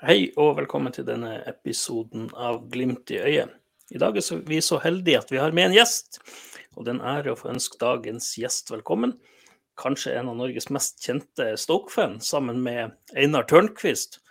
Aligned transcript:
Hei 0.00 0.30
og 0.40 0.54
velkommen 0.56 0.94
til 0.96 1.04
denne 1.04 1.42
episoden 1.44 2.30
av 2.32 2.62
Glimt 2.72 3.10
i 3.12 3.18
øyet. 3.20 3.50
I 3.92 3.98
dag 4.00 4.16
er 4.16 4.38
vi 4.48 4.62
så 4.64 4.78
heldige 4.80 5.18
at 5.20 5.28
vi 5.28 5.36
har 5.36 5.52
med 5.52 5.66
en 5.66 5.74
gjest, 5.76 6.22
og 6.72 6.86
det 6.86 6.94
er 6.94 6.96
en 6.96 7.10
ære 7.10 7.34
å 7.34 7.36
få 7.36 7.50
ønske 7.50 7.76
dagens 7.82 8.30
gjest 8.40 8.72
velkommen. 8.72 9.12
Kanskje 9.76 10.14
en 10.16 10.30
av 10.32 10.38
Norges 10.38 10.70
mest 10.72 11.04
kjente 11.04 11.50
Stoke-fan, 11.60 12.16
sammen 12.24 12.62
med 12.64 12.96
Einar 13.12 13.44
Tørnquist. 13.52 14.22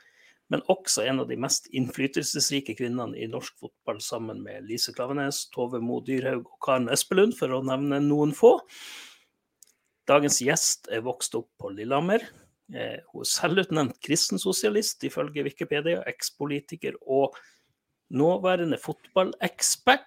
Men 0.49 0.65
også 0.73 1.05
en 1.05 1.21
av 1.21 1.29
de 1.29 1.37
mest 1.37 1.69
innflytelsesrike 1.69 2.73
kvinnene 2.81 3.13
i 3.21 3.29
norsk 3.29 3.61
fotball, 3.61 4.01
sammen 4.01 4.41
med 4.41 4.65
Lise 4.65 4.97
Klavenes, 4.97 5.45
Tove 5.53 5.77
Mo 5.85 6.01
Dyrhaug 6.01 6.47
og 6.47 6.57
Karen 6.65 6.89
Espelund, 6.89 7.37
for 7.37 7.53
å 7.53 7.61
nevne 7.61 8.01
noen 8.09 8.33
få. 8.33 8.55
Dagens 10.09 10.41
gjest 10.41 10.89
er 10.89 11.05
vokst 11.05 11.37
opp 11.37 11.51
på 11.61 11.77
Lillehammer, 11.77 12.25
Eh, 12.69 13.01
hun 13.09 13.25
er 13.25 13.29
selvutnevnt 13.29 13.95
kristensosialist, 14.05 15.01
ifølge 15.07 15.41
Wikipedia, 15.47 16.03
ekspolitiker 16.09 16.93
og 17.01 17.37
nåværende 18.13 18.77
fotballekspert. 18.81 20.05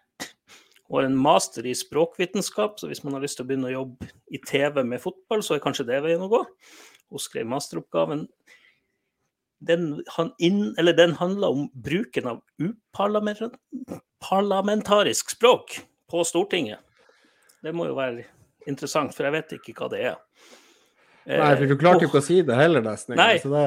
Hun 0.87 0.97
har 0.99 1.05
en 1.09 1.19
master 1.19 1.67
i 1.67 1.75
språkvitenskap, 1.75 2.79
så 2.79 2.87
hvis 2.87 3.05
man 3.05 3.15
har 3.17 3.23
lyst 3.25 3.37
til 3.41 3.47
å 3.47 3.49
begynne 3.49 3.71
å 3.71 3.79
jobbe 3.79 4.07
i 4.31 4.39
TV 4.47 4.85
med 4.87 5.01
fotball, 5.03 5.43
så 5.43 5.55
er 5.57 5.65
kanskje 5.65 5.89
det 5.89 6.03
veien 6.05 6.23
å 6.23 6.31
gå. 6.31 6.43
Hun 7.11 7.21
skrev 7.23 7.47
masteroppgaven. 7.51 8.21
Den, 9.63 9.83
inn, 10.43 10.75
den 10.75 11.15
handla 11.19 11.47
om 11.55 11.63
bruken 11.73 12.27
av 12.31 12.39
uparlamentarisk 12.59 15.31
språk 15.35 15.67
på 16.11 16.19
Stortinget. 16.27 16.81
Det 17.63 17.73
må 17.75 17.87
jo 17.87 17.95
være 17.99 18.25
interessant, 18.67 19.15
for 19.15 19.25
jeg 19.27 19.33
vet 19.37 19.53
ikke 19.59 19.75
hva 19.79 19.89
det 19.93 20.01
er. 20.11 20.17
Nei, 21.29 21.53
for 21.55 21.71
du 21.71 21.77
klarte 21.79 22.05
jo 22.05 22.11
ikke 22.11 22.21
å 22.23 22.27
si 22.27 22.41
det 22.47 22.57
heller, 22.59 22.83
nesten. 22.83 23.15
Nei. 23.19 23.37
Det... 23.39 23.65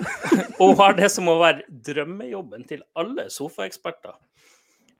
og 0.62 0.74
har 0.80 0.96
det 0.98 1.08
som 1.12 1.28
må 1.28 1.38
være 1.40 1.64
drømmejobben 1.88 2.66
til 2.68 2.84
alle 3.00 3.28
sofaeksperter. 3.32 4.16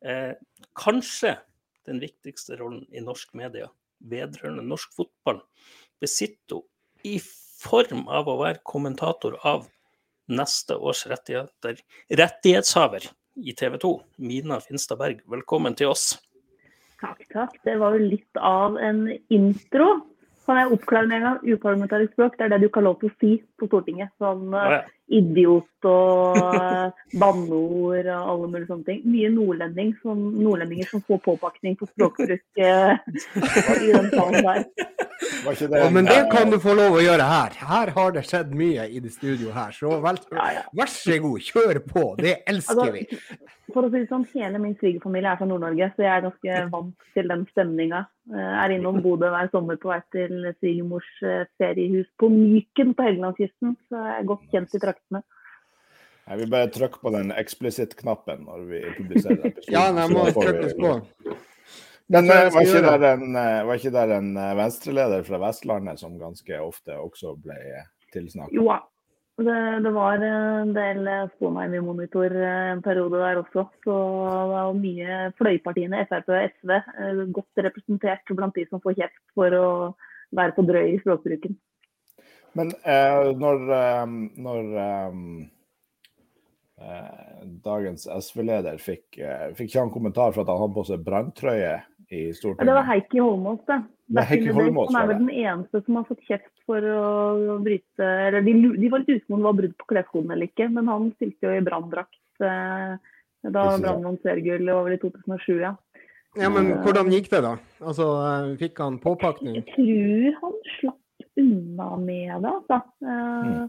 Eh, 0.05 0.33
kanskje 0.77 1.37
den 1.89 2.01
viktigste 2.01 2.57
rollen 2.61 2.85
i 2.93 3.05
norsk 3.05 3.35
media 3.37 3.69
vedrørende 4.05 4.65
norsk 4.67 4.93
fotball 4.97 5.43
besitter 6.03 6.61
hun 6.61 6.71
i 7.05 7.19
form 7.21 8.07
av 8.13 8.29
å 8.29 8.39
være 8.41 8.63
kommentator 8.65 9.37
av 9.45 9.67
neste 10.33 10.77
års 10.77 11.05
rettigheter, 11.09 11.81
rettighetshaver 12.09 13.11
i 13.45 13.53
TV 13.57 13.77
2. 13.83 13.91
Mina 14.25 14.61
Finstad 14.65 15.01
Berg, 15.01 15.21
velkommen 15.29 15.77
til 15.77 15.93
oss. 15.93 16.15
Takk, 17.01 17.21
takk. 17.33 17.57
Det 17.67 17.75
var 17.81 17.97
jo 17.99 18.09
litt 18.15 18.41
av 18.41 18.79
en 18.81 19.07
intro. 19.33 19.89
Kan 20.45 20.59
jeg 20.61 20.73
oppklare 20.77 21.09
med 21.09 21.17
en 21.17 21.25
gang? 21.25 21.39
Uparlamentarisk 21.55 22.13
språk, 22.13 22.35
det 22.37 22.45
er 22.45 22.53
det 22.53 22.59
du 22.61 22.67
ikke 22.69 22.83
har 22.83 22.89
lov 22.91 22.99
til 23.01 23.09
å 23.09 23.15
si 23.17 23.31
på 23.57 23.69
Stortinget. 23.71 24.13
Sånn 24.21 24.53
uh, 24.53 24.83
idiot 25.09 25.89
og 25.89 26.37
uh, 26.37 27.07
banneord 27.21 28.11
og 28.13 28.29
alle 28.35 28.51
mulige 28.53 28.69
sånne 28.69 28.89
ting. 28.89 29.01
Mye 29.09 29.31
nordlending 29.33 29.95
som, 30.03 30.21
nordlendinger 30.37 30.91
som 30.91 31.05
får 31.09 31.23
påpakning 31.25 31.79
på 31.81 31.89
språkbruk 31.89 32.45
uh, 32.61 32.93
i 33.81 33.95
den 33.95 34.11
salen 34.13 34.41
der. 34.45 34.69
Det, 35.45 35.69
ja, 35.71 35.89
men 35.93 36.09
det 36.09 36.21
kan 36.33 36.53
du 36.53 36.59
få 36.61 36.75
lov 36.77 36.99
å 36.99 37.03
gjøre 37.05 37.25
her. 37.29 37.57
Her 37.65 37.93
har 37.97 38.15
det 38.17 38.25
skjedd 38.29 38.53
mye 38.57 38.87
i 38.93 39.01
det 39.01 39.13
studioet 39.15 39.57
her. 39.57 39.75
Så 39.77 39.97
vel, 40.05 40.21
ja, 40.37 40.49
ja. 40.59 40.65
vær 40.77 40.93
så 40.93 41.19
god, 41.25 41.49
kjør 41.49 41.81
på. 41.89 42.07
Det 42.21 42.39
elsker 42.51 42.85
altså, 42.85 42.93
vi 42.97 43.55
for 43.75 43.87
å 43.87 43.91
si 43.91 44.03
det 44.03 44.11
sånn, 44.11 44.27
hele 44.35 44.61
min 44.63 44.77
svigerfamilie 44.79 45.31
er 45.33 45.41
fra 45.41 45.49
Nord-Norge, 45.49 45.89
så 45.95 46.05
jeg 46.05 46.13
er 46.13 46.27
ganske 46.29 46.59
vant 46.73 47.09
til 47.17 47.31
den 47.33 47.47
stemninga. 47.51 48.05
Eh, 48.33 48.41
er 48.65 48.73
innom 48.73 49.03
Bodø 49.05 49.29
hver 49.29 49.51
sommer 49.53 49.77
på 49.81 49.91
vei 49.91 49.99
til 50.15 50.47
svigermors 50.57 51.09
eh, 51.29 51.43
feriehus 51.61 52.09
på 52.21 52.31
Myken 52.33 52.95
på 52.97 53.05
Helgelandskysten, 53.05 53.75
så 53.91 54.01
jeg 54.01 54.15
er 54.17 54.29
godt 54.31 54.47
kjent 54.53 54.73
i 54.73 54.81
traktene. 54.81 55.21
Jeg 56.25 56.41
vil 56.41 56.53
bare 56.55 56.71
trykke 56.73 57.03
på 57.03 57.13
den 57.13 57.35
eksplisitt-knappen 57.37 58.47
når 58.47 58.63
vi 58.71 58.81
publiserer 58.97 59.51
episoden. 59.51 59.75
ja, 59.77 59.85
den 59.93 60.15
må 60.17 60.25
trykkes 60.33 60.73
på. 60.79 60.95
Men 62.15 62.33
eh, 62.33 62.49
var 62.55 62.65
ikke, 62.65 62.85
der 62.87 63.07
en, 63.11 63.37
var 63.37 63.77
ikke 63.77 63.93
der 63.93 64.17
en 64.17 64.33
venstreleder 64.57 65.29
fra 65.29 65.43
Vestlandet 65.45 66.01
som 66.01 66.17
ganske 66.21 66.65
ofte 66.65 66.97
også 66.97 67.37
ble 67.45 67.61
tilsnakket? 68.17 68.57
Jo, 68.57 68.71
det, 69.43 69.61
det, 69.83 69.91
var 69.91 70.23
en 70.23 70.73
del 70.77 71.09
Sponheim 71.35 71.75
i 71.75 71.83
monitor 71.83 72.31
en 72.31 72.83
periode 72.85 73.19
der 73.19 73.41
også. 73.41 73.67
Så 73.83 73.95
det 73.95 74.49
var 74.53 74.77
mye 74.79 75.21
fløypartiene, 75.41 76.05
Frp 76.11 76.31
og 76.31 76.53
SV, 76.53 76.75
eh, 76.79 77.23
godt 77.35 77.65
representert 77.67 78.35
blant 78.35 78.55
de 78.55 78.67
som 78.69 78.83
får 78.85 78.99
kjeft 79.01 79.23
for 79.35 79.59
å 79.59 79.69
være 80.35 80.55
for 80.57 80.71
drøy 80.71 80.93
i 80.93 81.01
språkbruken. 81.03 81.59
Men 82.55 82.71
eh, 82.87 83.33
når, 83.35 83.67
eh, 83.75 84.15
når 84.47 84.71
eh, 84.79 85.11
dagens 87.65 88.07
SV-leder 88.07 88.79
fikk, 88.83 89.19
eh, 89.19 89.51
fikk 89.59 89.73
ikke 89.73 89.83
han 89.83 89.95
kommentar 89.95 90.35
for 90.35 90.45
at 90.45 90.53
han 90.53 90.63
hadde 90.63 90.79
på 90.79 90.87
seg 90.91 91.05
branntrøye 91.07 91.75
i 92.11 92.29
Stortinget? 92.31 92.63
Ja, 92.63 92.71
det 92.71 92.79
var 92.79 92.89
Heikki 92.93 93.23
Holmås, 93.23 93.63
det. 93.71 93.81
Heikki 94.13 94.53
Holmås, 94.53 94.91
han 94.93 95.01
er 95.01 95.11
vel 95.13 95.23
den 95.23 95.31
eneste 95.33 95.81
som 95.87 95.97
har 95.97 96.05
fått 96.09 96.27
kjeft 96.29 96.53
for 96.69 96.85
å 96.85 97.57
bryte 97.65 98.05
eller 98.05 98.45
De, 98.45 98.53
de 98.77 98.91
var 98.93 99.01
litt 99.01 99.15
usikre 99.15 99.33
om 99.33 99.41
det 99.41 99.49
var 99.49 99.59
brudd 99.63 99.77
på 99.81 99.89
kleskoden 99.95 100.35
eller 100.35 100.51
ikke, 100.51 100.69
men 100.73 100.91
han 100.93 101.07
stilte 101.17 101.49
jo 101.49 101.55
i 101.57 101.65
branndrakt 101.65 102.45
eh, 102.45 102.99
da 103.45 103.65
Brann 103.81 104.05
vant 104.05 104.23
seriegull 104.25 104.69
over 104.73 104.95
i 104.95 105.01
2007, 105.01 105.61
ja. 105.61 105.75
Ja, 106.35 106.51
Men 106.51 106.73
eh, 106.73 106.83
hvordan 106.85 107.13
gikk 107.13 107.31
det, 107.33 107.41
da? 107.45 107.55
Altså, 107.85 108.09
eh, 108.27 108.53
Fikk 108.61 108.81
han 108.83 108.99
påpakning? 109.03 109.61
Jeg 109.61 109.67
tror 109.73 110.39
han 110.43 110.61
slapp 110.79 111.01
unna 111.41 111.89
med 111.99 112.45
det. 112.45 112.51
altså. 112.51 112.81
Mm. 113.05 113.69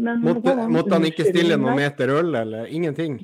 Men 0.00 0.22
måtte, 0.24 0.54
måtte 0.72 0.96
han 0.96 1.06
ikke 1.08 1.26
stille 1.28 1.56
noen 1.60 1.76
meter 1.76 2.12
øl, 2.14 2.30
eller 2.40 2.70
ingenting? 2.72 3.18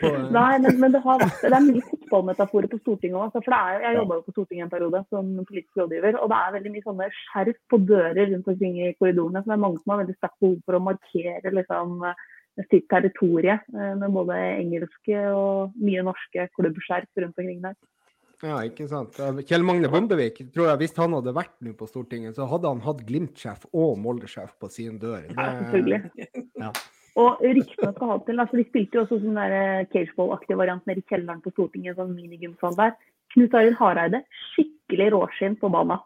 På, 0.00 0.10
Nei, 0.36 0.52
men, 0.64 0.78
men 0.80 0.94
det, 0.94 1.02
har, 1.04 1.20
det, 1.20 1.50
er 1.50 1.64
mye 1.66 1.82
fotballmetaforer 1.90 2.70
på 2.72 2.80
Stortinget 2.80 3.18
òg. 3.18 3.36
Altså, 3.36 3.58
jeg 3.84 3.98
jobba 3.98 4.18
jo 4.18 4.24
på 4.24 4.34
Stortinget 4.36 4.66
en 4.66 4.72
periode 4.72 5.02
som 5.12 5.32
politisk 5.42 5.82
rådgiver. 5.82 6.20
Og 6.20 6.30
det 6.32 6.38
er 6.40 6.54
veldig 6.56 6.72
mye 6.74 6.86
sånne 6.86 7.10
skjerf 7.18 7.58
på 7.72 7.80
dører 7.90 8.22
rundt 8.32 8.48
omkring 8.54 8.78
i 8.80 8.94
korridorene. 8.96 9.42
Så 9.42 9.52
det 9.52 9.58
er 9.58 9.64
mange 9.66 9.82
som 9.82 9.94
har 9.94 10.02
veldig 10.04 10.16
sterkt 10.16 10.38
behov 10.46 10.56
for 10.64 10.78
å 10.78 10.84
markere 10.88 11.54
liksom, 11.60 12.06
sitt 12.70 12.88
territorie 12.92 13.58
eh, 13.58 13.94
med 14.00 14.14
både 14.14 14.38
engelske 14.54 15.26
og 15.34 15.74
mye 15.84 16.06
norske 16.06 16.48
klubbskjerf 16.56 17.24
rundt 17.24 17.44
omkring 17.44 17.60
der. 17.66 17.76
Ja, 18.44 18.58
ikke 18.66 18.86
sant. 18.90 19.16
Kjell 19.48 19.64
Magne 19.64 19.88
Bondevik, 19.88 20.42
tror 20.52 20.68
jeg 20.68 20.82
hvis 20.82 20.98
han 20.98 21.14
hadde 21.16 21.32
vært 21.36 21.54
nå 21.64 21.72
på 21.78 21.88
Stortinget, 21.88 22.36
så 22.36 22.48
hadde 22.50 22.68
han 22.68 22.82
hatt 22.84 23.00
Glimt-sjef 23.08 23.64
og 23.72 23.94
Molde-sjef 24.02 24.52
på 24.60 24.68
sin 24.72 24.98
dør. 25.00 25.22
Det... 25.30 25.36
Ja, 25.38 25.46
selvfølgelig. 25.62 26.44
Ja. 26.60 26.72
Og 27.14 27.42
ryktene 27.46 27.92
skal 27.94 28.10
ha 28.10 28.16
til 28.26 28.42
altså 28.42 28.58
De 28.58 28.64
spilte 28.66 28.98
jo 28.98 29.04
også 29.04 29.20
sånn 29.22 29.38
der 29.38 29.86
cageball-aktig 29.92 30.56
variant 30.58 30.82
nede 30.90 31.04
i 31.04 31.06
kjelleren 31.10 31.42
på 31.44 31.52
Stortinget, 31.54 31.96
sånn 31.98 32.14
minigymsal 32.16 32.74
der. 32.78 32.96
Knut 33.34 33.54
Arild 33.58 33.78
Hareide, 33.78 34.20
skikkelig 34.52 35.12
råskinn 35.14 35.56
på 35.60 35.70
banen. 35.72 36.02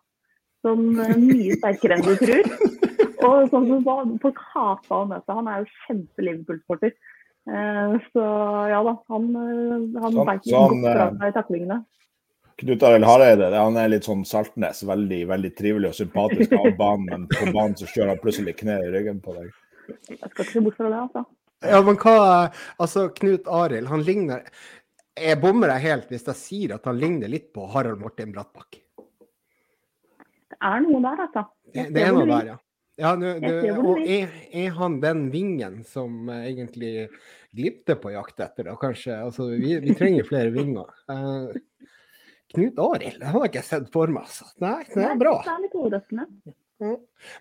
Sånn 0.67 0.85
eh, 1.01 1.15
mye 1.21 1.57
sterkere 1.59 1.99
enn 1.99 2.07
du 2.07 2.15
tror. 2.21 2.51
Og 3.27 3.51
sånn 3.51 3.69
som 3.71 4.19
folk 4.23 4.41
hata 4.53 5.01
å 5.01 5.07
møte. 5.11 5.35
Han 5.35 5.49
er 5.51 5.63
jo 5.63 5.71
kjempe-Liverpool-sporter. 5.87 6.95
Eh, 7.49 7.95
så 8.13 8.25
ja 8.69 8.81
da, 8.85 8.95
han, 9.09 9.29
eh, 9.33 10.03
han 10.03 10.13
sånn, 10.13 10.27
beit 10.29 10.45
sånn, 10.49 10.83
godt 10.85 10.93
fra 10.93 11.07
seg 11.15 11.33
i 11.33 11.37
taklingene. 11.39 11.79
Knut 12.59 12.83
Arild 12.83 13.07
Hareide 13.07 13.49
han 13.55 13.77
er 13.79 13.91
litt 13.93 14.07
sånn 14.09 14.25
Saltnes. 14.27 14.83
Veldig 14.87 15.21
veldig 15.31 15.51
trivelig 15.59 15.93
og 15.93 15.99
sympatisk 16.01 16.57
av 16.59 16.73
banen, 16.79 17.07
men 17.07 17.27
på 17.31 17.53
banen 17.55 17.77
så 17.79 17.87
kjører 17.87 18.17
han 18.17 18.23
plutselig 18.23 18.57
kneet 18.59 18.89
i 18.89 18.95
ryggen 18.95 19.21
på 19.23 19.37
deg. 19.37 19.53
Jeg 20.11 20.19
skal 20.19 20.33
ikke 20.33 20.49
se 20.51 20.65
bort 20.67 20.81
fra 20.81 20.91
det, 20.91 21.05
altså. 21.07 21.25
Ja, 21.67 21.79
men 21.83 21.97
hva 21.99 22.19
Altså, 22.79 23.09
Knut 23.15 23.49
Arild, 23.51 23.89
han 23.91 24.05
ligner 24.07 24.45
Jeg 25.19 25.41
bommer 25.43 25.73
deg 25.73 25.83
helt 25.83 26.13
hvis 26.13 26.27
jeg 26.29 26.39
sier 26.39 26.75
at 26.77 26.85
han 26.87 27.01
ligner 27.01 27.31
litt 27.31 27.49
på 27.55 27.67
Harald 27.73 27.99
Martin 28.03 28.35
Brattbakk. 28.35 28.79
Det 30.49 30.59
er 30.59 30.83
noe 30.85 31.01
der, 31.03 31.23
altså. 31.27 31.45
Det, 31.75 31.89
det 31.95 32.05
er 32.05 32.15
noe 32.15 32.29
der, 32.31 32.53
ja. 32.55 32.59
Ja, 32.99 33.13
nu, 33.15 33.29
du, 33.39 33.51
og 33.79 34.01
er, 34.03 34.33
er, 34.51 34.73
han 34.75 34.97
den 34.99 35.29
vingen 35.31 35.85
som 35.87 36.27
uh, 36.27 36.41
egentlig 36.43 37.07
glipter 37.55 37.95
på 38.03 38.11
jakt 38.11 38.43
etter, 38.43 38.67
da, 38.67 38.75
kanskje? 38.81 39.15
Altså, 39.23 39.47
vi, 39.53 39.77
vi 39.85 39.95
trenger 39.95 40.27
flere 40.27 40.51
vinger. 40.51 40.91
Uh, 41.07 41.55
Knut 42.55 42.79
Arild, 42.79 43.21
det 43.21 43.29
har 43.29 43.45
jeg 43.45 43.53
ikke 43.53 43.67
sett 43.67 43.91
for 43.93 44.13
meg. 44.13 44.25
Altså. 44.25 44.49
Nei, 44.65 44.81
det 44.95 45.05
er 45.05 45.21
bra. 45.21 45.35
Overraskende. 45.69 46.25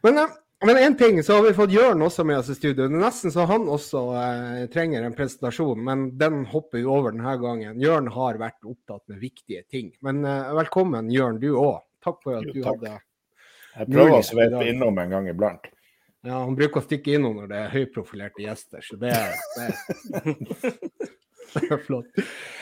Men, 0.04 0.18
eh, 0.18 0.36
men 0.65 0.80
en 0.81 0.98
ting, 0.98 1.24
så 1.24 1.38
har 1.38 1.45
vi 1.45 1.54
fått 1.54 1.71
Jørn 1.71 2.01
også 2.01 2.25
med 2.27 2.42
oss 2.42 2.50
i 2.50 2.56
studio. 2.57 2.88
Det 2.88 2.98
er 2.98 3.04
nesten 3.06 3.31
så 3.31 3.45
han 3.48 3.69
også 3.71 4.01
eh, 4.19 4.65
trenger 4.74 5.06
en 5.06 5.15
presentasjon, 5.15 5.80
men 5.83 6.09
den 6.19 6.44
hopper 6.51 6.81
vi 6.81 6.86
over 6.89 7.15
denne 7.15 7.38
gangen. 7.39 7.80
Jørn 7.80 8.09
har 8.12 8.39
vært 8.42 8.68
opptatt 8.68 9.06
med 9.07 9.21
viktige 9.24 9.63
ting. 9.71 9.94
Men 10.04 10.25
eh, 10.25 10.51
velkommen, 10.59 11.12
Jørn, 11.13 11.39
du 11.44 11.53
òg. 11.53 11.86
Takk 12.03 12.19
for 12.24 12.39
at 12.39 12.48
du 12.50 12.60
jo, 12.60 12.65
hadde 12.68 12.98
Jeg 13.77 13.92
prøver 13.94 14.18
å 14.18 14.24
sveipe 14.25 14.65
innom 14.68 15.00
en 15.03 15.15
gang 15.15 15.31
iblant. 15.31 15.71
Ja, 16.25 16.42
han 16.42 16.57
bruker 16.57 16.81
å 16.81 16.83
stikke 16.83 17.15
innom 17.15 17.38
når 17.39 17.51
det 17.51 17.60
er 17.62 17.71
høyprofilerte 17.71 18.44
gjester, 18.44 18.83
så 18.83 18.98
det 19.00 19.13
det 19.56 20.74
Flott. 21.85 22.09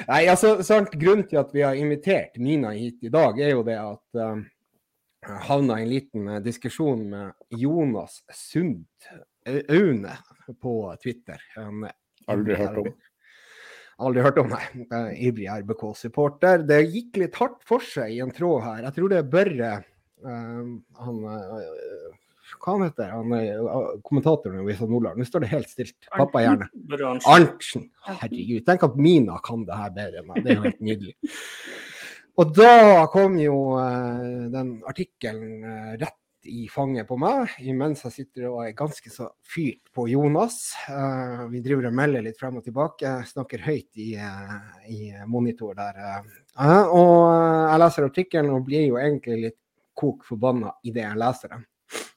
Nei, 0.07 0.25
altså, 0.31 0.57
sant, 0.65 0.93
Grunnen 0.99 1.27
til 1.29 1.39
at 1.41 1.53
vi 1.55 1.63
har 1.65 1.77
invitert 1.79 2.37
Mina 2.41 2.73
hit 2.75 3.03
i 3.05 3.11
dag, 3.13 3.39
er 3.39 3.55
jo 3.55 3.63
det 3.67 3.77
at 3.81 4.21
um, 4.21 4.43
jeg 5.25 5.41
havna 5.47 5.79
i 5.79 5.85
en 5.85 5.91
liten 5.91 6.29
uh, 6.29 6.41
diskusjon 6.43 7.01
med 7.11 7.59
Jonas 7.61 8.21
Sund 8.33 8.85
Aune 9.45 10.13
på 10.61 10.75
Twitter. 11.01 11.41
En, 11.61 11.85
Aldri 12.31 12.57
hørt 12.57 12.79
om. 12.81 12.93
Aldri 14.05 14.23
hørt 14.25 14.39
om, 14.41 14.49
nei. 14.51 14.85
Ivrig 15.23 15.47
RBK-supporter. 15.61 16.65
Det 16.67 16.81
gikk 16.89 17.21
litt 17.21 17.37
hardt 17.39 17.61
for 17.67 17.83
seg 17.85 18.15
i 18.15 18.21
en 18.25 18.33
tråd 18.33 18.63
her. 18.65 18.81
Jeg 18.87 18.97
tror 18.97 19.13
det 19.13 19.19
er 19.21 19.29
Børre 19.35 19.71
um, 20.25 20.79
han, 20.99 21.21
uh, 21.29 22.15
Hva 22.59 22.75
han 22.75 22.85
heter 22.85 23.13
han? 23.13 23.31
Uh, 23.33 23.95
kommentatoren 24.05 24.61
i 24.61 24.67
Visa 24.67 24.87
Nordland. 24.89 25.19
Nå 25.19 25.27
står 25.27 25.45
det 25.45 25.53
helt 25.53 25.71
stilt. 25.71 25.97
Pappa 26.11 26.43
gjerne. 26.43 26.69
Arntzen. 27.31 27.89
Herregud. 28.09 28.65
Tenk 28.67 28.85
at 28.87 28.99
Mina 28.99 29.39
kan 29.45 29.65
det 29.67 29.79
her 29.79 29.95
bedre 29.95 30.21
enn 30.21 30.29
meg. 30.29 30.43
Det 30.43 30.53
er 30.53 30.59
jo 30.59 30.67
helt 30.67 30.85
nydelig. 30.91 31.17
Og 32.35 32.51
da 32.51 33.05
kom 33.13 33.39
jo 33.39 33.57
den 34.51 34.77
artikkelen 34.91 35.63
rett 36.01 36.19
i 36.45 36.67
fanget 36.71 37.07
på 37.09 37.17
meg, 37.19 37.53
imens 37.65 38.03
jeg 38.05 38.13
sitter 38.13 38.47
og 38.51 38.61
er 38.63 38.75
ganske 38.77 39.09
så 39.11 39.27
fyrt 39.45 39.91
på 39.95 40.07
Jonas. 40.11 40.59
Uh, 40.89 41.45
vi 41.51 41.61
driver 41.65 41.89
og 41.89 41.97
melder 41.97 42.25
litt 42.25 42.39
frem 42.39 42.59
og 42.59 42.65
tilbake, 42.65 43.11
snakker 43.29 43.65
høyt 43.65 44.01
i, 44.01 44.13
uh, 44.19 44.57
i 44.91 45.11
monitor 45.29 45.75
der. 45.77 46.01
Uh, 46.55 46.83
og 46.85 47.13
jeg 47.31 47.81
leser 47.83 48.09
artikkelen 48.09 48.53
og 48.55 48.65
blir 48.67 48.85
jo 48.89 48.99
egentlig 49.01 49.39
litt 49.47 49.59
kok 49.95 50.25
forbanna 50.27 50.75
idet 50.85 51.05
jeg 51.05 51.21
leser 51.21 51.55
den. 51.55 51.65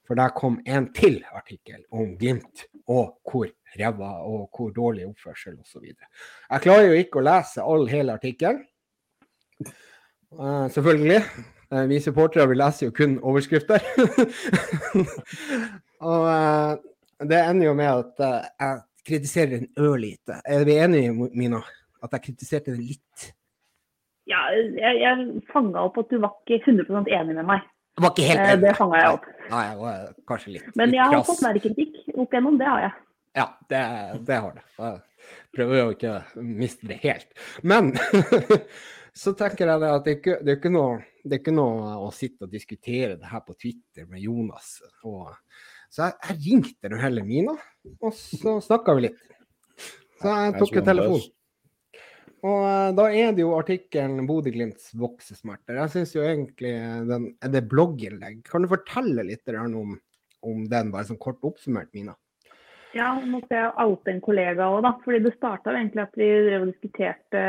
For 0.08 0.16
der 0.16 0.32
kom 0.32 0.56
en 0.64 0.88
til 0.96 1.20
artikkel 1.36 1.82
om 1.92 2.14
Glimt 2.16 2.64
og 2.88 3.18
hvor 3.28 3.50
ræva 3.76 4.14
og 4.24 4.48
hvor 4.56 4.70
dårlig 4.72 5.04
oppførsel 5.06 5.58
osv. 5.60 5.84
Jeg 6.50 6.64
klarer 6.64 6.88
jo 6.88 6.98
ikke 7.02 7.20
å 7.20 7.26
lese 7.28 7.62
all 7.62 7.86
hele 7.92 8.16
artikkelen. 8.16 8.64
selvfølgelig. 10.72 11.22
Uh, 11.68 11.84
vi 11.88 12.00
supportere 12.00 12.48
vi 12.48 12.56
leser 12.56 12.86
jo 12.86 12.92
kun 12.96 13.18
overskrifter. 13.20 13.84
og 16.08 16.22
uh, 16.24 16.78
det 17.20 17.40
ender 17.44 17.66
jo 17.66 17.74
med 17.76 17.90
at 17.92 18.22
uh, 18.24 18.46
jeg 18.60 18.80
kritiserer 19.10 19.58
den 19.58 19.68
ørlite. 19.76 20.40
Er 20.44 20.64
vi 20.64 20.78
enige, 20.80 21.12
Mina? 21.12 21.60
At 22.02 22.16
jeg 22.16 22.24
kritiserte 22.30 22.72
den 22.72 22.86
litt? 22.88 23.34
Ja, 24.28 24.46
jeg, 24.52 25.00
jeg 25.02 25.42
fanga 25.52 25.84
opp 25.88 26.00
at 26.00 26.08
du 26.08 26.20
var 26.22 26.36
ikke 26.46 26.72
100% 26.72 27.12
enig 27.12 27.36
med 27.36 27.48
meg. 27.48 27.68
Jeg 27.98 28.04
var 28.04 28.12
ikke 28.14 28.26
helt 28.28 28.40
eh, 28.44 28.56
Det 28.62 28.72
fanga 28.78 28.98
jeg 29.02 29.14
opp. 29.16 29.24
Nei, 29.48 29.60
jeg 29.66 29.78
var 29.80 30.02
kanskje 30.30 30.52
litt 30.54 30.76
Men 30.78 30.92
jeg 30.94 31.10
har 31.10 31.24
fått 31.26 31.40
merketikk 31.42 31.94
kritikk 31.96 32.20
opp 32.22 32.34
igjennom, 32.36 32.58
det 32.60 32.68
har 32.70 32.84
jeg. 32.84 32.92
Ja, 33.38 33.46
det, 33.70 33.80
det 34.28 34.38
har 34.44 34.54
du. 34.54 35.00
Prøver 35.56 35.80
jo 35.80 35.88
ikke 35.96 36.12
å 36.14 36.44
miste 36.44 36.86
det 36.90 37.00
helt. 37.02 37.34
Men 37.66 37.90
så 39.22 39.34
tenker 39.38 39.72
jeg 39.72 39.88
at 39.88 40.06
det, 40.06 40.14
ikke, 40.20 40.36
det, 40.44 40.52
er 40.54 40.60
ikke 40.60 40.72
noe, 40.74 41.00
det 41.24 41.38
er 41.38 41.42
ikke 41.42 41.56
noe 41.58 41.96
å 42.06 42.12
sitte 42.14 42.46
og 42.46 42.54
diskutere 42.54 43.18
det 43.18 43.32
her 43.32 43.42
på 43.46 43.56
Twitter 43.58 44.06
med 44.06 44.22
Jonas. 44.22 44.76
Og, 45.02 45.34
så 45.90 46.06
jeg, 46.06 46.18
jeg 46.22 46.38
ringte 46.46 46.92
nå 46.92 47.02
heller 47.02 47.26
Mina, 47.26 47.56
og 47.98 48.14
så 48.14 48.60
snakka 48.64 48.94
vi 48.98 49.08
litt. 49.08 49.26
Så 50.18 50.38
jeg 50.38 50.54
tok 50.58 50.80
en 50.80 50.88
telefon. 50.92 51.26
Og 52.46 52.60
uh, 52.62 52.90
da 52.94 53.08
er 53.10 53.32
det 53.34 53.42
jo 53.42 53.56
artikkelen 53.58 54.26
'Bodø-Glimts 54.28 54.92
voksesmerter'. 54.98 55.80
Jeg 55.80 55.94
syns 55.94 56.14
jo 56.14 56.22
egentlig 56.22 56.74
den, 57.08 57.32
Er 57.42 57.52
det 57.54 57.68
blogginnlegg? 57.70 58.44
Kan 58.46 58.62
du 58.62 58.70
fortelle 58.70 59.26
litt 59.26 59.48
om, 59.56 59.98
om 60.42 60.64
den, 60.70 60.92
bare 60.94 61.08
sånn 61.08 61.20
kort 61.22 61.42
oppsummert, 61.42 61.90
Mina? 61.94 62.14
Ja, 62.96 63.10
nå 63.20 63.42
skal 63.44 63.58
jeg 63.58 63.84
oute 63.84 64.12
en 64.14 64.22
kollega 64.24 64.70
òg, 64.72 64.80
da. 64.86 64.94
Fordi 65.04 65.20
det 65.26 65.34
starta 65.36 65.74
egentlig 65.74 66.06
at 66.06 66.16
vi 66.16 66.28
drev 66.46 66.64
og 66.64 66.70
diskuterte 66.72 67.42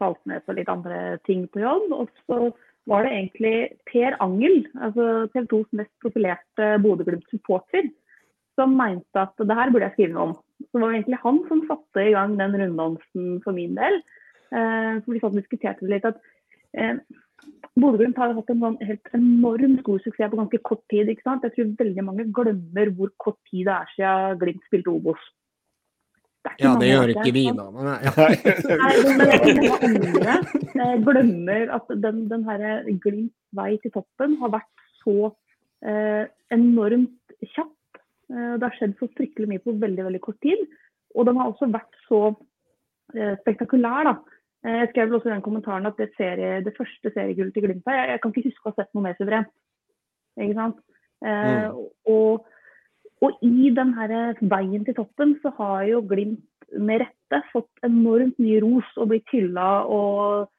Falsnes 0.00 0.48
og 0.50 0.58
litt 0.58 0.72
andre 0.72 0.98
ting 1.28 1.46
på 1.52 1.62
jobb. 1.62 1.92
Og 1.94 2.10
så 2.26 2.50
var 2.90 3.06
det 3.06 3.12
egentlig 3.14 3.54
Per 3.90 4.16
Angel, 4.24 4.64
altså 4.82 5.26
TV 5.34 5.46
2s 5.52 5.68
mest 5.78 5.92
profilerte 6.02 6.70
Bodø-Glimt-supporter, 6.82 7.90
som 8.58 8.74
mente 8.76 9.22
at 9.22 9.36
det 9.38 9.56
her 9.56 9.70
burde 9.70 9.86
jeg 9.86 9.96
skrive 9.98 10.16
noe 10.16 10.30
om. 10.30 10.34
Så 10.66 10.74
det 10.74 10.82
var 10.82 10.96
egentlig 10.96 11.20
han 11.22 11.38
som 11.48 11.62
satte 11.68 12.02
i 12.04 12.16
gang 12.16 12.34
den 12.40 12.56
runddansen 12.58 13.38
for 13.44 13.56
min 13.56 13.78
del. 13.78 14.00
Eh, 14.50 14.94
for 15.04 15.14
vi 15.14 15.22
satt 15.22 15.34
og 15.34 15.40
diskuterte 15.40 15.86
det 15.86 15.92
litt. 15.94 16.06
at 16.08 16.20
eh, 16.74 16.96
Bodø-Glimt 17.80 18.18
har 18.18 18.34
hatt 18.36 18.52
en 18.52 18.62
sånn 18.64 18.78
helt 18.84 19.12
enormt 19.16 19.82
god 19.86 20.02
suksess 20.04 20.32
på 20.32 20.40
ganske 20.40 20.62
kort 20.66 20.82
tid. 20.92 21.08
ikke 21.08 21.26
sant? 21.26 21.44
Jeg 21.46 21.54
tror 21.56 21.74
veldig 21.84 22.06
mange 22.06 22.26
glemmer 22.36 22.90
hvor 22.96 23.12
kort 23.22 23.38
tid 23.50 23.68
det 23.68 23.76
er 23.76 23.92
siden 23.94 24.40
Glimt 24.42 24.66
spilte 24.68 24.92
Obos. 24.92 25.28
Det 26.40 26.54
ja, 26.62 26.72
det 26.80 26.88
gjør 26.88 27.10
ikke 27.12 27.32
vi, 27.36 27.42
da. 27.52 27.66
Men, 27.74 27.88
ja. 28.00 28.12
Nei, 28.80 28.92
men 29.04 29.18
mange 29.20 29.74
andre 29.86 30.36
eh, 30.72 30.94
glemmer 31.04 31.74
at 31.76 31.90
den, 32.04 32.22
den 32.30 32.46
her 32.48 32.64
Glimts 33.04 33.36
vei 33.56 33.74
til 33.82 33.92
toppen 33.92 34.38
har 34.40 34.54
vært 34.54 34.86
så 35.02 35.32
eh, 35.84 36.24
enormt 36.56 37.36
kjapp. 37.54 38.00
Eh, 38.32 38.54
det 38.56 38.66
har 38.66 38.78
skjedd 38.78 38.96
så 39.00 39.10
fryktelig 39.18 39.50
mye 39.52 39.64
på 39.64 39.76
veldig 39.84 40.06
veldig 40.08 40.22
kort 40.24 40.40
tid. 40.44 40.64
Og 41.12 41.28
den 41.28 41.40
har 41.40 41.50
også 41.50 41.68
vært 41.74 42.00
så 42.06 42.22
eh, 43.14 43.36
spektakulær. 43.42 44.08
da. 44.08 44.39
Eh, 44.66 44.76
jeg 44.82 44.90
skrev 44.90 45.14
også 45.16 45.30
i 45.30 45.32
den 45.32 45.44
kommentaren 45.44 45.88
at 45.88 45.96
det, 45.96 46.10
serie, 46.18 46.60
det 46.64 46.76
første 46.76 47.12
seriegullet 47.14 47.54
til 47.56 47.64
Glimt 47.64 47.86
jeg, 47.88 48.08
jeg, 48.12 48.20
kan 48.20 48.32
ikke 48.32 48.48
huske 48.50 48.66
å 48.66 48.72
ha 48.72 48.76
sett 48.76 48.94
noe 48.94 49.06
mer 49.06 49.16
suverent. 49.16 49.52
Ikke 50.36 50.56
sant? 50.58 50.80
Eh, 51.24 51.64
mm. 51.64 51.78
og, 52.12 52.46
og, 53.24 53.42
i 53.44 53.72
den 53.76 53.94
her 53.96 54.40
veien 54.52 54.84
til 54.84 54.96
toppen 54.98 55.36
så 55.44 55.52
har 55.56 55.86
jo 55.88 56.02
Glimt 56.12 56.44
med 56.76 57.02
rette 57.06 57.42
fått 57.50 57.86
enormt 57.86 58.36
mye 58.38 58.60
ros 58.62 58.90
og 59.00 59.10
blitt 59.10 59.32
hylla 59.32 59.70
og 59.90 60.50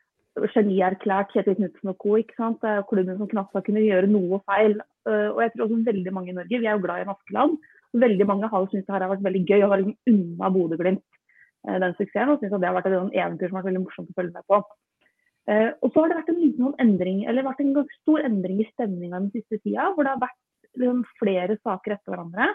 genierklært 0.55 1.31
Kjetil 1.35 1.59
Knutsen 1.59 1.91
og 1.91 1.99
co. 2.01 2.17
ikke 2.19 2.35
sant? 2.39 2.59
Det 2.63 2.71
er 2.71 2.87
klubben 2.89 3.19
som 3.19 3.29
knapt 3.29 3.55
har 3.55 3.63
kunnet 3.67 3.85
gjøre 3.85 4.09
noe 4.11 4.41
feil. 4.49 4.77
Og 5.07 5.39
jeg 5.43 5.53
tror 5.53 5.65
også 5.65 5.79
veldig 5.87 6.13
mange 6.15 6.31
i 6.31 6.35
Norge, 6.35 6.59
vi 6.59 6.67
er 6.67 6.75
jo 6.75 6.83
glad 6.83 7.03
i 7.03 7.07
Maskeland, 7.09 7.55
veldig 8.03 8.27
mange 8.27 8.49
har 8.51 8.67
syntes 8.67 8.85
det 8.87 8.95
her 8.95 9.05
har 9.05 9.11
vært 9.11 9.25
veldig 9.25 9.41
gøy 9.47 9.65
å 9.65 9.71
være 9.71 9.95
unna 10.11 10.51
Bodø-Glimt. 10.55 11.03
Eh, 11.67 11.77
den 11.81 11.93
suksessen. 11.97 12.31
Og 12.31 12.41
syns 12.41 12.55
det 12.55 12.69
har 12.69 12.77
vært 12.77 12.89
et 12.89 12.97
eventyr 12.97 13.49
som 13.49 13.59
har 13.59 13.61
vært 13.61 13.71
veldig 13.71 13.83
morsomt 13.83 14.13
å 14.13 14.17
følge 14.17 14.37
med 14.37 14.47
på. 14.49 14.61
Eh, 15.51 15.69
og 15.81 15.91
så 15.91 16.03
har 16.03 16.11
det 16.11 16.19
vært 16.21 16.31
en 16.33 16.41
liten 16.41 16.75
endring, 16.81 17.23
eller 17.29 17.45
vært 17.45 17.61
en 17.63 17.75
ganske 17.75 17.99
stor 18.01 18.23
endring 18.25 18.61
i 18.61 18.69
stemninga 18.71 19.19
den 19.19 19.33
siste 19.35 19.59
tida. 19.61 19.91
Hvor 19.93 20.07
det 20.07 20.15
har 20.15 20.23
vært 20.23 20.39
liksom, 20.77 21.03
flere 21.21 21.57
saker 21.61 21.97
etter 21.97 22.15
hverandre 22.15 22.49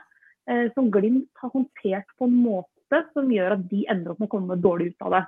eh, 0.50 0.66
som 0.74 0.90
Glimt 0.94 1.42
har 1.42 1.54
håndtert 1.54 2.10
på 2.18 2.30
en 2.30 2.40
måte 2.46 3.04
som 3.14 3.30
gjør 3.30 3.56
at 3.56 3.68
de 3.70 3.84
ender 3.90 4.12
opp 4.12 4.22
med 4.22 4.28
å 4.28 4.34
komme 4.34 4.58
dårlig 4.62 4.92
ut 4.92 5.06
av 5.08 5.16
det. 5.16 5.22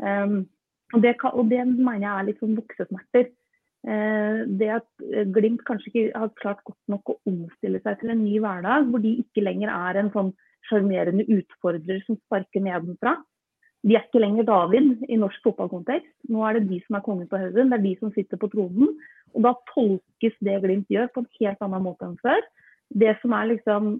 Um, 0.00 0.34
og, 0.92 0.98
det 1.04 1.14
og, 1.28 1.44
det 1.48 1.62
mener 1.68 2.02
jeg 2.02 2.10
er 2.10 2.26
litt 2.26 2.42
sånn 2.42 2.56
voksesmerter. 2.58 3.30
Det 3.80 4.66
at 4.74 5.04
Glimt 5.32 5.62
kanskje 5.64 5.88
ikke 5.88 6.02
har 6.12 6.32
klart 6.36 6.58
godt 6.66 6.92
nok 6.92 7.12
å 7.12 7.14
omstille 7.30 7.80
seg 7.80 7.96
til 8.00 8.12
en 8.12 8.20
ny 8.20 8.34
hverdag, 8.42 8.90
hvor 8.90 9.00
de 9.00 9.14
ikke 9.22 9.44
lenger 9.46 9.72
er 9.72 10.00
en 10.02 10.10
sånn 10.12 10.28
sjarmerende 10.70 11.26
utfordrer 11.28 12.00
som 12.06 12.18
sparker 12.22 12.64
nedenfra. 12.64 13.18
De 13.86 13.96
er 13.96 14.04
ikke 14.04 14.20
lenger 14.20 14.44
David 14.48 15.06
i 15.08 15.16
norsk 15.20 15.40
fotballkontekst. 15.44 16.12
Nå 16.32 16.44
er 16.44 16.58
det 16.58 16.68
de 16.68 16.80
som 16.84 16.98
er 16.98 17.04
kongen 17.04 17.28
på 17.30 17.40
haugen, 17.40 17.70
det 17.72 17.78
er 17.78 17.86
de 17.86 17.94
som 18.00 18.12
sitter 18.12 18.40
på 18.40 18.50
tronen. 18.52 18.92
Og 19.32 19.44
da 19.46 19.54
tolkes 19.72 20.36
det 20.44 20.58
Glimt 20.64 20.90
gjør 20.92 21.08
på 21.14 21.24
en 21.24 21.30
helt 21.40 21.64
annen 21.64 21.86
måte 21.86 22.08
enn 22.08 22.18
før. 22.20 22.44
Det 22.90 23.14
som 23.22 23.32
er 23.36 23.52
liksom 23.54 23.94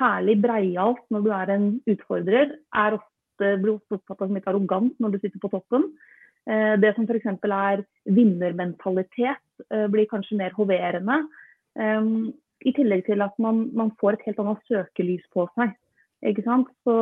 herlig 0.00 0.36
breialt 0.42 1.02
når 1.12 1.26
du 1.26 1.30
er 1.34 1.52
en 1.54 1.68
utfordrer, 1.90 2.56
er 2.56 2.96
ofte, 2.98 3.52
blir 3.62 3.76
ofte 3.76 3.98
oppfatta 3.98 4.26
som 4.26 4.38
litt 4.38 4.48
arrogant 4.50 4.96
når 5.02 5.14
du 5.14 5.20
sitter 5.20 5.42
på 5.42 5.52
toppen. 5.52 5.86
Eh, 6.50 6.74
det 6.82 6.94
som 6.96 7.06
f.eks. 7.06 7.28
er 7.44 7.84
vinnermentalitet, 8.08 9.44
eh, 9.70 9.86
blir 9.92 10.08
kanskje 10.10 10.40
mer 10.40 10.56
hoverende. 10.56 11.20
Eh, 11.78 12.10
I 12.66 12.74
tillegg 12.76 13.06
til 13.06 13.22
at 13.22 13.38
man, 13.38 13.68
man 13.76 13.94
får 14.00 14.18
et 14.18 14.26
helt 14.28 14.42
annet 14.42 14.66
søkelys 14.68 15.22
på 15.32 15.46
seg. 15.54 15.76
Ikke 16.26 16.44
sant? 16.44 16.68
Så, 16.84 16.96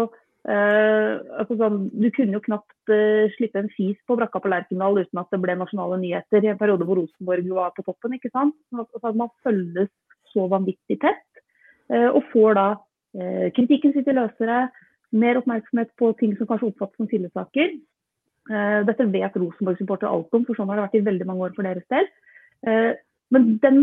uh, 0.48 1.12
altså 1.40 1.56
sånn, 1.58 1.78
du 1.90 2.08
kunne 2.14 2.36
jo 2.36 2.42
knapt 2.44 2.92
uh, 2.92 3.26
slippe 3.34 3.62
en 3.62 3.70
fis 3.74 3.98
på 4.06 4.16
brakka 4.18 4.40
på 4.42 4.52
Lerkendal 4.52 5.00
uten 5.00 5.22
at 5.22 5.32
det 5.34 5.40
ble 5.42 5.56
nasjonale 5.58 5.98
nyheter 6.02 6.44
i 6.44 6.52
en 6.52 6.60
periode 6.60 6.86
hvor 6.86 7.00
Rosenborg 7.00 7.50
var 7.58 7.74
på 7.76 7.86
toppen. 7.88 8.14
ikke 8.18 8.32
sant? 8.34 8.56
Altså, 8.76 9.14
man 9.18 9.32
følges 9.46 9.90
så 10.32 10.46
vanvittig 10.50 11.00
tett, 11.02 11.42
uh, 11.94 12.10
og 12.12 12.22
får 12.34 12.60
da 12.60 12.68
kritikken 13.56 13.94
sitter 13.94 14.14
løsere, 14.14 14.56
mer 15.16 15.38
oppmerksomhet 15.40 15.88
på 15.98 16.10
ting 16.20 16.34
som 16.36 16.46
kanskje 16.46 16.68
oppfattes 16.68 17.00
som 17.00 17.08
fillesaker. 17.08 17.70
Dette 18.86 19.06
vet 19.10 19.38
Rosenborg-supportere 19.40 20.10
alt 20.12 20.36
om, 20.36 20.44
for 20.44 20.54
sånn 20.54 20.68
har 20.68 20.76
det 20.78 20.84
vært 20.84 20.98
i 21.00 21.06
veldig 21.06 21.26
mange 21.26 21.46
år 21.48 21.54
for 21.56 21.66
deres 21.66 21.88
del. 21.90 22.06
Men 23.34 23.58
den 23.62 23.78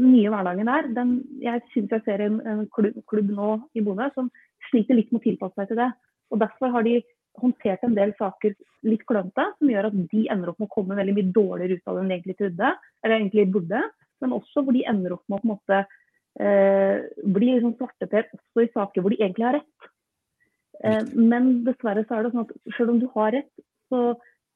nye 0.00 0.30
hverdagen 0.32 0.70
der, 0.70 0.88
den, 0.96 1.14
jeg 1.42 1.62
syns 1.74 1.92
jeg 1.94 2.04
ser 2.06 2.24
en, 2.24 2.40
en 2.46 2.66
klubb, 2.74 2.98
klubb, 3.10 3.30
nå 3.34 3.52
i 3.76 3.84
Bodø 3.84 4.08
som 4.14 4.30
sliter 4.70 4.98
litt 4.98 5.10
med 5.12 5.20
å 5.20 5.26
tilpasse 5.28 5.58
seg 5.58 5.70
til 5.70 5.80
det. 5.82 5.90
Og 6.30 6.42
Derfor 6.42 6.74
har 6.74 6.86
de 6.86 7.00
håndtert 7.40 7.84
en 7.86 7.94
del 7.96 8.12
saker 8.18 8.56
litt 8.86 9.04
klønete, 9.08 9.46
som 9.58 9.70
gjør 9.70 9.90
at 9.90 9.96
de 10.12 10.24
ender 10.32 10.50
opp 10.50 10.60
med 10.60 10.68
å 10.70 10.74
komme 10.74 10.98
veldig 10.98 11.14
mye 11.16 11.32
dårligere 11.36 11.78
ut 11.78 11.90
av 11.90 11.96
det 11.96 12.02
enn 12.02 12.10
de 12.10 12.16
egentlig 12.16 12.38
trodde, 12.40 12.72
eller 13.04 13.16
egentlig 13.16 13.46
burde. 13.54 13.82
Men 14.20 14.36
også 14.36 14.64
hvor 14.64 14.76
de 14.76 14.86
ender 14.90 15.16
opp 15.16 15.24
med 15.26 15.38
å 15.38 15.40
på 15.40 15.48
en 15.48 15.52
måte 15.54 15.78
eh, 16.40 17.06
bli 17.36 17.52
liksom 17.54 17.76
svarteper 17.78 18.28
også 18.36 18.66
i 18.66 18.72
saker 18.74 19.04
hvor 19.04 19.14
de 19.14 19.20
egentlig 19.22 19.46
har 19.46 19.58
rett. 19.60 19.90
Eh, 20.84 21.14
men 21.16 21.52
dessverre 21.66 22.04
så 22.06 22.18
er 22.18 22.26
det 22.26 22.34
sånn 22.34 22.46
at 22.46 22.76
selv 22.76 22.94
om 22.94 23.00
du 23.02 23.08
har 23.14 23.34
rett, 23.36 23.52
så 23.92 24.02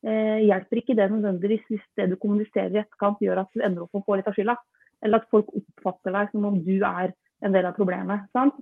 hjelper 0.05 0.81
ikke 0.81 0.97
det 0.99 1.07
nødvendigvis 1.09 1.63
hvis 1.71 1.85
det 1.97 2.11
du 2.11 2.19
kommuniserer 2.21 2.75
i 2.75 2.81
etterkant 2.83 3.23
gjør 3.25 3.41
at 3.41 3.55
du 3.57 3.63
ender 3.65 3.87
opp 3.87 3.95
med 3.95 4.03
å 4.03 4.07
få 4.07 4.19
litt 4.19 4.27
av 4.29 4.37
skylda. 4.37 4.57
Eller 5.05 5.23
at 5.23 5.31
folk 5.33 5.49
oppfatter 5.57 6.13
deg 6.13 6.33
som 6.33 6.45
om 6.51 6.59
du 6.67 6.75
er 6.85 7.15
en 7.45 7.57
del 7.57 7.69
av 7.69 7.77
problemet. 7.79 8.27
Sant? 8.37 8.59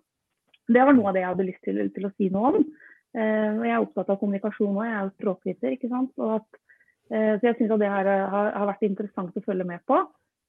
det 0.70 0.87
var 0.87 0.96
noe 0.96 1.11
av 1.11 1.16
det 1.16 1.22
jeg 1.22 1.32
hadde 1.32 1.49
lyst 1.49 1.64
til, 1.66 1.84
til 1.94 2.08
å 2.08 2.12
si 2.16 2.28
noe 2.32 2.52
om. 2.52 2.58
Eh, 3.12 3.62
jeg 3.66 3.75
er 3.75 3.84
opptatt 3.84 4.11
av 4.12 4.18
kommunikasjon 4.20 4.76
òg, 4.76 4.84
jeg 4.87 4.96
er 4.96 5.06
jo 5.06 5.14
språkviter. 5.16 5.76
ikke 5.76 5.90
sant? 5.92 6.12
At, 6.38 6.61
eh, 7.11 7.32
så 7.38 7.49
jeg 7.49 7.58
syns 7.58 7.75
det 7.82 7.92
her 7.92 8.11
har, 8.11 8.52
har, 8.54 8.68
vært 8.72 8.87
interessant 8.88 9.37
å 9.37 9.46
følge 9.46 9.68
med 9.68 9.82
på. 9.88 10.00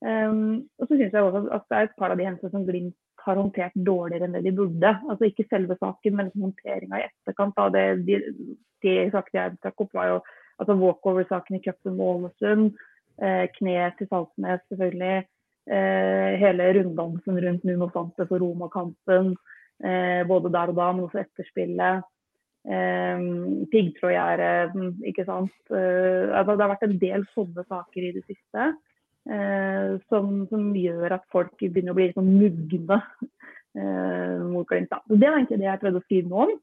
Um, 0.03 0.65
og 0.83 0.89
så 0.89 0.97
syns 0.99 1.13
jeg 1.15 1.23
også 1.23 1.45
at 1.55 1.63
det 1.71 1.77
er 1.77 1.85
et 1.87 1.93
par 1.95 2.11
av 2.11 2.19
de 2.19 2.25
hendelsene 2.27 2.51
som 2.51 2.65
Glimt 2.67 2.97
har 3.23 3.37
håndtert 3.39 3.75
dårligere 3.87 4.27
enn 4.27 4.33
det 4.35 4.41
de 4.43 4.51
burde. 4.51 4.89
Altså 5.07 5.29
Ikke 5.29 5.45
selve 5.47 5.77
saken, 5.79 6.17
men 6.17 6.27
liksom 6.27 6.43
håndteringa 6.49 6.99
i 6.99 7.05
etterkant. 7.07 7.55
av 7.55 7.71
det, 7.71 7.85
De, 8.03 8.17
de 8.83 8.95
sakene 9.13 9.39
jeg 9.39 9.61
trakk 9.63 9.85
opp, 9.85 9.93
var 9.95 10.09
jo 10.09 10.17
altså 10.59 10.77
walkover-saken 10.79 11.57
i 11.57 11.61
cupen 11.63 11.97
med 11.97 12.05
Ålesund. 12.05 12.71
Eh, 13.21 13.45
kne 13.57 13.89
til 13.97 14.09
Saltnes, 14.09 14.63
selvfølgelig. 14.71 15.25
Eh, 15.71 16.31
hele 16.41 16.71
runddansen 16.77 17.39
rundt 17.45 17.67
Nuno 17.67 17.89
Sante 17.93 18.27
for 18.27 18.41
Roma-kampen. 18.43 19.35
Eh, 19.83 20.23
både 20.27 20.51
der 20.53 20.73
og 20.73 20.79
da, 20.79 20.89
men 20.91 21.05
også 21.07 21.23
etterspillet. 21.23 22.03
Eh, 22.63 23.27
Piggtrådgjerdet, 23.71 24.73
ikke 25.09 25.27
sant. 25.27 25.53
Eh, 25.71 26.31
altså, 26.31 26.55
det 26.55 26.65
har 26.65 26.73
vært 26.75 26.87
en 26.89 26.99
del 27.01 27.27
sånne 27.35 27.67
saker 27.67 28.09
i 28.09 28.15
det 28.17 28.25
siste. 28.27 28.73
Eh, 29.23 29.93
som, 30.11 30.43
som, 30.49 30.73
gjør 30.75 31.15
at 31.15 31.23
folk 31.31 31.53
begynner 31.61 31.93
å 31.93 31.95
bli 31.95 32.09
litt 32.09 32.17
sånn 32.17 32.33
mugne 32.41 32.97
eh, 32.99 34.41
mot 34.51 34.67
Glimt. 34.67 34.91
Det 35.07 35.23
var 35.23 35.37
egentlig 35.37 35.61
det 35.61 35.69
jeg 35.69 35.81
prøvde 35.83 36.01
å 36.01 36.07
skrive 36.07 36.31
noe 36.31 36.47
om. 36.47 36.57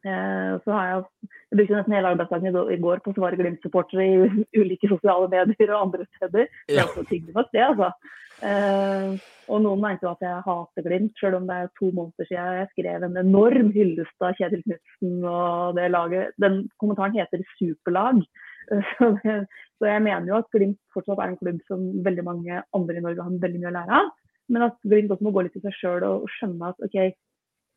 Eh, 0.00 0.52
så 0.64 0.72
har 0.72 0.86
jeg, 0.88 1.02
jeg 1.50 1.58
brukte 1.58 1.76
nesten 1.76 1.94
hele 1.96 2.14
arbeidsdagen 2.14 2.60
i 2.72 2.80
går 2.80 3.02
på 3.04 3.12
å 3.12 3.18
svare 3.18 3.36
Glimt-supportere 3.40 4.06
i 4.06 4.30
ulike 4.62 4.88
sosiale 4.88 5.28
medier 5.32 5.74
og 5.74 5.82
andre 5.88 6.08
steder. 6.16 6.48
Det 6.68 6.78
er 6.78 6.86
også 6.86 7.04
tydelig 7.10 7.36
nok, 7.36 7.52
det, 7.52 7.66
altså. 7.66 7.92
Eh, 8.40 9.16
og 9.52 9.58
noen 9.60 9.82
mente 9.82 10.06
jo 10.06 10.12
at 10.14 10.22
jeg 10.24 10.44
hater 10.46 10.86
Glimt, 10.86 11.12
selv 11.20 11.40
om 11.40 11.48
det 11.48 11.56
er 11.58 11.72
to 11.76 11.90
måneder 11.96 12.28
siden 12.28 12.60
jeg 12.60 12.70
skrev 12.72 13.04
en 13.04 13.18
enorm 13.20 13.72
hyllest 13.74 14.24
av 14.24 14.38
Kjetil 14.38 14.62
Knutsen 14.64 15.26
og 15.28 15.76
det 15.76 15.90
laget. 15.92 16.36
Den 16.40 16.62
kommentaren 16.80 17.18
heter 17.18 17.44
'superlag'. 17.56 18.24
Så, 18.94 19.06
det, 19.24 19.48
så, 19.80 19.86
jeg 19.88 20.02
mener 20.04 20.28
jo 20.30 20.36
at 20.38 20.50
Glimt 20.54 20.78
fortsatt 20.94 21.18
er 21.18 21.32
en 21.32 21.40
klubb 21.40 21.58
som 21.66 21.80
veldig 22.06 22.22
mange 22.22 22.60
andre 22.76 23.00
i 23.00 23.02
Norge 23.02 23.24
har 23.26 23.40
veldig 23.42 23.58
mye 23.58 23.72
å 23.72 23.74
lære 23.74 23.96
av. 23.98 24.10
Men 24.46 24.66
at 24.68 24.76
Glimt 24.86 25.10
også 25.10 25.26
må 25.26 25.32
gå 25.34 25.42
litt 25.42 25.56
i 25.58 25.62
seg 25.64 25.74
sjøl 25.74 26.06
og 26.06 26.28
skjønne 26.36 26.70
at 26.70 26.84
OK, 26.86 26.98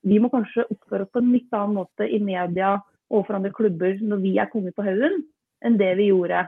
vi 0.03 0.19
må 0.19 0.29
kanskje 0.31 0.65
oppføre 0.67 1.05
oss 1.05 1.13
på 1.13 1.21
en 1.21 1.31
litt 1.33 1.55
annen 1.55 1.77
måte 1.79 2.07
i 2.07 2.19
media 2.23 2.75
overfor 3.13 3.37
andre 3.37 3.53
klubber 3.55 3.95
når 4.01 4.21
vi 4.23 4.35
er 4.41 4.51
konge 4.51 4.73
på 4.75 4.85
haugen, 4.85 5.21
enn 5.63 5.79
det 5.79 5.93
vi 5.99 6.09
gjorde 6.09 6.45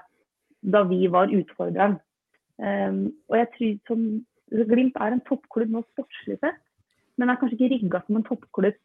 da 0.65 0.81
vi 0.89 1.05
var 1.11 1.33
utfordreren. 1.33 1.99
Um, 2.57 3.11
og 3.29 3.37
jeg 3.41 3.51
tror 3.55 3.75
som 3.89 4.05
Glimt 4.45 4.97
er 5.01 5.09
en 5.11 5.23
toppklubb 5.25 5.71
nå 5.73 5.81
sportslig 5.87 6.37
sett, 6.37 6.59
men 7.17 7.31
er 7.31 7.39
kanskje 7.39 7.57
ikke 7.57 7.69
rigga 7.71 8.01
som 8.05 8.19
en 8.19 8.25
toppklubb 8.27 8.75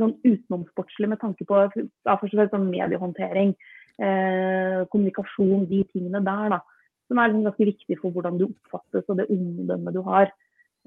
sånn 0.00 0.14
utenomsportslig 0.24 1.10
med 1.10 1.20
tanke 1.20 1.44
på 1.46 1.58
ja, 1.68 2.14
sånn 2.16 2.70
mediehåndtering, 2.70 3.52
eh, 4.00 4.78
kommunikasjon, 4.88 5.66
de 5.68 5.82
tingene 5.92 6.22
der. 6.24 6.56
da, 6.56 6.60
Som 7.08 7.20
er 7.20 7.28
liksom 7.28 7.44
ganske 7.50 7.68
viktig 7.68 7.98
for 8.00 8.14
hvordan 8.14 8.40
du 8.40 8.46
oppfattes 8.48 9.04
og 9.12 9.20
det 9.20 9.28
omdømmet 9.28 9.98
du 9.98 10.00
har. 10.08 10.32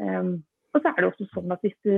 Um, 0.02 0.42
og 0.74 0.82
så 0.82 0.90
er 0.90 0.98
det 0.98 1.12
også 1.12 1.30
sånn 1.36 1.54
at 1.54 1.62
hvis 1.64 1.78
du 1.86 1.94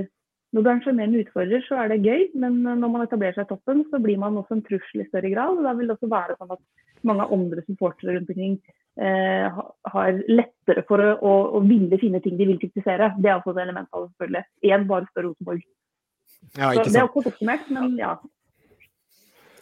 når 0.54 0.64
du 0.64 0.68
er 0.68 0.74
en 0.74 0.82
sjarmerende 0.84 1.22
utfordrer, 1.22 1.64
så 1.66 1.76
er 1.82 1.90
det 1.92 2.04
gøy, 2.06 2.22
men 2.40 2.62
når 2.64 2.92
man 2.92 3.04
etablerer 3.04 3.36
seg 3.36 3.44
i 3.44 3.50
toppen, 3.50 3.82
så 3.90 4.00
blir 4.00 4.20
man 4.20 4.38
også 4.40 4.56
en 4.56 4.62
trussel 4.64 5.02
i 5.02 5.08
større 5.10 5.32
grad. 5.34 5.58
og 5.58 5.66
Da 5.66 5.74
vil 5.76 5.90
det 5.90 5.96
også 5.98 6.08
være 6.08 6.36
sånn 6.38 6.54
at 6.54 6.62
mange 7.08 7.26
andre 7.36 7.64
supportere 7.66 8.16
rundt 8.16 8.32
omkring 8.32 8.54
eh, 8.96 9.58
har 9.92 10.22
lettere 10.30 10.86
for 10.88 11.04
å, 11.04 11.10
å, 11.20 11.34
å, 11.58 11.62
ville 11.68 12.00
finne 12.00 12.22
ting 12.24 12.40
de 12.40 12.48
vil 12.48 12.60
kritisere. 12.62 13.12
Det 13.20 13.28
er 13.28 13.36
også 13.36 13.52
et 13.54 13.62
element 13.66 13.92
av 13.92 14.06
det, 14.06 14.14
selvfølgelig. 14.14 14.44
Én 14.72 14.88
bare 14.88 15.10
spør 15.10 15.28
Rosenborg. 15.28 15.68
Ja, 16.56 16.72
så 16.72 16.88
det 16.88 16.96
er 16.96 17.06
også 17.10 17.28
oppsummert, 17.28 17.70
men 17.74 17.96
ja. 18.00 18.16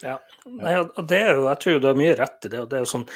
Ja, 0.04 0.18
Nei, 0.44 0.74
det 1.08 1.18
er 1.18 1.38
jo, 1.38 1.46
Jeg 1.48 1.60
tror 1.62 1.78
du 1.80 1.86
har 1.88 1.96
mye 1.98 2.16
rett 2.18 2.46
i 2.46 2.50
det. 2.52 2.60
og 2.60 2.68
det 2.70 2.78
er 2.78 2.84
jo 2.84 2.90
sånn, 2.90 3.06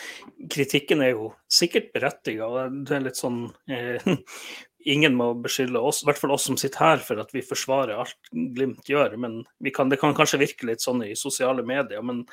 Kritikken 0.51 1.05
er 1.05 1.13
jo 1.13 1.31
sikkert 1.61 1.91
berettiget. 1.95 2.43
og 2.47 2.79
det 2.89 2.97
er 2.97 3.05
litt 3.05 3.21
sånn 3.21 3.43
eh, 3.69 4.01
ingen 4.85 5.17
må 5.17 5.31
beskylde 5.45 5.81
oss, 5.81 6.03
i 6.03 6.09
hvert 6.09 6.21
fall 6.21 6.35
oss 6.35 6.47
som 6.49 6.59
sitter 6.61 6.85
her, 6.85 7.03
for 7.05 7.21
at 7.23 7.33
vi 7.35 7.45
forsvarer 7.45 7.99
alt 8.01 8.31
Glimt 8.31 8.89
gjør. 8.89 9.17
men 9.21 9.43
kan, 9.75 9.89
Det 9.89 10.01
kan 10.01 10.15
kanskje 10.15 10.41
virke 10.41 10.67
litt 10.67 10.85
sånn 10.85 11.03
i 11.05 11.15
sosiale 11.17 11.63
medier, 11.67 12.03
men 12.03 12.25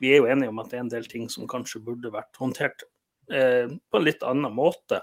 vi 0.00 0.12
er 0.12 0.22
jo 0.22 0.28
enige 0.30 0.52
om 0.52 0.58
at 0.58 0.70
det 0.70 0.78
er 0.78 0.84
en 0.84 0.92
del 0.92 1.08
ting 1.10 1.28
som 1.28 1.48
kanskje 1.48 1.82
burde 1.84 2.12
vært 2.12 2.36
håndtert 2.40 2.84
eh, 3.32 3.70
på 3.90 3.98
en 3.98 4.04
litt 4.04 4.22
annen 4.22 4.52
måte. 4.54 5.00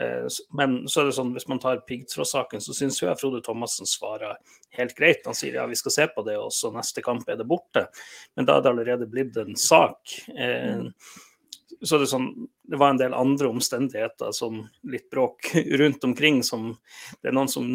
Eh, 0.00 0.28
men 0.58 0.82
så 0.88 1.02
er 1.02 1.10
det 1.10 1.16
sånn, 1.16 1.32
hvis 1.36 1.48
man 1.48 1.62
tar 1.62 1.84
piggtrådsaken, 1.88 2.60
så 2.60 2.76
syns 2.76 3.00
jeg 3.02 3.18
Frode 3.20 3.42
Thomassen 3.44 3.88
svarer 3.88 4.36
helt 4.78 4.96
greit. 4.98 5.24
Han 5.26 5.38
sier 5.38 5.60
ja, 5.60 5.66
vi 5.70 5.78
skal 5.78 5.96
se 5.96 6.08
på 6.12 6.24
det, 6.26 6.38
og 6.38 6.52
så 6.54 6.72
neste 6.74 7.04
kamp 7.04 7.28
er 7.28 7.40
det 7.40 7.48
borte. 7.48 7.86
Men 8.36 8.48
da 8.48 8.58
er 8.58 8.64
det 8.64 8.74
allerede 8.74 9.10
blitt 9.10 9.36
en 9.40 9.56
sak. 9.56 10.18
Eh, 10.36 10.88
så 11.80 11.98
det, 11.98 12.06
sånn, 12.10 12.28
det 12.68 12.78
var 12.80 12.92
en 12.92 13.00
del 13.00 13.14
andre 13.16 13.48
omstendigheter, 13.52 14.32
som 14.36 14.62
litt 14.88 15.08
bråk 15.10 15.52
rundt 15.80 16.04
omkring, 16.04 16.42
som 16.46 16.72
det 17.20 17.30
er 17.30 17.36
noen 17.36 17.50
som 17.50 17.68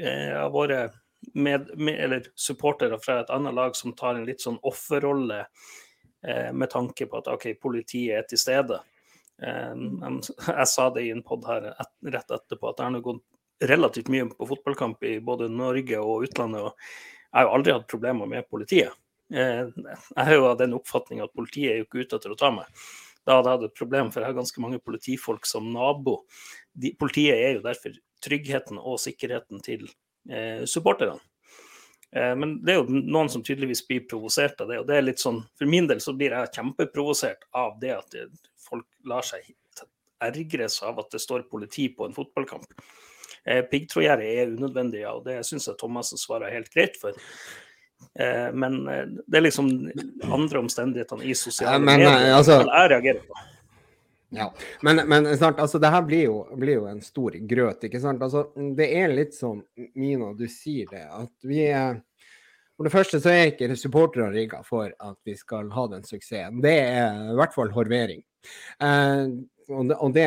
eh, 0.00 0.32
har 0.34 0.52
vært 0.54 0.98
med, 1.34 1.70
med, 1.78 2.00
eller 2.04 2.26
supportere 2.34 2.98
fra 2.98 3.20
et 3.20 3.30
annet 3.30 3.54
lag 3.54 3.76
som 3.78 3.94
tar 3.96 4.18
en 4.18 4.26
litt 4.26 4.42
sånn 4.42 4.58
offerrolle 4.66 5.44
eh, 6.26 6.50
med 6.52 6.70
tanke 6.72 7.06
på 7.06 7.20
at 7.20 7.30
OK, 7.30 7.52
politiet 7.62 8.18
er 8.18 8.26
til 8.28 8.40
stede. 8.40 8.80
Eh, 9.42 9.84
jeg 10.48 10.70
sa 10.70 10.88
det 10.94 11.06
i 11.06 11.12
en 11.14 11.22
pod 11.26 11.46
her 11.50 11.72
et, 11.72 11.94
rett 12.14 12.34
etterpå, 12.38 12.72
at 12.72 12.82
jeg 12.82 12.98
har 12.98 13.06
gått 13.06 13.22
relativt 13.62 14.10
mye 14.10 14.26
på 14.32 14.48
fotballkamp 14.50 15.04
i 15.06 15.20
både 15.22 15.46
Norge 15.52 16.02
og 16.02 16.26
utlandet, 16.26 16.66
og 16.66 16.74
jeg 17.32 17.38
har 17.38 17.46
jo 17.46 17.54
aldri 17.56 17.76
hatt 17.76 17.88
problemer 17.88 18.28
med 18.28 18.48
politiet. 18.50 18.98
Eh, 19.32 19.70
jeg 19.70 20.26
har 20.26 20.34
jo 20.34 20.50
den 20.58 20.74
oppfatning 20.76 21.22
at 21.24 21.32
politiet 21.32 21.70
er 21.70 21.80
jo 21.80 21.86
ikke 21.86 22.02
ute 22.02 22.18
etter 22.18 22.34
å 22.34 22.38
ta 22.40 22.50
meg 22.52 22.82
da 23.26 23.38
hadde 23.38 23.50
jeg 23.50 23.58
hatt 23.58 23.68
et 23.68 23.78
problem, 23.78 24.10
for 24.12 24.22
jeg 24.22 24.32
har 24.32 24.38
ganske 24.38 24.62
mange 24.64 24.80
politifolk 24.82 25.46
som 25.48 25.68
nabo. 25.74 26.22
De, 26.72 26.94
politiet 26.98 27.38
er 27.38 27.58
jo 27.58 27.66
derfor 27.66 27.94
tryggheten 28.22 28.80
og 28.80 29.00
sikkerheten 29.02 29.62
til 29.64 29.86
eh, 30.30 30.64
supporterne. 30.68 31.18
Eh, 32.12 32.34
men 32.38 32.58
det 32.64 32.74
er 32.74 32.82
jo 32.82 33.00
noen 33.02 33.30
som 33.32 33.44
tydeligvis 33.46 33.84
blir 33.88 34.04
provosert 34.10 34.60
av 34.62 34.70
det. 34.72 34.80
og 34.82 34.90
det 34.90 34.98
er 34.98 35.06
litt 35.06 35.22
sånn, 35.22 35.42
For 35.58 35.70
min 35.70 35.88
del 35.90 36.02
så 36.02 36.14
blir 36.18 36.34
jeg 36.34 36.54
kjempeprovosert 36.58 37.46
av 37.58 37.78
det 37.82 37.96
at 37.96 38.18
folk 38.62 38.86
lar 39.08 39.26
seg 39.26 39.46
ergres 40.22 40.82
av 40.86 41.00
at 41.02 41.10
det 41.10 41.22
står 41.22 41.48
politi 41.50 41.88
på 41.94 42.06
en 42.06 42.14
fotballkamp. 42.14 42.66
Eh, 43.44 43.64
er 43.64 44.52
unødvendig, 44.52 45.00
ja, 45.02 45.12
og 45.16 45.24
det 45.26 45.40
syns 45.46 45.66
jeg 45.66 45.78
Thomassen 45.80 46.18
svarer 46.18 46.52
helt 46.54 46.70
greit 46.70 46.98
for. 47.00 47.16
Eh, 48.14 48.50
men 48.52 48.82
eh, 48.88 49.06
det 49.26 49.40
er 49.40 49.46
liksom 49.46 49.70
andre 50.28 50.62
omstendighetene 50.64 51.24
i 51.24 51.34
sosiale 51.38 51.80
men, 51.80 52.02
medier 52.02 52.36
altså, 52.36 52.60
jeg 52.66 52.92
reagerer 52.92 53.24
på. 53.28 53.40
Ja, 54.32 54.54
Men, 54.80 54.96
men 55.08 55.26
snart, 55.36 55.58
altså, 55.60 55.78
det 55.78 55.90
her 55.92 56.02
blir 56.02 56.22
jo, 56.24 56.36
blir 56.56 56.78
jo, 56.78 56.86
en 56.88 57.02
stor 57.04 57.34
grøt. 57.36 57.84
ikke 57.84 58.00
sant? 58.00 58.22
Altså, 58.24 58.46
det 58.78 58.88
er 58.96 59.12
litt 59.12 59.36
som 59.36 59.60
Mina, 59.94 60.30
du 60.32 60.46
sier 60.48 60.88
det, 60.88 61.04
at 61.04 61.32
vi 61.44 61.66
er 61.68 62.00
For 62.78 62.88
det 62.88 62.94
første 62.94 63.20
så 63.20 63.28
er 63.28 63.50
ikke 63.50 63.76
supporterne 63.76 64.32
rigga 64.32 64.62
for 64.64 64.88
at 64.88 65.18
vi 65.28 65.34
skal 65.36 65.68
ha 65.74 65.84
den 65.92 66.06
suksessen. 66.08 66.62
Det 66.64 66.72
er 66.80 67.34
i 67.34 67.36
hvert 67.36 67.52
fall 67.54 67.70
horvering. 67.76 68.22
Eh, 68.80 69.26
og, 69.68 70.12
det, 70.14 70.26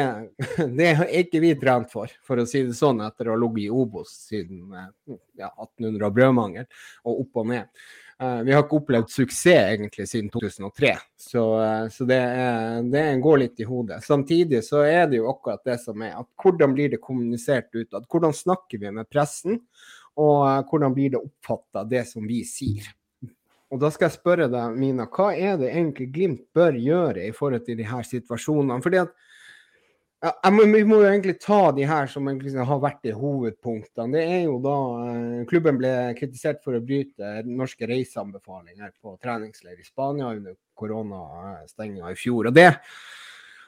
det, 0.78 0.88
er 0.94 1.04
ikke 1.20 1.42
vi 1.44 1.52
trent 1.60 1.92
for, 1.92 2.12
for 2.26 2.42
å 2.42 2.48
si 2.50 2.64
det 2.68 2.78
sånn, 2.78 3.04
etter 3.06 3.30
å 3.30 3.36
ha 3.36 3.42
ligget 3.42 3.68
i 3.68 3.76
Obos 3.84 4.14
siden 4.30 4.72
eh, 4.72 5.20
ja, 5.42 5.52
1800 5.52 6.08
og 6.08 6.18
brødmangel 6.18 6.68
og 7.06 7.22
opp 7.26 7.44
og 7.44 7.54
ned. 7.54 7.86
Uh, 8.16 8.40
vi 8.48 8.54
har 8.56 8.62
ikke 8.64 8.78
opplevd 8.78 9.10
suksess 9.12 9.74
egentlig 9.74 10.06
siden 10.08 10.30
2003, 10.32 10.94
så, 11.20 11.42
uh, 11.60 11.88
så 11.92 12.06
det, 12.08 12.20
det, 12.94 13.02
går 13.20 13.42
litt 13.42 13.60
i 13.60 13.68
hodet. 13.68 13.98
Samtidig 14.06 14.62
så 14.64 14.86
er 14.88 15.10
det 15.12 15.20
jo 15.20 15.28
akkurat 15.34 15.60
det 15.68 15.76
som 15.84 16.00
er 16.00 16.14
at 16.22 16.30
hvordan 16.40 16.78
blir 16.78 16.94
det 16.94 17.02
kommunisert 17.04 17.76
utad? 17.76 18.08
Hvordan 18.08 18.32
snakker 18.32 18.80
vi 18.80 18.94
med 18.96 19.10
pressen? 19.12 19.60
Og 20.16 20.46
uh, 20.48 20.62
hvordan 20.70 20.96
blir 20.96 21.12
det 21.18 21.20
oppfatta, 21.20 21.84
det 21.92 22.06
som 22.08 22.24
vi 22.24 22.40
sier? 22.48 22.88
Og 23.76 23.82
da 23.84 23.90
skal 23.92 24.08
jeg 24.08 24.16
spørre 24.16 24.48
deg, 24.48 24.76
Mina, 24.80 25.04
hva 25.12 25.34
er 25.36 25.58
det 25.60 25.74
egentlig 25.74 26.08
Glimt 26.16 26.46
bør 26.56 26.78
gjøre 26.80 27.26
i 27.28 27.34
forhold 27.36 27.66
til 27.68 27.76
de 27.76 27.88
her 27.90 28.06
situasjonene? 28.08 28.80
Fordi 28.84 29.02
at 29.02 29.12
ja, 30.24 30.32
må, 30.50 30.64
vi 30.72 30.86
må 30.88 31.02
jo 31.02 31.10
egentlig 31.10 31.36
ta 31.44 31.60
de 31.76 31.84
her 31.86 32.08
som 32.10 32.30
liksom 32.32 32.64
har 32.70 32.80
vært 32.82 33.10
i 33.10 33.14
hovedpunktene. 33.14 34.16
Det 34.16 34.24
er 34.24 34.42
jo 34.46 34.56
da 34.64 34.78
eh, 35.10 35.44
Klubben 35.50 35.78
ble 35.82 35.92
kritisert 36.18 36.64
for 36.64 36.78
å 36.78 36.82
bryte 36.82 37.34
norske 37.46 37.90
reiseanbefalinger 37.92 38.96
på 39.04 39.18
treningsleir 39.22 39.76
i 39.78 39.86
Spania 39.86 40.32
under 40.32 40.56
koronastenginga 40.80 42.16
i 42.16 42.20
fjor. 42.20 42.50
Og 42.50 42.56
det 42.56 42.72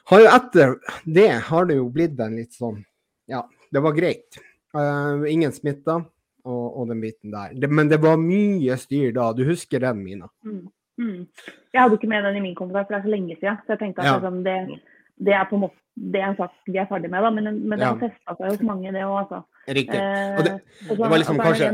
har 0.08 0.24
jo 0.24 0.32
etter 0.32 0.76
det 1.04 1.30
har 1.50 1.68
det 1.68 1.76
jo 1.78 1.90
blitt 1.92 2.16
en 2.24 2.40
litt 2.40 2.56
sånn 2.56 2.80
Ja, 3.28 3.44
det 3.44 3.84
var 3.84 3.92
greit. 3.92 4.40
Uh, 4.72 5.28
ingen 5.28 5.52
smitta 5.52 6.00
og, 6.48 6.66
og, 6.80 6.88
den 6.90 7.02
biten 7.04 7.32
der. 7.34 7.54
Det, 7.54 7.70
men 7.70 7.90
det 7.90 8.00
var 8.02 8.18
mye 8.20 8.76
styr 8.80 9.12
da. 9.16 9.30
Du 9.36 9.44
husker 9.48 9.84
den, 9.84 10.02
Mina? 10.04 10.30
Mm. 10.44 10.66
Mm. 10.98 11.26
Jeg 11.74 11.82
hadde 11.82 11.98
ikke 12.00 12.10
med 12.10 12.24
den 12.26 12.40
i 12.40 12.46
min 12.48 12.56
kommentar, 12.58 12.88
for 12.88 12.96
det 12.96 13.02
er 13.02 13.06
så 13.06 13.12
lenge 13.12 13.36
siden. 13.38 13.60
Så 13.64 13.76
jeg 13.76 13.82
tenkte 13.84 14.02
at 14.02 14.08
ja. 14.08 14.16
liksom, 14.18 14.40
det 14.46 14.80
det 15.18 15.34
er 15.34 15.46
på 15.50 15.56
en 15.56 15.64
måte 15.66 15.78
det 15.98 16.20
er 16.20 16.28
en 16.30 16.36
sak 16.38 16.52
vi 16.66 16.78
er 16.78 16.86
ferdig 16.86 17.10
med, 17.10 17.24
da. 17.24 17.30
Men, 17.34 17.44
men 17.68 17.80
det 17.80 17.86
ja. 17.86 17.92
har 17.92 17.98
festa 17.98 18.34
seg 18.38 18.52
hos 18.52 18.60
mange, 18.66 18.92
det 18.94 19.02
òg, 19.02 19.16
altså. 19.24 19.40
Riktig. 19.66 19.98
Og 19.98 20.44
det, 20.46 20.52
eh, 20.52 20.92
det 20.92 20.98
var 21.00 21.22
liksom 21.22 21.40
kanskje 21.42 21.70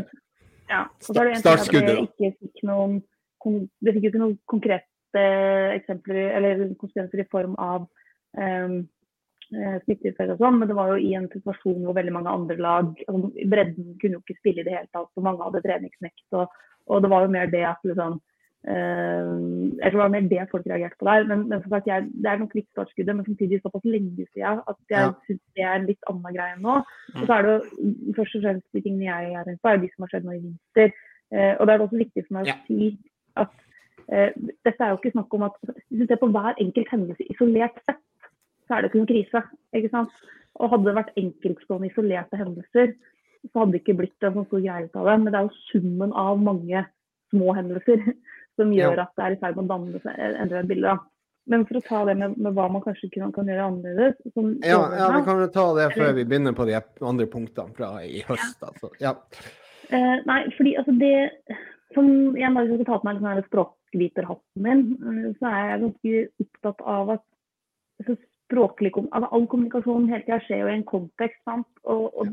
Ja. 0.71 0.81
Og 0.81 1.11
så 1.11 1.25
det 1.29 1.35
Startskuddet, 1.43 1.99
da. 1.99 2.31
Fikk 2.41 2.63
noen, 2.65 3.03
det 3.85 3.93
fikk 3.93 4.07
jo 4.07 4.13
ikke 4.15 4.23
noen 4.23 4.39
konkrete 4.49 5.25
eksempler 5.75 6.39
eller 6.39 6.63
konsekvenser 6.81 7.21
i 7.21 7.29
form 7.31 7.53
av 7.61 7.85
um, 7.85 8.79
smitteutbrudd 9.85 10.35
og 10.35 10.43
sånn, 10.43 10.61
men 10.61 10.71
det 10.71 10.77
var 10.79 10.93
jo 10.93 11.01
i 11.01 11.15
en 11.19 11.27
situasjon 11.33 11.83
hvor 11.87 11.97
veldig 11.97 12.15
mange 12.17 12.33
andre 12.33 12.57
lag 12.61 12.89
altså, 13.07 13.31
Bredden 13.53 13.97
kunne 14.01 14.19
jo 14.19 14.23
ikke 14.23 14.39
spille 14.41 14.63
i 14.63 14.67
det 14.67 14.77
hele 14.77 14.91
tatt, 14.91 15.11
og 15.15 15.27
mange 15.27 15.47
hadde 15.47 15.63
treningsnekt. 15.65 16.25
Og, 16.39 16.63
og 16.91 17.05
det 17.05 17.11
var 17.13 17.27
jo 17.27 17.35
mer 17.35 17.53
det 17.53 17.67
at 17.69 17.85
liksom 17.89 18.21
Uh, 18.65 19.77
jeg 19.77 19.91
tror 19.91 19.99
det 19.99 20.05
var 20.05 20.13
mer 20.15 20.29
det 20.29 20.45
folk 20.51 20.67
reagerte 20.67 20.97
på 20.99 21.05
der. 21.05 21.27
Men, 21.29 21.49
men 21.49 21.63
som 21.63 21.73
sagt, 21.75 21.87
jeg, 21.87 22.07
det 22.23 22.31
er 22.31 22.39
nok 22.41 22.55
litt 22.57 22.69
startskuddet, 22.73 23.17
men 23.17 23.27
samtidig 23.27 23.59
såpass 23.61 23.85
lenge 23.85 24.25
siden 24.33 24.63
at 24.71 24.79
jeg 24.89 25.03
ja. 25.05 25.11
syns 25.27 25.43
det 25.57 25.67
er 25.67 25.75
en 25.77 25.89
litt 25.91 26.09
annen 26.09 26.37
greie 26.37 26.55
nå. 26.61 26.79
Mm. 26.81 27.19
Og 27.19 27.27
så 27.27 27.35
er 27.37 27.45
det 27.45 27.53
jo 27.53 28.15
først 28.17 28.39
og 28.39 28.47
fremst 28.47 28.79
de 28.79 28.85
tingene 28.87 29.11
jeg 29.11 29.35
er 29.35 29.45
redd 29.51 29.61
for, 29.61 29.75
er 29.75 29.83
de 29.83 29.91
som 29.93 30.07
har 30.07 30.15
skjedd 30.15 30.29
nå 30.29 30.37
i 30.37 30.41
vinter. 30.47 30.97
Uh, 31.35 31.53
og 31.59 31.67
det 31.67 31.75
er 31.75 31.85
også 31.85 32.01
viktig 32.01 32.25
for 32.25 32.39
meg 32.39 32.51
å 32.55 32.57
si 32.71 32.89
at 33.45 33.53
uh, 33.53 34.31
dette 34.65 34.79
er 34.79 34.95
jo 34.95 35.01
ikke 35.01 35.15
snakk 35.19 35.37
om 35.37 35.47
at 35.51 35.61
Hvis 35.67 36.01
du 36.01 36.07
ser 36.09 36.23
på 36.23 36.33
hver 36.33 36.65
enkelt 36.65 36.97
hendelse 36.97 37.29
isolert 37.35 37.85
sett, 37.85 38.01
så 38.67 38.77
er 38.77 38.83
det 38.83 38.91
ikke 38.91 39.01
noen 39.03 39.11
krise. 39.13 39.43
ikke 39.77 39.93
sant? 39.93 40.21
Og 40.63 40.71
hadde 40.71 40.89
det 40.89 40.99
vært 40.99 41.17
enkeltstående 41.21 41.91
isolerte 41.91 42.39
hendelser, 42.39 42.93
så 43.51 43.61
hadde 43.61 43.75
det 43.75 43.81
ikke 43.83 43.99
blitt 43.99 44.27
en 44.27 44.37
sånn 44.39 44.47
stor 44.49 44.63
greie 44.63 44.87
ut 44.87 45.01
av 45.01 45.09
det. 45.11 45.17
Men 45.23 45.33
det 45.33 45.41
er 45.41 45.49
jo 45.49 45.65
summen 45.73 46.15
av 46.25 46.39
mange 46.41 46.85
små 47.35 47.57
hendelser 47.59 48.05
som 48.59 48.71
gjør 48.75 49.03
at 49.05 49.13
det 49.19 49.27
er 49.27 49.35
i 49.35 49.41
ferd 49.43 49.59
med 49.59 49.67
å 49.67 49.75
danne 49.75 50.15
endre 50.45 50.63
et 50.63 50.71
bilde. 50.71 50.95
Men 51.51 51.67
for 51.69 51.77
å 51.77 51.85
ta 51.85 51.99
det 52.09 52.15
med, 52.17 52.39
med 52.41 52.55
hva 52.57 52.71
man 52.73 52.81
kanskje 52.85 53.11
kan, 53.13 53.33
kan 53.35 53.49
gjøre 53.51 53.67
annerledes 53.69 54.15
ja, 54.65 54.79
ja, 54.97 55.11
vi 55.13 55.21
kan 55.27 55.43
jo 55.43 55.49
ta 55.53 55.67
det 55.77 55.91
før 55.93 56.15
vi 56.17 56.25
begynner 56.25 56.57
på 56.57 56.65
de 56.71 56.79
andre 57.05 57.27
punktene 57.29 57.77
fra 57.77 57.91
i 58.01 58.23
høst. 58.25 58.63
Ja. 58.63 58.71
Altså. 58.71 58.91
Ja. 59.03 59.13
Eh, 59.93 60.15
nei, 60.25 60.41
fordi 60.57 60.73
altså 60.81 60.95
det 60.97 61.17
som 61.95 62.07
Jeg 62.37 62.51
bare 62.55 62.67
skal 62.67 62.87
ta 62.89 62.97
på 62.99 63.07
meg 63.07 63.21
liksom 63.21 63.45
språkviterhatten 63.51 64.65
min, 64.65 64.81
uh, 65.05 65.29
så 65.39 65.51
er 65.51 65.69
jeg 65.69 65.83
ganske 65.85 66.23
opptatt 66.43 66.81
av 66.95 67.13
at 67.15 67.23
altså, 68.03 68.17
språklig, 68.45 68.93
altså, 69.11 69.29
all 69.33 69.47
kommunikasjon 69.51 70.09
hele 70.11 70.25
tida 70.27 70.39
skjer 70.45 70.63
jo 70.63 70.71
i 70.71 70.77
en 70.79 70.87
kontekst. 70.89 71.41
sant? 71.49 71.69
Og, 71.85 72.07
og 72.21 72.33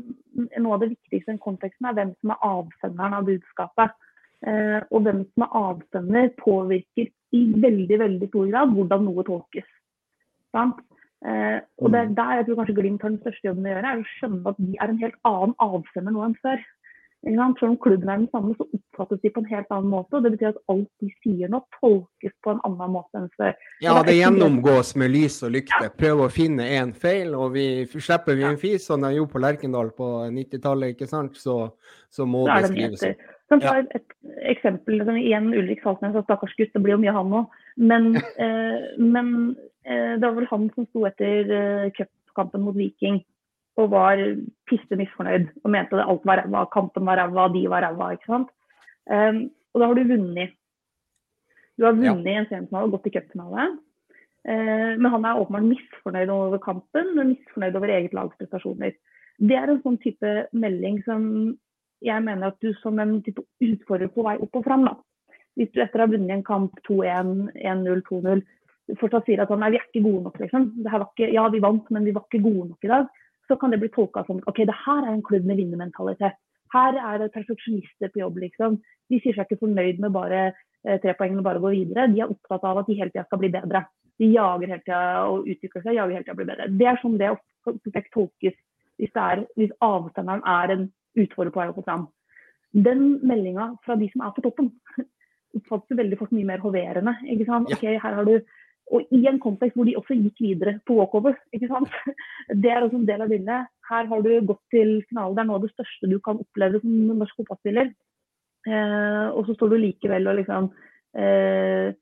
Noe 0.60 0.76
av 0.76 0.84
det 0.84 0.92
viktigste 0.94 1.30
i 1.30 1.34
den 1.34 1.42
konteksten 1.42 1.88
er 1.88 1.96
hvem 1.98 2.14
som 2.20 2.34
er 2.34 2.46
avsenderen 2.48 3.18
av 3.18 3.28
budskapet. 3.28 3.98
Eh, 4.42 4.80
og 4.90 5.04
hvem 5.06 5.22
som 5.32 5.46
er 5.46 5.58
avsender, 5.60 6.32
påvirker 6.40 7.12
i 7.32 7.42
veldig 7.62 7.98
veldig 8.00 8.28
stor 8.28 8.48
grad 8.50 8.74
hvordan 8.74 9.06
noe 9.06 9.24
tolkes. 9.26 9.68
Sant? 10.52 10.82
Eh, 11.22 11.58
og 11.78 11.92
det 11.94 12.00
er 12.00 12.08
mm. 12.10 12.14
der 12.18 12.36
jeg 12.36 12.46
tror 12.46 12.58
kanskje 12.58 12.76
Glimt 12.80 13.04
har 13.04 13.12
den 13.12 13.20
største 13.22 13.48
jobben 13.48 13.68
å 13.68 13.72
gjøre, 13.72 13.92
er 13.92 14.00
å 14.00 14.08
skjønne 14.16 14.50
at 14.50 14.58
de 14.58 14.72
er 14.74 14.92
en 14.92 15.02
helt 15.04 15.18
annen 15.28 15.54
avsender 15.62 16.16
nå 16.16 16.24
enn 16.26 16.38
før. 16.42 16.64
Selv 17.22 17.68
om 17.68 17.76
klubben 17.78 18.08
er 18.08 18.18
den 18.18 18.28
samme, 18.32 18.54
så 18.58 18.64
oppfattes 18.66 19.20
de 19.22 19.30
på 19.30 19.40
en 19.40 19.50
helt 19.52 19.68
annen 19.70 19.90
måte. 19.92 20.16
og 20.16 20.24
Det 20.24 20.32
betyr 20.34 20.48
at 20.48 20.62
alt 20.72 20.88
de 21.00 21.10
sier 21.22 21.50
nå, 21.52 21.60
tolkes 21.78 22.32
på 22.42 22.50
en 22.50 22.62
annen 22.66 22.90
måte 22.96 23.20
enn 23.20 23.28
før. 23.38 23.52
Ja, 23.84 23.94
det 24.02 24.16
gjennomgås 24.16 24.96
med 24.98 25.12
lys 25.14 25.38
og 25.46 25.52
lykte. 25.54 25.84
Ja. 25.86 25.92
Prøv 26.02 26.24
å 26.24 26.30
finne 26.34 26.66
én 26.80 26.90
feil, 27.04 27.36
og 27.38 27.54
vi 27.54 27.66
slipper 27.92 28.38
vi 28.38 28.48
en 28.48 28.58
fis, 28.58 28.88
som 28.90 29.06
de 29.06 29.12
gjorde 29.14 29.34
på 29.36 29.42
Lerkendal 29.44 29.92
på 29.94 30.08
90-tallet, 30.34 30.96
ikke 30.96 31.10
sant, 31.10 31.38
så, 31.38 31.56
så 32.10 32.26
må 32.26 32.42
så 32.48 32.58
det 32.58 32.72
skrives 32.72 33.06
opp. 33.12 33.30
Kan 33.52 33.62
ta 33.62 33.76
ja. 33.78 33.86
et 33.86 34.54
eksempel. 34.56 34.98
Liksom, 34.98 35.22
igjen 35.22 35.50
Ulrik 35.54 35.82
Saltnes, 35.86 36.18
stakkars 36.26 36.56
gutt, 36.58 36.74
det 36.74 36.82
blir 36.82 36.96
jo 36.96 37.02
mye 37.04 37.14
han 37.14 37.36
òg. 37.38 37.58
Men, 37.78 38.16
eh, 38.42 38.96
men 38.98 39.28
eh, 39.86 40.16
det 40.18 40.24
var 40.26 40.40
vel 40.40 40.50
han 40.50 40.70
som 40.74 40.90
sto 40.90 41.06
etter 41.06 41.54
eh, 41.54 41.92
cupkampen 41.94 42.66
mot 42.66 42.74
Viking 42.74 43.22
og 43.80 43.92
var 43.92 44.20
pisse 44.68 44.98
misfornøyd 44.98 45.46
og 45.62 45.70
mente 45.72 45.96
at 45.96 46.08
alt 46.08 46.26
var 46.28 46.42
ræva, 46.42 46.64
kampen 46.72 47.06
var 47.08 47.20
ræva, 47.20 47.46
de 47.54 47.62
var 47.70 47.86
ræva. 47.86 48.10
ikke 48.12 48.28
sant? 48.28 48.50
Um, 49.08 49.48
og 49.72 49.80
da 49.80 49.86
har 49.86 49.94
du 49.96 50.10
vunnet. 50.10 50.52
Du 51.78 51.86
har 51.86 51.96
vunnet 51.96 52.28
ja. 52.28 52.42
en 52.42 52.50
semifinale 52.50 52.90
og 52.90 52.98
gått 52.98 53.08
i 53.08 53.14
cupfinale. 53.16 53.70
Uh, 54.42 54.92
men 54.98 55.08
han 55.14 55.24
er 55.24 55.40
åpenbart 55.40 55.70
misfornøyd 55.70 56.34
over 56.34 56.60
kampen 56.62 57.16
og 57.16 57.30
misfornøyd 57.32 57.78
over 57.80 57.94
eget 57.96 58.16
lags 58.16 58.36
prestasjoner. 58.38 58.92
Det 59.40 59.56
er 59.56 59.70
en 59.70 59.80
sånn 59.82 60.00
type 60.02 60.34
melding 60.52 61.00
som 61.06 61.24
jeg 62.02 62.22
mener 62.26 62.50
at 62.50 62.60
du 62.60 62.74
som 62.82 62.98
en 63.00 63.20
type 63.24 63.42
utfordrer 63.62 64.10
på 64.12 64.26
vei 64.26 64.36
opp 64.42 64.58
og 64.58 64.66
fram. 64.66 64.84
da. 64.84 64.98
Hvis 65.56 65.72
du 65.72 65.80
etter 65.80 66.00
å 66.00 66.06
ha 66.06 66.12
vunnet 66.12 66.36
en 66.36 66.44
kamp 66.44 66.76
2-1, 66.88 67.32
1-0, 67.56 68.04
2-0 68.08 68.44
fortsatt 68.98 69.28
sier 69.28 69.42
at 69.42 69.50
han, 69.52 69.62
nei, 69.62 69.72
vi 69.74 69.80
er 69.80 69.88
ikke 69.88 70.04
gode 70.04 70.24
nok. 70.26 70.38
liksom. 70.42 70.68
Ikke, 70.82 71.28
ja, 71.32 71.46
vi 71.52 71.62
vant, 71.62 71.90
men 71.94 72.06
vi 72.06 72.14
var 72.16 72.26
ikke 72.26 72.42
gode 72.44 72.72
nok 72.72 72.86
i 72.86 72.90
dag. 72.92 73.10
Så 73.48 73.58
kan 73.58 73.72
det 73.72 73.80
bli 73.82 73.90
tolka 73.92 74.24
som 74.26 74.40
ok, 74.46 74.64
det 74.68 74.78
her 74.84 75.06
er 75.06 75.12
en 75.12 75.24
klubb 75.26 75.46
med 75.48 75.58
vinnermentalitet. 75.60 76.38
Her 76.72 76.96
er 76.96 77.18
det 77.20 77.32
perfeksjonister 77.34 78.12
på 78.12 78.22
jobb, 78.22 78.38
liksom. 78.44 78.78
De 79.10 79.18
sier 79.20 79.36
seg 79.36 79.48
ikke 79.48 79.64
fornøyd 79.66 79.98
med 80.00 80.14
bare 80.14 80.44
eh, 80.48 80.98
tre 81.02 81.12
poeng 81.18 81.36
og 81.36 81.44
bare 81.44 81.60
gå 81.60 81.72
videre. 81.74 82.08
De 82.12 82.22
er 82.22 82.32
opptatt 82.32 82.64
av 82.64 82.80
at 82.80 82.88
de 82.88 82.96
hele 82.96 83.12
tida 83.12 83.26
skal 83.26 83.42
bli 83.42 83.52
bedre. 83.52 83.84
De 84.20 84.30
jager 84.32 84.70
hele 84.70 84.84
tida 84.84 85.02
og 85.28 85.48
utvikler 85.50 85.84
seg, 85.84 85.96
jager 85.98 86.16
hele 86.16 86.24
tida 86.24 86.36
å 86.36 86.40
bli 86.40 86.48
bedre. 86.48 86.70
Det 86.80 86.88
er 86.88 87.00
sånn 87.02 87.18
det 87.20 87.32
ofte 87.34 88.04
tolkes 88.14 88.56
hvis, 89.00 89.12
det 89.12 89.22
er, 89.22 89.44
hvis 89.58 89.72
avsenderen 89.82 90.44
er 90.48 90.74
en 90.74 90.88
utfordrer 91.18 91.52
på 91.52 91.60
vei 91.60 91.68
opp 91.72 91.80
og 91.82 91.88
fram. 91.88 92.06
Den 92.72 93.18
meldinga 93.26 93.72
fra 93.84 93.96
de 94.00 94.08
som 94.12 94.24
er 94.24 94.32
på 94.36 94.44
toppen, 94.46 94.70
oppfattes 95.58 95.98
veldig 95.98 96.18
fort 96.20 96.32
mye 96.32 96.48
mer 96.48 96.62
hoverende. 96.62 97.16
ikke 97.28 97.48
sant? 97.48 97.72
Ja. 97.72 97.76
Ok, 97.76 97.84
her 98.04 98.16
har 98.20 98.28
du 98.28 98.38
og 98.92 99.14
i 99.14 99.22
en 99.28 99.40
kontekst 99.40 99.76
hvor 99.78 99.88
de 99.88 99.96
også 99.96 100.16
gikk 100.18 100.40
videre 100.44 100.76
på 100.86 100.98
walkover. 100.98 101.36
ikke 101.56 101.70
sant? 101.70 101.92
Det 102.62 102.70
er 102.70 102.84
også 102.84 103.00
en 103.00 103.08
del 103.08 103.24
av 103.24 103.32
bildet. 103.32 103.70
Her 103.88 104.08
har 104.10 104.24
du 104.24 104.30
gått 104.48 104.62
til 104.74 104.98
finalen. 105.08 105.36
Det 105.36 105.42
er 105.42 105.48
noe 105.48 105.60
av 105.60 105.66
det 105.66 105.72
største 105.72 106.10
du 106.10 106.18
kan 106.24 106.40
oppleve 106.42 106.80
som 106.82 106.98
norsk 107.22 107.40
fotballspiller. 107.40 107.92
Eh, 108.68 109.28
og 109.32 109.46
så 109.48 109.56
står 109.56 109.72
du 109.72 109.78
likevel 109.82 110.28
og 110.30 110.36
liksom 110.38 110.68
eh, 111.18 111.94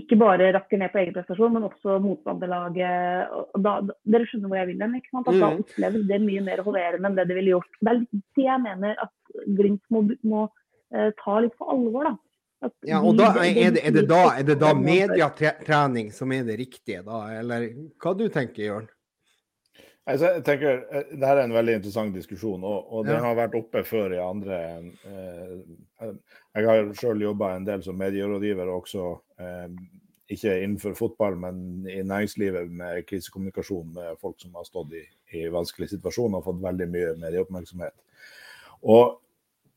ikke 0.00 0.18
bare 0.18 0.50
rakker 0.56 0.80
ned 0.80 0.90
på 0.92 1.00
egen 1.02 1.14
prestasjon, 1.14 1.52
men 1.54 1.68
også 1.68 1.98
motstanderlaget. 2.02 3.36
Da, 3.64 3.76
dere 4.14 4.28
skjønner 4.28 4.50
hvor 4.50 4.60
jeg 4.60 4.70
vil 4.72 4.82
hen? 4.84 4.96
ikke 4.98 5.12
sant? 5.12 5.28
At 5.28 5.36
Da 5.36 5.52
mm. 5.52 5.62
oppleves 5.64 6.08
det 6.10 6.20
mye 6.24 6.46
mer 6.48 6.64
hoverende 6.66 7.10
enn 7.10 7.20
det 7.20 7.28
det 7.30 7.38
ville 7.38 7.54
gjort. 7.58 7.78
Det 7.80 7.92
er 7.92 8.00
litt 8.00 8.24
det 8.40 8.48
jeg 8.48 8.64
mener 8.66 9.06
at 9.06 9.16
Glimt 9.46 9.84
må, 9.94 10.02
må 10.26 10.48
eh, 10.90 11.12
ta 11.20 11.36
litt 11.44 11.54
på 11.60 11.68
alvor. 11.70 12.10
da. 12.10 12.16
Ja, 12.84 12.98
og 13.00 13.14
da 13.16 13.30
er 13.40 13.72
det, 13.72 13.82
er 13.88 13.94
det 13.94 14.02
da, 14.10 14.22
er 14.36 14.44
det 14.44 14.58
da 14.60 14.74
mediatrening 14.76 16.10
som 16.12 16.32
er 16.36 16.44
det 16.44 16.58
riktige, 16.60 17.00
da? 17.06 17.22
Eller 17.38 17.70
hva 18.02 18.12
du 18.16 18.26
tenker, 18.32 18.66
Jørn? 18.66 18.90
Altså, 20.10 20.32
jeg 20.34 20.44
tenker, 20.44 20.82
Det 21.12 21.26
her 21.26 21.38
er 21.38 21.46
en 21.46 21.54
veldig 21.54 21.78
interessant 21.78 22.14
diskusjon, 22.16 22.64
og, 22.64 22.92
og 22.92 23.06
den 23.08 23.20
har 23.24 23.38
vært 23.38 23.56
oppe 23.56 23.82
før 23.86 24.16
i 24.16 24.20
andre 24.20 24.58
eh, 25.06 26.12
Jeg 26.56 26.68
har 26.68 26.92
selv 26.98 27.24
jobba 27.24 27.54
en 27.54 27.66
del 27.68 27.84
som 27.84 27.98
medierådgiver 28.00 28.72
også, 28.74 29.06
eh, 29.40 29.66
ikke 30.30 30.56
innenfor 30.62 30.94
fotball, 30.98 31.36
men 31.40 31.88
i 31.88 32.02
næringslivet 32.02 32.70
med 32.70 33.06
krisekommunikasjon 33.08 33.94
med 33.96 34.20
folk 34.20 34.36
som 34.40 34.54
har 34.54 34.68
stått 34.68 34.94
i, 35.00 35.04
i 35.40 35.46
vanskelige 35.52 35.96
situasjoner 35.96 36.38
og 36.38 36.48
fått 36.48 36.62
veldig 36.64 36.88
mye 36.92 37.16
medieoppmerksomhet. 37.24 37.96
Og 38.88 39.18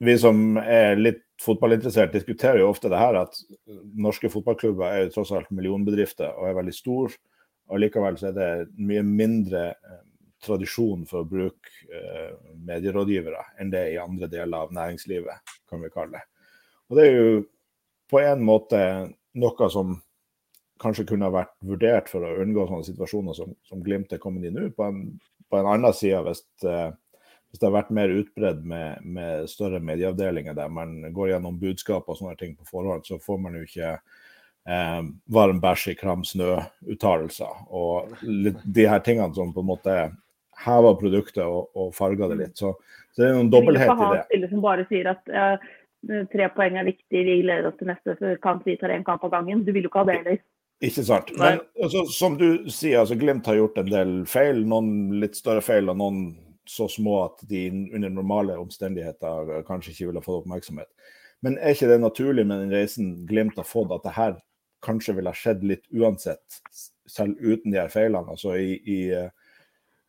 vi 0.04 0.18
som 0.20 0.58
er 0.60 1.00
litt 1.00 1.24
fotballinteressert, 1.44 2.14
diskuterer 2.16 2.62
jo 2.62 2.70
ofte 2.72 2.92
det 2.92 3.00
her 3.02 3.20
at 3.20 3.38
norske 4.00 4.32
fotballklubber 4.32 4.88
er 4.88 5.04
jo 5.04 5.14
tross 5.18 5.34
alt 5.36 5.52
millionbedrifter 5.54 6.34
og 6.38 6.50
er 6.50 6.58
veldig 6.60 6.76
store. 6.76 7.14
Og 7.72 7.80
likevel 7.80 8.20
så 8.20 8.30
er 8.30 8.38
det 8.38 8.50
mye 8.80 9.04
mindre 9.08 9.66
eh, 9.72 10.00
tradisjon 10.44 11.06
for 11.10 11.24
å 11.24 11.30
bruke 11.30 11.74
eh, 11.88 12.32
medierådgivere 12.68 13.44
enn 13.64 13.72
det 13.74 13.86
i 13.94 14.00
andre 14.02 14.28
deler 14.32 14.66
av 14.66 14.74
næringslivet, 14.76 15.54
kan 15.70 15.84
vi 15.84 15.92
kalle 15.94 16.20
det. 16.20 16.26
Og 16.92 17.00
det 17.00 17.06
er 17.08 17.14
jo 17.16 17.44
på 18.12 18.20
en 18.22 18.44
måte 18.46 18.82
noe 19.40 19.70
som 19.72 19.96
kanskje 20.84 21.08
kunne 21.14 21.32
vært 21.32 21.54
vurdert 21.64 22.10
for 22.12 22.26
å 22.28 22.36
unngå 22.44 22.66
sånne 22.68 22.90
situasjoner 22.90 23.38
som, 23.38 23.54
som 23.64 23.82
Glimt 23.86 24.12
er 24.12 24.20
kommet 24.22 24.50
i 24.50 24.52
nå. 24.52 24.68
På 24.76 24.90
på 25.54 25.60
en 25.60 25.70
annen 25.70 25.94
side, 25.94 26.18
hvis, 26.26 26.42
eh, 26.66 26.92
hvis, 27.54 27.62
det 27.62 27.68
har 27.68 27.76
vært 27.76 27.94
mer 27.94 28.10
utbredd 28.10 28.64
med, 28.66 29.04
med, 29.06 29.46
større 29.50 29.78
medieavdelinger 29.86 30.56
der 30.58 30.72
man 30.74 30.96
går 31.14 31.36
gjennom 31.36 31.60
budskap 31.62 32.10
og 32.10 32.18
sånne 32.18 32.34
ting 32.40 32.56
på 32.58 32.66
forhånd, 32.66 33.06
så 33.06 33.20
får 33.22 33.38
man 33.44 33.60
jo 33.60 33.62
ikke 33.68 33.92
eh, 33.94 35.04
varm 35.38 35.62
bæsj 35.62 35.92
i 35.94 35.96
kram 36.00 36.26
snø-uttalelser. 36.26 37.62
Og 37.70 38.18
litt, 38.26 38.58
de 38.80 38.90
her 38.90 39.06
tingene 39.06 39.38
som 39.38 39.54
på 39.54 39.62
en 39.62 39.70
måte 39.70 40.00
hever 40.64 40.98
produktet 40.98 41.46
og, 41.46 41.70
og 41.78 41.94
farger 41.94 42.34
det 42.34 42.40
litt. 42.42 42.58
Så, 42.58 42.74
så, 43.14 43.22
det 43.22 43.30
er 43.30 43.38
noen 43.38 43.54
dobbelthet 43.54 43.94
i 43.94 44.10
det. 44.16 44.26
Spillere 44.32 44.54
som 44.56 44.66
bare 44.66 44.88
sier 44.90 45.14
at 45.14 45.34
ja, 45.34 45.48
tre 46.34 46.50
poeng 46.56 46.80
er 46.80 46.90
viktig, 46.90 47.22
vi 47.30 47.38
gleder 47.44 47.70
oss 47.70 47.78
til 47.80 47.90
neste 47.90 48.34
kamp, 48.44 48.66
vi 48.68 48.78
tar 48.82 48.94
én 48.96 49.06
kamp 49.06 49.24
av 49.24 49.34
gangen. 49.38 49.62
Du 49.66 49.72
vil 49.76 49.86
jo 49.86 49.92
ikke 49.92 50.04
ha 50.04 50.10
det 50.10 50.18
heller. 50.22 50.42
Ikke 50.84 51.04
sant. 51.06 51.30
Men 51.40 51.62
altså, 51.80 52.04
som 52.12 52.36
du 52.40 52.66
sier, 52.68 53.00
altså, 53.00 53.16
Glimt 53.20 53.48
har 53.48 53.60
gjort 53.60 53.78
en 53.80 53.92
del 53.92 54.16
feil. 54.28 54.64
Noen 54.68 55.20
litt 55.22 55.38
større 55.40 55.64
feil, 55.64 55.88
og 55.92 56.00
noen 56.02 56.26
så 56.70 56.88
små 56.92 57.18
at 57.26 57.44
de 57.50 57.68
under 57.94 58.10
normale 58.10 58.56
omstendigheter 58.60 59.64
kanskje 59.68 59.94
ikke 59.94 60.10
ville 60.12 60.24
fått 60.24 60.44
oppmerksomhet. 60.44 60.90
Men 61.44 61.58
er 61.60 61.76
ikke 61.76 61.90
det 61.92 62.00
naturlig 62.00 62.46
med 62.48 62.64
den 62.64 62.74
reisen 62.74 63.14
Glimt 63.28 63.60
har 63.60 63.68
fått, 63.68 63.92
at 63.92 64.06
det 64.06 64.16
her 64.16 64.38
kanskje 64.84 65.18
ville 65.18 65.32
ha 65.32 65.38
skjedd 65.38 65.64
litt 65.68 65.84
uansett, 65.92 66.62
selv 67.08 67.40
uten 67.40 67.72
de 67.72 67.82
her 67.82 67.92
feilene? 67.92 68.32
Altså 68.32 68.56
i, 68.60 68.78
i 68.88 69.00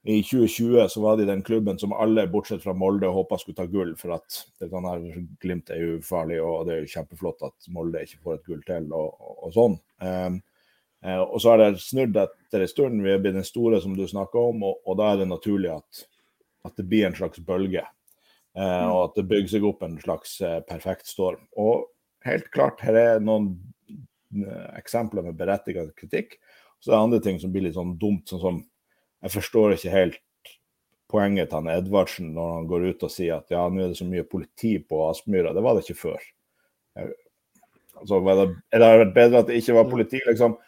i 0.06 0.22
2020 0.22 0.88
så 0.88 1.00
var 1.00 1.16
de 1.16 1.24
den 1.24 1.42
klubben 1.42 1.78
som 1.78 1.92
alle, 1.96 2.26
bortsett 2.28 2.62
fra 2.62 2.74
Molde, 2.76 3.08
håpa 3.08 3.38
skulle 3.40 3.56
ta 3.56 3.64
gull. 3.64 3.94
For 3.96 4.12
at 4.12 4.42
kan 4.60 4.84
her, 4.84 5.04
Glimt 5.40 5.70
er 5.72 5.80
jo 5.80 5.94
ufarlig, 6.02 6.42
og 6.44 6.66
det 6.68 6.74
er 6.74 6.82
jo 6.82 6.90
kjempeflott 6.92 7.46
at 7.48 7.68
Molde 7.72 8.02
ikke 8.04 8.20
får 8.20 8.34
et 8.36 8.50
gull 8.50 8.60
til, 8.68 8.90
og, 8.92 9.14
og, 9.16 9.38
og 9.46 9.54
sånn. 9.54 9.78
Um, 10.04 10.36
og 11.04 11.38
så 11.40 11.54
har 11.54 11.62
det 11.62 11.80
snudd 11.80 12.18
etter 12.20 12.64
en 12.64 12.68
stund. 12.68 13.00
Vi 13.04 13.14
er 13.14 13.22
blitt 13.24 13.36
den 13.38 13.48
store, 13.48 13.80
som 13.80 13.96
du 13.96 14.04
snakker 14.08 14.52
om, 14.52 14.66
og, 14.68 14.82
og, 14.84 14.98
da 15.00 15.08
er 15.12 15.22
det 15.22 15.30
naturlig 15.32 15.72
at, 15.72 16.04
at 16.64 16.76
det 16.78 16.86
blir 16.88 17.06
en 17.08 17.16
slags 17.16 17.40
bølge. 17.44 17.84
Eh, 18.54 18.86
og 18.86 19.00
at 19.10 19.18
det 19.18 19.26
bygger 19.30 19.56
seg 19.56 19.66
opp 19.68 19.82
en 19.84 19.96
slags 20.02 20.36
eh, 20.44 20.60
perfekt 20.68 21.10
storm. 21.10 21.42
Og 21.60 21.88
helt 22.26 22.50
klart, 22.54 22.82
her 22.84 22.98
er 22.98 23.24
noen 23.24 23.56
eksempler 24.74 25.22
med 25.22 25.36
berettiget 25.38 25.92
kritikk. 25.98 26.38
Så 26.82 26.90
det 26.90 26.96
er 26.96 27.04
andre 27.06 27.20
ting 27.22 27.36
som 27.40 27.52
blir 27.54 27.66
litt 27.66 27.76
sånn 27.76 27.94
dumt, 28.00 28.26
sånn 28.28 28.42
som 28.42 28.62
jeg 29.24 29.32
forstår 29.38 29.76
ikke 29.76 29.92
helt 29.92 30.20
poenget 31.08 31.48
til 31.48 31.60
han 31.60 31.70
Edvardsen 31.72 32.32
når 32.34 32.50
han 32.58 32.66
går 32.68 32.88
ut 32.90 33.04
og 33.06 33.12
sier 33.12 33.38
at 33.38 33.52
ja, 33.54 33.62
nå 33.70 33.84
er 33.84 33.92
det 33.92 33.98
så 34.00 34.06
mye 34.08 34.26
politi 34.28 34.74
på 34.82 35.04
Aspmyra. 35.06 35.54
Det 35.56 35.62
var 35.64 35.76
det 35.76 35.84
ikke 35.86 36.00
før. 36.02 36.26
Altså, 37.94 38.20
det, 38.26 38.46
det 38.74 38.90
vært 39.04 39.14
bedre 39.16 39.42
at 39.42 39.50
det 39.50 39.60
ikke 39.60 39.78
var 39.78 39.90
politi? 39.90 40.20
liksom? 40.26 40.58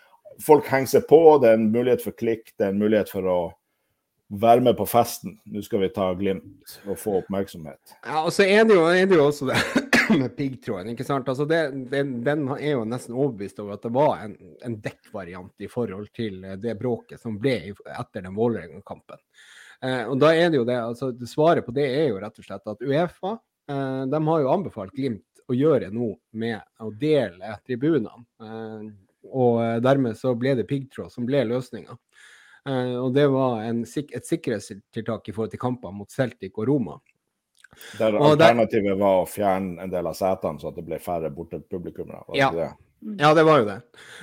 Folk 0.46 0.68
henger 0.70 0.94
seg 0.94 1.06
på, 1.10 1.20
det 1.42 1.50
er 1.50 1.58
en 1.58 1.70
mulighet 1.74 2.04
for 2.04 2.16
klikk, 2.16 2.52
det 2.56 2.68
er 2.68 2.74
en 2.74 2.80
mulighet 2.80 3.12
for 3.12 3.28
å 3.28 3.38
være 4.28 4.60
med 4.60 4.76
på 4.78 4.86
festen. 4.90 5.36
Nå 5.46 5.62
skal 5.62 5.84
vi 5.84 5.90
ta 5.94 6.08
Glimt 6.18 6.78
og 6.86 6.98
få 6.98 7.20
oppmerksomhet. 7.20 7.96
Ja, 8.02 8.24
og 8.24 8.32
så 8.34 8.46
er 8.46 8.64
det 8.66 8.74
jo, 8.74 8.86
er 8.90 9.06
det 9.06 9.18
jo 9.18 9.26
også 9.28 9.50
det 9.50 9.58
med 10.20 10.34
piggtråden. 10.36 10.92
ikke 10.92 11.06
sant? 11.06 11.28
Altså 11.28 11.46
det, 11.48 11.60
det, 11.92 12.02
den 12.26 12.46
er 12.56 12.72
jo 12.72 12.86
nesten 12.88 13.14
overbevist 13.14 13.60
over 13.62 13.76
at 13.76 13.86
det 13.86 13.92
var 13.94 14.24
en, 14.24 14.34
en 14.66 14.78
dekkvariant 14.82 15.62
i 15.62 15.70
forhold 15.70 16.10
til 16.16 16.42
det 16.62 16.74
bråket 16.80 17.22
som 17.22 17.38
ble 17.42 17.58
etter 17.70 18.26
den 18.26 18.34
Vålerenga-kampen. 18.36 19.22
Eh, 19.84 20.04
og 20.08 20.18
da 20.20 20.32
er 20.34 20.50
det 20.50 20.60
jo 20.60 20.66
det, 20.68 20.76
altså 20.80 21.10
Svaret 21.28 21.66
på 21.66 21.74
det 21.76 21.86
er 21.86 22.06
jo 22.10 22.20
rett 22.22 22.38
og 22.40 22.46
slett 22.46 22.70
at 22.70 22.80
Uefa 22.82 23.34
eh, 23.68 24.04
de 24.08 24.20
har 24.28 24.42
jo 24.42 24.52
anbefalt 24.52 24.94
Glimt 24.96 25.42
å 25.46 25.54
gjøre 25.54 25.92
noe 25.94 26.16
med 26.34 26.58
å 26.82 26.90
dele 26.90 27.58
tribunene. 27.66 28.24
Eh, 28.42 28.88
og 29.26 29.82
dermed 29.82 30.14
så 30.14 30.36
ble 30.38 30.52
det 30.54 30.68
piggtråd 30.70 31.10
som 31.10 31.26
ble 31.26 31.40
løsninga. 31.48 31.96
Eh, 32.66 32.94
og 32.98 33.12
det 33.14 33.26
var 33.30 33.62
en, 33.66 33.84
et 33.86 34.26
sikkerhetstiltak 34.26 35.28
i 35.28 35.34
forhold 35.36 35.52
til 35.54 35.62
kamper 35.62 35.94
mot 35.94 36.10
Celtic 36.10 36.56
og 36.56 36.66
Roma. 36.70 36.98
Der 37.98 38.16
alternativet 38.16 38.94
der, 38.94 38.98
var 39.00 39.22
å 39.22 39.28
fjerne 39.28 39.84
en 39.84 39.92
del 39.92 40.08
av 40.08 40.16
setene, 40.16 40.60
så 40.60 40.70
at 40.70 40.78
det 40.78 40.86
ble 40.86 40.98
færre 41.02 41.30
bortepublikummere? 41.34 42.24
Ja. 42.38 42.50
Det? 42.54 42.70
ja, 43.20 43.32
det 43.36 43.44
var 43.46 43.60
jo 43.60 43.68
det. 43.68 43.78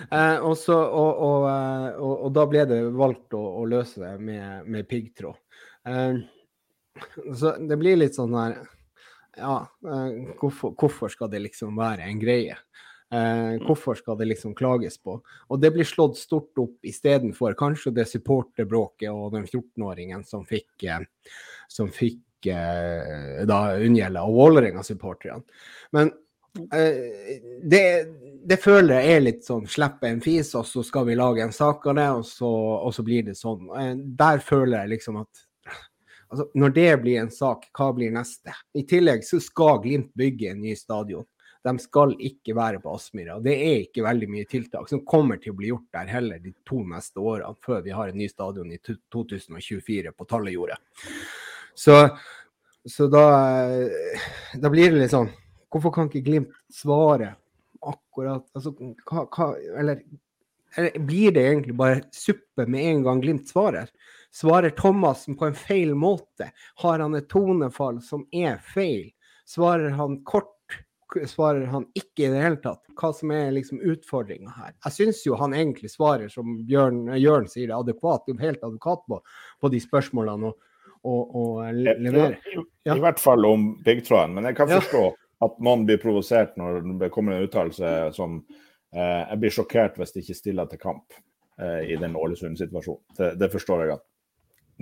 Eh, 0.09 0.37
og, 0.39 0.55
så, 0.57 0.77
og, 0.77 1.23
og, 1.27 1.47
eh, 1.51 1.99
og, 2.01 2.29
da 2.35 2.45
ble 2.49 2.65
det 2.69 2.79
valgt 2.97 3.37
å, 3.37 3.43
å 3.61 3.65
løse 3.69 4.01
det 4.01 4.13
med, 4.19 4.69
med 4.73 4.89
piggtråd. 4.89 5.39
Eh, 5.89 6.23
så 7.35 7.55
det 7.57 7.77
blir 7.81 7.97
litt 7.97 8.13
sånn 8.17 8.35
her 8.37 8.59
Ja, 9.33 9.63
eh, 9.89 10.35
hvorfor, 10.37 10.75
hvorfor, 10.77 11.09
skal 11.09 11.31
det 11.31 11.41
liksom 11.47 11.77
være 11.79 12.05
en 12.05 12.21
greie? 12.21 12.57
Eh, 13.13 13.61
hvorfor 13.67 13.95
skal 13.95 14.17
det 14.17 14.25
liksom 14.25 14.55
klages 14.55 14.97
på? 14.97 15.19
Og 15.47 15.59
det 15.61 15.69
blir 15.75 15.85
slått 15.85 16.17
stort 16.17 16.57
opp 16.57 16.87
istedenfor 16.87 17.53
kanskje 17.59 17.93
det 17.93 18.07
supporterbråket 18.09 19.11
og 19.11 19.35
den 19.35 19.45
14-åringen 19.45 20.23
som 20.25 20.47
fikk, 20.49 20.87
eh, 20.87 21.03
som 21.69 21.91
fikk 21.93 22.49
eh, 22.49 23.43
da 23.49 23.59
unngjelde 23.77 24.23
av 24.23 24.33
Vålerenga-supporterne. 24.33 25.43
Men 25.93 26.09
eh, 26.73 27.37
det, 27.61 27.83
det, 28.49 28.57
føler 28.63 28.97
jeg 28.97 29.19
er 29.19 29.25
litt 29.27 29.45
sånn 29.45 29.69
slippe 29.69 30.09
en 30.09 30.23
fis, 30.23 30.49
og 30.57 30.65
så 30.69 30.81
skal 30.87 31.05
vi 31.11 31.19
lage 31.19 31.45
en 31.45 31.53
sak 31.53 31.85
av 31.91 31.99
det, 31.99 32.09
og 32.17 32.25
så, 32.25 32.49
og 32.79 32.95
så 32.97 33.05
blir 33.05 33.27
det 33.29 33.37
sånn. 33.37 33.69
Eh, 33.77 33.93
der 34.23 34.41
føler 34.41 34.79
jeg 34.79 34.95
liksom 34.95 35.21
at 35.21 35.45
altså, 36.31 36.49
Når 36.57 36.73
det 36.79 36.89
blir 37.05 37.21
en 37.21 37.31
sak, 37.31 37.69
hva 37.77 37.91
blir 37.93 38.15
neste? 38.17 38.57
I 38.73 38.87
tillegg 38.89 39.21
så 39.27 39.37
skal 39.43 39.83
Glimt 39.85 40.09
bygge 40.17 40.55
en 40.55 40.65
ny 40.65 40.73
stadion. 40.79 41.27
De 41.63 41.73
skal 41.79 42.15
ikke 42.19 42.55
være 42.57 42.81
på 42.83 42.91
Aspmyra. 42.91 43.37
Det 43.43 43.53
er 43.55 43.85
ikke 43.85 44.03
veldig 44.03 44.27
mye 44.31 44.47
tiltak 44.49 44.89
som 44.91 45.03
kommer 45.07 45.39
til 45.39 45.53
å 45.53 45.59
bli 45.59 45.69
gjort 45.71 45.95
der 45.95 46.09
heller 46.11 46.41
de 46.43 46.51
to 46.67 46.81
neste 46.87 47.23
årene, 47.23 47.55
før 47.63 47.85
vi 47.85 47.93
har 47.95 48.11
en 48.11 48.19
ny 48.19 48.27
stadion 48.31 48.73
i 48.73 48.79
2024 48.83 50.11
på 50.11 50.27
Tallejordet. 50.27 50.81
Så, 51.75 51.95
så 52.85 53.07
da, 53.07 53.23
da, 54.59 54.69
blir 54.69 54.91
det 54.91 54.99
litt 54.99 55.13
sånn 55.13 55.31
Hvorfor 55.73 55.89
kan 55.95 56.05
ikke 56.05 56.21
Glimt 56.27 56.51
svare 56.69 57.31
akkurat 57.81 58.45
altså, 58.53 58.75
hva, 59.07 59.23
hva, 59.25 59.47
eller, 59.81 60.03
eller, 60.77 60.99
blir 61.01 61.33
det 61.33 61.47
egentlig 61.47 61.73
bare 61.79 62.03
suppe 62.13 62.67
med 62.69 62.91
en 62.91 63.01
gang 63.07 63.23
Glimt 63.23 63.49
svarer? 63.49 63.89
Svarer 64.33 64.75
Thomassen 64.77 65.37
på 65.39 65.47
en 65.47 65.57
feil 65.57 65.95
måte? 65.97 66.51
Har 66.83 67.01
han 67.01 67.17
et 67.17 67.31
tonefall 67.31 68.03
som 68.05 68.27
er 68.35 68.61
feil? 68.75 69.09
Svarer 69.49 69.95
han 69.97 70.19
kort? 70.27 70.52
Svarer 71.29 71.65
han 71.71 71.85
ikke 71.97 72.25
i 72.25 72.29
det 72.33 72.41
hele 72.41 72.59
tatt? 72.63 72.81
Hva 72.99 73.11
som 73.15 73.31
er 73.35 73.53
liksom 73.55 73.81
utfordringa 73.93 74.53
her? 74.57 74.75
Jeg 74.87 74.95
syns 74.97 75.23
jo 75.27 75.37
han 75.39 75.55
egentlig 75.57 75.91
svarer 75.93 76.31
som 76.33 76.59
Bjørn, 76.67 77.05
Jørn 77.21 77.49
sier 77.51 77.69
det, 77.69 77.77
adekvat, 77.77 78.29
helt 78.41 78.63
advokat 78.63 79.03
på, 79.09 79.19
på 79.61 79.73
de 79.73 79.81
spørsmålene. 79.83 80.53
og 80.53 80.69
og, 81.03 81.35
og 81.35 81.73
levere. 81.75 82.37
Ja. 82.83 82.95
I 82.95 83.01
hvert 83.03 83.19
fall 83.19 83.45
om 83.47 83.65
piggtråden. 83.83 84.37
Men 84.37 84.47
jeg 84.49 84.55
kan 84.55 84.71
forstå 84.71 85.01
ja. 85.03 85.11
at 85.47 85.59
noen 85.63 85.85
blir 85.87 85.99
provosert 86.01 86.55
når 86.59 86.81
det 87.01 87.11
kommer 87.13 87.35
en 87.35 87.47
uttalelse 87.47 87.91
som 88.15 88.39
eh, 88.95 89.21
Jeg 89.29 89.39
blir 89.41 89.55
sjokkert 89.57 89.99
hvis 89.99 90.15
de 90.15 90.23
ikke 90.23 90.37
stiller 90.37 90.71
til 90.71 90.81
kamp 90.81 91.17
eh, 91.59 91.91
i 91.91 91.99
den 91.99 92.15
Ålesund-situasjonen. 92.19 93.03
Det, 93.19 93.33
det, 93.41 93.51
forstår 93.51 93.85
jeg 93.85 93.95
at 93.97 94.05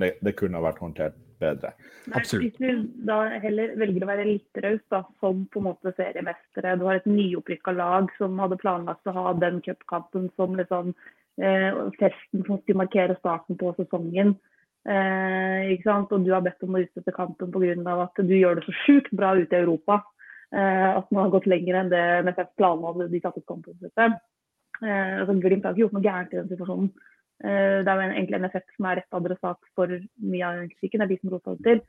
det, 0.02 0.14
det, 0.22 0.36
kunne 0.38 0.62
ha 0.62 0.68
vært 0.70 0.84
håndtert 0.84 1.18
bedre. 1.42 1.74
Nei, 2.12 2.22
Hvis 2.22 2.60
du 2.60 2.86
da 3.08 3.18
heller 3.44 3.74
velger 3.80 4.06
å 4.06 4.12
være 4.12 4.28
litt 4.28 4.62
raus, 4.64 4.84
da, 4.94 5.02
som 5.24 5.46
på 5.52 5.62
en 5.62 5.68
måte 5.70 5.94
seriemestere. 5.98 6.78
Du 6.80 6.86
har 6.88 7.02
et 7.02 7.10
nyopprykka 7.10 7.74
lag 7.78 8.14
som 8.18 8.40
hadde 8.42 8.60
planlagt 8.62 9.10
å 9.10 9.16
ha 9.18 9.34
den 9.42 9.60
cupkampen 9.66 10.30
som 10.40 10.56
liksom 10.60 10.94
eh, 11.42 11.82
festen 12.00 12.46
som 12.48 12.62
skulle 12.62 12.84
markere 12.84 13.18
starten 13.20 13.60
på 13.60 13.74
sesongen. 13.80 14.38
Eh, 14.90 15.76
ikke 15.76 15.90
sant? 15.90 16.16
Og 16.16 16.26
du 16.26 16.32
har 16.34 16.46
bedt 16.46 16.64
om 16.66 16.78
å 16.78 16.82
utsette 16.82 17.14
kampen 17.16 17.54
pga. 17.54 17.98
at 18.02 18.26
du 18.26 18.34
gjør 18.36 18.60
det 18.60 18.66
så 18.66 18.78
sjukt 18.86 19.14
bra 19.14 19.36
ute 19.38 19.56
i 19.56 19.62
Europa. 19.62 20.02
Eh, 20.52 20.90
at 20.98 21.12
man 21.12 21.26
har 21.26 21.36
gått 21.38 21.48
lenger 21.48 21.78
enn 21.80 21.92
det 21.92 22.04
NFF 22.26 22.56
planla 22.60 23.08
de 23.08 23.22
satte 23.24 23.40
ut 23.40 23.48
kampen. 23.48 23.78
Eh, 24.82 25.20
altså, 25.22 25.38
Glimt 25.40 25.64
har 25.64 25.76
ikke 25.76 25.86
gjort 25.86 25.96
noe 25.96 26.04
gærent 26.04 26.34
i 26.34 26.40
den 26.42 26.50
situasjonen. 26.52 26.92
Eh, 27.42 27.82
det 27.82 27.90
er 27.90 27.98
jo 27.98 28.08
egentlig 28.12 28.40
NFF 28.44 28.76
som 28.76 28.88
er 28.88 29.00
rett 29.00 29.18
adressat 29.18 29.70
for 29.78 29.94
mye 30.34 30.46
av 30.46 30.62
kritikken. 30.70 31.02
Det 31.02 31.08
er 31.08 31.12
de 31.12 31.20
som 31.22 31.34
rota 31.34 31.56
til. 31.66 31.82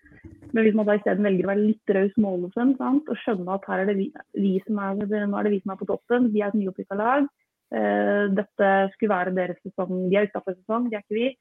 Men 0.52 0.64
hvis 0.64 0.76
man 0.78 0.88
da 0.88 0.96
isteden 0.96 1.28
velger 1.28 1.46
å 1.46 1.52
være 1.52 1.66
litt 1.66 1.94
raus 1.96 2.16
med 2.16 2.30
Ålesund 2.30 2.82
og 2.82 3.14
skjønne 3.20 3.56
at 3.56 3.68
her 3.68 3.82
er 3.82 3.90
det 3.90 3.98
vi, 4.00 4.08
vi, 4.38 4.52
som 4.66 4.80
er, 4.80 5.00
nå 5.02 5.38
er 5.38 5.48
det 5.48 5.54
vi 5.56 5.62
som 5.64 5.74
er 5.74 5.80
på 5.80 5.88
toppen, 5.90 6.30
vi 6.32 6.40
er 6.40 6.52
et 6.52 6.60
nyopprykka 6.60 6.98
lag. 7.00 7.26
Eh, 7.72 8.26
dette 8.38 8.70
skulle 8.94 9.12
være 9.12 9.34
deres 9.36 9.60
sesong. 9.64 10.06
De 10.08 10.20
er 10.20 10.30
utafor 10.30 10.56
sesong, 10.56 10.88
det 10.88 11.00
er 11.00 11.04
ikke 11.04 11.20
vi. 11.20 11.32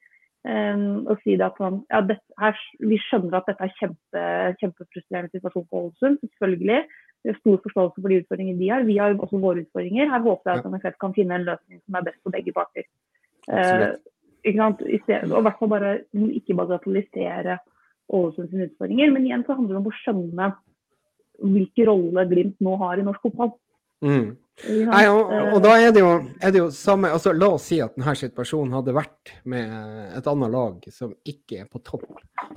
Um, 0.42 1.06
og 1.06 1.20
si 1.22 1.36
det 1.38 1.44
at 1.46 1.58
man, 1.62 1.76
ja, 1.86 2.00
det 2.02 2.16
her, 2.42 2.56
Vi 2.82 2.96
skjønner 2.98 3.36
at 3.38 3.46
dette 3.46 3.62
er 3.62 3.76
kjempe, 3.78 4.22
kjempefrustrerende 4.58 5.30
situasjon 5.30 5.68
for 5.70 5.86
Ålesund, 5.86 6.18
selvfølgelig. 6.34 6.80
Det 7.22 7.30
er 7.30 7.38
stor 7.38 7.60
forståelse 7.62 8.02
for 8.02 8.10
de 8.10 8.18
utfordringene 8.24 8.58
de 8.58 8.70
har. 8.72 8.82
Vi 8.82 8.96
har 8.98 9.12
jo 9.12 9.22
også 9.22 9.38
våre 9.38 9.62
utfordringer. 9.62 10.10
Her 10.10 10.24
håper 10.26 10.50
jeg 10.50 10.58
at 10.58 10.70
NFF 10.72 10.96
kan 11.04 11.14
finne 11.14 11.38
en 11.38 11.46
løsning 11.46 11.78
som 11.84 11.94
er 11.94 12.06
best 12.08 12.18
for 12.26 12.34
begge 12.34 12.54
parter. 12.56 12.88
Uh, 13.50 13.94
ikke 14.42 14.58
sant? 14.58 14.82
Og 14.82 15.38
i 15.38 15.44
hvert 15.46 15.58
fall 15.58 15.72
bare 15.72 15.94
ikke 16.12 16.58
bagatellisere 16.58 17.58
Ålesunds 18.12 18.54
utfordringer. 18.68 19.12
Men 19.14 19.26
igjen 19.26 19.44
så 19.46 19.56
handler 19.56 19.76
det 19.76 19.82
om 19.82 19.90
å 19.90 19.98
skjønne 20.02 20.52
hvilken 21.42 21.88
rolle 21.88 22.24
Glimt 22.30 22.62
nå 22.62 22.76
har 22.82 23.00
i 23.00 23.06
norsk 23.06 23.28
fotball. 23.28 23.54
Mm. 24.02 24.32
Nei, 24.68 25.02
og, 25.08 25.30
og, 25.30 25.56
da 25.64 25.76
er 25.80 25.94
det, 25.94 26.02
jo, 26.02 26.10
er 26.42 26.52
det, 26.52 26.60
jo, 26.60 26.66
samme 26.74 27.08
altså 27.14 27.32
La 27.32 27.48
oss 27.54 27.70
si 27.70 27.78
at 27.82 27.94
denne 27.96 28.12
situasjonen 28.18 28.74
hadde 28.76 28.94
vært 28.94 29.32
med 29.48 29.70
et 30.18 30.28
annet 30.28 30.52
lag 30.52 30.88
som 30.92 31.14
ikke 31.26 31.62
er 31.62 31.70
på 31.70 31.80
topp. 31.86 32.04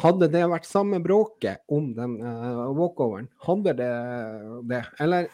Hadde 0.03 0.27
det 0.33 0.43
vært 0.51 0.67
samme 0.67 0.99
bråket 1.05 1.63
om 1.71 1.93
den 1.95 2.17
uh, 2.19 2.65
walkoveren? 2.75 3.29
Hadde 3.45 3.77
det 3.79 3.91
det, 4.73 4.81
eller? 5.05 5.29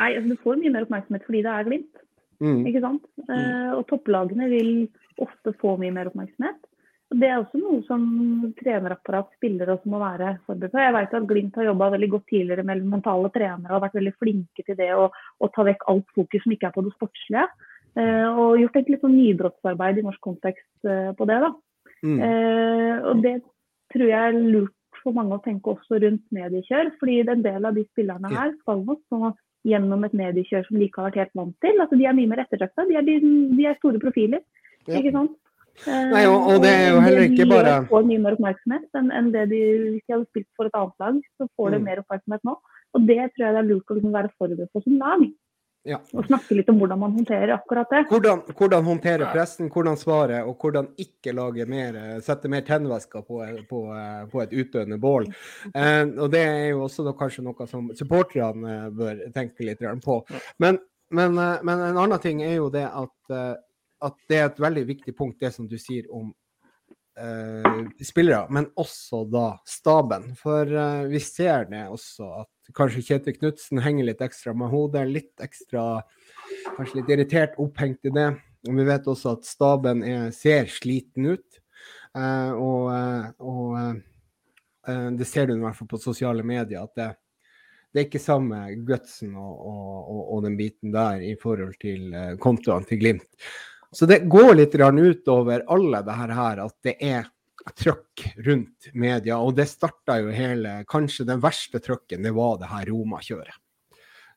Nei, 0.00 0.10
altså 0.16 0.26
du 0.32 0.42
får 0.42 0.60
mye 0.60 0.74
mer 0.74 0.88
oppmerksomhet 0.88 1.28
fordi 1.28 1.44
det 1.46 1.54
er 1.54 1.68
Glimt. 1.68 2.04
Mm. 2.40 2.64
Ikke 2.68 2.82
sant? 2.84 3.06
Uh, 3.28 3.76
og 3.76 3.86
topplagene 3.90 4.48
vil 4.50 4.70
ofte 5.20 5.52
få 5.60 5.76
mye 5.80 5.92
mer 5.94 6.10
oppmerksomhet. 6.10 6.60
Og 7.10 7.18
Det 7.18 7.26
er 7.26 7.40
også 7.40 7.58
noe 7.58 7.80
som 7.88 8.02
trenerapparat, 8.60 9.32
spillere 9.34 9.74
også 9.74 9.90
må 9.90 9.98
være 9.98 10.36
forberedt 10.46 10.74
på. 10.76 10.82
Jeg 10.84 10.94
vet 10.94 11.16
at 11.18 11.26
Glimt 11.26 11.56
har 11.58 11.66
jobba 11.66 11.88
veldig 11.96 12.08
godt 12.12 12.28
tidligere 12.30 12.64
med 12.68 12.84
mentale 12.86 13.32
trenere 13.34 13.74
og 13.74 13.82
vært 13.82 13.96
veldig 13.98 14.12
flinke 14.20 14.64
til 14.66 14.78
det 14.78 14.92
å, 14.94 15.08
å 15.10 15.50
ta 15.50 15.66
vekk 15.66 15.88
alt 15.90 16.14
fokus 16.14 16.44
som 16.44 16.54
ikke 16.54 16.70
er 16.70 16.76
på 16.76 16.84
det 16.86 16.94
sportslige. 16.94 17.46
Eh, 17.98 18.28
og 18.30 18.60
gjort 18.60 18.78
et 18.78 18.92
litt 18.92 19.02
sånn 19.02 19.16
nybrottsarbeid 19.18 19.98
i 19.98 20.04
norsk 20.06 20.22
kontekst 20.22 20.86
eh, 20.86 21.10
på 21.18 21.26
det. 21.26 21.40
da. 21.42 21.50
Mm. 22.06 22.20
Eh, 22.28 22.94
og 23.10 23.24
det 23.26 23.36
tror 23.90 24.06
jeg 24.06 24.30
er 24.30 24.38
lurt 24.38 25.02
for 25.02 25.16
mange 25.16 25.34
å 25.34 25.42
tenke 25.42 25.74
også 25.74 25.98
rundt 25.98 26.22
mediekjør. 26.34 26.94
fordi 27.00 27.20
en 27.24 27.42
del 27.42 27.66
av 27.66 27.74
de 27.74 27.88
spillerne 27.90 28.30
her 28.30 28.54
skal 28.60 28.84
nok 28.86 29.02
gjennom 29.68 30.06
et 30.06 30.16
mediekjør 30.16 30.64
som 30.66 30.78
de 30.78 30.86
ikke 30.86 31.02
har 31.02 31.10
vært 31.10 31.20
helt 31.20 31.38
vant 31.42 31.54
til. 31.64 31.76
Altså, 31.76 31.98
de 31.98 32.08
er 32.08 32.16
mye 32.16 32.30
mer 32.30 32.42
ettertrakta. 32.44 32.86
De, 32.88 32.98
de, 33.06 33.16
de, 33.52 33.66
er 33.68 33.78
store 33.78 34.00
profiler. 34.02 34.42
Ja. 34.88 35.00
ikke 35.00 35.14
sant? 35.16 35.36
Nei, 35.86 36.24
og, 36.28 36.48
og, 36.50 36.56
det 36.64 36.70
er 36.74 36.88
jo 36.90 37.00
heller 37.00 37.22
ikke 37.24 37.46
bare 37.48 37.74
De 37.80 37.88
får 37.88 38.02
mye 38.08 38.20
mer 38.20 38.34
oppmerksomhet 38.36 38.98
enn, 38.98 39.12
enn 39.16 39.28
det 39.32 39.44
de 39.52 39.60
hvis 39.94 40.02
de 40.02 40.12
hadde 40.12 40.26
spilt 40.28 40.48
for 40.58 40.68
et 40.68 40.76
annet 40.76 41.04
lag. 41.04 41.20
Så 41.38 41.48
får 41.56 41.76
de 41.76 41.80
mm. 41.80 41.86
mer 41.88 42.02
oppmerksomhet 42.02 42.48
nå. 42.48 42.56
Og 42.96 43.06
det 43.06 43.20
tror 43.20 43.46
jeg 43.46 43.54
det 43.56 43.62
er 43.62 43.70
lurt 43.70 43.92
å 43.92 43.96
liksom 43.98 44.16
være 44.16 44.32
forberedt 44.36 44.72
på 44.74 44.84
som 44.84 44.98
lag. 45.00 45.24
Ja. 45.88 45.96
Og 46.12 46.26
snakke 46.28 46.58
litt 46.58 46.68
om 46.68 46.76
hvordan 46.76 47.00
man 47.00 47.14
håndterer 47.16 47.54
akkurat 47.54 47.88
det. 47.92 48.02
Hvordan, 48.10 48.42
hvordan 48.56 48.84
håndtere 48.84 49.28
pressen, 49.32 49.70
hvordan 49.72 49.96
svare, 49.96 50.42
og 50.44 50.60
hvordan 50.60 50.90
ikke 51.00 51.32
lage 51.32 51.64
mer, 51.70 51.96
sette 52.24 52.50
mer 52.52 52.66
tennvæsker 52.66 53.24
på, 53.24 53.40
på, 53.70 53.80
på, 54.32 54.42
et 54.44 54.52
utdøende 54.60 54.98
bål. 55.00 55.30
Eh, 55.72 56.04
og 56.20 56.28
Det 56.34 56.42
er 56.44 56.66
jo 56.74 56.84
også 56.84 57.06
da, 57.06 57.14
kanskje 57.16 57.46
noe 57.46 57.68
som 57.70 57.88
supporterne 57.96 58.82
bør 58.96 59.24
tenke 59.36 59.64
litt 59.64 59.80
på. 60.04 60.20
Men, 60.60 60.82
men, 61.16 61.38
eh, 61.38 61.64
men, 61.64 61.86
en 61.88 62.02
annen 62.04 62.20
ting 62.20 62.44
er 62.44 62.58
jo 62.58 62.68
det 62.72 62.84
at, 62.84 63.16
eh, 63.32 63.56
at 64.04 64.20
det 64.28 64.36
er 64.36 64.50
et 64.50 64.60
veldig 64.60 64.84
viktig 64.92 65.16
punkt, 65.16 65.40
det 65.40 65.54
som 65.56 65.68
du 65.68 65.78
sier 65.80 66.04
om 66.12 66.28
uh, 67.20 67.88
spillere, 68.04 68.46
men 68.50 68.68
også 68.80 69.24
da 69.30 69.46
staben. 69.68 70.30
For 70.38 70.68
eh, 70.68 71.06
vi 71.10 71.20
ser 71.22 71.68
det 71.70 71.86
også 71.92 72.28
at 72.42 72.72
kanskje 72.76 73.04
Kjetil 73.06 73.36
Knutsen 73.38 73.82
henger 73.84 74.08
litt 74.08 74.22
ekstra 74.24 74.54
med 74.56 74.72
hodet, 74.72 75.06
litt 75.10 75.42
ekstra 75.42 76.02
Kanskje 76.74 76.98
litt 76.98 77.10
irritert, 77.12 77.52
opphengt 77.62 78.08
i 78.08 78.10
det. 78.10 78.26
Og 78.66 78.74
vi 78.74 78.84
vet 78.88 79.04
også 79.08 79.36
at 79.36 79.44
staben 79.46 80.00
er, 80.02 80.32
ser 80.34 80.66
sliten 80.72 81.28
ut. 81.30 81.60
Eh, 82.18 82.52
og, 82.58 82.90
og 83.38 85.12
det 85.14 85.28
ser 85.30 85.46
du 85.46 85.54
i 85.54 85.62
hvert 85.62 85.78
fall 85.78 85.90
på 85.92 86.00
sosiale 86.02 86.42
medier, 86.42 86.82
at 86.82 86.98
det, 86.98 87.06
det 87.92 88.02
er 88.02 88.08
ikke 88.08 88.22
samme 88.22 88.64
gutsen 88.88 89.36
og, 89.38 89.62
og, 89.70 90.20
og, 90.24 90.42
den 90.48 90.58
biten 90.58 90.90
der 90.94 91.22
i 91.22 91.36
forhold 91.38 91.76
til 91.84 92.10
kontoene 92.42 92.88
til 92.88 92.98
Glimt. 93.04 93.28
Så 93.92 94.06
det 94.06 94.22
går 94.30 94.54
litt 94.54 94.74
utover 94.74 95.64
alle 95.66 96.02
det 96.06 96.14
her 96.14 96.62
at 96.62 96.76
det 96.86 96.96
er 97.02 97.26
trøkk 97.76 98.22
rundt 98.46 98.90
media. 98.94 99.38
Og 99.38 99.54
det 99.58 99.68
starta 99.70 100.20
jo 100.20 100.30
hele 100.34 100.80
Kanskje 100.88 101.26
den 101.28 101.42
verste 101.42 101.80
trøkken, 101.82 102.22
det 102.22 102.32
var 102.36 102.58
det 102.60 102.70
her 102.70 102.86
Roma-kjøret. 102.90 103.58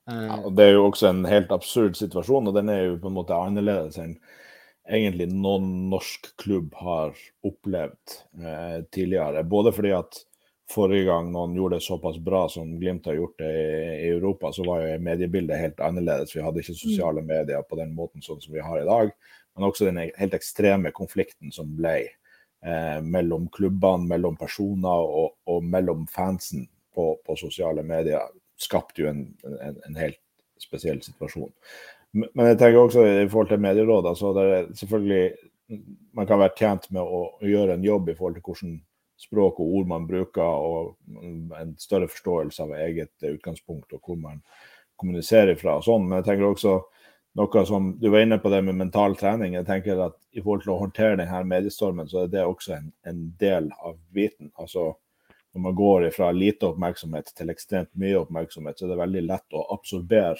Ja, 0.06 0.42
og 0.44 0.56
Det 0.56 0.66
er 0.66 0.74
jo 0.76 0.88
også 0.90 1.08
en 1.14 1.24
helt 1.26 1.52
absurd 1.56 1.96
situasjon, 1.96 2.50
og 2.50 2.56
den 2.58 2.70
er 2.70 2.82
jo 2.90 2.98
på 3.00 3.08
en 3.08 3.20
måte 3.22 3.38
annerledes 3.38 4.00
enn 4.02 4.18
egentlig 4.84 5.30
noen 5.32 5.70
norsk 5.94 6.34
klubb 6.42 6.74
har 6.76 7.14
opplevd 7.48 8.18
eh, 8.44 8.82
tidligere. 8.92 9.46
Både 9.48 9.72
fordi 9.72 9.94
at 9.96 10.18
forrige 10.74 11.06
gang 11.08 11.30
noen 11.32 11.56
gjorde 11.56 11.80
det 11.80 11.86
såpass 11.86 12.18
bra 12.20 12.42
som 12.52 12.74
Glimt 12.82 13.08
har 13.08 13.16
gjort 13.16 13.38
det 13.40 13.52
i, 13.54 13.70
i 14.08 14.10
Europa, 14.10 14.52
så 14.52 14.66
var 14.68 14.84
jo 14.84 15.00
mediebildet 15.06 15.62
helt 15.62 15.80
annerledes. 15.80 16.36
Vi 16.36 16.44
hadde 16.44 16.60
ikke 16.60 16.76
sosiale 16.76 17.24
medier 17.24 17.64
på 17.64 17.80
den 17.80 17.96
måten 17.96 18.26
sånn 18.26 18.44
som 18.44 18.58
vi 18.58 18.66
har 18.66 18.82
i 18.82 18.90
dag 18.90 19.16
men 19.56 19.68
også 19.68 19.88
den 19.88 20.02
helt 20.18 20.36
ekstreme 20.38 20.92
konflikten 20.96 21.54
som 21.54 21.72
ble 21.78 21.96
eh, 22.04 23.00
mellom 23.02 23.50
klubbene, 23.54 24.08
mellom 24.10 24.38
personer 24.40 25.08
og, 25.08 25.36
og 25.50 25.66
mellom 25.66 26.08
fansen 26.12 26.68
på, 26.94 27.14
på, 27.26 27.38
sosiale 27.40 27.84
medier, 27.86 28.30
skapte 28.60 29.04
jo 29.04 29.10
en, 29.10 29.26
en, 29.50 29.80
en, 29.88 29.98
helt 29.98 30.20
spesiell 30.62 31.02
situasjon. 31.04 31.52
Men 32.14 32.52
jeg 32.52 32.60
tenker 32.62 32.80
også 32.80 33.04
i 33.10 33.28
forhold 33.28 33.50
til 33.50 33.64
medierådet, 33.64 34.14
så 34.18 34.30
det 34.38 34.44
er 34.46 34.68
selvfølgelig 34.78 35.24
man 36.14 36.28
kan 36.28 36.42
være 36.42 36.58
tjent 36.58 36.90
med 36.94 37.02
å, 37.02 37.24
gjøre 37.42 37.78
en 37.78 37.86
jobb 37.86 38.12
i 38.12 38.16
forhold 38.18 38.38
til 38.38 38.46
hvordan 38.46 38.76
språk 39.24 39.62
og 39.64 39.76
ord 39.80 39.90
man 39.90 40.08
bruker, 40.08 40.44
og 40.44 40.96
en 41.60 41.74
større 41.80 42.10
forståelse 42.12 42.66
av 42.66 42.74
eget 42.84 43.28
utgangspunkt 43.30 43.94
og 43.96 44.02
hvor 44.04 44.20
man 44.20 44.42
kommuniserer 45.00 45.56
fra. 45.60 45.78
og 45.80 45.88
sånn, 45.88 46.08
Men 46.08 46.20
jeg 46.20 46.28
tenker 46.28 46.50
også 46.50 46.76
noe 47.40 47.66
som 47.66 48.00
Du 48.00 48.10
var 48.10 48.20
inne 48.24 48.38
på 48.38 48.50
det 48.50 48.62
med 48.62 48.76
mental 48.76 49.16
trening. 49.16 49.54
jeg 49.54 49.66
tenker 49.66 50.02
at 50.06 50.18
I 50.32 50.42
forhold 50.42 50.64
til 50.64 50.74
å 50.74 50.80
håndtere 50.82 51.18
denne 51.18 51.44
mediestormen, 51.50 52.08
så 52.10 52.24
er 52.24 52.28
det 52.34 52.46
også 52.46 52.76
en, 52.78 52.92
en 53.06 53.24
del 53.40 53.72
av 53.80 53.98
biten. 54.14 54.52
Altså, 54.56 54.94
når 55.54 55.62
man 55.62 55.76
går 55.76 56.10
fra 56.12 56.32
lite 56.32 56.72
oppmerksomhet 56.72 57.34
til 57.38 57.50
ekstremt 57.54 57.92
mye 57.94 58.18
oppmerksomhet, 58.24 58.78
så 58.78 58.86
er 58.86 58.94
det 58.94 59.02
veldig 59.02 59.24
lett 59.28 59.58
å 59.58 59.68
absorbere 59.74 60.38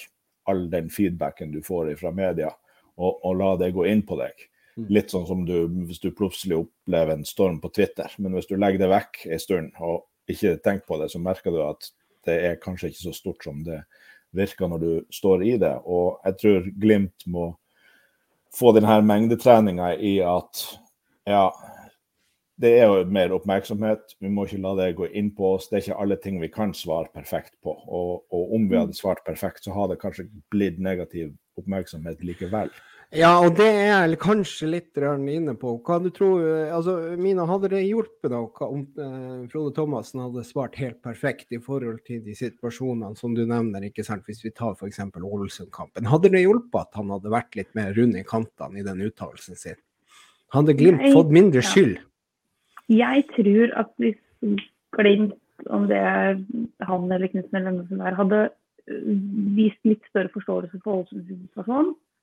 all 0.50 0.66
den 0.70 0.90
feedbacken 0.90 1.52
du 1.52 1.62
får 1.62 1.94
fra 2.00 2.10
media, 2.10 2.50
og, 2.96 3.22
og 3.24 3.36
la 3.38 3.54
det 3.56 3.72
gå 3.74 3.86
inn 3.90 4.02
på 4.06 4.18
deg. 4.18 4.48
Mm. 4.74 4.88
Litt 4.90 5.14
sånn 5.14 5.26
som 5.26 5.44
du, 5.46 5.54
hvis 5.86 6.02
du 6.02 6.10
plutselig 6.10 6.58
opplever 6.64 7.14
en 7.14 7.26
storm 7.26 7.60
på 7.62 7.70
Twitter. 7.74 8.10
Men 8.18 8.34
hvis 8.34 8.50
du 8.50 8.56
legger 8.58 8.82
det 8.82 8.90
vekk 8.90 9.20
en 9.30 9.42
stund 9.42 9.78
og 9.78 10.08
ikke 10.30 10.56
tenker 10.64 10.86
på 10.88 10.98
det, 10.98 11.12
så 11.12 11.22
merker 11.22 11.54
du 11.54 11.62
at 11.62 11.90
det 12.26 12.36
er 12.48 12.60
kanskje 12.60 12.90
ikke 12.90 13.04
så 13.04 13.14
stort 13.14 13.46
som 13.46 13.62
det 13.66 13.84
virker 14.36 14.70
når 14.70 14.82
du 14.82 14.90
står 15.14 15.44
i 15.44 15.54
det. 15.60 15.74
Og 15.84 16.20
jeg 16.24 16.40
tror 16.40 16.72
Glimt 16.80 17.26
må 17.26 17.52
få 18.54 18.74
denne 18.76 19.00
mengdetreninga 19.06 19.94
i 19.98 20.18
at 20.22 20.64
ja, 21.26 21.48
det 22.60 22.70
er 22.78 22.86
jo 22.86 23.04
mer 23.10 23.32
oppmerksomhet. 23.34 24.14
Vi 24.22 24.30
må 24.30 24.46
ikke 24.46 24.62
la 24.62 24.74
det 24.78 24.92
gå 24.98 25.08
inn 25.10 25.32
på 25.34 25.54
oss. 25.56 25.66
Det 25.68 25.78
er 25.78 25.86
ikke 25.86 26.02
alle 26.04 26.18
ting 26.22 26.40
vi 26.42 26.50
kan 26.52 26.74
svare 26.76 27.10
perfekt 27.14 27.56
på. 27.64 27.74
Og, 27.74 28.24
og 28.30 28.54
om 28.54 28.68
vi 28.70 28.78
hadde 28.78 28.96
svart 28.96 29.24
perfekt, 29.26 29.64
så 29.64 29.74
hadde 29.74 29.96
det 29.96 30.02
kanskje 30.04 30.28
blitt 30.54 30.78
negativ 30.82 31.32
oppmerksomhet 31.58 32.22
likevel. 32.26 32.70
Ja, 33.14 33.30
og 33.38 33.52
det 33.54 33.66
er 33.68 34.08
jeg 34.08 34.16
kanskje 34.18 34.66
litt 34.72 34.98
inne 34.98 35.52
på. 35.58 35.76
Hva 35.86 36.00
du 36.02 36.08
tror, 36.14 36.42
altså 36.74 37.14
Mina, 37.20 37.44
hadde 37.46 37.70
det 37.70 37.84
hjulpet 37.84 38.32
deg 38.32 38.62
om 38.66 38.80
eh, 38.98 39.44
Frode 39.52 39.70
Thomassen 39.76 40.22
hadde 40.24 40.42
svart 40.46 40.74
helt 40.80 40.98
perfekt 41.04 41.54
i 41.54 41.60
forhold 41.62 42.00
til 42.08 42.24
de 42.24 42.34
situasjonene 42.34 43.14
som 43.14 43.36
du 43.36 43.44
nevner, 43.46 43.86
ikke 43.86 44.02
sant? 44.06 44.26
hvis 44.26 44.42
vi 44.42 44.50
tar 44.50 44.74
f.eks. 44.74 44.98
Ålesund-kampen. 45.14 46.08
Hadde 46.10 46.32
det 46.34 46.42
hjulpet 46.42 46.80
at 46.80 46.98
han 46.98 47.12
hadde 47.14 47.30
vært 47.30 47.54
litt 47.60 47.70
mer 47.78 47.94
rund 47.94 48.18
i 48.18 48.24
kantene 48.26 48.82
i 48.82 48.86
den 48.86 49.04
uttalelsen 49.06 49.60
sin? 49.60 49.78
Hadde 50.54 50.74
Glimt 50.74 51.06
fått 51.14 51.30
mindre 51.34 51.62
skyld? 51.62 52.00
Jeg 52.90 53.26
tror 53.36 53.76
at 53.78 53.94
hvis 54.02 54.18
Glimt, 54.98 55.38
om 55.70 55.86
det 55.90 56.00
er 56.02 56.40
han 56.88 57.06
eller 57.06 57.30
Knutsen 57.30 57.60
eller 57.60 57.70
hvem 57.70 57.86
som 57.92 58.02
er, 58.02 58.18
hadde 58.18 58.42
eh, 58.48 59.06
vist 59.54 59.78
litt 59.86 60.02
større 60.10 60.34
forståelse 60.34 60.82
for 60.82 61.04
Ålesunds 61.04 61.30
situasjon, 61.30 61.94
Eh, 61.94 62.13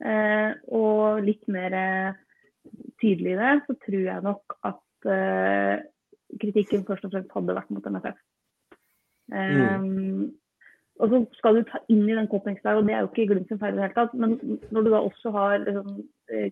og 0.00 1.22
litt 1.26 1.46
mer 1.52 1.76
eh, 1.76 2.18
tydelig 3.02 3.34
i 3.34 3.38
det, 3.40 3.54
så 3.66 3.76
tror 3.84 4.04
jeg 4.06 4.26
nok 4.26 4.58
at 4.70 5.10
eh, 5.14 5.86
kritikken 6.40 6.86
først 6.88 7.08
og 7.08 7.14
fremst 7.14 7.34
hadde 7.36 7.56
vært 7.56 7.72
mot 7.74 7.88
NFF. 7.90 8.18
Mm. 9.30 10.30
Og 11.00 11.12
så 11.12 11.20
skal 11.38 11.56
du 11.56 11.68
ta 11.68 11.78
inn 11.92 12.02
i 12.08 12.16
den 12.16 12.26
der, 12.28 12.74
og 12.74 12.86
det 12.86 12.94
er 12.96 13.04
jo 13.04 13.10
ikke 13.12 13.28
Glimt 13.30 13.48
sin 13.48 13.60
feil 13.60 13.76
i 13.76 13.78
det 13.78 13.86
hele 13.86 13.96
tatt, 13.96 14.16
men 14.18 14.34
når 14.74 14.82
du 14.82 14.90
da 14.90 15.00
også 15.00 15.32
har 15.36 15.56
liksom, 15.62 16.02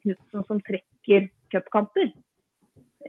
Knutsen 0.04 0.46
som 0.46 0.62
trekker 0.68 1.28
cupkamper, 1.52 2.12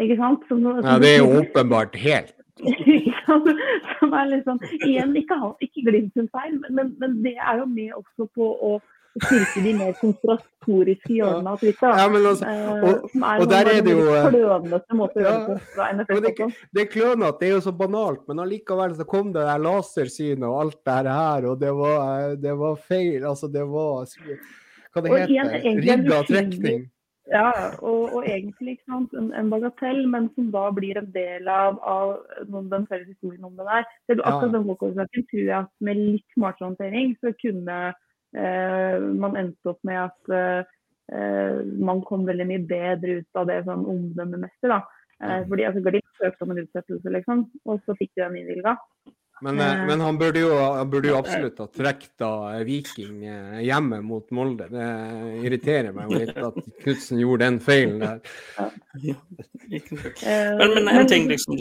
ikke 0.02 0.18
sant? 0.20 0.44
Som, 0.50 0.64
som 0.66 0.84
ja, 0.84 0.98
det 1.02 1.14
er 1.16 1.22
jo 1.22 1.40
åpenbart 1.44 1.96
helt 2.02 2.36
som 4.00 4.14
er 4.20 4.26
liksom, 4.34 4.60
Igjen, 4.86 5.16
ikke, 5.16 5.38
ikke 5.64 5.86
Glimt 5.88 6.14
sin 6.18 6.30
feil, 6.34 6.58
men, 6.70 6.96
men, 7.00 7.20
det 7.24 7.38
er 7.38 7.62
jo 7.62 7.66
med 7.72 7.94
også 7.96 8.28
på 8.36 8.50
å 8.70 8.74
styrke 9.18 9.64
de 9.64 9.74
mer 9.78 9.96
konspiratoriske 10.00 11.14
hjørnene 11.16 11.54
av 11.54 11.64
Twitter. 11.64 11.96
Ja, 11.98 12.06
altså, 12.20 12.52
eh, 12.52 12.84
og, 12.84 13.08
som 13.14 13.26
er 13.30 13.44
og 13.44 13.50
der 13.52 13.72
er 13.72 13.82
det 13.86 13.96
jo 13.96 14.06
eh, 14.14 14.28
klønete 14.28 15.00
måte 15.00 15.20
å 15.20 15.26
gjøre 15.26 15.40
det 15.48 15.58
på 15.74 15.88
NFF. 15.98 16.22
Det, 16.28 16.50
det 16.76 16.84
er 16.84 16.92
klønete, 16.94 17.40
det 17.42 17.50
er 17.50 17.56
jo 17.56 17.64
så 17.66 17.74
banalt, 17.82 18.22
men 18.30 18.44
allikevel 18.46 18.96
så 19.00 19.08
kom 19.10 19.34
det 19.36 19.48
der 19.48 19.66
lasersynet 19.66 20.48
og 20.50 20.62
alt 20.62 20.80
det 20.92 21.18
her, 21.18 21.50
og 21.52 21.60
det 21.64 21.74
var, 21.82 22.00
eh, 22.20 22.38
det 22.46 22.56
var 22.62 22.80
feil. 22.86 23.20
Altså, 23.26 23.52
det 23.52 23.66
var 23.66 24.08
Hva 24.94 25.06
det 25.06 25.20
heter 25.20 25.84
Rigga 25.84 26.24
trekning. 26.30 26.88
Ja, 27.30 27.50
og, 27.86 28.10
og 28.18 28.24
egentlig 28.26 28.80
sant, 28.90 29.12
en, 29.14 29.30
en, 29.38 29.50
bagatell, 29.54 30.02
men 30.10 30.32
som 30.34 30.48
da 30.54 30.64
blir 30.74 30.98
en 30.98 31.12
del 31.14 31.46
av, 31.52 31.78
av 31.86 32.16
noen, 32.50 32.72
den 32.72 32.88
felles 32.90 33.12
historien 33.12 33.46
om 33.46 33.54
det 33.60 33.68
der. 33.68 33.86
Det 34.10 34.18
akkurat 34.24 34.56
ja. 34.56 35.06
den 35.06 35.28
tror 35.30 35.44
jeg 35.44 35.58
at 35.60 35.70
med 35.86 36.00
litt 36.00 36.26
smartere 36.34 36.72
håndtering 36.72 37.14
så 37.22 37.34
kunne 37.38 37.78
man 38.34 39.38
endte 39.40 39.72
opp 39.72 39.80
med 39.88 39.98
at 40.04 40.66
eh, 41.14 41.62
man 41.82 42.02
kom 42.06 42.28
veldig 42.28 42.48
mye 42.50 42.66
bedre 42.70 43.20
ut 43.22 43.40
av 43.42 43.48
det 43.50 43.62
sånn 43.68 43.86
omdømmemessig. 43.90 44.70
da. 44.70 44.84
Eh, 45.24 45.40
fordi 45.48 45.66
altså, 45.68 45.84
Glimt 45.86 46.22
søkte 46.22 46.46
om 46.46 46.54
en 46.54 46.62
utsettelse, 46.64 47.16
liksom, 47.16 47.48
og 47.66 47.82
så 47.86 47.96
fikk 48.00 48.14
de 48.16 48.26
den 48.26 48.38
innvilga. 48.44 48.76
Men, 49.40 49.56
men, 49.56 50.02
han 50.04 50.18
burde 50.20 50.42
jo, 50.42 50.50
han 50.52 50.90
burde 50.92 51.14
jo 51.14 51.16
absolutt 51.16 51.62
ha 51.64 51.70
trukket 51.72 52.26
Viking 52.68 53.22
hjemme 53.64 54.02
mot 54.04 54.26
Molde. 54.36 54.68
Det 54.68 54.88
irriterer 55.48 55.96
meg 55.96 56.12
litt 56.12 56.36
at 56.36 56.58
Knutsen 56.82 57.22
gjorde 57.22 57.46
den 57.46 57.62
feilen 57.64 58.04
der. 58.04 58.20
Ja. 59.00 59.16
Men, 60.60 60.76
men 60.84 60.92
en 60.92 61.08
ting, 61.08 61.30
liksom 61.32 61.56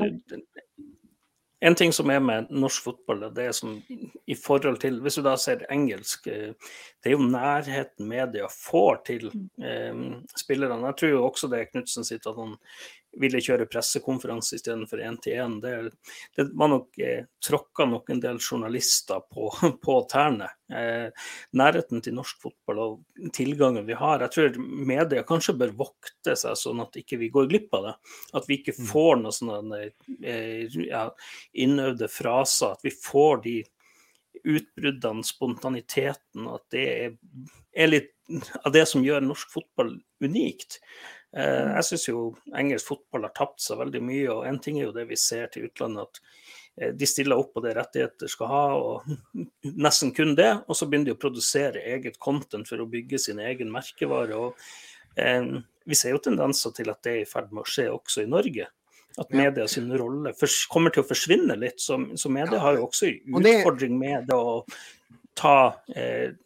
en 1.61 1.75
ting 1.75 1.92
som 1.92 2.11
er 2.11 2.21
med 2.23 2.51
norsk 2.55 2.85
fotball, 2.85 3.25
det 3.35 3.49
er 3.49 3.55
som 3.57 3.75
i 4.27 4.37
forhold 4.38 4.79
til 4.83 5.01
Hvis 5.03 5.18
du 5.18 5.23
da 5.27 5.35
ser 5.37 5.64
engelsk, 5.73 6.27
eh, 6.31 6.55
det 7.03 7.11
er 7.11 7.16
jo 7.16 7.25
nærheten 7.25 8.07
media 8.09 8.47
får 8.53 9.01
til 9.09 9.31
mm. 9.33 9.49
eh, 9.64 10.03
spillerne. 10.38 10.87
Jeg 10.87 10.97
tror 11.01 11.11
jo 11.14 11.25
også 11.27 11.51
det 11.51 11.61
er 11.61 11.71
Knutsen 11.73 12.07
sitt 12.07 12.27
at 12.27 12.38
han 12.38 12.55
ville 13.16 13.40
kjøre 13.42 13.66
pressekonferanse 13.71 14.59
istedenfor 14.59 15.01
én-til-én. 15.03 15.59
Det, 15.62 15.73
det 16.37 16.47
var 16.59 16.71
nok 16.73 16.99
eh, 17.03 17.25
tråkka 17.44 17.87
nok 17.88 18.11
en 18.12 18.21
del 18.23 18.40
journalister 18.42 19.23
på, 19.33 19.49
på 19.85 19.97
tærne. 20.11 20.51
Eh, 20.68 21.09
nærheten 21.57 22.03
til 22.05 22.18
norsk 22.18 22.42
fotball 22.44 22.83
og 22.85 23.31
tilgangen 23.35 23.88
vi 23.88 23.97
har. 23.99 24.25
Jeg 24.27 24.35
tror 24.35 24.61
media 24.61 25.25
kanskje 25.29 25.57
bør 25.62 25.75
vokte 25.87 26.37
seg 26.38 26.59
sånn 26.61 26.85
at 26.85 27.01
ikke 27.01 27.21
vi 27.23 27.33
går 27.35 27.49
glipp 27.51 27.75
av 27.79 27.88
det. 27.88 27.97
At 28.38 28.51
vi 28.51 28.61
ikke 28.61 28.77
mm. 28.77 28.85
får 28.92 29.18
noen 29.23 29.38
sånne 29.38 29.83
eh, 29.88 30.79
ja, 30.85 31.09
innøvde 31.64 32.11
fraser. 32.12 32.77
At 32.77 32.87
vi 32.87 32.94
får 32.94 33.44
de 33.49 33.59
utbruddene, 34.44 35.25
spontaniteten. 35.27 36.49
At 36.53 36.66
det 36.75 36.87
er, 36.92 37.18
er 37.73 37.92
litt 37.92 38.14
av 38.62 38.75
det 38.75 38.85
som 38.88 39.05
gjør 39.05 39.25
norsk 39.25 39.51
fotball 39.53 39.97
unikt. 40.25 40.81
Eh. 41.37 41.71
Jeg 41.77 41.87
syns 41.91 42.07
jo 42.09 42.21
engelsk 42.57 42.88
fotball 42.88 43.27
har 43.29 43.35
tapt 43.37 43.61
seg 43.64 43.81
veldig 43.83 44.01
mye, 44.05 44.29
og 44.33 44.47
en 44.49 44.61
ting 44.62 44.79
er 44.81 44.88
jo 44.88 44.97
det 44.97 45.09
vi 45.11 45.19
ser 45.21 45.51
til 45.53 45.69
utlandet, 45.69 46.09
at 46.09 46.23
eh, 46.81 46.95
de 46.97 47.09
stiller 47.09 47.41
opp 47.41 47.53
på 47.57 47.64
det 47.64 47.75
rettigheter 47.77 48.33
skal 48.33 48.53
ha, 48.53 48.64
og 48.79 49.43
nesten 49.87 50.14
kun 50.17 50.35
det. 50.38 50.51
Og 50.67 50.79
så 50.79 50.88
begynner 50.88 51.12
de 51.12 51.17
å 51.19 51.21
produsere 51.21 51.85
eget 51.97 52.21
content 52.23 52.69
for 52.69 52.81
å 52.81 52.88
bygge 52.91 53.21
sin 53.29 53.43
egen 53.45 53.73
merkevare. 53.75 54.38
og 54.38 55.21
eh, 55.21 55.55
Vi 55.85 55.99
ser 55.99 56.17
jo 56.17 56.25
tendenser 56.25 56.75
til 56.77 56.93
at 56.95 57.03
det 57.05 57.14
er 57.14 57.23
i 57.25 57.31
ferd 57.31 57.53
med 57.53 57.67
å 57.67 57.71
skje 57.71 57.91
også 57.93 58.25
i 58.25 58.31
Norge. 58.31 58.71
At 59.19 59.33
media 59.35 59.64
sin 59.67 59.91
rolle 59.99 60.31
kommer 60.71 60.93
til 60.95 61.03
å 61.03 61.09
forsvinne 61.09 61.57
litt. 61.59 61.81
Så, 61.83 61.97
så 62.14 62.31
media 62.31 62.61
har 62.62 62.77
jo 62.77 62.85
også 62.87 63.09
en 63.11 63.49
utfordring 63.51 63.97
med 63.99 64.29
det 64.29 64.37
å 64.37 64.61
ta, 65.38 65.75
eh, 65.91 66.37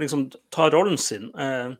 liksom, 0.00 0.30
ta 0.48 0.70
rollen 0.72 0.96
sin. 0.96 1.28
Eh, 1.36 1.74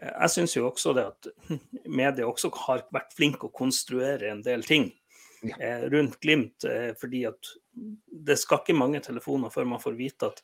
jeg 0.00 0.32
syns 0.32 0.56
jo 0.56 0.66
også 0.68 0.94
det 0.96 1.06
at 1.10 1.28
media 2.00 2.28
også 2.28 2.50
har 2.66 2.86
vært 2.94 3.14
flinke 3.16 3.48
å 3.48 3.54
konstruere 3.54 4.30
en 4.30 4.42
del 4.44 4.64
ting 4.66 4.88
ja. 5.44 5.56
eh, 5.58 5.84
rundt 5.92 6.18
Glimt. 6.22 6.64
Eh, 6.64 6.92
fordi 7.00 7.26
at 7.28 7.52
det 8.30 8.38
skal 8.40 8.62
ikke 8.62 8.76
mange 8.76 9.02
telefoner 9.04 9.52
før 9.52 9.68
man 9.68 9.82
får 9.82 9.98
vite 9.98 10.32
at 10.32 10.42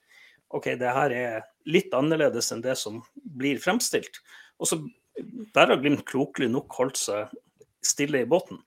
OK, 0.54 0.70
det 0.78 0.92
her 0.94 1.12
er 1.14 1.48
litt 1.66 1.94
annerledes 1.96 2.52
enn 2.54 2.62
det 2.62 2.76
som 2.78 3.00
blir 3.16 3.58
fremstilt. 3.62 4.20
Og 4.62 4.70
så 4.70 4.80
Der 5.56 5.70
har 5.72 5.80
Glimt 5.80 6.04
klokelig 6.04 6.50
nok 6.52 6.74
holdt 6.76 6.98
seg 7.00 7.32
stille 7.80 8.20
i 8.20 8.28
båten. 8.28 8.60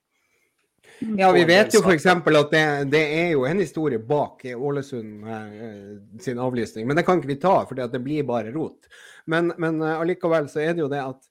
Ja, 1.00 1.32
vi 1.32 1.44
vet 1.48 1.74
jo 1.74 1.82
f.eks. 1.84 2.06
at 2.06 2.52
det, 2.52 2.64
det, 2.92 3.02
er 3.22 3.30
jo 3.34 3.46
en 3.48 3.62
historie 3.62 4.00
bak 4.00 4.44
Ålesund 4.56 5.28
eh, 5.28 5.94
sin 6.22 6.40
avlysning. 6.40 6.88
Men 6.88 7.00
det 7.00 7.06
kan 7.08 7.22
ikke 7.22 7.32
vi 7.32 7.40
ta, 7.40 7.56
for 7.68 7.80
det 7.80 8.02
blir 8.04 8.28
bare 8.28 8.52
rot. 8.56 8.90
Men, 9.30 9.54
men 9.58 9.82
allikevel 9.84 10.50
så 10.52 10.64
er 10.64 10.74
det 10.74 10.84
jo 10.84 10.92
det 10.92 11.02
at, 11.04 11.30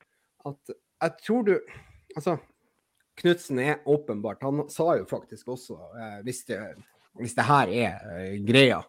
at 0.49 0.79
jeg 1.03 1.21
tror 1.27 1.47
du 1.47 1.55
Altså, 2.17 2.39
Knutsen 3.21 3.59
er 3.61 3.83
åpenbart 3.87 4.41
Han 4.43 4.63
sa 4.73 4.95
jo 4.97 5.05
faktisk 5.07 5.51
også, 5.53 5.77
hvis, 6.25 6.41
det, 6.49 6.57
hvis 7.21 7.35
det 7.37 7.45
her 7.47 7.73
er 7.85 8.39
greia 8.49 8.81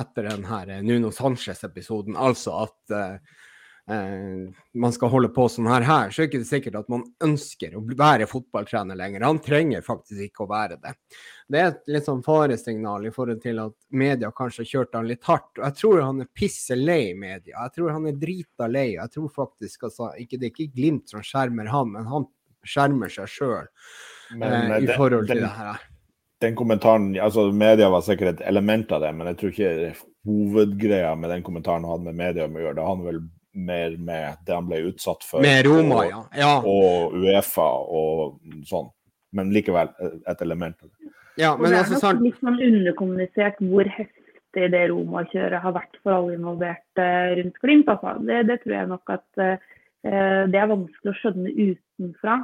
etter 0.00 0.30
den 0.30 0.46
her 0.48 0.70
Nuno 0.82 1.10
Sanchez-episoden, 1.12 2.16
altså 2.16 2.64
at 2.64 2.94
eh, 3.90 4.50
man 4.74 4.92
skal 4.92 5.10
holde 5.12 5.30
på 5.34 5.46
sånn 5.52 5.68
her, 5.68 5.84
her, 5.86 6.10
så 6.10 6.22
er 6.22 6.28
det 6.28 6.38
ikke 6.38 6.48
sikkert 6.48 6.78
at 6.80 6.90
man 6.92 7.04
ønsker 7.24 7.76
å 7.76 7.82
være 7.84 8.28
fotballtrener 8.30 8.98
lenger. 8.98 9.26
Han 9.26 9.40
trenger 9.44 9.84
faktisk 9.86 10.28
ikke 10.28 10.44
å 10.46 10.50
være 10.50 10.78
det. 10.82 10.94
Det 11.48 11.60
er 11.60 11.72
et 11.72 11.94
litt 11.96 12.08
sånn 12.08 12.22
faresignal 12.24 13.08
i 13.08 13.12
forhold 13.14 13.42
til 13.44 13.60
at 13.64 13.76
media 13.94 14.32
kanskje 14.34 14.64
har 14.64 14.70
kjørt 14.70 14.98
han 14.98 15.10
litt 15.10 15.24
hardt. 15.28 15.50
Og 15.58 15.66
jeg 15.66 15.78
tror 15.80 16.04
han 16.04 16.24
er 16.24 16.30
pisse 16.42 16.78
lei 16.78 17.14
media. 17.18 17.58
Jeg 17.58 17.76
tror 17.76 17.92
han 17.96 18.08
er 18.10 18.20
drita 18.20 18.70
lei. 18.70 18.88
Jeg 18.96 19.16
tror 19.16 19.32
faktisk 19.42 19.88
altså, 19.90 20.12
ikke, 20.20 20.40
Det 20.40 20.48
er 20.48 20.54
ikke 20.54 20.72
Glimt 20.74 21.12
som 21.12 21.22
skjermer 21.24 21.68
han, 21.70 21.92
men 21.92 22.08
han 22.10 22.30
skjermer 22.64 23.12
seg 23.12 23.28
sjøl 23.28 23.66
eh, 23.66 24.78
i 24.80 24.88
forhold 24.88 25.28
til 25.28 25.36
det, 25.36 25.44
det 25.44 25.52
her. 25.58 25.84
Den 26.42 26.56
kommentaren, 26.58 27.12
altså 27.22 27.46
Media 27.54 27.88
var 27.92 28.02
sikkert 28.04 28.34
et 28.34 28.46
element 28.48 28.90
av 28.92 29.04
det, 29.04 29.12
men 29.16 29.30
jeg 29.30 29.38
tror 29.40 29.52
ikke 29.52 29.94
hovedgreia 30.24 31.14
med 31.16 31.30
den 31.30 31.44
kommentaren 31.46 31.86
hadde 31.88 32.08
med 32.08 32.18
media 32.18 32.48
å 32.48 32.62
gjøre. 32.64 32.76
Det 32.78 32.86
hadde 32.88 33.06
vel 33.06 33.20
mer 33.54 33.96
med 33.96 34.42
det 34.46 34.54
han 34.54 34.66
ble 34.68 34.80
utsatt 34.90 35.24
for. 35.26 35.42
Med 35.44 35.64
Roma, 35.66 36.02
og, 36.02 36.10
ja. 36.10 36.20
ja. 36.40 36.52
Og 36.60 37.16
Uefa 37.18 37.66
og 37.86 38.38
sånn. 38.68 38.90
Men 39.34 39.50
likevel 39.54 39.90
et 40.30 40.42
element 40.44 40.76
av 40.82 40.90
det. 40.90 41.12
Ja, 41.40 41.54
men 41.58 41.70
det 41.70 41.78
er 41.78 41.82
altså, 41.82 41.98
sant... 41.98 42.22
litt 42.22 42.38
sånn 42.38 42.60
underkommunisert 42.62 43.58
hvor 43.66 43.88
heftig 43.90 44.68
det 44.70 44.82
Roma-kjøret 44.92 45.62
har 45.64 45.74
vært 45.74 45.96
for 46.04 46.14
alle 46.14 46.36
involverte 46.36 47.06
rundt 47.40 47.56
Glimt. 47.62 47.90
Altså. 47.90 48.14
Det, 48.22 48.42
det, 48.50 48.60
tror 48.62 48.76
jeg 48.76 48.90
nok 48.92 49.14
at 49.16 49.42
uh, 49.42 49.72
det 50.50 50.60
er 50.60 50.70
vanskelig 50.70 51.10
å 51.10 51.16
skjønne 51.18 51.54
utenfra. 51.58 52.38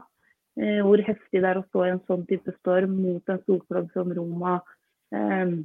Uh, 0.58 0.80
hvor 0.86 1.04
heftig 1.06 1.38
det 1.38 1.52
er 1.52 1.60
å 1.60 1.66
stå 1.68 1.86
i 1.86 1.92
en 1.92 2.02
sånn 2.10 2.26
type 2.30 2.56
storm 2.58 2.98
mot 2.98 3.30
en 3.30 3.38
storklubb 3.44 3.92
som 3.94 4.10
Roma. 4.16 4.58
Uh, 5.14 5.62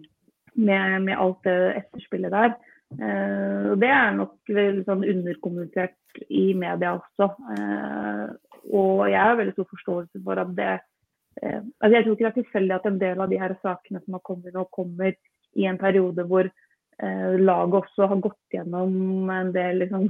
med, 0.55 1.01
med, 1.03 1.15
alt 1.17 1.41
det 1.47 1.57
etterspillet 1.81 2.31
der. 2.31 2.53
Uh, 2.99 3.75
det 3.81 3.89
er 3.91 4.11
nok 4.15 4.51
veldig 4.51 4.83
sånn 4.87 5.05
underkommunisert 5.11 6.21
i 6.29 6.47
media 6.57 6.95
også. 6.95 7.29
Uh, 7.51 8.27
og 8.73 9.05
jeg 9.11 9.21
har 9.21 9.39
veldig 9.39 9.55
stor 9.55 9.69
forståelse 9.71 10.21
for 10.25 10.41
at 10.41 10.53
det 10.57 10.73
uh, 10.75 11.61
altså 11.61 11.93
Jeg 11.93 12.05
tror 12.05 12.13
ikke 12.15 12.25
det 12.25 12.31
er 12.31 12.37
tilfeldig 12.41 12.75
at 12.77 12.87
en 12.89 13.01
del 13.01 13.23
av 13.25 13.31
de 13.31 13.41
her 13.41 13.55
sakene 13.61 14.01
som 14.03 14.17
har 14.17 14.23
kommet 14.27 14.55
nå, 14.55 14.67
kommer 14.75 15.15
i 15.55 15.67
en 15.69 15.81
periode 15.81 16.27
hvor 16.29 16.51
laget 16.95 17.73
også 17.75 18.05
har 18.07 18.19
gått 18.23 18.53
gjennom 18.55 19.27
en 19.27 19.49
del 19.51 19.81
liksom, 19.81 20.05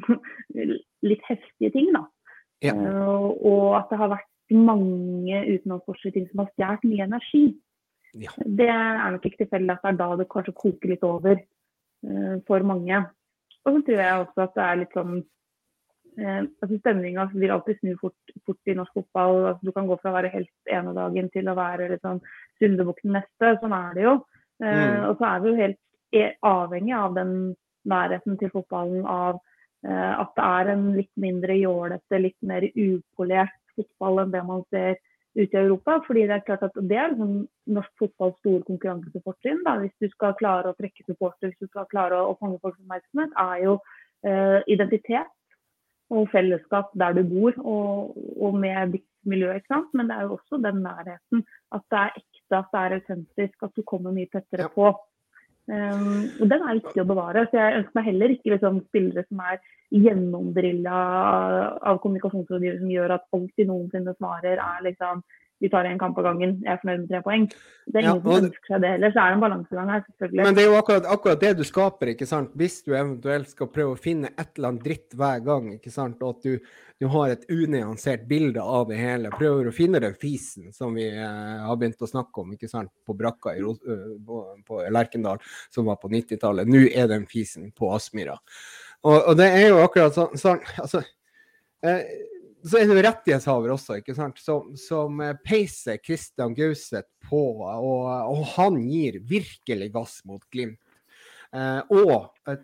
litt 1.09 1.23
heftige 1.25 1.71
ting. 1.73 1.87
da. 1.95 2.03
Ja. 2.61 2.75
og 2.77 3.73
at 3.79 3.89
det 3.89 3.97
har 3.99 4.11
vært 4.13 4.53
mange 4.53 5.39
utenlandsforskere 5.47 6.13
ting 6.13 6.27
som 6.29 6.43
har 6.43 6.51
stjålet 6.53 6.85
mye 6.91 7.07
energi. 7.07 7.43
Ja. 8.21 8.31
Det 8.37 8.69
er 8.69 9.11
nok 9.15 9.25
ikke 9.25 9.41
tilfeldig 9.43 9.73
at 9.73 9.83
det 9.83 9.91
er 9.91 9.99
da 9.99 10.09
det 10.21 10.29
kanskje 10.31 10.55
koker 10.61 10.93
litt 10.93 11.03
over. 11.03 11.41
Eh, 12.05 12.35
for 12.47 12.65
mange. 12.67 12.99
Og 13.65 13.73
så 13.73 13.81
tror 13.85 14.01
jeg 14.01 14.19
også 14.19 14.45
at 14.45 14.53
det 14.57 14.65
er 14.65 14.79
litt 14.81 14.93
sånn 14.93 15.15
eh, 16.19 16.41
altså 16.61 16.77
Stemninga 16.77 17.25
vil 17.33 17.53
alltid 17.55 17.79
snu 17.79 17.95
fort, 18.01 18.35
fort 18.45 18.71
i 18.71 18.77
norsk 18.77 18.99
fotball. 18.99 19.39
Altså, 19.51 19.65
du 19.65 19.73
kan 19.75 19.89
gå 19.89 19.97
fra 20.01 20.11
å 20.13 20.17
være 20.19 20.33
helt 20.35 20.75
ene 20.77 20.93
dagen 20.97 21.31
til 21.33 21.49
å 21.49 21.57
være 21.57 21.89
litt 21.93 22.05
sånn 22.05 22.21
syndebukken 22.61 23.17
neste. 23.17 23.55
Sånn 23.61 23.75
er 23.77 23.97
det 23.97 24.05
jo. 24.05 24.15
Eh, 24.61 24.83
mm. 24.83 25.01
Og 25.09 25.17
så 25.19 25.31
er 25.31 25.41
vi 25.41 25.51
jo 25.51 25.59
helt 25.63 25.81
e, 26.15 26.29
avhengig 26.45 26.95
av 26.97 27.17
den 27.17 27.35
nærheten 27.89 28.37
til 28.41 28.53
fotballen, 28.53 29.03
av 29.05 29.41
eh, 29.85 30.13
at 30.13 30.31
det 30.37 30.45
er 30.45 30.71
en 30.73 30.87
litt 30.95 31.11
mindre 31.21 31.57
jålete, 31.59 32.21
litt 32.21 32.39
mer 32.45 32.65
upolert 32.71 33.61
fotball 33.75 34.23
enn 34.23 34.33
det 34.33 34.45
man 34.45 34.63
ser 34.73 34.95
ute 35.35 35.57
i 35.57 35.61
Europa. 35.61 35.99
fordi 36.07 36.21
Det 36.21 36.35
er 36.35 36.45
klart 36.47 36.63
at 36.63 36.75
det 36.75 36.97
er 36.97 37.13
liksom 37.13 37.47
norsk 37.67 37.91
fotballs 37.99 38.37
store 38.39 38.63
konkurransefortrinn. 38.69 39.63
Hvis 39.83 39.95
du 40.01 40.09
skal 40.09 40.37
klare 40.41 40.71
å 40.71 40.77
trekke 40.79 41.05
supporter, 41.07 41.51
hvis 41.51 41.63
du 41.63 41.67
skal 41.67 41.89
klare 41.91 42.19
å, 42.19 42.31
å 42.31 42.37
fange 42.39 42.59
folks 42.61 42.79
oppmerksomhet, 42.79 43.35
er 43.37 43.63
jo 43.63 43.79
eh, 44.27 44.59
identitet 44.67 45.31
og 46.13 46.29
fellesskap 46.29 46.91
der 46.93 47.17
du 47.17 47.23
bor 47.25 47.55
og, 47.65 48.15
og, 48.37 48.53
med 48.61 48.93
ditt 48.93 49.07
miljø. 49.25 49.55
ikke 49.55 49.73
sant? 49.73 49.89
Men 49.93 50.09
det 50.09 50.17
er 50.17 50.27
jo 50.27 50.37
også 50.37 50.61
den 50.61 50.83
nærheten. 50.85 51.43
At 51.73 51.83
det 51.91 52.01
er 52.01 52.19
ekte, 52.21 52.59
at 52.59 52.71
det 52.71 52.81
er 52.81 52.97
autentisk, 52.99 53.55
at 53.63 53.75
du 53.75 53.81
kommer 53.83 54.13
mye 54.13 54.29
tettere 54.31 54.69
på. 54.75 54.91
Um, 55.65 56.27
og 56.39 56.49
Den 56.51 56.61
er 56.61 56.77
viktig 56.77 57.01
å 57.01 57.07
bevare. 57.09 57.47
så 57.49 57.57
Jeg 57.57 57.79
ønsker 57.79 57.97
meg 57.97 58.07
heller 58.09 58.33
ikke 58.35 58.53
liksom, 58.53 58.83
spillere 58.89 59.25
som 59.25 59.41
er 59.47 59.63
gjennomdrilla 59.95 60.99
av 61.81 61.99
kommunikasjonsrådgivere 62.03 62.81
som 62.81 62.91
gjør 62.93 63.15
at 63.17 63.25
alt 63.37 63.57
de 63.57 63.67
noensinne 63.69 64.13
svarer 64.17 64.61
er 64.61 64.85
liksom 64.85 65.23
vi 65.63 65.69
tar 65.71 65.87
én 65.87 65.99
kamp 65.99 66.17
av 66.19 66.25
gangen, 66.27 66.57
jeg 66.65 66.71
er 66.73 66.79
fornøyd 66.81 67.03
med 67.03 67.11
tre 67.11 67.21
poeng. 67.23 67.45
Det 67.85 67.99
er 67.99 68.03
ingen 68.03 68.17
ja, 68.17 68.23
som 68.23 68.45
ønsker 68.45 68.71
seg 68.73 68.81
det 68.83 68.89
heller, 68.95 69.13
så 69.13 69.21
er 69.21 69.29
det 69.29 69.35
en 69.37 69.43
balansegang 69.43 69.91
her, 69.93 70.01
selvfølgelig. 70.09 70.47
Men 70.47 70.57
det 70.57 70.63
er 70.63 70.67
jo 70.67 70.79
akkurat, 70.79 71.07
akkurat, 71.15 71.39
det 71.43 71.51
du 71.55 71.63
skaper, 71.67 72.11
ikke 72.11 72.27
sant. 72.27 72.51
Hvis 72.59 72.75
du 72.83 72.91
eventuelt 72.91 73.53
skal 73.53 73.69
prøve 73.71 73.95
å 73.95 74.01
finne 74.01 74.33
et 74.33 74.51
eller 74.57 74.73
annet 74.73 74.87
dritt 74.89 75.15
hver 75.15 75.45
gang, 75.45 75.69
ikke 75.77 75.93
sant, 75.93 76.25
og 76.25 76.35
at 76.35 76.49
du, 76.49 76.75
du 76.99 77.07
har 77.15 77.31
et 77.31 77.47
unyansert 77.55 78.27
bilde 78.27 78.67
av 78.75 78.89
det 78.91 78.99
hele. 78.99 79.31
Prøver 79.37 79.71
å 79.71 79.75
finne 79.75 80.03
den 80.03 80.19
fisen 80.19 80.75
som 80.75 80.97
vi 80.99 81.07
eh, 81.07 81.63
har 81.63 81.79
begynt 81.79 82.03
å 82.03 82.11
snakke 82.11 82.43
om 82.43 82.51
ikke 82.57 82.71
sant, 82.71 82.91
på 83.07 83.15
brakka 83.15 83.55
i, 83.55 83.63
på, 84.27 84.43
på 84.67 84.83
Lerkendal, 84.91 85.39
som 85.71 85.87
var 85.87 86.01
på 86.03 86.11
90-tallet. 86.11 86.67
Nå 86.67 86.83
er 86.91 87.07
den 87.11 87.29
fisen 87.31 87.71
på 87.75 87.95
Aspmyra. 87.95 88.35
Og, 89.05 89.17
og, 89.19 89.33
det 89.39 89.51
er 89.53 89.69
jo 89.69 89.83
akkurat 89.85 90.15
sånn, 90.15 90.35
sånn 90.39 90.63
altså, 90.81 91.05
eh, 91.85 92.01
så 92.65 92.79
er 92.79 92.89
det 92.89 93.03
rettighetshaver 93.05 93.73
også, 93.75 93.99
ikke 94.01 94.15
sant, 94.17 94.39
som, 94.41 94.73
som 94.79 95.21
eh, 95.21 95.35
peiser 95.45 95.99
Christian 96.03 96.55
Gauseth 96.57 97.09
på, 97.29 97.43
og, 97.61 98.05
og, 98.31 98.43
han 98.55 98.79
gir 98.89 99.19
virkelig 99.29 99.91
gass 99.93 100.19
mot 100.25 100.41
Glimt. 100.53 100.81
Eh, 101.53 101.81
og 101.93 102.31
eh, 102.49 102.61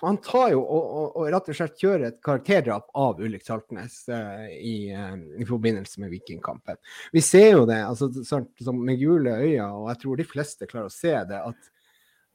han 0.00 0.16
tar 0.24 0.52
jo 0.54 0.60
og, 0.62 0.84
og, 0.84 1.08
og, 1.18 1.26
rett 1.32 1.50
og 1.52 1.56
slett 1.58 1.80
kjører 1.80 2.06
et 2.08 2.20
karakterdrap 2.24 2.86
av 2.96 3.20
Ulrik 3.20 3.44
Saltnes 3.44 4.00
eh, 4.08 4.46
i, 4.56 4.76
eh, 4.94 5.16
i, 5.36 5.46
forbindelse 5.48 6.00
med 6.02 6.12
Vikingkampen. 6.14 6.78
Vi 7.12 7.22
ser 7.24 7.50
jo 7.52 7.66
det 7.68 7.82
altså, 7.84 8.08
sånn, 8.24 8.48
med 8.80 9.00
gule 9.00 9.36
øyne, 9.36 9.68
og 9.74 9.90
jeg 9.92 10.02
tror 10.04 10.20
de 10.20 10.28
fleste 10.28 10.70
klarer 10.70 10.88
å 10.88 10.94
se 10.94 11.12
det, 11.28 11.42
at 11.52 11.72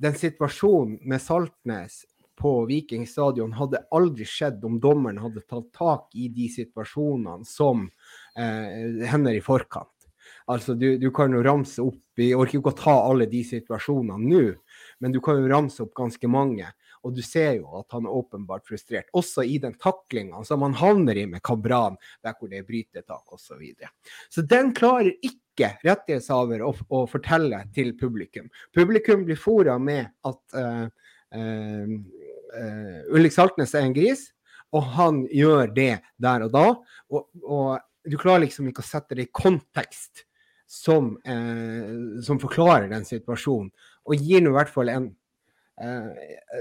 den 0.03 0.17
situasjonen 0.19 0.99
med 1.09 1.21
Saltnes 1.23 2.03
på 2.39 2.65
Viking 2.69 3.07
stadion 3.07 3.53
hadde 3.57 3.83
aldri 3.93 4.25
skjedd 4.27 4.63
om 4.65 4.79
dommeren 4.81 5.21
hadde 5.21 5.43
tatt 5.47 5.69
tak 5.75 6.15
i 6.17 6.29
de 6.33 6.49
situasjonene 6.51 7.45
som 7.47 7.87
eh, 8.37 9.03
hender 9.09 9.37
i 9.37 9.43
forkant. 9.43 9.89
Altså, 10.45 10.73
du, 10.73 10.97
du, 10.97 11.09
kan 11.15 11.31
jo 11.31 11.43
ramse 11.43 11.81
opp 11.83 11.99
Vi 12.19 12.33
orker 12.35 12.59
ikke 12.59 12.73
å 12.73 12.77
ta 12.77 12.93
alle 13.07 13.25
de 13.31 13.41
situasjonene 13.47 14.29
nå, 14.29 14.41
men 15.01 15.13
du 15.13 15.21
kan 15.23 15.39
jo 15.39 15.47
ramse 15.49 15.81
opp 15.81 15.93
ganske 15.97 16.29
mange. 16.29 16.67
Og 17.03 17.15
du 17.17 17.23
ser 17.25 17.57
jo 17.57 17.79
at 17.81 17.91
han 17.95 18.05
er 18.07 18.15
åpenbart 18.15 18.67
frustrert, 18.67 19.09
også 19.17 19.43
i 19.43 19.57
den 19.59 19.73
taklinga 19.81 20.43
som 20.47 20.63
han 20.63 20.75
havner 20.79 21.17
i 21.19 21.25
med 21.27 21.43
Kabran, 21.43 21.97
der 22.23 22.35
hvor 22.37 22.51
det 22.51 22.61
er 22.61 22.67
brytetak 22.67 23.33
osv. 23.33 23.43
Så, 23.43 23.57
videre. 23.59 23.91
så 24.31 24.43
den 24.47 24.71
klarer 24.77 25.11
ikke 25.25 25.73
rettighetshaver 25.83 26.63
å, 26.63 26.71
å, 26.71 27.03
fortelle 27.09 27.59
til 27.75 27.91
publikum. 27.99 28.47
Publikum 28.75 29.25
blir 29.27 29.41
fora 29.41 29.75
med 29.81 30.07
at 30.29 30.59
eh, 30.61 30.85
uh, 31.35 31.97
uh, 32.53 32.99
Ulrik 33.13 33.35
Saltnes 33.35 33.73
er 33.75 33.87
en 33.87 33.95
gris, 33.95 34.27
og 34.73 34.85
han 34.97 35.23
gjør 35.29 35.73
det 35.73 35.95
der 36.21 36.45
og 36.45 36.53
da. 36.53 36.67
Og, 37.13 37.25
og 37.43 37.81
du 38.09 38.17
klarer 38.19 38.45
liksom 38.45 38.69
ikke 38.69 38.83
å 38.83 38.87
sette 38.87 39.17
det 39.17 39.27
i 39.27 39.33
kontekst 39.33 40.25
som, 40.69 41.13
uh, 41.27 42.21
som 42.25 42.41
forklarer 42.41 42.89
den 42.91 43.05
situasjonen, 43.07 43.71
og 44.03 44.15
gir 44.19 44.43
nå 44.43 44.53
i 44.53 44.57
hvert 44.57 44.71
fall 44.73 44.89
en 44.91 45.11
uh, 45.81 46.09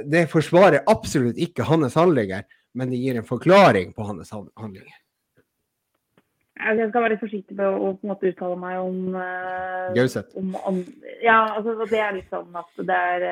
Det 0.08 0.26
forsvarer 0.30 0.84
absolutt 0.90 1.40
ikke 1.40 1.66
hans 1.68 1.96
handlinger, 1.98 2.44
men 2.76 2.92
det 2.92 3.00
gir 3.00 3.18
en 3.18 3.28
forklaring 3.28 3.92
på 3.96 4.04
hans 4.08 4.32
handlinger. 4.32 4.98
Jeg 6.62 6.88
skal 6.90 7.02
være 7.02 7.14
litt 7.14 7.22
forsiktig 7.24 7.56
med 7.58 7.66
å 7.66 7.90
på 7.96 8.06
en 8.06 8.12
måte 8.12 8.28
uttale 8.30 8.58
meg 8.60 8.78
om, 8.78 9.16
uh, 9.16 10.52
om 10.70 10.78
Ja, 11.24 11.38
altså 11.56 11.88
det 11.90 11.98
er 11.98 12.14
litt 12.18 12.30
sånn 12.30 12.54
at 12.58 12.84
det 12.86 12.98
er, 13.16 13.26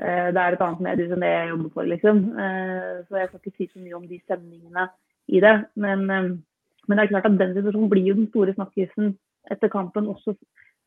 det 0.00 0.40
er 0.40 0.54
et 0.56 0.62
annet 0.64 0.80
medium 0.84 1.12
enn 1.16 1.24
det 1.24 1.32
jeg 1.32 1.48
jobber 1.50 1.72
for, 1.74 1.88
liksom. 1.88 2.22
Uh, 2.32 3.00
så 3.06 3.20
jeg 3.20 3.28
skal 3.28 3.40
ikke 3.40 3.56
si 3.56 3.66
så 3.68 3.82
mye 3.82 3.98
om 3.98 4.06
de 4.08 4.20
stemningene 4.22 4.86
i 5.28 5.42
det. 5.44 5.56
Men, 5.76 6.06
men 6.08 6.96
det 6.96 7.04
er 7.04 7.12
klart 7.12 7.28
at 7.28 7.38
den 7.42 7.52
situasjonen 7.58 7.92
blir 7.92 8.08
jo 8.08 8.16
den 8.18 8.30
store 8.32 8.56
snakkisen 8.56 9.14
etter 9.50 9.72
kampen 9.72 10.08
også 10.10 10.34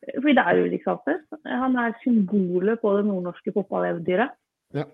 fordi 0.04 0.36
det 0.36 0.44
er 0.44 0.60
Ulrik 0.60 0.84
Saltnes. 0.84 1.22
Han 1.48 1.78
er 1.80 1.94
symbolet 2.04 2.82
på 2.82 2.92
det 2.98 3.06
nordnorske 3.08 3.54
fotballeventyret. 3.56 4.34
Ja. 4.74 4.86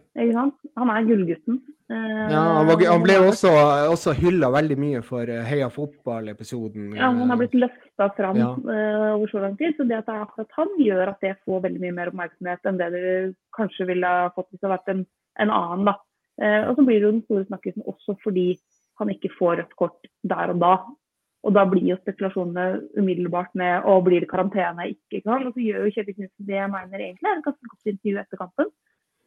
Han 0.76 0.92
er 0.92 1.06
gullgutten. 1.08 1.60
Eh, 1.90 2.32
ja, 2.32 2.40
han, 2.40 2.68
var, 2.68 2.82
han, 2.86 3.02
ble 3.02 3.16
også, 3.24 3.52
også 3.90 4.14
hylla 4.20 4.52
veldig 4.54 4.78
mye 4.78 5.00
for 5.06 5.30
eh, 5.32 5.46
Heia 5.48 5.70
fotball-episoden. 5.74 6.92
Ja, 6.98 7.10
han 7.16 7.32
har 7.32 7.40
blitt 7.40 7.56
løfta 7.58 8.10
fram 8.18 8.38
ja. 8.38 8.52
uh, 8.54 9.08
over 9.16 9.32
så 9.32 9.42
lang 9.46 9.56
tid. 9.58 9.74
Så 9.78 9.88
det 9.90 10.02
at 10.02 10.10
det 10.10 10.18
er 10.18 10.26
akkurat 10.28 10.60
han, 10.60 10.76
gjør 10.84 11.14
at 11.14 11.26
det 11.26 11.38
får 11.48 11.64
veldig 11.66 11.82
mye 11.86 11.96
mer 12.02 12.12
oppmerksomhet 12.12 12.70
enn 12.70 12.82
det 12.82 12.92
det 12.94 13.16
kanskje 13.58 13.88
ville 13.90 14.14
fått 14.36 14.52
hvis 14.52 14.60
det 14.60 14.68
hadde 14.68 14.76
vært 14.76 14.94
en, 14.94 15.04
en 15.46 15.56
annen. 15.56 15.90
da. 15.90 15.98
Og 16.40 16.78
så 16.78 16.86
blir 16.88 17.02
det 17.02 17.04
jo 17.04 17.16
den 17.18 17.26
store 17.26 17.48
snakkisen 17.50 17.84
også 17.92 18.14
fordi 18.24 18.46
han 19.02 19.10
ikke 19.12 19.32
får 19.36 19.58
rødt 19.60 19.74
kort 19.80 20.08
der 20.28 20.54
og 20.54 20.62
da. 20.62 20.74
Og 21.48 21.56
da 21.56 21.64
blir 21.68 21.88
jo 21.88 21.98
spekulasjonene 22.00 23.00
umiddelbart 23.00 23.54
med 23.60 23.88
å 23.88 23.98
blir 24.04 24.24
det 24.24 24.30
karantene 24.32 24.90
ikke. 24.92 25.20
ikke 25.20 25.38
Og 25.48 25.54
så 25.56 25.64
gjør 25.64 25.88
jo 25.88 25.94
Kjetil 25.96 26.18
Knutsen 26.18 26.48
det 26.48 26.58
jeg 26.58 26.72
mener 26.72 27.04
egentlig 27.04 27.32
er 27.32 27.40
et 27.40 27.46
ganske 27.46 27.72
godt 27.74 27.92
intervju 27.94 28.22
etter 28.22 28.42
kampen. 28.42 28.72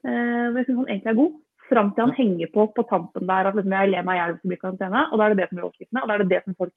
Uh, 0.07 0.51
jeg 0.59 0.67
syns 0.67 0.81
han 0.83 0.91
egentlig 0.91 1.13
er 1.13 1.19
god. 1.21 1.39
Fram 1.73 1.93
til 1.95 2.05
han 2.05 2.17
henger 2.17 2.51
på 2.53 2.67
på 2.77 2.85
tampen 2.91 3.29
der 3.29 3.49
at 3.49 3.57
liksom, 3.57 3.77
jeg 3.79 3.93
ler 3.93 4.07
meg 4.07 4.19
i 4.19 4.21
hjel 4.21 4.35
hvis 4.35 4.43
det 4.43 4.53
blir 4.53 4.63
karantene. 4.65 5.05
Og 5.09 5.19
da 5.19 5.25
er 5.25 5.35
det 5.35 5.41
det 5.41 5.49
som 5.49 5.59
blir 5.59 5.69
overskriftene, 5.69 6.03
og 6.03 6.09
da 6.09 6.15
er 6.15 6.25
det 6.25 6.33
det 6.33 6.43
som 6.45 6.59
folk 6.59 6.75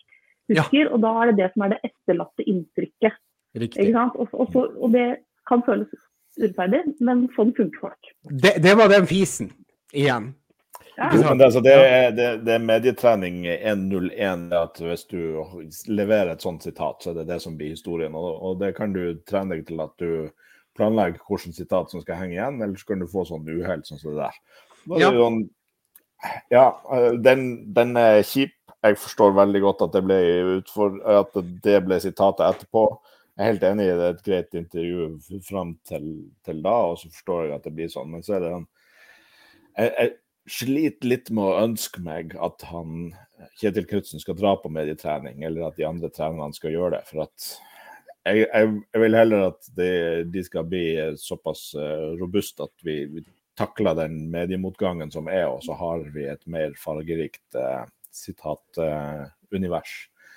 husker. 0.53 0.82
Ja. 0.84 0.89
Og 0.91 1.03
da 1.05 1.13
er 1.21 1.32
det 1.32 1.38
det 1.41 1.51
som 1.53 1.65
er 1.65 1.73
det 1.73 1.82
etterlatte 1.89 2.47
inntrykket. 2.53 3.19
Riktig. 3.55 3.91
Og, 3.95 4.34
og, 4.34 4.55
og, 4.55 4.88
det 4.91 5.05
kan 5.47 5.61
føles 5.65 5.91
urettferdig, 6.36 6.82
men 7.07 7.28
sånn 7.36 7.53
funker 7.55 7.80
folk. 7.80 8.09
Det, 8.28 8.57
det 8.63 8.73
var 8.76 8.91
den 8.91 9.07
fisen 9.07 9.53
igjen. 9.95 10.34
Ja. 10.95 11.09
Det, 11.11 11.28
altså, 11.28 11.59
det, 11.59 11.73
er, 11.73 12.11
det, 12.15 12.28
det, 12.47 12.53
er 12.55 12.63
medietrening 12.63 13.41
101 13.47 14.45
at 14.55 14.80
hvis 14.80 15.03
du 15.11 15.43
leverer 15.91 16.32
et 16.32 16.43
sånt 16.43 16.63
sitat, 16.63 17.03
så 17.03 17.11
er 17.11 17.19
det 17.19 17.28
det 17.34 17.41
som 17.43 17.57
blir 17.59 17.73
historien. 17.76 18.15
Og, 18.15 18.30
og 18.39 18.61
det 18.61 18.71
kan 18.78 18.95
du 18.95 19.17
trene 19.28 19.57
deg 19.57 19.65
til 19.67 19.84
at 19.84 19.91
du 19.99 20.30
planlegger 20.76 21.23
hvilket 21.28 21.57
sitat 21.57 21.91
som 21.91 22.03
skal 22.03 22.19
henge 22.19 22.38
igjen, 22.38 22.61
ellers 22.63 22.86
kan 22.88 23.01
du 23.01 23.07
få 23.09 23.26
sånn 23.28 23.47
uhell 23.47 23.84
sånn 23.88 24.01
som 24.01 24.15
det 24.15 24.26
der. 24.26 24.39
Ja. 25.01 25.09
en, 25.09 25.39
ja, 26.53 26.65
den, 27.23 27.47
den, 27.73 27.95
er 27.97 28.21
kjip. 28.26 28.53
Jeg 28.86 28.99
forstår 29.01 29.34
veldig 29.34 29.61
godt 29.63 29.82
at 29.88 29.95
det 29.95 30.03
ble, 30.05 30.19
utfor, 30.59 30.99
at 31.09 31.34
det 31.65 31.80
ble 31.88 31.97
sitatet 32.03 32.45
etterpå. 32.45 32.86
Jeg 33.36 33.41
er 33.41 33.49
helt 33.49 33.65
enig 33.67 33.88
i 33.88 33.95
det, 33.97 34.03
er 34.05 34.13
et 34.13 34.28
greit 34.28 34.53
intervju 34.55 35.39
fram 35.47 35.73
til, 35.88 36.05
til, 36.45 36.61
da, 36.63 36.76
og 36.91 36.99
så 37.01 37.09
forstår 37.09 37.47
jeg 37.47 37.55
at 37.57 37.65
det 37.65 37.73
blir 37.76 37.89
sånn. 37.91 38.13
Men 38.13 38.23
så 38.26 38.38
er 38.38 38.45
det 38.45 38.53
en... 38.59 38.67
jeg, 39.80 39.89
jeg, 39.89 40.13
sliter 40.45 41.09
litt 41.09 41.32
med 41.34 41.41
å 41.41 41.61
ønske 41.63 42.03
meg 42.05 42.36
at 42.38 42.61
han 42.69 43.07
Kjetil 43.57 43.88
Knutsen 43.89 44.21
skal 44.21 44.38
dra 44.38 44.51
på 44.61 44.69
medietrening, 44.69 45.41
eller 45.43 45.65
at 45.67 45.80
de 45.80 45.88
andre 45.88 46.11
trenerne 46.13 46.53
skal 46.53 46.76
gjøre 46.76 46.99
det. 46.99 47.01
For 47.09 47.23
at 47.26 47.47
jeg, 48.26 48.45
jeg, 48.45 48.73
jeg 48.93 49.01
vil 49.03 49.17
heller 49.19 49.47
at 49.51 49.69
de, 49.78 49.89
de, 50.34 50.43
skal 50.45 50.67
bli 50.69 50.86
såpass 51.21 51.67
uh, 51.78 52.15
robuste 52.19 52.65
at 52.67 52.86
vi, 52.86 53.03
vi, 53.11 53.26
takler 53.55 53.95
den 53.95 54.17
mediemotgangen 54.34 55.13
som 55.13 55.30
er, 55.32 55.45
og 55.47 55.61
så 55.63 55.78
har 55.80 56.01
vi 56.11 56.26
et 56.28 56.41
mer 56.51 56.73
fargerikt 56.76 57.55
uh, 57.55 57.86
sitatunivers. 58.11 59.93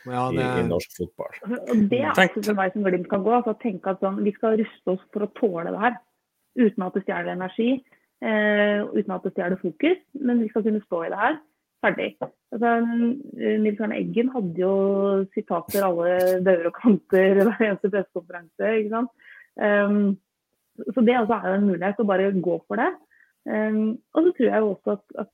Uh, 0.07 0.13
ja, 0.13 0.29
det... 0.31 0.45
i, 0.45 0.61
i, 0.61 0.67
norsk 0.69 0.95
fotball. 1.01 1.41
Og 1.49 1.81
Det 1.91 1.99
er 1.99 2.13
altså 2.13 2.45
for 2.45 2.59
meg 2.61 2.77
som 2.77 2.87
Glimt 2.87 3.11
kan 3.11 3.25
gå. 3.27 3.33
altså 3.35 3.57
tenke 3.59 3.91
at 3.91 4.05
sånn, 4.05 4.23
Vi 4.25 4.33
skal 4.37 4.61
ruste 4.61 4.95
oss 4.95 5.03
for 5.13 5.27
å 5.27 5.33
tåle 5.35 5.73
det 5.75 5.83
her, 5.83 5.99
uten 6.63 6.87
at 6.87 6.95
det 6.95 7.03
stjeler 7.05 7.35
energi 7.35 7.73
eh, 8.25 8.83
uten 8.95 9.15
at 9.15 9.27
det 9.27 9.35
stjeler 9.35 9.61
fokus. 9.63 10.01
Men 10.15 10.43
vi 10.43 10.49
skal 10.51 10.65
kunne 10.67 10.85
stå 10.85 11.05
i 11.05 11.13
det 11.13 11.21
her. 11.21 11.39
Ferdig. 11.85 12.09
Altså, 12.53 12.73
Nils 13.63 13.81
Arne 13.85 13.99
Eggen 14.01 14.33
hadde 14.35 14.59
jo 14.59 14.73
sitater 15.35 15.85
alle 15.87 16.41
dører 16.47 16.71
og 16.73 16.79
kanter 16.81 17.39
hver 17.45 17.69
eneste 17.69 17.93
pressekonferanse. 17.93 18.73
ikke 18.81 18.95
sant? 18.97 19.13
Um, 19.59 20.17
så 20.95 21.03
det 21.07 21.17
altså 21.19 21.39
er 21.39 21.49
jo 21.49 21.61
en 21.61 21.71
mulighet 21.71 22.03
å 22.03 22.09
bare 22.09 22.33
gå 22.35 22.59
for 22.67 22.83
det. 22.83 22.91
Um, 23.49 23.97
og 24.15 24.27
så 24.27 24.35
tror 24.35 24.51
jeg 24.51 24.63
jo 24.65 24.73
også 24.75 24.95
at, 24.97 25.05
at 25.23 25.33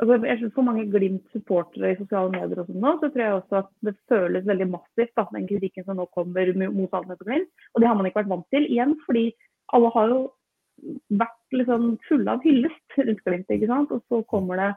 altså, 0.00 0.16
jeg 0.26 0.38
synes 0.40 0.54
For 0.56 0.66
mange 0.66 0.86
Glimt-supportere 0.90 1.92
i 1.92 1.98
sosiale 2.00 2.32
medier 2.32 2.62
og 2.62 2.68
sånn 2.70 2.80
nå, 2.82 2.96
så 2.98 3.10
tror 3.12 3.24
jeg 3.24 3.36
også 3.36 3.60
at 3.60 3.70
det 3.86 3.94
føles 4.10 4.48
veldig 4.48 4.68
massivt, 4.72 5.12
da, 5.18 5.28
den 5.36 5.48
kritikken 5.50 5.86
som 5.86 6.00
nå 6.00 6.08
kommer 6.16 6.52
mot 6.72 6.96
Alnes 6.96 7.20
og 7.20 7.26
Glimt. 7.28 7.50
Og 7.74 7.82
det 7.82 7.90
har 7.90 7.98
man 7.98 8.08
ikke 8.08 8.22
vært 8.22 8.34
vant 8.34 8.48
til. 8.54 8.68
Igjen 8.68 8.96
fordi 9.06 9.28
alle 9.76 9.92
har 9.96 10.12
jo 10.14 10.20
vært 11.20 11.58
liksom 11.58 11.90
fulle 12.08 12.32
av 12.32 12.46
hyllest 12.46 13.00
rundt 13.00 13.26
Glimt. 13.26 13.52
ikke 13.52 13.68
sant? 13.70 13.92
Og 13.92 14.00
så 14.08 14.22
kommer 14.32 14.60
det 14.60 14.70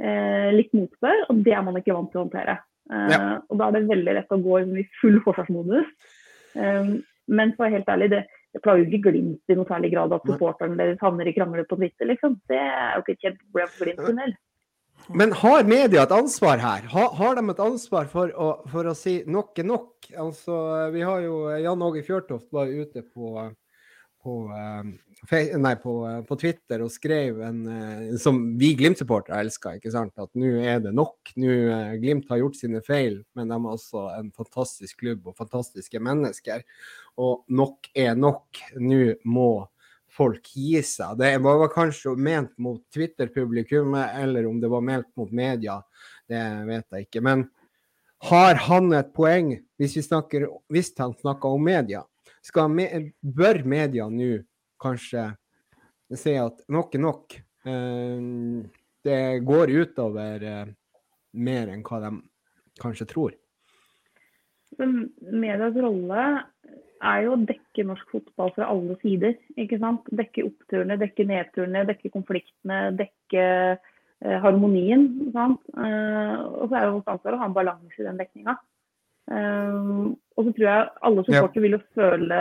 eh, 0.00 0.48
litt 0.54 0.72
motbør, 0.76 1.26
og 1.30 1.42
det 1.46 1.54
er 1.56 1.66
man 1.66 1.78
ikke 1.80 1.96
vant 1.96 2.10
til 2.12 2.22
å 2.22 2.24
håndtere. 2.26 2.56
Eh, 2.92 3.10
ja. 3.12 3.20
Og 3.50 3.60
da 3.60 3.68
er 3.68 3.76
det 3.76 3.90
veldig 3.90 4.16
lett 4.18 4.34
å 4.34 4.40
gå 4.42 4.62
i 4.62 4.86
full 5.00 5.20
forsvarsmodus. 5.24 5.92
Eh, 6.56 6.96
men 7.26 7.54
for 7.54 7.64
å 7.64 7.66
være 7.66 7.78
helt 7.80 7.94
ærlig, 7.94 8.10
det, 8.14 8.24
det 8.54 8.62
plager 8.64 8.86
ikke 8.86 9.10
Glimt 9.10 9.52
i 9.52 9.58
noe 9.58 9.68
særlig 9.68 9.92
grad 9.94 10.14
at 10.14 10.26
supporterne 10.28 10.78
deres 10.78 11.00
havner 11.02 11.28
i 11.28 11.34
krangler 11.36 11.66
på 11.68 11.78
Twitter, 11.80 12.10
liksom. 12.12 12.38
Det 12.50 12.60
er 12.60 12.96
jo 12.96 13.04
ikke 13.04 13.16
et 13.16 13.24
kjempeproblem 13.26 13.72
for 13.72 13.88
Glimt 13.88 14.04
sin 14.06 14.22
del. 14.24 14.36
Men 15.14 15.32
har 15.38 15.66
media 15.68 16.02
et 16.02 16.12
ansvar 16.14 16.58
her? 16.58 16.86
Har, 16.90 17.12
har 17.18 17.36
de 17.38 17.44
et 17.52 17.60
ansvar 17.62 18.08
for 18.10 18.32
å, 18.32 18.48
for 18.72 18.88
å, 18.90 18.94
si 18.96 19.20
nok 19.30 19.60
er 19.60 19.68
nok? 19.68 20.08
Altså, 20.18 20.56
vi 20.94 21.04
har 21.06 21.20
jo 21.22 21.36
Jan 21.62 21.84
Åge 21.84 22.02
Fjørtoft 22.06 22.48
var 22.54 22.72
ute 22.72 23.04
på, 23.04 23.44
på 24.26 24.34
um, 24.50 24.90
nei, 25.62 25.72
på, 25.78 25.94
på, 26.26 26.38
Twitter 26.40 26.82
og 26.82 26.90
skrev 26.90 27.38
en 27.46 27.60
uh, 27.70 28.16
som 28.20 28.40
vi 28.58 28.72
Glimt-supportere 28.78 29.38
elsker, 29.44 29.78
ikke 29.78 29.92
sant? 29.94 30.14
At 30.18 30.32
nå 30.38 30.50
er 30.66 30.82
det 30.82 30.92
nok. 30.96 31.32
Nå 31.38 31.54
Glimt 32.02 32.26
har 32.32 32.42
gjort 32.42 32.58
sine 32.58 32.82
feil, 32.86 33.20
men 33.38 33.52
de 33.52 33.56
er 33.60 33.70
også 33.76 34.08
en 34.16 34.32
fantastisk 34.34 35.04
klubb 35.04 35.30
og 35.30 35.38
fantastiske 35.38 36.02
mennesker. 36.02 36.66
Og 37.22 37.46
nok 37.46 37.88
er 37.94 38.18
nok. 38.18 38.60
Nå 38.82 39.16
må 39.30 39.50
folk 40.16 40.48
gi 40.54 40.80
seg. 40.84 41.18
Det 41.20 41.34
var 41.44 41.68
kanskje 41.72 42.16
ment 42.16 42.54
mot 42.62 42.80
Twitter-publikummet, 42.94 44.16
eller 44.22 44.48
om 44.48 44.60
det 44.60 44.70
var 44.72 44.84
ment 44.84 45.08
mot 45.18 45.32
media, 45.32 45.80
det 46.30 46.42
vet 46.68 46.86
jeg 46.92 47.08
ikke. 47.08 47.22
Men 47.24 47.46
har 48.30 48.56
han 48.66 48.92
et 48.96 49.12
poeng 49.16 49.52
hvis, 49.76 49.98
snakker, 50.08 50.48
hvis 50.72 50.94
han 50.98 51.14
snakker 51.20 51.52
om 51.52 51.66
media? 51.68 52.02
Me, 52.70 52.86
bør 53.20 53.62
media 53.66 54.06
nå 54.10 54.36
kanskje 54.82 55.32
si 56.14 56.36
at 56.38 56.62
nok 56.70 56.94
er 56.94 57.02
nok. 57.02 57.38
Uh, 57.66 58.62
det 59.06 59.42
går 59.46 59.72
utover 59.74 60.44
uh, 60.46 60.68
mer 61.34 61.72
enn 61.72 61.82
hva 61.86 62.00
de 62.04 62.12
kanskje 62.82 63.08
tror. 63.10 63.34
Medias 64.76 65.76
rolle 65.80 66.22
er 67.04 67.22
jo 67.24 67.34
å 67.34 67.42
dekke 67.48 67.84
norsk 67.86 68.12
fotball 68.12 68.52
fra 68.56 68.68
alle 68.72 68.96
sider. 69.02 69.36
ikke 69.56 69.78
sant? 69.80 70.06
Dekke 70.12 70.46
oppturene, 70.48 70.98
dekke 71.00 71.26
nedturene, 71.28 71.84
dekke 71.88 72.12
konfliktene, 72.12 72.90
dekke 72.98 73.44
eh, 73.76 74.36
harmonien. 74.42 75.06
sant? 75.32 75.60
og 75.76 76.66
så 76.66 76.76
er 76.76 76.86
det 76.86 76.94
vårt 76.96 77.12
ansvar 77.14 77.36
å 77.36 77.40
ha 77.40 77.48
en 77.48 77.56
balanse 77.56 78.00
i 78.00 78.06
den 78.08 78.20
dekninga. 78.20 78.56
Og 80.36 80.44
så 80.44 80.52
tror 80.52 80.68
jeg 80.68 80.88
alle 81.08 81.24
supportere 81.24 81.60
ja. 81.60 81.64
vil 81.64 81.76
jo 81.76 81.82
føle 81.96 82.40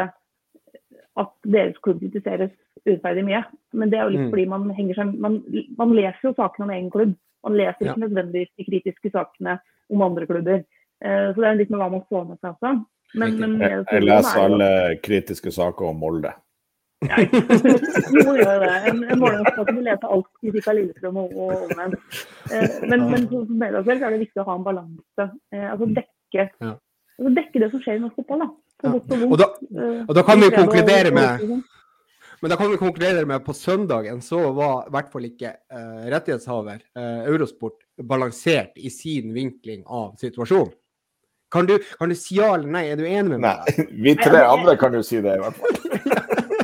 at 1.21 1.31
deres 1.47 1.77
klubb 1.83 2.01
kritiseres 2.03 2.51
urettferdig 2.85 3.23
mye. 3.25 3.41
Men 3.73 3.91
det 3.91 3.99
er 3.99 4.07
jo 4.07 4.15
litt 4.15 4.25
mm. 4.25 4.31
fordi 4.33 4.47
man 4.51 4.65
henger 4.77 4.99
seg 4.99 5.13
man, 5.25 5.37
man, 5.79 5.93
leser 5.95 6.29
jo 6.29 6.33
sakene 6.37 6.67
om 6.67 6.73
egen 6.75 6.89
klubb. 6.93 7.13
Man 7.45 7.57
leser 7.59 7.87
ikke 7.87 8.03
nødvendigvis 8.03 8.51
de 8.57 8.67
kritiske 8.67 9.11
sakene 9.13 9.59
om 9.93 10.03
andre 10.05 10.27
klubber. 10.29 10.63
Uh, 11.03 11.31
så 11.31 11.41
det 11.41 11.49
er 11.49 11.59
litt 11.61 11.71
med 11.73 11.81
hva 11.81 11.91
man 11.93 12.07
får 12.09 12.25
med 12.31 12.41
seg 12.41 12.55
også. 12.55 12.73
Men, 13.15 13.37
men, 13.39 13.53
jeg, 13.61 13.83
jeg 13.91 14.03
leser 14.03 14.41
alle 14.41 14.69
kritiske 15.05 15.53
saker 15.55 15.91
om 15.91 16.01
Molde. 16.03 16.33
Nei. 17.05 17.25
noen 18.15 18.39
gjør 18.39 18.63
det. 18.63 18.71
En, 18.89 19.03
en 19.03 19.19
målingsopptak 19.21 19.69
vil 19.69 19.85
lese 19.85 20.09
alt 20.15 20.29
kritikk 20.41 20.69
av 20.71 20.77
Lillestrøm 20.79 21.19
og, 21.21 21.35
og 21.37 21.67
omvendt. 21.67 22.17
Uh, 22.49 22.81
men, 22.89 23.05
men 23.13 23.29
for 23.29 23.45
selv 23.85 24.07
er 24.09 24.15
det 24.15 24.23
viktig 24.25 24.41
å 24.43 24.47
ha 24.49 24.57
en 24.57 24.67
balanse. 24.67 25.29
altså 25.53 25.89
dekke, 26.01 26.49
altså 27.19 27.35
dekke 27.39 27.63
det 27.63 27.71
som 27.71 27.83
skjer 27.83 27.99
i 27.99 28.03
norsk 28.03 28.21
fotball. 28.21 28.45
da. 28.45 28.51
Og, 28.85 29.13
og, 29.31 29.37
da, 29.39 29.47
og 30.03 30.11
da 30.17 30.23
kan 30.27 30.41
vi 30.41 30.51
konkludere 30.51 31.13
med 31.15 31.61
men 32.41 32.51
da 32.51 32.57
kan 32.59 32.71
vi 32.71 32.77
konkludere 32.77 33.25
med 33.25 33.39
at 33.39 33.45
på 33.45 33.53
søndagen 33.57 34.19
så 34.21 34.37
var 34.53 34.85
i 34.85 34.91
hvert 34.93 35.07
fall 35.09 35.23
ikke 35.25 35.53
uh, 35.73 36.03
rettighetshaver, 36.11 36.83
uh, 36.97 37.23
Eurosport, 37.25 37.79
balansert 38.03 38.75
i 38.75 38.91
sin 38.93 39.31
vinkling 39.33 39.85
av 39.87 40.11
situasjonen. 40.21 40.73
Kan 41.51 41.65
du, 41.69 41.77
kan 41.97 42.11
du, 42.11 42.15
si 42.19 42.35
ja 42.37 42.51
eller 42.53 42.69
nei? 42.69 42.83
Er 42.91 42.99
du 42.99 43.05
enig 43.07 43.31
med 43.31 43.41
meg? 43.45 43.63
Nei, 43.65 43.87
vi 44.05 44.15
tre 44.19 44.43
andre 44.43 44.75
kan 44.77 44.93
jo 44.97 45.01
si 45.05 45.21
det, 45.23 45.37
i 45.37 45.41
hvert 45.41 45.57
fall. 45.57 45.75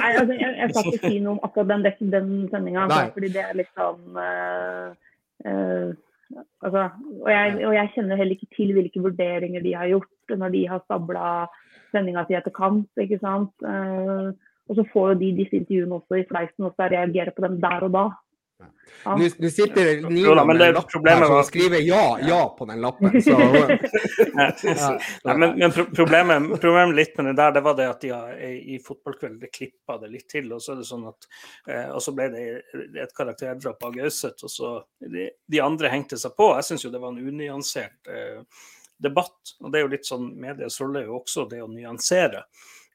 nei, 0.01 0.11
altså, 0.19 0.35
jeg, 0.35 0.53
jeg 0.59 0.69
skal 0.75 0.91
ikke 0.91 1.01
si 1.07 1.19
noe 1.23 1.33
om 1.37 1.43
akkurat 1.47 1.71
den, 1.71 2.11
den 2.13 2.31
sendinga, 2.51 2.87
fordi 3.15 3.33
det 3.33 3.45
er 3.47 3.59
liksom 3.61 4.21
uh, 4.21 5.91
altså, 6.61 6.87
og, 7.21 7.29
jeg, 7.31 7.57
og, 7.65 7.73
jeg, 7.77 7.91
kjenner 7.95 8.19
heller 8.21 8.37
ikke 8.37 8.55
til 8.57 8.73
hvilke 8.75 9.03
vurderinger 9.05 9.65
de 9.65 9.75
har 9.77 9.89
gjort 9.95 10.11
når 10.39 10.55
de 10.55 10.63
har 10.71 10.83
stabla 10.85 11.25
sendinga 11.91 12.25
si 12.27 12.37
etter 12.37 12.53
kamp. 12.55 12.89
ikke 12.99 13.19
sant? 13.21 13.53
Uh, 13.65 14.31
og 14.69 14.77
så 14.77 14.87
får 14.93 15.13
jo 15.13 15.21
de 15.23 15.31
disse 15.41 15.57
intervjuene 15.57 15.97
også 15.97 16.21
i 16.21 16.27
fleisen 16.29 16.67
og 16.67 16.75
skal 16.75 16.93
reagere 16.93 17.33
på 17.35 17.43
dem 17.43 17.57
der 17.63 17.87
og 17.87 17.95
da. 17.95 18.05
Ja. 19.03 19.15
Nå, 19.17 19.27
nå 19.41 19.49
sitter 19.49 20.09
Nina 20.09 20.43
med 20.45 20.61
en 20.61 20.75
lapp 20.75 20.91
her 20.93 21.23
som 21.25 21.39
skriver 21.47 21.81
ja, 21.81 22.03
ja 22.21 22.41
på 22.57 22.67
den 22.69 22.81
lappen. 22.83 23.15
Så, 23.25 23.37
ja. 24.67 24.89
Nei, 25.25 25.35
men, 25.35 25.55
men 25.57 25.73
problemet, 25.73 26.49
problemet, 26.61 26.95
litt 26.95 27.17
med 27.17 27.31
det 27.31 27.35
der, 27.39 27.55
det 27.55 27.63
var 27.65 27.77
det 27.79 27.87
at 27.89 28.03
de 28.03 28.11
har, 28.13 28.35
i 28.37 28.77
fotballkveld 28.85 29.47
klippa 29.53 29.97
det 30.03 30.11
litt 30.13 30.27
til. 30.29 30.51
Og 30.53 30.61
så, 30.61 30.75
er 30.75 30.83
det 30.83 30.89
sånn 30.91 31.07
at, 31.09 31.29
eh, 31.67 31.87
og 31.89 32.03
så 32.05 32.13
ble 32.17 32.29
det 32.35 32.45
et 33.01 33.15
karakterdrap 33.17 33.87
av 33.87 33.97
Gauseth, 33.97 34.45
og 34.45 34.53
så 34.53 34.75
de, 35.01 35.31
de, 35.33 35.63
andre 35.63 35.91
hengte 35.93 36.19
seg 36.21 36.37
på. 36.37 36.51
Jeg 36.59 36.69
syns 36.69 36.85
jo 36.85 36.93
det 36.93 37.01
var 37.01 37.15
en 37.15 37.33
unyansert 37.33 38.13
eh, 38.13 38.61
debatt. 39.01 39.55
Og 39.59 39.71
det 39.71 39.79
er 39.79 39.85
jo 39.87 39.95
litt 39.95 40.07
sånn, 40.07 40.29
medias 40.39 40.79
rolle 40.81 41.01
er 41.01 41.09
jo 41.09 41.19
også 41.21 41.47
det 41.51 41.63
å 41.63 41.71
nyansere 41.71 42.45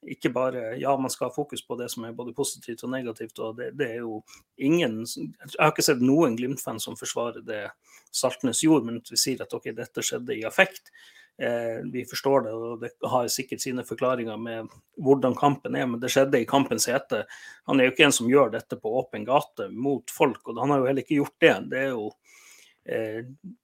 ikke 0.06 0.30
bare 0.30 0.76
Ja, 0.76 0.96
man 0.96 1.10
skal 1.10 1.28
ha 1.28 1.34
fokus 1.34 1.66
på 1.66 1.76
det 1.76 1.88
som 1.90 2.04
er 2.04 2.14
både 2.16 2.34
positivt 2.34 2.84
og 2.84 2.92
negativt. 2.92 3.38
og 3.38 3.56
Det, 3.56 3.70
det 3.78 3.90
er 3.90 4.00
jo 4.04 4.22
ingen 4.56 5.04
Jeg 5.06 5.58
har 5.58 5.72
ikke 5.72 5.86
sett 5.86 6.04
noen 6.04 6.36
Glimt-fan 6.36 6.80
som 6.80 6.98
forsvarer 6.98 7.44
det 7.46 7.66
Saltnes 8.14 8.62
gjorde, 8.64 8.86
men 8.86 9.02
vi 9.10 9.18
sier 9.20 9.42
at 9.42 9.52
ok, 9.52 9.72
dette 9.76 10.04
skjedde 10.04 10.36
i 10.38 10.44
affekt. 10.48 10.88
Eh, 11.36 11.82
vi 11.92 12.06
forstår 12.08 12.46
det, 12.46 12.52
og 12.54 12.80
det 12.80 12.90
har 13.12 13.26
sikkert 13.28 13.60
sine 13.60 13.84
forklaringer 13.84 14.38
med 14.40 14.70
hvordan 15.04 15.36
kampen 15.36 15.76
er, 15.76 15.84
men 15.90 16.00
det 16.00 16.08
skjedde 16.14 16.40
i 16.40 16.48
kampens 16.48 16.88
hete. 16.88 17.26
Han 17.68 17.80
er 17.80 17.88
jo 17.88 17.92
ikke 17.92 18.06
en 18.06 18.16
som 18.16 18.30
gjør 18.30 18.54
dette 18.54 18.78
på 18.80 18.94
åpen 19.02 19.26
gate 19.28 19.68
mot 19.68 20.08
folk, 20.08 20.40
og 20.48 20.62
han 20.62 20.72
har 20.72 20.80
jo 20.80 20.88
heller 20.88 21.04
ikke 21.04 21.18
gjort 21.18 21.36
det. 21.44 21.54
Det 21.74 21.82
er 21.82 21.90
jo 21.90 22.08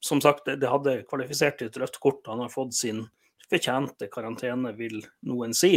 Som 0.02 0.18
sagt, 0.24 0.48
det 0.58 0.66
hadde 0.66 1.02
kvalifisert 1.06 1.60
til 1.60 1.68
et 1.70 1.76
rødt 1.78 1.98
kort. 2.02 2.26
Han 2.26 2.40
har 2.42 2.50
fått 2.50 2.74
sin 2.74 3.04
fortjente 3.52 4.08
karantene, 4.10 4.72
vil 4.74 5.02
noen 5.28 5.54
si. 5.54 5.76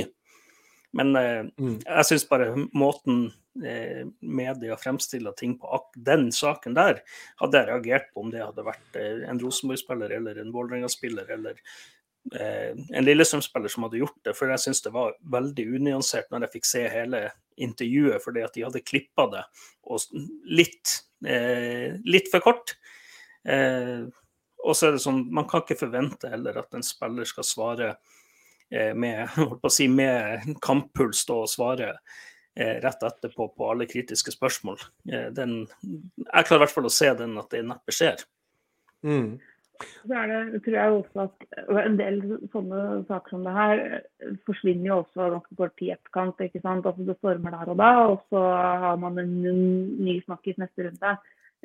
Men 0.96 1.16
eh, 1.20 1.42
mm. 1.60 1.80
jeg 1.84 2.08
syns 2.08 2.24
bare 2.30 2.54
måten 2.72 3.26
eh, 3.66 4.06
media 4.22 4.78
fremstiller 4.80 5.36
ting 5.36 5.58
på 5.60 5.82
den 6.08 6.30
saken 6.32 6.78
der, 6.78 7.02
hadde 7.42 7.60
jeg 7.60 7.70
reagert 7.72 8.14
på 8.14 8.24
om 8.24 8.32
det 8.32 8.46
hadde 8.46 8.64
vært 8.64 9.00
eh, 9.02 9.26
en 9.28 9.42
Rosenborg-spiller 9.42 10.16
eller 10.20 10.40
en 10.40 10.54
Vålerenga-spiller 10.56 11.34
eller 11.36 11.60
eh, 12.32 12.72
en 12.72 13.08
Lillestrøm-spiller 13.08 13.74
som 13.74 13.88
hadde 13.88 14.00
gjort 14.06 14.22
det. 14.24 14.38
For 14.40 14.54
jeg 14.54 14.64
syns 14.64 14.86
det 14.88 14.96
var 14.96 15.18
veldig 15.36 15.68
unyansert 15.82 16.32
når 16.32 16.48
jeg 16.48 16.56
fikk 16.56 16.72
se 16.72 16.86
hele 16.94 17.26
intervjuet, 17.60 18.24
fordi 18.24 18.48
at 18.48 18.56
de 18.56 18.64
hadde 18.70 18.86
klippa 18.88 19.28
det 19.36 19.44
og 19.84 20.00
litt, 20.48 21.02
eh, 21.28 22.00
litt 22.08 22.32
for 22.32 22.44
kort. 22.48 22.78
Eh, 23.46 24.06
og 24.66 24.74
så 24.74 24.88
er 24.88 24.96
det 24.96 25.04
sånn, 25.04 25.28
Man 25.34 25.46
kan 25.50 25.62
ikke 25.62 25.78
forvente 25.78 26.30
heller 26.32 26.58
at 26.64 26.74
en 26.74 26.86
spiller 26.86 27.28
skal 27.30 27.46
svare 27.46 27.96
Eh, 28.70 28.96
med, 28.96 29.30
si, 29.70 29.88
med 29.88 30.42
kamppuls 30.62 31.26
da 31.28 31.42
og 31.44 31.50
svare 31.52 31.92
eh, 32.58 32.78
rett 32.84 33.04
etterpå 33.04 33.52
på 33.54 33.72
alle 33.72 33.88
kritiske 33.90 34.34
spørsmål. 34.34 34.80
Eh, 35.12 35.28
den, 35.36 35.60
jeg 35.82 36.48
klarer 36.48 36.64
i 36.64 36.64
hvert 36.66 36.78
fall 36.78 36.90
å 36.90 36.96
se 36.96 37.12
den 37.20 37.38
at 37.42 37.52
det 37.54 37.66
neppe 37.68 37.94
skjer. 37.96 38.26
Mm. 39.06 39.36
Så 39.76 40.16
er 40.16 40.30
det, 40.32 40.60
tror 40.64 40.76
jeg 40.80 40.92
også 40.96 41.24
at 41.26 41.82
En 41.84 41.98
del 42.00 42.22
sånne 42.54 42.84
saker 43.10 43.34
som 43.34 43.42
det 43.44 43.56
her 43.58 43.82
forsvinner 44.48 44.88
jo 44.88 45.00
også 45.02 45.28
ganske 45.34 45.58
kort 45.60 45.74
tid 45.76 45.98
etterkant. 45.98 46.40
ikke 46.46 46.62
sant? 46.64 46.88
Altså 46.88 47.04
Det 47.06 47.18
stormer 47.20 47.58
der 47.58 47.74
og 47.74 47.82
da, 47.82 47.90
og 48.08 48.22
så 48.32 48.44
har 48.86 49.02
man 49.04 49.20
en 49.20 49.34
ny 50.00 50.16
snakkis 50.24 50.62
neste 50.64 50.88
runde. 50.88 51.12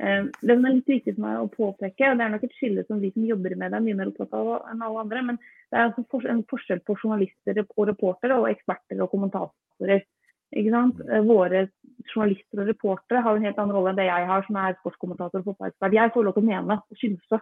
Det 0.01 0.55
som 0.55 0.65
er 0.65 0.77
litt 0.79 0.89
viktig 0.89 1.13
for 1.17 1.25
meg 1.27 1.41
å 1.41 1.49
påpeke, 1.53 2.09
og 2.09 2.17
det 2.17 2.25
er 2.25 2.31
nok 2.33 2.45
et 2.47 2.55
skille 2.57 2.85
som 2.87 3.03
vi 3.03 3.11
som 3.13 3.27
jobber 3.29 3.53
med 3.61 3.73
det 3.73 3.81
er 3.81 3.85
mye 3.85 3.99
mer 3.99 4.09
opptatt 4.09 4.33
av 4.39 4.71
enn 4.71 4.85
alle 4.87 5.03
andre, 5.03 5.25
men 5.27 5.41
det 5.43 5.77
er 5.77 5.91
altså 5.91 6.23
en 6.33 6.41
forskjell 6.49 6.81
på 6.87 6.97
journalister 7.03 7.61
og 7.67 7.91
reportere 7.91 8.39
og 8.41 8.49
eksperter 8.49 9.03
og 9.05 9.13
kommentatorer. 9.13 10.01
Mm. 10.01 10.09
Eh, 10.51 11.21
våre 11.23 11.69
journalister 12.11 12.63
og 12.63 12.71
reportere 12.73 13.23
har 13.23 13.37
en 13.37 13.45
helt 13.45 13.59
annen 13.61 13.77
rolle 13.77 13.93
enn 13.93 14.01
det 14.01 14.09
jeg 14.09 14.27
har, 14.27 14.47
som 14.47 14.57
er 14.59 14.79
sportskommentator 14.81 15.43
og 15.43 15.53
fotballekspert. 15.53 15.95
Jeg 15.95 16.15
får 16.15 16.27
lov 16.27 16.35
til 16.35 16.43
å 16.43 16.49
mene 16.49 16.79
synse 16.99 17.41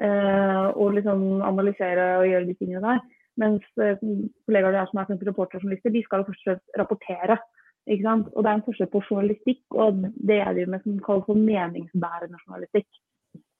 eh, 0.00 0.66
og 0.72 0.96
liksom 0.96 1.26
analysere 1.44 2.08
og 2.22 2.30
gjøre 2.30 2.48
de 2.48 2.56
tingene 2.60 2.84
der. 2.86 3.04
Mens 3.36 3.66
eh, 3.82 4.00
kollegaer 4.48 4.78
der 4.78 4.88
som 4.88 5.02
er 5.02 5.10
reportere 5.12 5.60
og 5.60 5.66
journalister, 5.66 5.92
de 5.92 6.04
skal 6.06 6.22
jo 6.22 6.30
først 6.30 6.46
og 6.46 6.52
fremst 6.54 6.80
rapportere. 6.80 7.38
Ikke 7.86 8.02
sant? 8.02 8.30
Og 8.34 8.42
det 8.42 8.50
er 8.50 8.58
en 8.58 8.64
forskjell 8.66 8.88
på 8.90 9.02
journalistikk 9.06 9.76
og 9.78 10.00
det 10.02 10.40
jeg 10.40 10.56
driver 10.56 10.72
med 10.72 10.86
som 10.86 10.96
kalles 11.06 11.28
for 11.28 11.42
meningsbærende 11.50 12.40
journalistikk. 12.42 12.88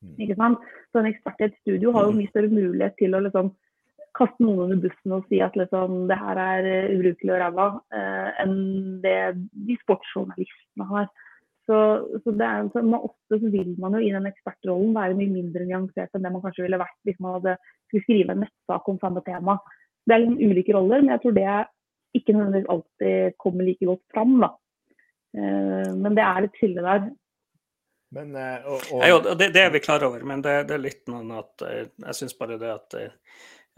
Mm. 0.03 0.17
Ikke 0.25 0.39
sant? 0.41 0.65
Så 0.91 1.01
en 1.01 1.11
ekspert 1.13 1.43
i 1.43 1.47
et 1.47 1.61
studio 1.61 1.95
har 1.95 2.09
jo 2.09 2.17
mye 2.17 2.33
større 2.33 2.51
mulighet 2.51 2.99
til 2.99 3.15
å 3.15 3.23
liksom 3.23 3.53
kaste 4.17 4.43
noen 4.43 4.65
under 4.65 4.81
bussen 4.81 5.15
og 5.15 5.29
si 5.31 5.43
at 5.45 5.57
liksom, 5.59 6.07
det 6.11 6.17
her 6.19 6.41
er 6.41 6.67
eh, 6.71 6.91
ubrukelig 6.97 7.35
og 7.35 7.41
ræva, 7.43 7.69
eh, 7.95 8.29
enn 8.43 8.59
det 9.05 9.21
de 9.69 9.79
sportsjournalistene 9.83 10.89
har. 10.91 11.09
Så, 11.67 11.79
så, 12.23 12.33
er, 12.33 12.69
så 12.73 12.83
man, 12.87 13.03
ofte 13.09 13.41
så 13.43 13.51
vil 13.51 13.73
man 13.83 13.97
jo 13.99 14.05
i 14.07 14.13
den 14.15 14.29
ekspertrollen 14.29 14.95
være 14.95 15.17
mye 15.19 15.33
mindre 15.33 15.67
nyansert 15.67 16.15
enn 16.15 16.23
det 16.23 16.31
man 16.31 16.45
kanskje 16.45 16.63
ville 16.63 16.79
vært 16.79 17.09
hvis 17.09 17.19
man 17.19 17.41
hadde 17.41 17.57
skulle 17.89 18.05
skrive 18.07 18.37
en 18.37 18.45
nettsak 18.45 18.91
om 18.93 19.01
samme 19.03 19.23
tema. 19.27 19.59
Det 20.07 20.15
er 20.15 20.23
liksom 20.23 20.39
ulike 20.39 20.77
roller, 20.77 21.03
men 21.03 21.17
jeg 21.17 21.25
tror 21.25 21.35
det 21.37 21.49
ikke 22.19 22.35
nødvendigvis 22.37 22.73
alltid 22.75 23.37
kommer 23.43 23.69
like 23.69 23.89
godt 23.89 24.05
fram. 24.15 24.37
da. 24.43 24.51
Eh, 25.37 25.93
men 25.95 26.19
det 26.19 26.25
er 26.27 26.47
et 26.49 26.61
skille 26.61 26.85
der. 26.87 27.11
Men, 28.17 28.33
eh, 28.39 28.67
og, 28.67 28.87
og... 28.95 29.05
Ja, 29.05 29.19
det, 29.35 29.51
det, 29.55 29.67
er 29.67 29.75
vi 29.75 29.83
klar 29.85 30.05
over, 30.07 30.23
men 30.25 30.45
det, 30.45 30.57
det 30.71 30.79
er 30.79 30.85
litt 30.85 31.05
noe 31.11 31.43
at 31.43 31.67
eh, 31.67 31.85
jeg 32.07 32.21
syns 32.21 32.39
bare 32.39 32.59
det 32.61 32.73
at 32.73 32.99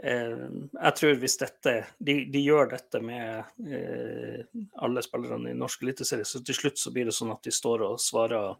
Eh, 0.02 0.48
jeg 0.82 0.94
tror 0.94 1.16
hvis 1.18 1.36
dette, 1.40 1.72
de, 1.98 2.20
de 2.30 2.42
gjør 2.44 2.70
dette 2.70 3.00
med 3.02 3.64
eh, 3.66 4.44
alle 4.78 5.02
spillerne 5.02 5.50
i 5.50 5.58
norsk 5.58 5.82
eliteserie, 5.82 6.26
så 6.28 6.42
til 6.46 6.54
slutt 6.54 6.78
så 6.78 6.92
blir 6.94 7.08
det 7.08 7.14
sånn 7.16 7.34
at 7.34 7.42
de 7.42 7.54
står 7.54 7.82
og 7.88 7.96
svarer 8.02 8.54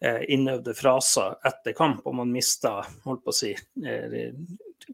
eh, 0.00 0.22
innøvde 0.32 0.72
fraser 0.78 1.36
etter 1.44 1.76
kamp, 1.76 2.06
og 2.08 2.16
man 2.22 2.32
mister 2.32 2.88
holdt 3.04 3.24
på 3.26 3.34
å 3.34 3.36
si, 3.36 3.52
eh, 3.84 4.32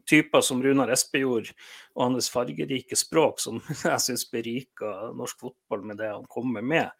typer 0.09 0.43
som 0.45 0.63
Runar 0.63 0.91
Espejord 0.93 1.51
og 1.95 2.03
hans 2.05 2.29
fargerike 2.33 2.97
språk, 2.99 3.41
som 3.43 3.59
jeg 3.83 4.05
syns 4.05 4.27
beriker 4.31 5.11
norsk 5.17 5.47
fotball 5.47 5.85
med 5.91 6.01
det 6.01 6.11
han 6.13 6.27
kommer 6.31 6.65
med. 6.65 6.91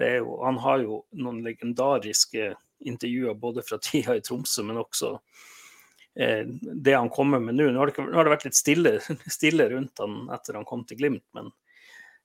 Jo, 0.00 0.38
han 0.46 0.56
har 0.64 0.80
jo 0.84 1.02
noen 1.20 1.42
legendariske 1.44 2.54
intervjuer 2.88 3.34
både 3.36 3.64
fra 3.66 3.76
tida 3.82 4.14
i 4.16 4.22
Tromsø, 4.24 4.62
men 4.64 4.80
også 4.80 5.18
Eh, 6.14 6.46
det 6.60 6.94
han 6.94 7.08
kommer 7.08 7.38
med 7.38 7.54
nå. 7.54 7.70
Nå 7.70 7.78
har, 7.78 7.86
det, 7.86 8.02
nå 8.02 8.18
har 8.18 8.26
det 8.26 8.34
vært 8.34 8.48
litt 8.48 8.58
stille, 8.58 8.96
stille, 9.38 9.68
rundt 9.70 10.02
han 10.02 10.24
etter 10.34 10.58
han 10.58 10.66
kom 10.68 10.82
til 10.86 10.98
Glimt, 10.98 11.24
men 11.36 11.52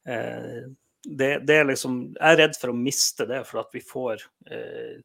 eh, 0.09 0.66
det, 1.05 1.32
det, 1.45 1.59
er 1.59 1.68
liksom 1.70 1.99
Jeg 2.16 2.32
er 2.32 2.39
redd 2.41 2.57
for 2.57 2.74
å 2.74 2.78
miste 2.80 3.28
det, 3.30 3.43
for 3.45 3.61
at 3.61 3.76
vi 3.76 3.84
får 3.86 4.26
eh, 4.49 4.97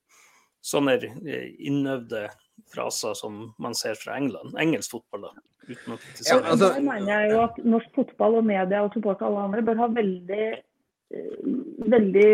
sånne 0.65 0.97
eh, 0.97 1.51
innøvde 1.69 2.29
fraser 2.75 3.15
som 3.19 3.43
man 3.59 3.77
ser 3.79 3.99
fra 4.01 4.17
England, 4.19 4.57
engelsk 4.61 4.97
fotball. 4.97 5.29
da, 5.29 5.33
uten 5.69 5.95
å 5.95 6.01
kritisere. 6.01 6.41
Ja, 6.41 6.55
altså, 6.55 6.73
mener 6.85 7.13
jeg 7.13 7.31
jo 7.35 7.45
at 7.45 7.63
norsk 7.77 7.95
fotball 7.97 8.41
og 8.41 8.51
media 8.51 8.83
og 8.85 8.97
support 8.97 9.23
og 9.23 9.31
alle 9.31 9.47
andre 9.49 9.67
bør 9.69 9.81
ha 9.85 9.95
veldig 10.01 10.49
veldig 11.91 12.27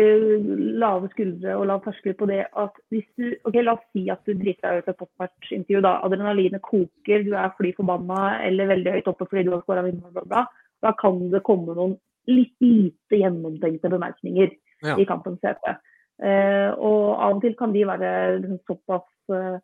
lave 0.77 1.09
skuldre 1.09 1.55
og 1.57 1.65
lav 1.69 1.79
terskel 1.85 2.13
på 2.17 2.27
det 2.29 2.43
at 2.61 2.75
hvis 2.93 3.07
du 3.17 3.31
ok, 3.47 3.55
La 3.63 3.73
oss 3.73 3.85
si 3.95 4.03
at 4.13 4.21
du 4.27 4.35
driter 4.37 4.69
deg 4.69 4.83
ut 4.83 4.91
et 4.91 4.99
popmatch-intervju. 4.99 5.81
da, 5.81 5.95
Adrenalinet 6.05 6.61
koker, 6.61 7.25
du 7.25 7.33
er 7.33 7.55
fly 7.57 7.73
forbanna 7.77 8.43
eller 8.45 8.69
veldig 8.73 8.93
høyt 8.97 9.09
oppe 9.09 9.25
fordi 9.25 9.47
du 9.47 9.55
har 9.55 9.63
skåra 9.65 9.85
vinner. 9.87 10.45
Da 10.85 10.93
kan 11.01 11.23
det 11.33 11.41
komme 11.47 11.73
noen 11.73 11.97
litt 12.29 12.53
lite 12.61 13.21
gjennomtenkte 13.23 13.89
bemerkninger 13.89 14.51
ja. 14.85 14.97
i 14.97 15.07
kampens 15.09 15.41
hete. 15.47 15.77
Uh, 16.17 16.73
og 16.81 17.01
av 17.13 17.35
og 17.35 17.43
til 17.43 17.53
kan 17.57 17.73
de 17.73 17.83
være 17.85 18.11
liksom, 18.41 18.61
såpass, 18.69 19.09
uh, 19.33 19.57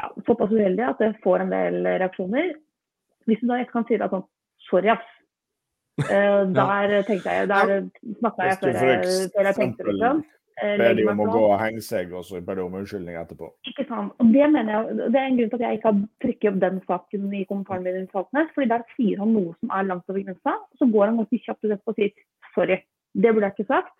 ja, 0.00 0.10
såpass 0.26 0.52
uheldig 0.52 0.86
at 0.88 1.02
det 1.02 1.14
får 1.24 1.44
en 1.44 1.52
del 1.54 1.80
reaksjoner. 1.86 2.54
Hvis 3.28 3.40
du 3.40 3.48
da 3.48 3.60
ikke 3.62 3.78
kan 3.78 3.88
si 3.88 3.98
deg 4.00 4.12
sånn 4.12 4.26
Sorry, 4.70 4.94
ass. 4.94 5.10
Uh, 5.94 6.48
der 6.50 7.04
tenkte 7.06 7.30
jeg 7.30 7.46
Der 7.46 7.68
snakka 8.18 8.46
jeg 8.48 8.56
før 8.58 8.78
jeg, 8.80 9.10
før 9.30 9.46
jeg 9.46 9.56
tenkte, 9.60 9.84
liksom. 9.86 10.24
Eh, 10.62 10.76
ber 10.78 10.94
de 10.94 11.04
om 11.10 11.22
å 11.24 11.26
gå 11.26 11.40
og 11.48 11.56
henge 11.58 11.82
seg, 11.82 12.12
og 12.14 12.22
så 12.26 12.38
ber 12.44 12.58
de 12.58 12.62
om 12.62 12.76
unnskyldning 12.78 13.16
etterpå. 13.18 13.48
Ikke 13.66 13.86
sant. 13.88 14.12
Og 14.22 14.30
Det 14.34 14.46
mener 14.52 14.70
jeg, 14.70 14.96
det 15.10 15.18
er 15.18 15.26
en 15.26 15.38
grunn 15.40 15.50
til 15.50 15.58
at 15.58 15.64
jeg 15.66 15.78
ikke 15.78 15.90
har 15.90 16.02
trykket 16.22 16.50
opp 16.50 16.60
den 16.62 16.80
saken 16.86 17.24
i 17.34 17.42
kommentaren 17.50 17.86
min. 17.88 18.06
fordi 18.54 18.68
Der 18.70 18.84
sier 18.94 19.18
han 19.18 19.34
noe 19.34 19.54
som 19.58 19.74
er 19.74 19.88
langt 19.88 20.08
over 20.08 20.22
grensa, 20.22 20.54
og 20.54 20.78
så 20.78 20.90
går 20.94 21.06
han 21.06 21.18
ganske 21.18 21.42
kjapt 21.46 21.64
ut 21.64 21.74
og 21.74 21.98
sier 21.98 22.12
sorry. 22.54 22.78
Det 23.14 23.34
burde 23.34 23.50
jeg 23.50 23.56
ikke 23.58 23.72
sagt. 23.72 23.94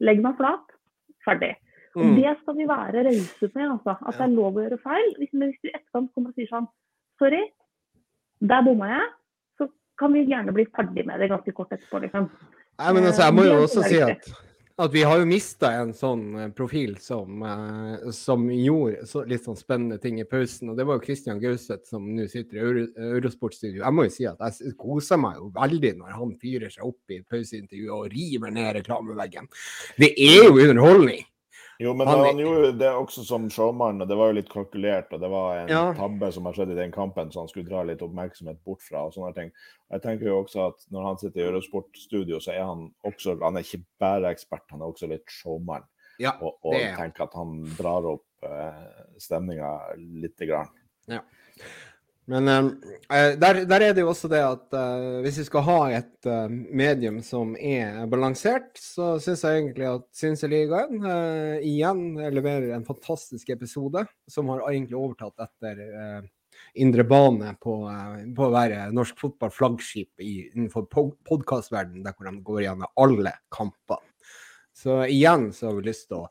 Legg 0.00 0.22
meg 0.22 0.38
flat. 0.38 0.76
Ferdig. 1.26 1.56
Mm. 1.96 2.16
Det 2.18 2.32
skal 2.42 2.56
vi 2.58 2.68
være 2.68 3.04
rause 3.08 3.50
med. 3.54 3.68
altså, 3.70 3.96
At 3.96 4.18
det 4.18 4.24
er 4.26 4.34
lov 4.34 4.56
å 4.56 4.64
gjøre 4.64 4.80
feil. 4.82 5.12
Hvis, 5.20 5.32
hvis 5.32 5.60
du 5.62 5.70
etterkant 5.72 6.10
kommer 6.14 6.32
og 6.32 6.38
sier 6.40 6.50
sånn 6.50 6.66
sorry, 7.20 7.42
der 8.44 8.66
bomma 8.66 8.90
jeg, 8.90 9.06
så 9.56 9.70
kan 10.00 10.12
vi 10.12 10.26
gjerne 10.28 10.52
bli 10.56 10.66
ferdig 10.76 11.06
med 11.08 11.22
det 11.24 11.30
ganske 11.32 11.54
kort 11.56 11.72
etterpå. 11.72 12.02
liksom. 12.04 12.28
Nei, 12.76 12.90
men 12.92 13.08
altså, 13.08 13.22
Jeg 13.28 13.38
må 13.38 13.46
jo 13.48 13.62
også 13.64 13.86
si 13.88 14.02
at 14.04 14.28
at 14.76 14.92
vi 14.92 15.02
har 15.08 15.22
jo 15.22 15.28
mista 15.28 15.70
en 15.78 15.92
sånn 15.96 16.24
eh, 16.36 16.48
profil 16.52 16.98
som, 17.00 17.40
uh, 17.40 18.10
som 18.12 18.42
gjorde 18.52 19.06
så, 19.08 19.22
litt 19.28 19.46
sånn 19.46 19.56
spennende 19.56 19.96
ting 20.02 20.18
i 20.20 20.26
pausen. 20.28 20.68
Og 20.68 20.76
det 20.76 20.84
var 20.84 20.98
jo 20.98 21.06
Christian 21.06 21.40
Gauseth 21.40 21.88
som 21.88 22.04
nå 22.12 22.26
sitter 22.28 22.58
i 22.60 22.84
Eurosportstudio. 23.14 23.80
Jeg 23.80 23.96
må 23.96 24.04
jo 24.04 24.12
si 24.12 24.26
at 24.28 24.42
jeg 24.44 24.74
koser 24.80 25.20
meg 25.22 25.38
jo 25.40 25.48
veldig 25.56 25.94
når 26.02 26.18
han 26.18 26.34
fyrer 26.42 26.74
seg 26.74 26.84
opp 26.90 27.14
i 27.14 27.22
pauseintervjuet 27.24 27.94
og 27.96 28.12
river 28.12 28.52
ned 28.52 28.74
reklameveggen. 28.76 29.48
Det 29.96 30.12
er 30.12 30.44
jo 30.44 30.60
underholdning. 30.66 31.24
Jo, 31.78 31.92
men 31.94 32.08
han, 32.08 32.22
han 32.24 32.38
gjorde 32.40 32.70
det 32.80 32.88
også 32.88 33.22
som 33.26 33.48
showmann, 33.52 34.00
og 34.00 34.08
det 34.08 34.16
var 34.16 34.30
jo 34.30 34.36
litt 34.38 34.48
kalkulert. 34.52 35.10
Og 35.12 35.20
det 35.20 35.28
var 35.32 35.58
en 35.60 35.72
ja. 35.72 35.82
tabbe 35.96 36.30
som 36.32 36.48
har 36.48 36.56
skjedd 36.56 36.72
i 36.72 36.78
den 36.78 36.94
kampen, 36.94 37.32
så 37.32 37.42
han 37.42 37.50
skulle 37.50 37.68
dra 37.68 37.82
litt 37.84 38.04
oppmerksomhet 38.04 38.62
bort 38.64 38.84
fra. 38.84 39.04
og 39.04 39.16
sånne 39.16 39.32
ting. 39.36 39.52
Jeg 39.92 40.04
tenker 40.04 40.30
jo 40.30 40.38
også 40.40 40.62
at 40.70 40.86
Når 40.90 41.04
han 41.06 41.20
sitter 41.20 41.42
i 41.42 41.44
Eurosport-studio, 41.50 42.40
så 42.42 42.54
er 42.56 42.64
han 42.66 42.88
også 43.06 43.36
Han 43.42 43.58
er 43.58 43.66
ikke 43.66 43.84
bare 44.02 44.32
ekspert, 44.34 44.64
han 44.72 44.80
er 44.82 44.94
også 44.94 45.10
litt 45.10 45.28
showmann. 45.30 45.84
Ja, 46.18 46.32
og, 46.40 46.56
og 46.64 46.78
tenker 46.96 47.26
at 47.26 47.36
han 47.36 47.58
drar 47.76 48.06
opp 48.08 48.46
eh, 48.48 48.86
stemninga 49.20 49.72
lite 50.00 50.48
grann. 50.48 50.72
Ja. 51.12 51.20
Men 52.26 52.48
uh, 52.50 52.70
der, 53.38 53.60
der, 53.70 53.80
er 53.80 53.92
det 53.94 54.02
jo 54.02 54.10
også 54.10 54.28
det 54.30 54.40
at 54.42 54.74
uh, 54.74 55.20
hvis 55.22 55.38
vi 55.40 55.46
skal 55.46 55.62
ha 55.68 55.78
et 56.00 56.28
uh, 56.28 56.50
medium 56.50 57.20
som 57.22 57.52
er 57.54 58.00
balansert, 58.10 58.72
så 58.80 59.14
syns 59.22 59.44
jeg 59.46 59.60
egentlig 59.60 59.86
at 59.92 60.06
Synseligaen 60.16 61.06
igjen 61.62 62.02
leverer 62.34 62.72
en 62.74 62.86
fantastisk 62.86 63.52
episode 63.54 64.02
som 64.30 64.50
har 64.50 64.64
egentlig 64.72 64.98
overtatt 64.98 65.46
etter 65.46 66.26
indre 66.80 67.04
bane 67.04 67.52
på, 67.62 67.76
på, 68.36 68.46
å 68.46 68.52
være 68.54 68.88
norsk 68.96 69.18
fotball-flaggskip 69.20 70.24
innenfor 70.24 70.88
podkastverdenen, 70.90 72.02
der 72.06 72.16
hvor 72.16 72.30
de 72.30 72.42
går 72.46 72.62
gjennom 72.64 73.02
alle 73.04 73.34
kampene. 73.52 74.02
Så 74.76 75.02
igjen 75.08 75.50
så 75.56 75.70
har 75.70 75.78
vi 75.78 75.86
lyst 75.86 76.08
til 76.10 76.24
å 76.24 76.30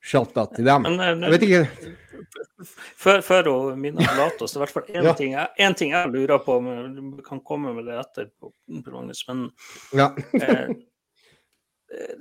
shout 0.00 0.34
til 0.34 0.66
dem. 0.66 0.86
Men, 0.86 1.00
eh, 1.00 1.16
jeg 1.26 1.34
vet 1.36 1.48
ikke 1.48 1.96
Før, 3.00 3.22
før 3.24 3.48
Mina 3.80 4.04
forlater 4.04 4.44
oss, 4.44 4.52
det 4.52 4.58
er 4.58 4.60
i 4.60 4.64
hvert 4.66 4.74
fall 4.76 4.90
én 5.00 5.08
ja. 5.08 5.14
ting, 5.16 5.34
ting, 5.78 5.94
jeg 5.96 6.12
lurer 6.12 6.42
på, 6.44 6.58
men 6.64 6.94
du 7.16 7.22
kan 7.26 7.40
komme 7.44 7.72
med 7.76 7.88
det 7.88 7.96
etterpå, 8.02 8.52
men 8.68 9.46
ja. 9.96 10.10
eh, 10.36 10.68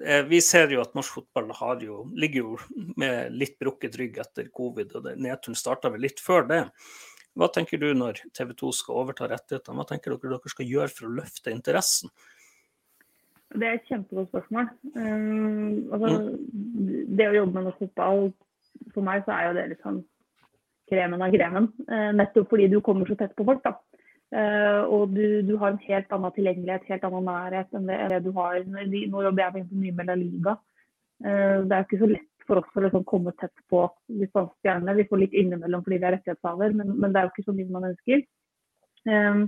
eh, 0.05 0.23
vi 0.29 0.39
ser 0.41 0.71
jo 0.71 0.81
at 0.81 0.95
norsk 0.97 1.19
fotball 1.19 1.51
har 1.59 1.83
jo, 1.83 2.05
ligger 2.15 2.47
jo 2.47 2.87
med 2.97 3.35
litt 3.35 3.59
brukket 3.59 3.99
rygg 3.99 4.17
etter 4.23 4.47
covid, 4.55 4.95
og 4.95 5.11
nedturen 5.19 5.59
starta 5.59 5.91
vel 5.91 6.07
litt 6.07 6.23
før 6.23 6.47
det. 6.49 6.63
Hva 7.37 7.51
tenker 7.53 7.79
du 7.79 7.91
når 7.93 8.23
TV 8.35 8.55
2 8.57 8.71
skal 8.79 9.03
overta 9.03 9.27
rettighetene? 9.29 9.77
Hva 9.77 9.87
tenker 9.91 10.15
dere 10.15 10.37
dere 10.39 10.51
skal 10.55 10.71
gjøre 10.71 10.91
for 10.95 11.07
å 11.07 11.15
løfte 11.19 11.53
interessen? 11.53 12.11
Det 13.49 13.65
er 13.65 13.77
et 13.79 13.89
kjempegodt 13.89 14.29
spørsmål. 14.29 14.69
Um, 14.93 15.89
altså, 15.95 16.09
det 17.17 17.29
å 17.29 17.35
jobbe 17.39 17.55
med 17.55 17.65
norsk 17.65 17.83
fotball, 17.85 18.27
for 18.93 19.05
meg 19.05 19.25
så 19.25 19.33
er 19.33 19.47
jo 19.47 19.55
det 19.57 19.79
sånn 19.81 20.03
kremen 20.89 21.23
av 21.25 21.33
kremen. 21.33 21.69
Uh, 21.89 22.11
nettopp 22.17 22.51
fordi 22.53 22.69
du 22.69 22.77
kommer 22.85 23.09
så 23.09 23.17
tett 23.17 23.33
på 23.37 23.47
folk. 23.47 23.63
da. 23.65 23.75
Uh, 24.29 24.85
og 24.93 25.15
du, 25.17 25.41
du, 25.41 25.55
har 25.57 25.73
en 25.73 25.81
helt 25.87 26.11
annen 26.13 26.33
tilgjengelighet, 26.35 26.85
helt 26.91 27.05
annen 27.07 27.25
nærhet 27.25 27.71
enn 27.73 27.89
det, 27.89 27.97
det 28.13 28.19
du 28.27 28.31
har. 28.37 28.59
Nå 28.69 29.23
jobber 29.25 29.45
jeg 29.47 29.69
mye 29.71 29.95
med 29.97 30.11
La 30.11 30.17
Liga. 30.19 30.57
Uh, 31.25 31.65
det 31.65 31.73
er 31.73 31.79
jo 31.81 31.87
ikke 31.87 32.03
så 32.03 32.11
lett 32.13 32.27
for 32.49 32.61
oss 32.61 32.77
å 32.77 32.83
liksom 32.85 33.05
komme 33.09 33.33
tett 33.41 33.63
på 33.69 33.83
de 34.09 34.27
spanske 34.29 34.57
stjernene. 34.61 34.97
Vi 34.99 35.07
får 35.09 35.23
litt 35.23 35.37
innimellom 35.37 35.81
fordi 35.85 35.97
vi 35.97 36.09
er 36.09 36.15
rettighetshaver, 36.17 36.77
men, 36.77 36.93
men, 36.97 37.13
det 37.13 37.21
er 37.21 37.27
jo 37.27 37.33
ikke 37.33 37.47
så 37.49 37.57
mye 37.57 37.73
man 37.73 37.89
ønsker. 37.89 38.23
Um, 39.09 39.43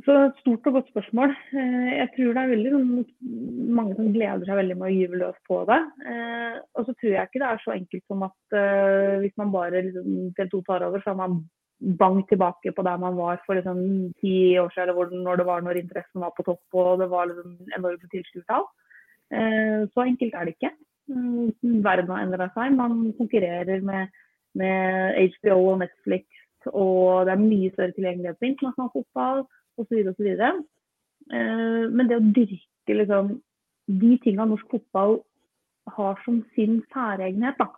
så 0.00 0.14
et 0.24 0.38
stort 0.40 0.66
og 0.70 0.76
godt 0.78 0.88
spørsmål. 0.88 1.34
Eh, 1.52 1.90
jeg 2.00 2.08
tror 2.14 2.32
det 2.32 2.42
er 2.42 2.52
veldig 2.52 2.70
sånn, 2.72 2.92
mange 3.76 3.96
som 3.98 4.12
gleder 4.14 4.48
seg 4.48 4.58
veldig 4.58 4.76
med 4.80 4.88
å 4.88 4.94
gyve 4.94 5.20
løs 5.20 5.40
på 5.48 5.58
det. 5.68 5.80
Eh, 6.08 6.54
og 6.78 6.86
så 6.86 6.94
tror 6.94 7.12
jeg 7.12 7.28
ikke 7.28 7.42
det 7.42 7.50
er 7.50 7.60
så 7.60 7.74
enkelt 7.74 8.04
som 8.08 8.24
at 8.24 8.56
uh, 8.56 9.20
hvis 9.20 9.36
man 9.40 9.52
bare 9.52 9.84
liksom, 9.84 10.08
TV 10.38 10.48
2 10.54 10.62
tar 10.68 10.86
over, 10.88 11.04
så 11.04 11.12
er 11.12 11.20
man 11.20 11.36
bang 12.00 12.22
tilbake 12.30 12.72
på 12.72 12.86
der 12.86 13.04
man 13.04 13.18
var 13.20 13.42
for 13.44 13.58
liksom, 13.58 13.84
ti 14.22 14.34
år 14.62 14.72
siden, 14.72 14.94
eller 14.94 15.12
når 15.26 15.42
det 15.42 15.48
var 15.50 15.66
når 15.66 15.82
interessen 15.82 16.24
var 16.24 16.32
på 16.36 16.46
topp 16.48 16.80
og 16.80 17.02
det 17.02 17.10
var 17.12 17.28
liksom, 17.28 17.58
enorme 17.76 18.12
tilskuertall. 18.14 18.68
Så 19.92 20.04
enkelt 20.04 20.34
er 20.36 20.44
det 20.48 20.56
ikke. 20.56 20.74
Uh, 21.12 21.52
verden 21.84 22.14
har 22.14 22.24
endret 22.24 22.56
seg. 22.56 22.72
Man 22.80 23.10
konkurrerer 23.20 23.84
med, 23.84 24.22
med 24.56 25.20
HBO 25.36 25.58
og 25.74 25.82
Netflix, 25.84 26.24
og 26.72 27.26
det 27.28 27.36
er 27.36 27.44
mye 27.44 27.72
større 27.74 27.92
tilgjengelighet 27.92 28.40
på 28.40 28.54
internasjonal 28.54 28.96
fotball 28.96 29.44
osv. 29.80 30.00
osv. 30.12 30.30
Eh, 31.32 31.84
men 31.90 32.08
det 32.08 32.18
å 32.18 32.24
dyrke 32.38 32.96
liksom, 32.98 33.36
de 34.02 34.16
tingene 34.24 34.50
norsk 34.52 34.68
fotball 34.72 35.20
har 35.96 36.18
som 36.24 36.42
sin 36.56 36.80
særegenhet, 36.92 37.58
da. 37.58 37.70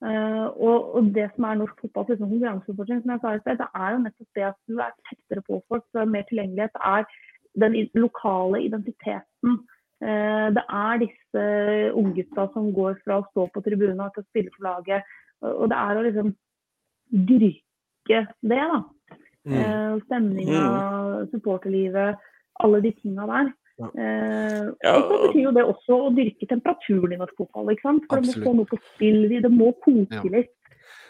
Uh, 0.00 0.48
og, 0.56 0.94
og, 0.96 1.08
det 1.12 1.26
som 1.34 1.44
er 1.44 1.58
norsk 1.60 1.82
fotballs 1.82 2.08
liksom, 2.08 2.30
konkurransefortrinn, 2.30 3.02
som 3.02 3.10
jeg 3.12 3.20
sa 3.20 3.32
i 3.36 3.40
sted, 3.42 3.58
det 3.60 3.66
er 3.76 3.90
jo 3.92 3.98
nettopp 4.00 4.38
det 4.38 4.44
at 4.48 4.56
du 4.70 4.78
er 4.80 4.94
tettere 5.10 5.42
på 5.44 5.58
folk, 5.68 5.84
du 5.92 6.00
har 6.00 6.08
mer 6.08 6.24
tilgjengelighet. 6.30 6.72
Det 6.72 6.86
er 6.88 7.04
den 7.60 7.76
lokale 8.00 8.62
identiteten. 8.64 9.58
Uh, 10.00 10.48
det 10.56 10.64
er 10.64 11.02
disse 11.02 11.42
unggutta 12.00 12.46
som 12.54 12.70
går 12.72 12.96
fra 13.04 13.18
å 13.20 13.26
stå 13.28 13.44
på 13.52 13.64
tribunen 13.66 14.00
til 14.14 14.24
å 14.24 14.28
spille 14.30 14.54
for 14.54 14.70
laget. 14.70 15.12
Og 15.50 15.68
det 15.72 15.76
er 15.82 15.98
å 15.98 16.06
liksom 16.06 16.32
dyrke 17.28 18.24
det, 18.40 18.64
da. 18.72 18.80
Mm. 19.48 19.56
Eh, 19.56 19.94
stemninga, 20.04 20.60
mm. 20.66 21.30
supporterlivet, 21.32 22.30
alle 22.64 22.80
de 22.84 22.92
tinga 22.98 23.26
der. 23.30 23.52
Ja. 23.80 23.88
Eh, 23.96 24.66
og 24.92 25.06
så 25.08 25.20
betyr 25.24 25.44
jo 25.46 25.52
det 25.56 25.64
også 25.64 25.98
å 26.06 26.10
dyrke 26.16 26.48
temperaturen 26.50 27.14
i 27.14 27.20
norsk 27.20 27.38
fotball. 27.40 27.72
ikke 27.72 27.86
sant? 27.86 28.08
For 28.08 28.20
Absolutt. 28.20 28.34
det 28.34 28.42
må 28.42 28.50
stå 28.50 28.56
noe 28.58 28.70
på 28.70 28.80
spill. 28.90 29.22
Det 29.46 29.52
må 29.54 29.70
koke 29.86 30.20
ja. 30.20 30.34
litt. 30.36 30.56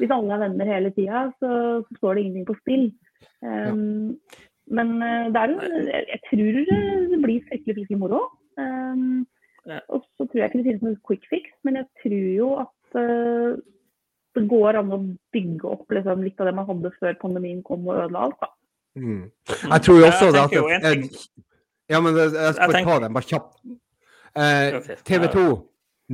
Hvis 0.00 0.14
alle 0.14 0.36
er 0.36 0.44
venner 0.44 0.70
hele 0.70 0.92
tida, 0.96 1.26
så, 1.40 1.50
så, 1.84 1.98
står 1.98 2.14
det 2.14 2.22
ingenting 2.22 2.46
på 2.48 2.56
spill. 2.62 2.86
Um, 3.44 3.50
ja. 3.50 4.38
Men 4.70 4.94
uh, 5.02 5.26
det 5.34 5.40
er 5.40 5.50
jo 5.50 5.58
Jeg 5.90 6.20
tror 6.28 6.60
det 7.10 7.18
blir 7.24 7.42
fryktelig, 7.48 7.74
fryktelig 7.80 8.00
moro. 8.00 8.22
Um, 8.60 9.26
og 9.92 10.06
så 10.16 10.24
tror 10.24 10.40
jeg 10.40 10.48
ikke 10.48 10.60
det 10.60 10.68
finnes 10.68 10.86
noen 10.86 11.00
quick 11.06 11.26
fix, 11.28 11.50
men 11.66 11.76
jeg 11.76 11.86
tror 12.00 12.28
jo 12.38 12.48
at 12.62 12.96
uh, 12.96 13.58
det 14.36 14.46
går 14.50 14.78
an 14.80 14.94
å 14.94 15.00
bygge 15.34 15.68
opp 15.68 15.92
liksom, 15.94 16.24
litt 16.26 16.40
av 16.40 16.50
det 16.50 16.56
man 16.58 16.68
hadde 16.68 16.92
før 16.98 17.16
pandemien 17.20 17.62
kom 17.66 17.88
og 17.88 17.96
ødela 17.98 18.26
alt. 18.28 18.38
da. 18.40 18.52
Mm. 18.98 19.24
Jeg 19.46 19.82
tror 19.86 19.98
jo 20.00 20.06
også 20.08 20.30
det 20.34 20.44
at 20.44 20.54
jeg, 20.56 21.10
Ja, 21.90 22.00
men 22.02 22.16
jeg 22.16 22.30
skal 22.54 22.70
bare 22.70 22.84
ta 22.86 22.98
den 23.02 23.16
bare 23.16 23.26
kjapt. 23.26 23.58
Eh, 24.38 24.96
TV 25.06 25.26
2, 25.32 25.44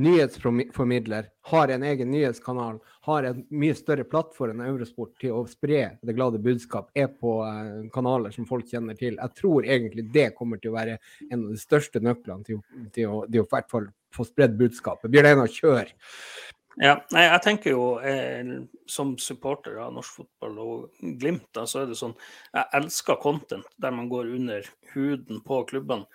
nyhetsformidler, 0.01 1.27
har 1.51 1.73
en 1.73 1.83
egen 1.83 2.09
nyhetskanal, 2.11 2.79
har 3.05 3.27
en 3.29 3.43
mye 3.49 3.75
større 3.77 4.05
plattform 4.09 4.61
enn 4.61 4.71
Eurosport 4.71 5.13
til 5.21 5.35
å 5.37 5.43
spre 5.49 5.83
det 6.01 6.15
glade 6.17 6.41
budskap, 6.41 6.89
er 6.97 7.11
på 7.13 7.37
eh, 7.45 7.87
kanaler 7.93 8.33
som 8.33 8.49
folk 8.49 8.69
kjenner 8.69 8.97
til. 8.97 9.17
Jeg 9.21 9.37
tror 9.37 9.65
egentlig 9.65 10.07
det 10.13 10.31
kommer 10.37 10.61
til 10.61 10.73
å 10.73 10.77
være 10.79 10.97
en 11.29 11.43
av 11.43 11.53
de 11.53 11.61
største 11.61 12.01
nøklene 12.01 12.45
til, 12.45 12.61
til, 12.93 13.09
å, 13.09 13.23
til 13.29 13.41
å, 13.41 13.45
i 13.45 13.53
hvert 13.53 13.93
få 14.17 14.25
spredd 14.25 14.57
budskapet. 14.57 15.11
Bjørn 15.13 15.43
det 15.43 15.51
kjør! 15.59 15.93
å 15.93 16.56
ja, 16.77 16.93
nei, 17.13 17.23
jeg 17.25 17.41
tenker 17.41 17.73
jo 17.73 17.85
eh, 18.05 18.49
som 18.89 19.15
supporter 19.21 19.79
av 19.81 19.95
norsk 19.95 20.19
fotball 20.21 20.57
og 20.61 21.05
Glimt, 21.21 21.47
da, 21.55 21.65
så 21.65 21.81
er 21.81 21.87
det 21.89 21.97
sånn 21.97 22.13
Jeg 22.53 22.69
elsker 22.79 23.17
content 23.23 23.65
der 23.81 23.95
man 23.95 24.09
går 24.11 24.29
under 24.35 24.67
huden 24.93 25.41
på 25.45 25.61
klubbene. 25.69 26.05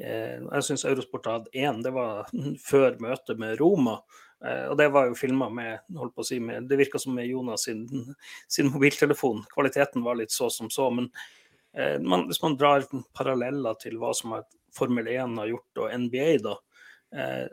Eh, 0.00 0.40
jeg 0.40 0.66
syns 0.66 0.84
Eurosport 0.88 1.28
hadde 1.28 1.54
én, 1.56 1.80
det 1.84 1.92
var 1.96 2.28
før 2.70 2.98
møtet 3.00 3.40
med 3.40 3.56
Roma. 3.60 4.00
Eh, 4.44 4.66
og 4.70 4.76
det 4.80 4.88
var 4.92 5.08
jo 5.08 5.18
filma 5.18 5.50
med 5.52 5.96
holdt 5.96 6.14
på 6.16 6.24
å 6.24 6.28
si, 6.28 6.40
med, 6.40 6.68
Det 6.68 6.78
virka 6.80 7.00
som 7.00 7.16
med 7.16 7.28
Jonas 7.28 7.66
sin, 7.68 7.86
sin, 8.48 8.70
mobiltelefon. 8.72 9.44
Kvaliteten 9.52 10.04
var 10.04 10.20
litt 10.20 10.32
så 10.36 10.50
som 10.52 10.70
så. 10.72 10.88
Men 10.94 11.10
eh, 11.76 11.98
man, 12.00 12.26
hvis 12.28 12.42
man 12.44 12.56
drar 12.60 12.84
paralleller 13.16 13.76
til 13.80 13.96
hva 14.00 14.14
som 14.16 14.38
Formel 14.76 15.08
1 15.10 15.40
har 15.40 15.50
gjort 15.50 15.82
og 15.82 15.96
NBA, 16.06 16.28
da, 16.44 16.56
eh, 17.16 17.46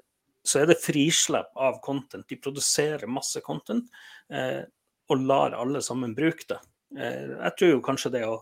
så 0.48 0.62
er 0.62 0.70
det 0.72 0.80
frislipp 0.80 1.52
av 1.60 1.82
content. 1.84 2.28
De 2.30 2.40
produserer 2.40 3.10
masse 3.12 3.42
content 3.46 3.88
eh, 4.32 4.64
og 5.12 5.24
lar 5.28 5.56
alle 5.58 5.82
sammen 5.84 6.16
bruke 6.16 6.48
det. 6.50 6.60
Jeg 6.98 7.52
tror 7.60 7.72
jo 7.74 7.84
kanskje 7.84 8.12
det 8.14 8.24
å 8.24 8.38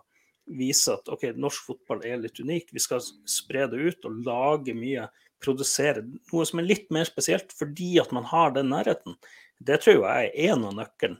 vise 0.46 0.94
at 0.94 1.10
ok, 1.10 1.32
norsk 1.42 1.70
fotball 1.72 2.04
er 2.06 2.20
litt 2.22 2.40
unik. 2.40 2.70
Vi 2.74 2.82
skal 2.82 3.02
spre 3.02 3.66
det 3.72 3.80
ut 3.82 4.06
og 4.06 4.20
lage 4.26 4.76
mye, 4.78 5.08
produsere 5.42 6.04
noe 6.06 6.46
som 6.48 6.62
er 6.62 6.70
litt 6.70 6.92
mer 6.94 7.08
spesielt 7.10 7.54
fordi 7.58 7.96
at 8.02 8.14
man 8.16 8.28
har 8.30 8.54
den 8.56 8.70
nærheten. 8.74 9.18
Det 9.58 9.82
tror 9.84 10.06
jeg 10.06 10.30
er 10.30 10.52
en 10.52 10.68
av 10.70 10.78
nøkkelen 10.78 11.18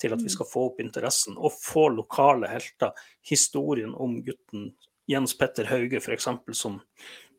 til 0.00 0.14
at 0.14 0.22
vi 0.24 0.32
skal 0.32 0.48
få 0.48 0.68
opp 0.70 0.80
interessen 0.82 1.36
og 1.36 1.56
få 1.58 1.88
lokale 1.92 2.48
helter. 2.50 2.94
Historien 3.26 3.92
om 3.94 4.18
gutten 4.24 4.70
Jens 5.10 5.34
Petter 5.36 5.68
Hauge 5.70 6.00
f.eks., 6.00 6.28
som 6.56 6.80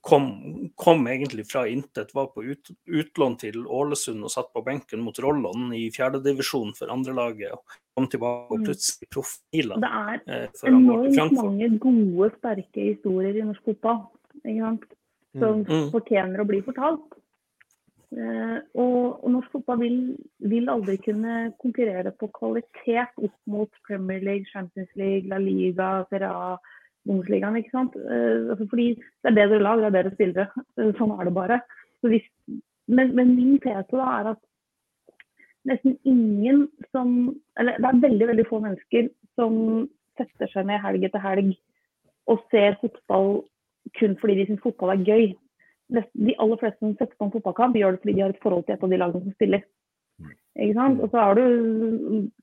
kom, 0.01 0.25
kom, 0.75 1.05
egentlig 1.07 1.45
fra 1.51 1.67
intet, 1.69 2.13
var 2.17 2.31
på 2.33 2.43
ut, 2.43 2.71
utlån 2.89 3.37
til 3.41 3.61
Ålesund 3.67 4.25
og 4.25 4.33
satt 4.33 4.49
på 4.53 4.63
benken 4.65 5.03
mot 5.05 5.17
Rollon 5.21 5.69
i 5.77 5.87
fjerdedivisjon 5.93 6.73
for 6.77 6.93
andrelaget. 6.93 7.53
og 7.53 7.79
kom 7.93 8.07
tilbake 8.07 8.53
og 8.53 8.61
mm. 8.61 8.65
plutselig 8.69 9.07
profiler. 9.11 9.81
Det 9.83 9.91
er 9.99 10.21
eh, 10.31 10.61
enormt 10.71 11.37
mange 11.37 11.71
gode, 11.83 12.29
sterke 12.39 12.85
historier 12.93 13.35
i 13.35 13.45
norsk 13.45 13.65
fotball 13.67 14.05
som 15.39 15.63
mm. 15.63 15.89
fortjener 15.93 16.41
å 16.41 16.47
bli 16.47 16.61
fortalt. 16.65 17.17
Uh, 18.11 18.59
og, 18.75 19.21
og, 19.23 19.27
norsk 19.31 19.53
fotball 19.53 19.79
vil, 19.79 19.99
vil, 20.51 20.65
aldri 20.71 20.97
kunne 20.99 21.53
konkurrere 21.63 22.11
på 22.19 22.27
kvalitet 22.35 23.13
opp 23.23 23.37
mot 23.47 23.71
Premier 23.87 24.19
League, 24.19 24.49
Champions 24.51 24.91
League, 24.99 25.29
La 25.31 25.39
Liga, 25.39 26.01
Serie 26.11 26.57
A, 27.01 27.09
Bundesligaen. 27.09 27.57
ikke 27.57 27.73
sant? 27.73 27.95
Uh, 27.95 28.51
altså 28.53 28.67
fordi 28.69 28.87
det 28.95 29.31
er 29.31 29.39
bedre 29.39 29.59
lag, 29.59 29.81
det 29.81 29.89
er 29.89 29.97
bedre 29.97 30.13
spillere. 30.15 30.63
Uh, 30.77 30.91
sånn 30.99 31.13
er 31.17 31.27
det 31.27 31.35
bare. 31.35 31.59
Hvis, 32.05 32.27
men, 32.87 33.15
men, 33.17 33.35
min 33.35 33.59
tese 33.63 33.89
da 33.93 34.07
er 34.19 34.31
at 34.33 34.41
nesten 35.69 35.97
ingen 36.09 36.63
som 36.89 37.35
Eller 37.59 37.77
det 37.77 37.89
er 37.89 37.99
veldig, 38.07 38.27
veldig 38.31 38.45
få 38.49 38.59
mennesker 38.63 39.11
som 39.37 39.53
setter 40.17 40.49
seg 40.49 40.65
ned 40.65 40.81
helg 40.81 41.05
etter 41.05 41.21
helg 41.21 41.53
og 42.29 42.41
ser 42.53 42.79
fotball 42.81 43.43
kun 43.97 44.15
fordi 44.21 44.39
de 44.39 44.47
syns 44.49 44.63
fotball 44.63 44.93
er 44.95 45.05
gøy 45.05 45.31
de 45.91 46.35
aller 46.39 46.59
fleste 46.59 46.79
som 46.79 46.95
setter 46.95 47.17
på 47.17 47.27
en 47.27 47.33
fotballkamp, 47.33 47.75
gjør 47.75 47.95
det 47.95 48.01
fordi 48.03 48.15
de 48.15 48.23
har 48.23 48.33
et 48.33 48.43
forhold 48.43 48.65
til 48.65 48.75
et 48.75 48.83
av 48.85 48.91
de 48.91 48.99
lagene 49.01 49.25
som 49.25 49.35
spiller. 49.35 49.65
Ikke 50.55 50.77
sant? 50.77 51.01
Og 51.03 51.11
så 51.11 51.25
har 51.25 51.39
du 51.39 51.43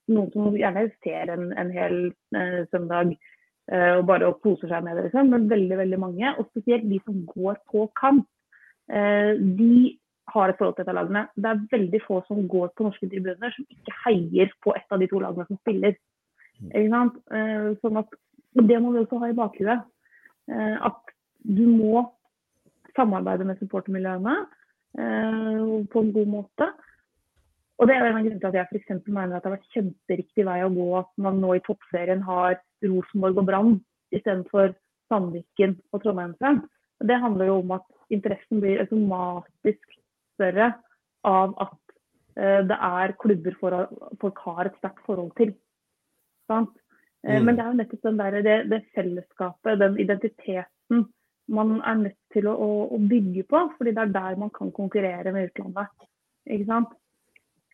noen 0.09 0.31
som 0.33 0.57
gjerne 0.57 0.85
ser 1.03 1.33
en, 1.33 1.49
en 1.57 1.71
hel 1.73 1.97
eh, 2.37 2.61
søndag 2.73 3.13
eh, 3.15 3.37
og 3.69 4.05
bare 4.09 4.31
koser 4.41 4.71
seg 4.71 4.85
med 4.85 4.97
det, 4.97 5.07
liksom. 5.07 5.29
Men 5.29 5.49
veldig, 5.51 5.77
veldig 5.77 5.99
mange, 6.01 6.31
og 6.37 6.47
spesielt 6.49 6.87
de 6.89 6.97
som 7.05 7.19
går 7.29 7.59
på 7.69 7.83
kamp, 7.99 8.25
eh, 8.89 9.35
de 9.37 9.99
har 10.33 10.49
et 10.49 10.57
forhold 10.57 10.77
til 10.77 10.85
et 10.85 10.91
av 10.91 10.97
lagene. 10.99 11.25
Det 11.35 11.49
er 11.49 11.65
veldig 11.71 12.01
få 12.05 12.21
som 12.27 12.47
går 12.49 12.71
på 12.75 12.85
norske 12.87 13.09
tribuner 13.09 13.53
som 13.55 13.65
ikke 13.73 13.95
heier 14.05 14.51
på 14.63 14.73
et 14.77 14.93
av 14.93 15.01
de 15.01 15.07
to 15.09 15.21
lagene 15.23 15.47
som 15.49 15.59
spiller. 15.61 15.97
Ikke 16.67 16.89
sant? 16.93 17.17
Eh, 17.31 17.69
sånn 17.83 18.01
at, 18.01 18.19
det 18.59 18.79
må 18.81 18.93
vi 18.93 19.03
også 19.03 19.21
ha 19.21 19.31
i 19.31 19.37
bakhuet. 19.37 19.87
Eh, 20.49 20.77
at 20.89 21.15
du 21.45 21.65
må 21.69 22.03
samarbeide 22.97 23.47
med 23.47 23.59
supportermiljøene 23.61 24.35
eh, 24.99 25.65
på 25.91 26.03
en 26.03 26.13
god 26.15 26.31
måte. 26.37 26.71
Og 27.79 27.87
Det 27.87 27.95
er 27.95 28.09
en 28.09 28.17
av 28.17 28.25
grunnene 28.25 28.41
til 28.41 28.49
at 28.49 28.57
jeg 28.59 28.83
for 28.89 29.13
mener 29.15 29.37
at 29.37 29.43
det 29.43 29.49
har 29.49 29.55
vært 29.55 29.75
kjemperiktig 29.75 30.45
vei 30.45 30.57
å 30.65 30.73
gå 30.73 30.87
at 30.99 31.11
man 31.23 31.39
nå 31.39 31.53
i 31.55 31.63
toppserien 31.63 32.25
har 32.27 32.57
Rosenborg 32.85 33.41
og 33.41 33.47
Brann 33.49 33.77
istedenfor 34.15 34.73
Sandviken 35.09 35.77
og 35.93 36.03
Trondheimsvenn. 36.03 36.61
Det 37.07 37.21
handler 37.21 37.49
jo 37.49 37.59
om 37.61 37.75
at 37.77 37.85
interessen 38.13 38.61
blir 38.63 38.81
automatisk 38.83 39.95
større 40.35 40.73
av 41.27 41.55
at 41.61 41.77
uh, 42.39 42.61
det 42.67 42.77
er 42.89 43.15
klubber 43.21 43.57
folk 43.59 44.43
har 44.45 44.69
et 44.69 44.77
sterkt 44.79 45.01
forhold 45.05 45.31
til. 45.39 45.53
Sant? 46.49 46.73
Uh, 47.25 47.37
mm. 47.37 47.45
Men 47.45 47.55
det 47.55 47.63
er 47.63 47.71
jo 47.71 47.79
nettopp 47.79 48.19
der, 48.21 48.41
det, 48.45 48.57
det, 48.71 48.83
fellesskapet, 48.95 49.79
den 49.81 49.99
identiteten 49.99 51.07
man 51.49 51.79
er 51.81 51.97
nødt 52.03 52.17
til 52.33 52.47
å, 52.49 52.55
å, 52.93 52.97
bygge 53.09 53.43
på, 53.49 53.63
fordi 53.77 53.93
det 53.97 54.03
er 54.03 54.13
der 54.13 54.37
man 54.37 54.51
kan 54.53 54.69
konkurrere 54.75 55.33
med 55.33 55.49
utlandet. 55.49 55.89
Ikke 56.45 56.67
sant? 56.67 56.91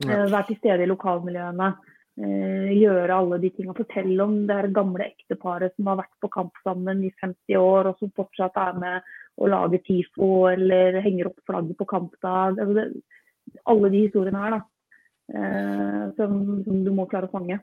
Ja. 0.03 0.11
Eh, 0.11 0.31
være 0.31 0.47
til 0.49 0.59
stede 0.61 0.85
i 0.85 0.89
lokalmiljøene, 0.91 1.67
eh, 1.71 1.94
gjøre 2.15 3.11
alle 3.11 3.37
de 3.43 3.49
tingene. 3.51 3.75
Fortelle 3.75 4.23
om 4.23 4.35
det 4.47 4.55
her 4.55 4.69
gamle 4.75 5.03
ekteparet 5.09 5.75
som 5.75 5.89
har 5.91 5.99
vært 5.99 6.13
på 6.23 6.29
kamp 6.31 6.61
sammen 6.63 7.03
i 7.03 7.11
50 7.21 7.59
år, 7.59 7.89
og 7.91 7.99
som 7.99 8.13
fortsatt 8.15 8.55
er 8.61 8.79
med 8.79 9.13
og 9.35 9.51
lager 9.51 9.83
TIFO 9.83 10.29
eller 10.53 11.01
henger 11.03 11.29
opp 11.31 11.41
flagget 11.47 11.77
på 11.79 11.87
kampdag. 11.91 12.59
Altså 12.59 12.73
det, 12.77 12.85
alle 13.71 13.91
de 13.91 14.03
historiene 14.05 14.41
her 14.41 14.55
da, 14.55 14.59
eh, 15.35 16.03
som, 16.17 16.37
som 16.65 16.83
du 16.85 16.91
må 16.95 17.07
klare 17.11 17.29
å 17.29 17.33
fange. 17.33 17.59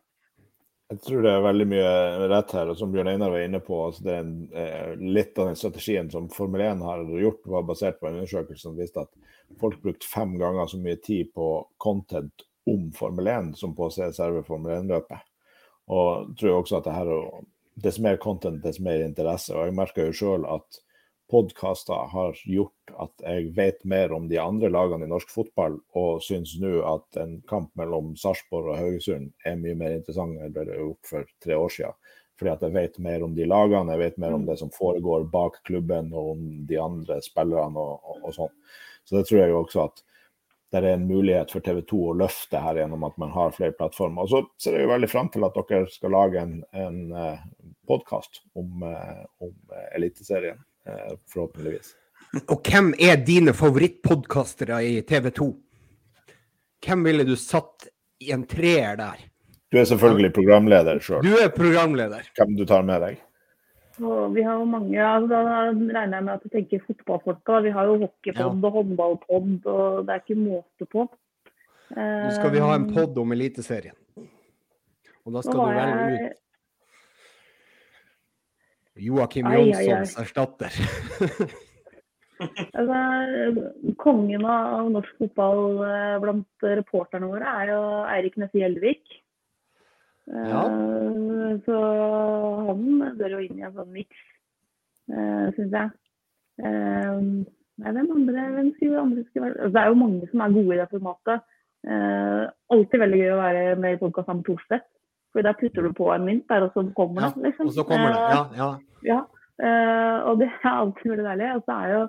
Jeg 0.92 1.00
tror 1.06 1.24
det 1.24 1.32
er 1.32 1.44
veldig 1.46 1.66
mye 1.70 1.92
rett 2.28 2.52
her. 2.52 2.68
og 2.68 2.76
Som 2.76 2.92
Bjørn 2.92 3.14
Einar 3.14 3.32
var 3.32 3.46
inne 3.46 3.62
på, 3.64 3.78
altså 3.86 4.04
det 4.04 4.12
er 4.12 4.24
en, 4.26 4.34
eh, 4.52 4.94
litt 5.00 5.38
av 5.40 5.48
den 5.48 5.56
strategien 5.56 6.10
som 6.12 6.28
Formel 6.32 6.66
1 6.66 6.84
har 6.84 7.04
gjort, 7.22 7.46
var 7.54 7.68
basert 7.68 8.00
på 8.00 8.10
en 8.10 8.20
undersøkelse 8.20 8.66
som 8.66 8.76
viste 8.76 9.06
at 9.06 9.12
folk 9.60 9.80
brukte 9.80 10.08
fem 10.08 10.36
ganger 10.40 10.68
så 10.68 10.80
mye 10.80 11.00
tid 11.00 11.32
på 11.32 11.54
content 11.80 12.44
om 12.70 12.92
Formel 12.94 13.26
1 13.26 13.52
som 13.58 13.74
på 13.76 13.90
selve 13.90 14.44
Formel 14.46 14.76
1-løpet. 14.78 15.28
Og 15.90 16.08
jeg 16.28 16.38
tror 16.40 16.60
også 16.60 16.78
at 16.78 16.86
det 16.86 16.94
her, 16.94 17.12
dess 17.82 17.98
mer 17.98 18.16
content, 18.22 18.62
dess 18.62 18.80
mer 18.80 19.02
interesse. 19.02 19.54
Og 19.56 19.66
jeg 19.66 19.76
merker 19.76 20.08
jo 20.08 20.16
sjøl 20.16 20.46
at 20.48 20.82
podkaster 21.32 22.10
har 22.12 22.36
gjort 22.44 22.92
at 23.00 23.24
jeg 23.24 23.52
vet 23.56 23.84
mer 23.88 24.12
om 24.12 24.26
de 24.28 24.36
andre 24.40 24.68
lagene 24.68 25.06
i 25.06 25.10
norsk 25.10 25.30
fotball, 25.32 25.78
og 25.96 26.20
syns 26.24 26.58
nå 26.60 26.82
at 26.84 27.20
en 27.22 27.38
kamp 27.48 27.70
mellom 27.78 28.12
Sarpsborg 28.20 28.74
og 28.74 28.80
Haugesund 28.80 29.30
er 29.48 29.56
mye 29.60 29.78
mer 29.78 29.96
interessant 29.96 30.36
enn 30.36 30.52
det 30.52 30.66
ble 30.66 30.76
gjort 30.76 31.08
for 31.08 31.32
tre 31.44 31.56
år 31.56 31.72
siden. 31.72 31.96
Fordi 32.38 32.52
at 32.52 32.64
jeg 32.66 32.74
vet 32.74 32.98
mer 33.04 33.24
om 33.24 33.34
de 33.36 33.46
lagene, 33.48 33.94
jeg 33.94 34.02
vet 34.02 34.20
mer 34.20 34.36
om 34.36 34.44
mm. 34.44 34.48
det 34.50 34.58
som 34.60 34.72
foregår 34.74 35.28
bak 35.32 35.60
klubben 35.68 36.12
og 36.12 36.32
om 36.34 36.46
de 36.68 36.78
andre 36.80 37.20
spillerne 37.24 37.80
og, 37.80 38.00
og, 38.02 38.22
og 38.28 38.36
sånn. 38.36 38.56
Så 39.06 39.16
det 39.18 39.26
tror 39.28 39.40
jeg 39.40 39.52
jo 39.52 39.60
også 39.62 39.84
at 39.86 40.02
det 40.72 40.80
er 40.80 40.94
en 40.96 41.06
mulighet 41.06 41.52
for 41.52 41.64
TV 41.64 41.82
2 41.84 41.98
å 42.08 42.16
løfte 42.16 42.60
her 42.64 42.80
gjennom 42.80 43.04
at 43.04 43.16
man 43.20 43.32
har 43.34 43.52
flere 43.52 43.76
plattformer. 43.76 44.24
Og 44.24 44.32
så 44.32 44.40
ser 44.62 44.78
jeg 44.78 44.86
jo 44.86 44.92
veldig 44.94 45.10
fram 45.12 45.28
til 45.32 45.44
at 45.44 45.58
dere 45.68 45.90
skal 45.92 46.14
lage 46.16 46.40
en, 46.40 46.54
en 46.72 47.00
eh, 47.12 47.42
podkast 47.88 48.40
om, 48.56 48.84
uh, 48.86 49.20
om 49.44 49.52
uh, 49.52 49.82
Eliteserien. 49.98 50.62
Eh, 50.86 51.12
forhåpentligvis. 51.32 51.92
Og 52.48 52.62
hvem 52.66 52.92
er 52.98 53.20
dine 53.22 53.52
favorittpodkastere 53.54 54.80
i 54.88 54.94
TV 55.06 55.28
2? 55.36 55.50
Hvem 56.82 57.04
ville 57.06 57.26
du 57.28 57.36
satt 57.38 57.86
i 58.22 58.32
en 58.34 58.46
treer 58.48 58.96
der? 58.98 59.20
Du 59.72 59.78
er 59.80 59.86
selvfølgelig 59.88 60.32
programleder 60.34 60.98
sjøl. 61.04 61.22
Du 61.24 61.36
er 61.38 61.52
programleder. 61.54 62.26
Hvem 62.36 62.56
du 62.58 62.64
tar 62.68 62.82
med 62.88 63.04
deg? 63.04 63.20
Og 64.00 64.34
vi 64.34 64.44
har 64.46 64.60
jo 64.60 64.64
mange, 64.64 64.96
altså 64.96 65.28
Da 65.28 65.40
regner 65.68 66.16
jeg 66.16 66.24
med 66.24 66.32
at 66.34 66.44
du 66.44 66.52
tenker 66.52 66.84
fotballfolka. 66.86 67.60
Vi 67.66 67.72
har 67.74 67.90
jo 67.90 67.98
hockeypod 68.06 68.44
ja. 68.44 68.68
og 68.68 68.78
håndballpod, 68.78 69.50
og 69.66 70.06
det 70.06 70.14
er 70.14 70.22
ikke 70.24 70.38
måte 70.40 70.88
på. 70.88 71.08
Nå 71.92 72.30
skal 72.32 72.54
vi 72.54 72.62
ha 72.64 72.70
en 72.74 72.86
pod 72.88 73.18
om 73.20 73.34
Eliteserien. 73.34 73.98
Og 75.22 75.36
da 75.36 75.42
skal 75.44 75.60
du 75.60 75.76
velge 75.76 76.06
ut 76.14 76.38
Joakim 79.02 79.48
Jonssons 79.48 80.16
erstatter. 80.20 80.74
altså, 82.76 82.98
kongen 84.02 84.44
av 84.44 84.90
norsk 84.92 85.22
fotball 85.22 85.80
eh, 85.86 86.16
blant 86.22 86.66
reporterne 86.80 87.30
våre 87.30 87.54
er 87.62 87.72
jo 87.72 87.82
Eirik 88.12 88.36
Nesse 88.40 88.60
Gjeldvik. 88.60 89.21
Ja. 90.32 90.62
Uh, 90.68 91.60
så 91.66 91.78
han 92.68 93.16
bør 93.18 93.34
jo 93.36 93.40
inn 93.44 93.58
i 93.60 93.66
en 93.66 93.74
sånn 93.76 93.90
miks, 93.92 94.22
eh, 95.12 95.48
syns 95.56 95.74
jeg. 95.76 95.90
Uh, 96.62 97.42
nei, 97.82 97.92
hvem 97.96 98.14
andre, 98.16 98.46
hvem 98.54 98.70
skulle 98.76 99.02
andre 99.02 99.24
skulle 99.26 99.46
være 99.46 99.58
altså, 99.58 99.72
Det 99.74 99.82
er 99.82 99.90
jo 99.90 100.00
mange 100.02 100.30
som 100.30 100.42
er 100.44 100.56
gode 100.56 100.74
i 100.74 100.80
det 100.80 100.88
formatet. 100.92 101.48
Alltid 102.72 103.00
veldig 103.02 103.18
gøy 103.18 103.30
å 103.34 103.40
være 103.40 103.62
med 103.82 103.96
i 103.96 103.98
podkast 103.98 104.28
sammen 104.28 104.42
med 104.44 104.48
Thorstvedt. 104.50 104.88
For 105.32 105.42
der 105.42 105.56
putter 105.58 105.86
du 105.86 105.94
på 105.96 106.10
en 106.12 106.26
mynt 106.28 106.44
der, 106.52 106.66
og 106.68 106.74
så 106.76 106.84
kommer 106.94 107.24
det. 107.24 107.46
Liksom. 107.48 107.70
Og 107.70 107.74
så 107.74 107.84
kommer 107.88 108.12
det, 108.12 108.20
ja. 108.36 108.42
ja. 108.60 108.68
ja. 109.08 109.20
Og 110.28 110.38
det 110.38 110.48
er 110.52 110.68
alltid 110.70 111.10
veldig 111.10 111.26
deilig. 111.26 111.48
Og 111.56 111.64
så 111.66 111.78
er 111.80 111.94
jo 111.96 112.02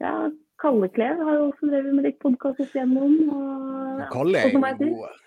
ja, 0.00 0.14
Kalle 0.60 0.88
Klev 0.96 1.22
har 1.28 1.36
jo 1.38 1.46
også 1.52 1.70
drevet 1.70 1.94
med 1.94 2.08
litt 2.08 2.18
podkast 2.24 2.64
igjennom. 2.64 3.14
Og, 3.36 4.02
Kalle 4.10 4.42
er 4.42 4.50
jo 4.50 4.64
god. 4.64 5.19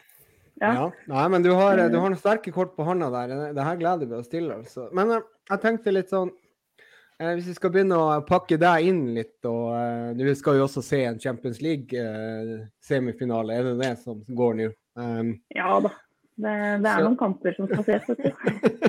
Ja. 0.61 0.73
ja. 0.73 0.91
Nei, 1.09 1.25
men 1.33 1.43
du 1.43 1.51
har, 1.51 1.77
du 1.77 1.97
har, 1.97 2.09
noen 2.09 2.19
sterke 2.19 2.51
kort 2.53 2.75
på 2.77 2.85
hånda 2.87 3.09
der. 3.13 3.27
Det 3.55 3.65
her 3.65 3.79
gleder 3.79 4.09
vi 4.09 4.15
oss 4.19 4.31
til. 4.31 4.51
Altså. 4.53 4.89
Men 4.95 5.11
uh, 5.15 5.25
jeg 5.49 5.63
tenkte 5.63 5.93
litt 5.95 6.13
sånn 6.13 6.29
uh, 6.29 7.31
Hvis 7.33 7.49
vi 7.49 7.57
skal 7.57 7.73
begynne 7.73 7.97
å 7.97 8.21
pakke 8.27 8.57
deg 8.61 8.87
inn 8.91 9.03
litt, 9.17 9.39
og 9.49 9.73
du 10.19 10.23
skal 10.37 10.59
jo 10.59 10.67
også 10.67 10.81
se 10.85 11.03
en 11.09 11.19
Champions 11.19 11.59
League-semifinale, 11.63 13.57
er 13.57 13.71
det 13.71 13.75
det 13.81 13.93
som 14.05 14.23
går 14.29 14.53
nå? 14.61 14.71
Um, 14.99 15.35
ja 15.55 15.79
da. 15.81 15.89
Det, 16.35 16.49
det 16.81 16.89
er 16.89 16.97
så... 16.97 17.05
noen 17.05 17.17
kamper 17.17 17.53
som 17.53 17.67
skal 17.69 17.83
ses. 17.85 18.07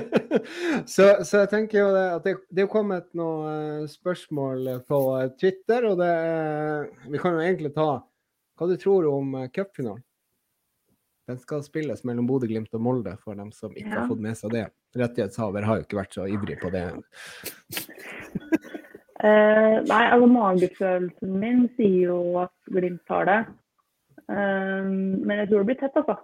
så, 0.95 1.05
så, 1.21 1.43
jeg 1.43 1.49
tenker 1.51 1.79
jo 1.83 1.91
det, 1.93 2.05
at 2.15 2.25
det, 2.25 2.33
det 2.49 2.63
er 2.63 2.71
kommet 2.71 3.05
noen 3.17 3.83
eh, 3.83 3.89
spørsmål 3.89 4.71
på 4.89 4.99
Twitter, 5.37 5.85
og 5.91 6.01
det, 6.01 6.09
vi 7.05 7.21
kan 7.21 7.37
jo 7.37 7.45
egentlig 7.45 7.75
ta 7.75 7.89
hva 8.55 8.69
du 8.71 8.75
tror 8.81 9.05
om 9.11 9.35
cupfinalen? 9.53 10.01
Den 11.25 11.39
skal 11.41 11.63
spilles 11.65 12.03
mellom 12.05 12.27
Bodø-Glimt 12.29 12.73
og 12.77 12.83
Molde, 12.85 13.15
for 13.23 13.37
dem 13.37 13.49
som 13.55 13.73
ikke 13.73 13.89
ja. 13.89 14.01
har 14.03 14.09
fått 14.11 14.21
med 14.21 14.37
seg 14.37 14.53
det. 14.53 14.65
Rettighetshaver 14.99 15.65
har 15.65 15.79
jo 15.79 15.85
ikke 15.87 15.97
vært 15.97 16.17
så 16.17 16.27
ivrig 16.29 16.59
på 16.61 16.69
det. 16.73 16.83
uh, 19.23 19.77
nei, 19.91 20.03
altså 20.03 20.29
magefølelsen 20.29 21.39
min 21.41 21.65
sier 21.79 22.11
jo 22.11 22.19
at 22.43 22.53
Glimt 22.69 23.01
tar 23.09 23.25
det. 23.31 23.39
Uh, 24.29 24.85
men 25.25 25.41
jeg 25.41 25.49
tror 25.49 25.65
det 25.65 25.69
blir 25.71 25.81
tett, 25.81 25.97
altså. 26.03 26.19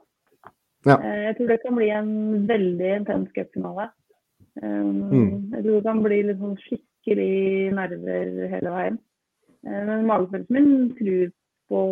Ja. 0.85 0.99
Uh, 1.01 1.19
jeg 1.31 1.35
tror 1.39 1.51
det 1.55 1.59
kan 1.65 1.81
bli 1.81 1.89
en 1.97 2.13
veldig 2.53 2.93
intens 2.99 3.33
cupfinale. 3.33 3.89
Mm. 4.61 5.53
Jeg 5.55 5.61
tror 5.63 5.73
det 5.73 5.83
kan 5.85 5.99
bli 6.03 6.17
litt 6.27 6.41
sånn 6.41 6.57
skikkelig 6.59 7.71
nerver 7.73 8.33
hele 8.51 8.73
veien. 8.73 8.97
Men 9.63 10.09
magefølelsen 10.09 10.57
min 10.57 10.89
tror 10.97 11.29
på 11.71 11.83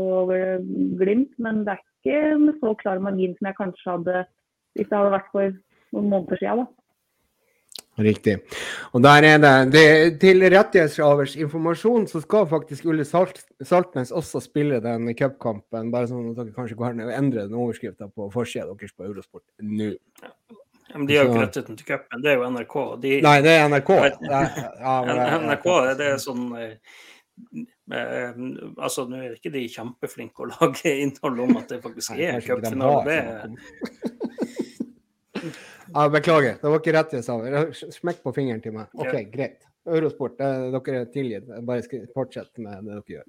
Glimt, 1.00 1.32
men 1.40 1.64
det 1.64 1.78
er 1.78 1.86
ikke 2.00 2.20
med 2.42 2.60
så 2.60 2.74
klar 2.80 3.02
margin 3.04 3.36
som 3.38 3.50
jeg 3.50 3.58
kanskje 3.60 3.94
hadde 3.94 4.26
hvis 4.78 4.90
det 4.90 4.98
hadde 4.98 5.16
vært 5.16 5.32
for 5.34 5.56
noen 5.96 6.12
måneder 6.12 6.40
siden. 6.42 6.64
Da. 6.64 6.80
Riktig. 8.00 8.38
Og 8.96 9.04
der 9.04 9.26
er 9.28 9.42
det, 9.44 9.54
det 9.74 10.20
Til 10.22 10.46
rettighetshavers 10.54 11.36
informasjon 11.36 12.08
så 12.08 12.22
skal 12.24 12.48
faktisk 12.48 12.86
Ulle 12.88 13.04
Salt, 13.06 13.42
Saltnes 13.62 14.14
også 14.16 14.40
spille 14.40 14.80
den 14.84 15.12
cupkampen. 15.20 15.92
Bare 15.92 16.08
sånn 16.08 16.32
at 16.32 16.40
dere 16.40 16.56
kanskje 16.56 16.80
kan 16.80 17.02
endre 17.04 17.44
den 17.50 17.60
overskrifta 17.60 18.08
på 18.08 18.30
forsida 18.32 18.70
deres 18.72 18.96
på 18.96 19.10
Eurosport 19.10 19.44
nå. 19.60 19.92
Ja. 20.24 20.32
Men 20.96 21.06
de 21.06 21.20
har 21.20 21.28
jo 21.28 21.36
ikke 21.36 21.44
rettigheten 21.44 21.76
til 21.78 21.86
cupen, 21.86 22.22
det 22.24 22.32
er 22.32 22.40
jo 22.40 22.48
NRK. 22.50 22.76
De, 23.04 23.10
Nei, 23.22 23.36
det 23.46 23.52
er 23.54 23.68
NRK. 23.70 23.92
Ja, 24.26 24.40
ja, 25.06 25.28
NRK 25.44 25.68
det 26.00 26.08
er 26.08 26.24
sånn 26.24 26.48
Eh, 26.58 26.72
altså, 27.90 29.06
Nå 29.10 29.20
er 29.20 29.38
ikke 29.38 29.54
de 29.54 29.64
kjempeflinke 29.72 30.46
å 30.46 30.50
lage 30.52 30.94
innhold 31.06 31.46
om 31.46 31.58
at 31.62 31.72
det 31.74 31.82
faktisk 31.86 32.18
er 32.18 32.44
cupfinale. 32.46 33.18
ja, 35.40 36.06
beklager, 36.12 36.60
det 36.62 36.68
var 36.68 36.78
ikke 36.82 36.96
rett 36.98 37.18
jeg 37.18 37.28
sa. 37.28 37.40
Smekk 38.00 38.24
på 38.26 38.36
fingeren 38.36 38.64
til 38.64 38.76
meg. 38.78 38.94
OK, 39.00 39.18
greit. 39.34 39.66
Eurosport, 39.90 40.38
dere 40.38 41.02
er 41.02 41.08
tilgitt. 41.14 41.48
Bare 41.66 42.02
fortsett 42.14 42.52
med 42.62 42.86
det 42.86 42.98
dere 42.98 43.16
gjør. 43.16 43.26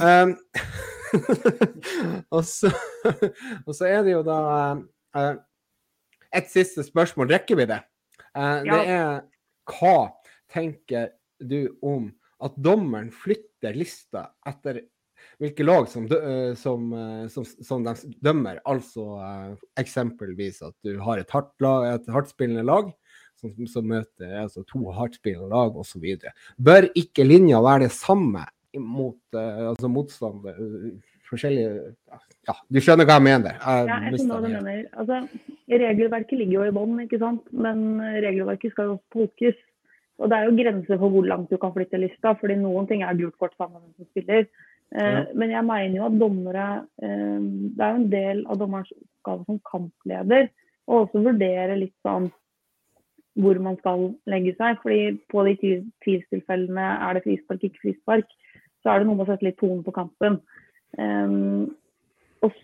Um, 0.00 0.32
og, 2.34 2.42
så, 2.48 2.72
og, 3.66 3.74
så, 3.74 3.86
er 3.86 4.02
det 4.06 4.16
jo 4.16 4.22
da 4.26 4.38
uh, 5.14 5.34
et 6.34 6.50
siste 6.50 6.82
spørsmål. 6.86 7.30
Rekker 7.36 7.60
vi 7.60 7.68
det? 7.70 7.80
Uh, 8.34 8.64
det 8.66 8.80
er 8.96 9.22
hva 9.70 9.96
tenker 10.52 11.12
du 11.40 11.68
om 11.82 12.10
at 12.42 12.58
dommeren 12.58 13.10
flytter 13.14 13.76
lista 13.76 14.28
etter 14.48 14.82
hvilke 15.40 15.64
lag 15.64 15.86
som, 15.88 16.06
dø, 16.08 16.18
som, 16.58 16.90
eh, 16.92 17.24
som, 17.32 17.46
som 17.46 17.84
de 17.86 17.94
dømmer. 18.24 18.60
Altså 18.68 19.06
uh, 19.18 19.54
eksempelvis 19.80 20.60
at 20.66 20.74
du 20.86 20.98
har 21.02 21.22
et, 21.22 21.30
hardt 21.34 21.54
lag, 21.64 21.88
et 21.94 22.10
hardtspillende 22.12 22.66
lag 22.66 22.92
som, 23.40 23.54
som 23.70 23.88
møter 23.88 24.36
altså 24.42 24.64
to 24.70 24.84
hardtspillende 24.94 25.50
lag 25.52 25.76
osv. 25.80 26.04
Bør 26.56 26.90
ikke 26.98 27.26
linja 27.26 27.62
være 27.64 27.88
det 27.88 27.94
samme 27.96 28.46
mot 28.74 29.36
altså 29.38 29.90
motstander? 29.90 30.56
forskjellige 31.30 31.94
Ja, 32.44 32.54
du 32.68 32.78
skjønner 32.82 33.06
hva 33.08 33.14
jeg 33.16 33.24
mener? 33.24 33.54
Jeg 33.56 33.86
ja, 33.88 33.98
jeg 34.04 34.18
skjønner 34.18 34.34
hva 34.34 34.44
du 34.44 34.50
mener. 34.52 34.80
Altså, 35.00 35.20
regelverket 35.72 36.40
ligger 36.40 36.58
jo 36.58 36.64
i 36.68 36.74
bånn, 36.76 36.98
ikke 37.06 37.20
sant. 37.22 37.46
Men 37.56 37.86
regelverket 38.20 38.74
skal 38.74 38.90
jo 38.90 38.96
tolkes. 39.14 39.56
Og 40.22 40.30
det 40.30 40.36
er 40.36 40.46
jo 40.46 40.56
grenser 40.58 41.00
for 41.00 41.10
hvor 41.10 41.26
langt 41.26 41.50
du 41.50 41.58
kan 41.58 41.72
flytte 41.74 41.98
lista, 41.98 42.36
fordi 42.38 42.56
noen 42.60 42.86
ting 42.90 43.02
er 43.02 43.16
gult 43.18 43.34
kort 43.40 43.56
sammen 43.58 43.82
med 43.82 43.96
som 43.98 44.10
spiller. 44.12 44.46
Eh, 44.94 45.10
ja. 45.16 45.24
Men 45.34 45.50
jeg 45.50 45.66
mener 45.66 45.96
jo 45.98 46.06
at 46.06 46.20
dommere 46.20 46.66
eh, 47.02 47.40
Det 47.74 47.82
er 47.82 47.90
jo 47.90 48.00
en 48.02 48.10
del 48.12 48.44
av 48.46 48.60
dommerens 48.60 48.92
oppgave 48.94 49.46
som 49.48 49.60
kampleder 49.66 50.50
å 50.84 51.04
også 51.04 51.22
vurdere 51.24 51.78
litt 51.80 51.94
sånn 52.04 52.28
hvor 53.40 53.58
man 53.58 53.78
skal 53.80 54.12
legge 54.30 54.54
seg. 54.58 54.78
fordi 54.82 55.16
på 55.32 55.44
de 55.48 55.54
tvilstilfellene 56.04 56.84
er 57.08 57.16
det 57.16 57.24
frispark, 57.24 57.64
ikke 57.64 57.82
frispark, 57.82 58.28
så 58.82 58.92
er 58.92 59.00
det 59.00 59.08
noe 59.08 59.18
med 59.18 59.26
å 59.26 59.32
sette 59.32 59.48
litt 59.48 59.58
tonen 59.58 59.82
på 59.82 59.94
kampen. 59.96 60.38
Um, 60.94 61.72
og, 62.44 62.54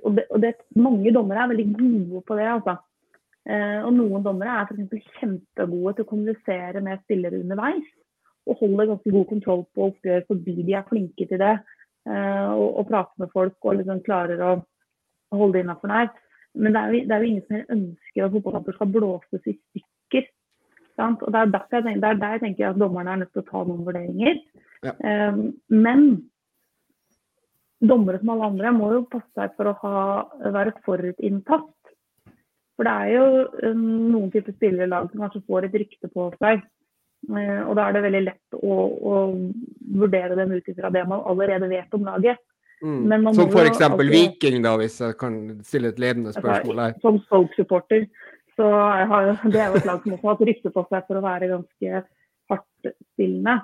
og, 0.00 0.14
det, 0.16 0.24
og 0.30 0.40
det, 0.40 0.54
mange 0.78 1.12
dommere 1.12 1.44
er 1.44 1.52
veldig 1.52 1.68
gode 1.74 2.22
på 2.28 2.38
det, 2.38 2.48
altså. 2.54 2.78
Eh, 3.42 3.78
og 3.82 3.90
noen 3.96 4.22
dommere 4.22 4.60
er 4.60 4.70
f.eks. 4.70 5.06
kjempegode 5.18 5.96
til 5.96 6.06
å 6.06 6.10
kommunisere 6.10 6.82
med 6.84 7.02
spillere 7.02 7.40
underveis. 7.42 7.86
Og 8.50 8.58
holder 8.58 8.90
ganske 8.90 9.14
god 9.14 9.28
kontroll 9.30 9.64
på 9.74 9.88
oppgjør 9.90 10.26
fordi 10.28 10.56
de 10.66 10.76
er 10.78 10.88
flinke 10.88 11.28
til 11.30 11.40
det. 11.42 11.54
Eh, 12.08 12.50
og, 12.50 12.68
og 12.82 12.88
prater 12.90 13.22
med 13.22 13.32
folk 13.34 13.66
og 13.66 13.78
liksom 13.78 14.02
klarer 14.06 14.42
å 14.42 14.52
holde 15.34 15.58
det 15.58 15.64
innafor 15.66 15.92
der. 15.92 16.12
Men 16.54 16.74
det 16.74 16.80
er, 16.80 16.92
jo, 16.92 17.04
det 17.08 17.14
er, 17.14 17.22
jo, 17.22 17.30
ingen 17.30 17.46
som 17.46 17.76
ønsker 17.76 18.24
at 18.26 18.34
fotballkamper 18.34 18.76
skal 18.76 18.90
blåses 18.92 19.46
i 19.48 19.56
stykker. 19.56 20.26
Sant? 21.00 21.22
Og 21.24 21.32
det 21.32 21.40
er, 21.40 21.54
jeg 21.54 21.86
tenker, 21.86 22.02
det 22.02 22.10
er, 22.10 22.18
der 22.20 22.34
jeg 22.36 22.42
tenker 22.42 22.68
at 22.68 22.82
dommerne 22.82 23.14
er 23.14 23.22
nødt 23.22 23.32
til 23.32 23.42
å 23.42 23.48
ta 23.48 23.62
noen 23.64 23.86
vurderinger. 23.86 24.42
Ja. 24.82 24.92
Um, 25.32 25.44
men 25.72 26.04
dommere 27.82 28.20
som 28.20 28.34
alle 28.34 28.50
andre 28.50 28.74
må 28.76 28.90
jo 28.92 29.04
passe 29.10 29.30
seg 29.38 29.54
for 29.56 29.70
å 29.70 29.76
ha, 29.80 30.02
være 30.54 30.74
forutinntatt. 30.84 31.70
For 32.82 32.88
det 32.90 32.94
er 32.98 33.10
jo 33.14 33.26
eh, 33.62 33.74
noen 33.78 34.30
typer 34.34 34.56
spillere 34.56 34.90
lag 34.90 35.04
som 35.06 35.20
kanskje 35.22 35.44
får 35.46 35.68
et 35.68 35.74
rykte 35.84 36.08
på 36.10 36.24
seg. 36.42 36.64
Eh, 37.30 37.60
og 37.62 37.76
da 37.78 37.84
er 37.84 37.94
det 37.94 38.00
veldig 38.08 38.22
lett 38.24 38.56
å, 38.58 38.78
å 39.06 39.12
vurdere 40.00 40.34
dem 40.34 40.56
ut 40.56 40.72
ifra 40.72 40.90
det 40.90 41.04
man 41.06 41.22
allerede 41.30 41.68
vet 41.70 41.94
om 41.94 42.08
laget. 42.10 42.42
Mm. 42.82 43.06
Som 43.36 43.52
f.eks. 43.54 43.84
alltid... 43.86 44.10
Viking, 44.10 44.58
da, 44.66 44.74
hvis 44.80 44.98
jeg 44.98 45.14
kan 45.20 45.38
stille 45.62 45.92
et 45.94 46.02
ledende 46.02 46.34
spørsmål 46.34 46.82
her. 46.82 46.98
Som 47.06 47.22
Stoke-supporter. 47.28 48.08
Så 48.58 48.66
har, 48.66 49.30
det 49.46 49.62
er 49.62 49.70
jo 49.70 49.78
et 49.78 49.86
lag 49.86 50.02
som 50.02 50.16
også 50.16 50.26
har 50.26 50.34
hatt 50.34 50.46
rykte 50.50 50.74
på 50.74 50.86
seg 50.90 51.06
for 51.06 51.20
å 51.20 51.24
være 51.24 51.52
ganske 51.54 52.04
hardtspillende. 52.50 53.60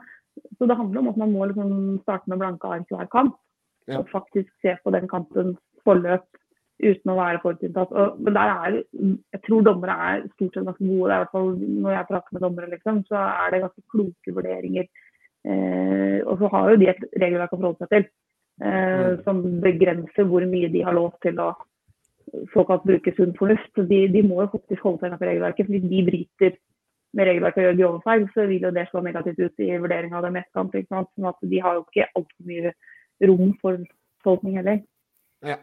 Så 0.54 0.70
det 0.70 0.78
handler 0.78 1.02
om 1.02 1.10
at 1.10 1.18
man 1.26 1.34
må 1.34 1.50
liksom 1.50 1.72
starte 2.04 2.30
med 2.30 2.38
blanke 2.38 2.70
ark 2.70 2.94
hver 2.94 3.10
kamp. 3.10 3.34
Ja. 3.90 3.98
Og 3.98 4.14
faktisk 4.14 4.54
se 4.62 4.78
på 4.84 4.94
den 4.94 5.10
kampens 5.10 5.58
forløp 5.82 6.30
uten 6.78 7.12
å 7.12 7.18
være 7.18 7.42
forutinntatt. 7.42 7.92
Men 8.22 8.36
der 8.36 8.52
er, 8.52 8.78
jeg 9.34 9.42
tror 9.46 9.66
dommere 9.66 9.96
er 10.08 10.24
stort 10.36 10.54
sett 10.54 10.66
ganske 10.68 10.84
gode. 10.86 11.08
Det 11.08 11.14
er 11.14 11.18
i 11.18 11.22
hvert 11.24 11.34
fall 11.34 11.50
Når 11.58 11.94
jeg 11.96 12.08
prater 12.10 12.36
med 12.36 12.44
dommere, 12.46 12.70
liksom, 12.74 13.02
så 13.08 13.22
er 13.26 13.52
det 13.52 13.62
ganske 13.64 13.84
kloke 13.94 14.34
vurderinger. 14.36 14.88
Eh, 15.48 16.18
og 16.26 16.38
så 16.38 16.50
har 16.54 16.70
jo 16.70 16.80
de 16.80 16.90
et 16.92 17.04
regelverk 17.22 17.54
å 17.54 17.60
forholde 17.60 17.86
seg 17.86 17.92
til 17.92 18.04
eh, 18.04 19.04
mm. 19.06 19.20
som 19.24 19.42
begrenser 19.62 20.26
hvor 20.28 20.44
mye 20.50 20.70
de 20.72 20.82
har 20.84 20.96
lov 20.96 21.12
til 21.24 21.38
å 21.40 21.52
såkalt 22.52 22.86
bruke 22.88 23.14
sunn 23.16 23.34
fornuft. 23.38 23.70
De, 23.78 24.00
de, 24.12 24.24
må 24.26 24.42
jo 24.42 24.50
faktisk 24.54 24.84
holde 24.84 25.00
seg 25.02 25.10
innenfor 25.10 25.30
regelverket. 25.30 25.70
Hvis 25.72 25.86
de 25.88 26.02
bryter 26.10 26.58
med 27.16 27.30
regelverket 27.30 27.62
og 27.62 27.68
gjør 27.68 27.78
grove 27.78 28.02
feil, 28.04 28.28
så 28.34 28.46
vil 28.50 28.68
jo 28.68 28.74
det 28.74 28.86
slå 28.90 29.02
negativt 29.06 29.40
ut 29.40 29.64
i 29.64 29.72
vurderinga 29.78 30.20
av 30.20 30.28
dem 30.28 30.38
etterkant. 30.40 30.76
Sånn 31.16 31.30
at 31.30 31.48
de 31.54 31.62
har 31.64 31.78
jo 31.78 31.86
ikke 31.86 32.10
altfor 32.12 32.50
mye 32.50 32.74
rom 33.30 33.54
for 33.62 33.80
tolkning 34.26 34.58
heller. 34.60 34.82
Ja. 35.46 35.54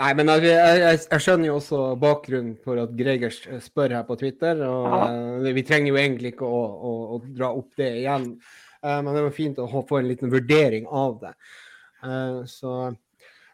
Nei, 0.00 0.08
men 0.18 0.30
jeg, 0.32 0.46
jeg, 0.50 1.02
jeg, 1.04 1.22
skjønner 1.22 1.50
jo 1.50 1.58
også 1.60 1.80
bakgrunnen 2.02 2.56
for 2.64 2.80
at 2.82 2.94
Gregers 2.98 3.38
spør 3.62 3.94
her 3.94 4.06
på 4.08 4.16
Twitter. 4.18 4.64
og 4.66 4.88
ja. 4.90 5.52
Vi 5.54 5.64
trenger 5.66 5.92
jo 5.92 6.00
egentlig 6.00 6.32
ikke 6.34 6.48
å, 6.48 6.62
å, 6.66 6.94
å 7.14 7.20
dra 7.28 7.52
opp 7.54 7.76
det 7.78 7.92
igjen, 8.00 8.32
uh, 8.82 8.98
men 8.98 9.12
det 9.14 9.26
var 9.28 9.36
fint 9.36 9.60
å 9.62 9.68
få 9.70 10.00
en 10.00 10.10
liten 10.10 10.32
vurdering 10.32 10.88
av 10.90 11.20
det. 11.22 11.34
Uh, 12.02 12.42
så, 12.50 12.74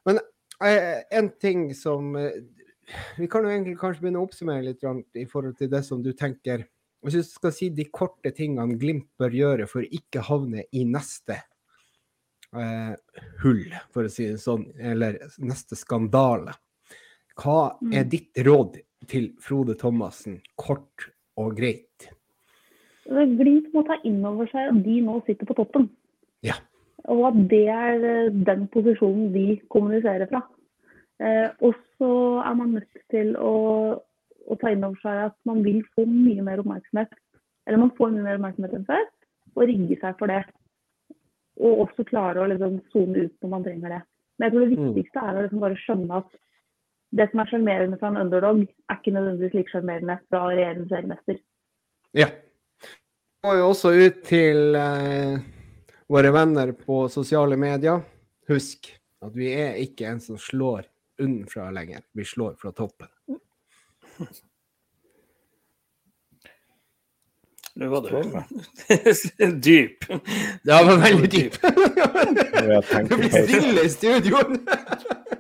men 0.09 0.23
en 0.63 1.29
ting 1.43 1.67
som 1.77 2.15
Vi 2.17 3.27
kan 3.29 3.45
jo 3.45 3.51
egentlig 3.51 3.75
kanskje 3.77 4.05
begynne 4.05 4.21
å 4.23 4.29
oppsummere 4.29 4.63
litt 4.63 4.85
i 5.19 5.27
forhold 5.29 5.59
til 5.59 5.69
det 5.69 5.83
som 5.85 6.01
du 6.05 6.13
tenker. 6.17 6.63
Hvis 7.05 7.19
du 7.19 7.27
skal 7.27 7.53
si 7.55 7.69
de 7.75 7.85
korte 7.93 8.33
tingene 8.35 8.79
Glimt 8.81 9.09
bør 9.21 9.35
gjøre 9.35 9.67
for 9.71 9.85
å 9.85 9.91
ikke 9.99 10.25
havne 10.27 10.65
i 10.73 10.85
neste 10.89 11.37
eh, 11.37 11.45
hull, 13.43 13.65
for 13.95 14.07
å 14.07 14.13
si 14.13 14.29
det 14.31 14.41
sånn, 14.43 14.69
eller 14.79 15.19
neste 15.39 15.79
skandale. 15.79 16.55
Hva 17.37 17.77
er 17.93 18.05
mm. 18.07 18.11
ditt 18.13 18.41
råd 18.47 18.79
til 19.11 19.31
Frode 19.43 19.77
Thomassen, 19.81 20.39
kort 20.57 21.11
og 21.37 21.57
greit? 21.59 22.09
Glimt 23.07 23.69
må 23.75 23.85
ta 23.87 23.99
inn 24.09 24.25
over 24.27 24.49
seg 24.51 24.73
at 24.73 24.83
de 24.83 24.97
nå 25.05 25.21
sitter 25.27 25.47
på 25.49 25.57
toppen. 25.59 25.91
Ja. 26.47 26.57
Og 27.13 27.23
at 27.29 27.39
det 27.51 27.67
er 27.71 28.03
eh, 28.03 28.35
den 28.49 28.67
posisjonen 28.73 29.31
de 29.35 29.61
kommuniserer 29.73 30.27
fra. 30.31 30.43
Eh, 31.23 31.49
og 31.65 31.77
så 31.97 32.11
er 32.43 32.57
man 32.59 32.75
nødt 32.77 33.03
til 33.13 33.37
å, 33.39 33.55
å, 34.01 34.59
ta 34.61 34.73
inn 34.73 34.85
over 34.85 34.99
seg 35.05 35.23
at 35.29 35.37
man 35.49 35.63
vil 35.65 35.85
få 35.95 36.07
mye 36.09 36.45
mer 36.45 36.65
oppmerksomhet. 36.65 37.15
Eller 37.67 37.83
man 37.85 37.95
får 37.99 38.13
mye 38.15 38.27
mer 38.27 38.41
oppmerksomhet 38.41 38.75
enn 38.79 38.89
før, 38.89 39.07
og 39.55 39.69
rigge 39.71 40.01
seg 40.03 40.19
for 40.19 40.33
det. 40.33 40.43
Og 41.57 41.87
også 41.87 42.05
klare 42.09 42.43
å 42.43 42.49
liksom 42.51 42.81
zone 42.93 43.27
ut 43.27 43.45
når 43.45 43.53
man 43.53 43.65
trenger 43.65 43.95
det. 43.97 44.03
Men 44.37 44.47
jeg 44.47 44.55
tror 44.55 44.65
det 44.65 44.69
mm. 44.77 44.89
viktigste 44.89 45.23
er 45.23 45.37
å 45.37 45.45
liksom 45.45 45.63
bare 45.63 45.81
skjønne 45.81 46.21
at 46.21 46.35
det 47.17 47.29
som 47.31 47.41
er 47.41 47.51
sjarmerende 47.51 47.99
fra 48.01 48.11
en 48.11 48.21
underdog, 48.21 48.65
er 48.67 48.99
ikke 48.99 49.15
nødvendigvis 49.15 49.55
like 49.57 49.73
sjarmerende 49.73 50.19
fra 50.29 50.43
regjerende 50.51 50.89
seriemester. 50.91 51.39
Ja. 52.17 52.29
Vi 52.83 53.49
går 53.49 53.61
jo 53.61 53.69
også 53.71 53.93
ut 53.95 54.19
til 54.27 54.77
eh, 54.81 55.37
våre 56.11 56.33
venner 56.35 56.73
på 56.77 57.05
sosiale 57.13 57.57
medier. 57.61 58.03
Husk 58.51 58.91
at 59.25 59.39
vi 59.39 59.53
er 59.55 59.79
ikke 59.81 60.11
en 60.11 60.21
som 60.23 60.41
slår 60.41 60.89
unnfra 61.23 61.71
lenger. 61.75 62.05
Vi 62.13 62.27
slår 62.27 62.59
fra 62.61 62.75
toppen. 62.77 63.09
Nå 67.77 67.89
var 67.93 68.01
du 68.01 68.09
dyp. 69.67 70.05
Ja, 70.09 70.79
det 70.81 70.85
var 70.89 70.97
veldig 71.03 71.29
dyp. 71.29 71.59
det 71.61 73.19
blir 73.21 73.35
stille 73.35 73.85
i 73.85 73.91
studio. 73.93 74.41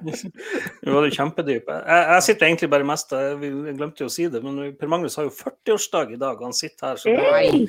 Nå 0.04 0.92
var 0.92 1.06
du 1.06 1.16
kjempedyp. 1.16 1.64
Jeg, 1.72 2.02
jeg, 2.10 2.26
sitter 2.28 2.50
egentlig 2.50 2.68
bare 2.74 2.88
mest 2.88 3.16
Vi 3.40 3.50
glemte 3.78 4.04
jo 4.04 4.10
å 4.10 4.12
si 4.12 4.28
det, 4.28 4.44
men 4.44 4.76
Per 4.76 4.92
Magnus 4.92 5.16
har 5.16 5.30
jo 5.30 5.32
40-årsdag 5.32 6.12
i 6.12 6.20
dag. 6.20 6.44
Han 6.44 6.52
sitter 6.56 6.92
her, 6.92 7.00
så 7.00 7.16
hey! 7.16 7.64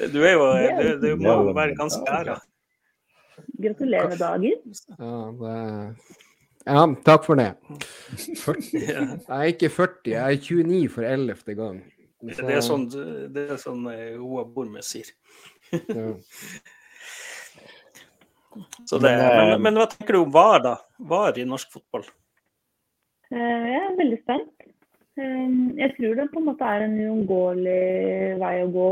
Du 0.16 0.20
er 0.26 0.34
jo 0.34 0.50
Du, 0.82 0.86
du 1.06 1.08
må 1.22 1.38
jo 1.46 1.54
være 1.54 1.78
ganske 1.78 2.02
æra. 2.18 2.40
Gratulerer 3.62 4.10
med 4.10 4.18
dagen. 4.18 4.78
Ja, 4.98 5.16
det... 5.38 5.56
ja, 6.66 6.86
takk 7.06 7.30
for 7.30 7.38
det. 7.38 7.52
40. 8.42 8.74
Jeg 8.74 9.20
er 9.30 9.52
ikke 9.54 9.70
40, 9.70 10.16
jeg 10.16 10.40
er 10.40 10.40
29 10.42 10.88
for 10.96 11.06
ellevte 11.06 11.54
gang. 11.54 11.84
Så... 12.34 12.46
Det 12.46 12.56
er 12.56 12.64
sånn, 12.64 12.88
det 13.34 13.44
er 13.54 13.60
sånn 13.60 13.86
Hoa 14.22 14.46
Bormes 14.50 14.94
sier. 14.94 15.12
ja. 15.72 16.10
Så 18.84 18.98
det, 18.98 19.10
men, 19.10 19.48
men, 19.50 19.62
men, 19.62 19.78
hva 19.80 19.84
tenker 19.90 20.16
du 20.16 20.22
om 20.22 20.32
VAR, 20.32 20.62
da? 20.64 20.76
VAR 21.10 21.36
i 21.36 21.44
norsk 21.48 21.74
fotball? 21.74 22.06
Uh, 23.28 23.64
jeg 23.68 23.80
er 23.82 23.98
veldig 23.98 24.18
spent. 24.22 24.66
Um, 25.16 25.56
jeg 25.76 25.94
tror 25.96 26.18
det 26.18 26.28
på 26.32 26.40
en 26.40 26.48
måte 26.50 26.68
er 26.68 26.86
en 26.86 26.96
uunngåelig 26.96 28.36
vei 28.40 28.54
å 28.62 28.70
gå 28.72 28.90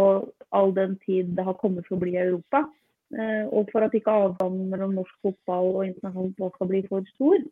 all 0.56 0.72
den 0.76 0.96
tid 1.04 1.34
det 1.36 1.44
har 1.46 1.56
kommet 1.60 1.88
for 1.88 1.96
å 1.96 2.02
bli 2.04 2.14
i 2.16 2.22
Europa. 2.26 2.66
Og 3.54 3.68
for 3.70 3.84
at 3.84 3.92
ikke 3.94 4.10
avstanden 4.10 4.72
mellom 4.72 4.96
norsk 4.96 5.12
fotball 5.22 5.68
og 5.70 5.84
internasjonal 5.86 6.32
fotball 6.32 6.52
skal 6.54 6.68
bli 6.70 6.80
for 6.88 7.10
stor. 7.12 7.44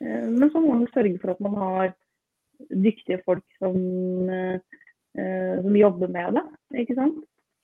Men 0.00 0.52
så 0.54 0.62
må 0.62 0.70
man 0.70 0.86
sørge 0.94 1.18
for 1.20 1.34
at 1.34 1.42
man 1.44 1.56
har 1.60 1.90
dyktige 2.70 3.18
folk 3.26 3.44
som 3.58 3.76
Eh, 4.30 4.60
som 5.10 5.76
jobber 5.76 6.10
med 6.14 6.36
det. 6.38 6.42
ikke 6.84 6.94
sant? 6.94 7.16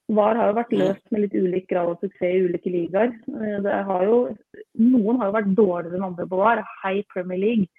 VAR 0.06 0.38
har 0.38 0.50
jo 0.50 0.56
vært 0.60 0.74
løst 0.78 1.02
med 1.10 1.24
litt 1.24 1.34
ulik 1.34 1.64
grad 1.70 1.90
av 1.90 1.96
suksess 1.98 2.28
i 2.28 2.44
ulike 2.46 2.70
ligaer. 2.70 3.10
Eh, 3.26 3.66
har 3.88 4.04
jo, 4.06 4.18
noen 4.78 5.18
har 5.18 5.30
jo 5.30 5.34
vært 5.34 5.56
dårligere 5.58 5.98
enn 5.98 6.06
andre 6.12 6.28
på 6.30 6.38
VAR. 6.38 6.62
Hei 6.84 7.00
Premier 7.14 7.42
League. 7.42 7.66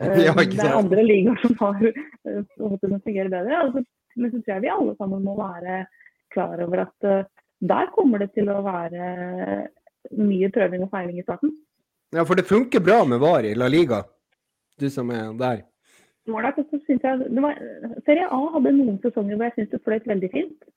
Ja, 0.00 0.32
det 0.32 0.56
er 0.56 0.72
andre 0.72 1.02
ligaer 1.04 1.36
som 1.42 1.52
har 1.58 1.74
fått 1.76 2.84
det 2.86 3.00
fungere 3.04 3.28
bedre. 3.28 3.58
Altså, 3.58 3.82
men 4.16 4.30
så 4.30 4.38
tror 4.38 4.54
jeg 4.54 4.62
vi 4.64 4.70
alle 4.72 4.94
sammen 4.96 5.26
må 5.26 5.34
være 5.36 5.82
klar 6.32 6.62
over 6.64 6.86
at 6.86 7.08
der 7.60 7.90
kommer 7.92 8.22
det 8.22 8.30
til 8.32 8.48
å 8.48 8.62
være 8.64 9.66
mye 10.16 10.48
prøving 10.54 10.86
og 10.86 10.94
feiling 10.94 11.18
i 11.20 11.26
starten. 11.26 11.52
Ja, 12.16 12.24
for 12.24 12.40
det 12.40 12.48
funker 12.48 12.80
bra 12.80 13.02
med 13.04 13.20
VAR 13.20 13.44
i 13.44 13.52
La 13.52 13.68
Liga, 13.68 14.00
du 14.80 14.88
som 14.88 15.12
er 15.12 15.28
der? 15.36 15.60
Målet, 16.30 16.58
så 16.58 16.78
syns 16.86 17.02
jeg, 17.06 17.26
det 17.26 17.42
var, 17.42 17.58
Serie 18.06 18.28
A 18.30 18.40
hadde 18.54 18.74
noen 18.76 18.98
sesonger 19.02 19.38
hvor 19.38 19.48
jeg 19.48 19.56
syns 19.56 19.72
det 19.72 19.82
fløyt 19.86 20.08
veldig 20.10 20.30
fint. 20.32 20.68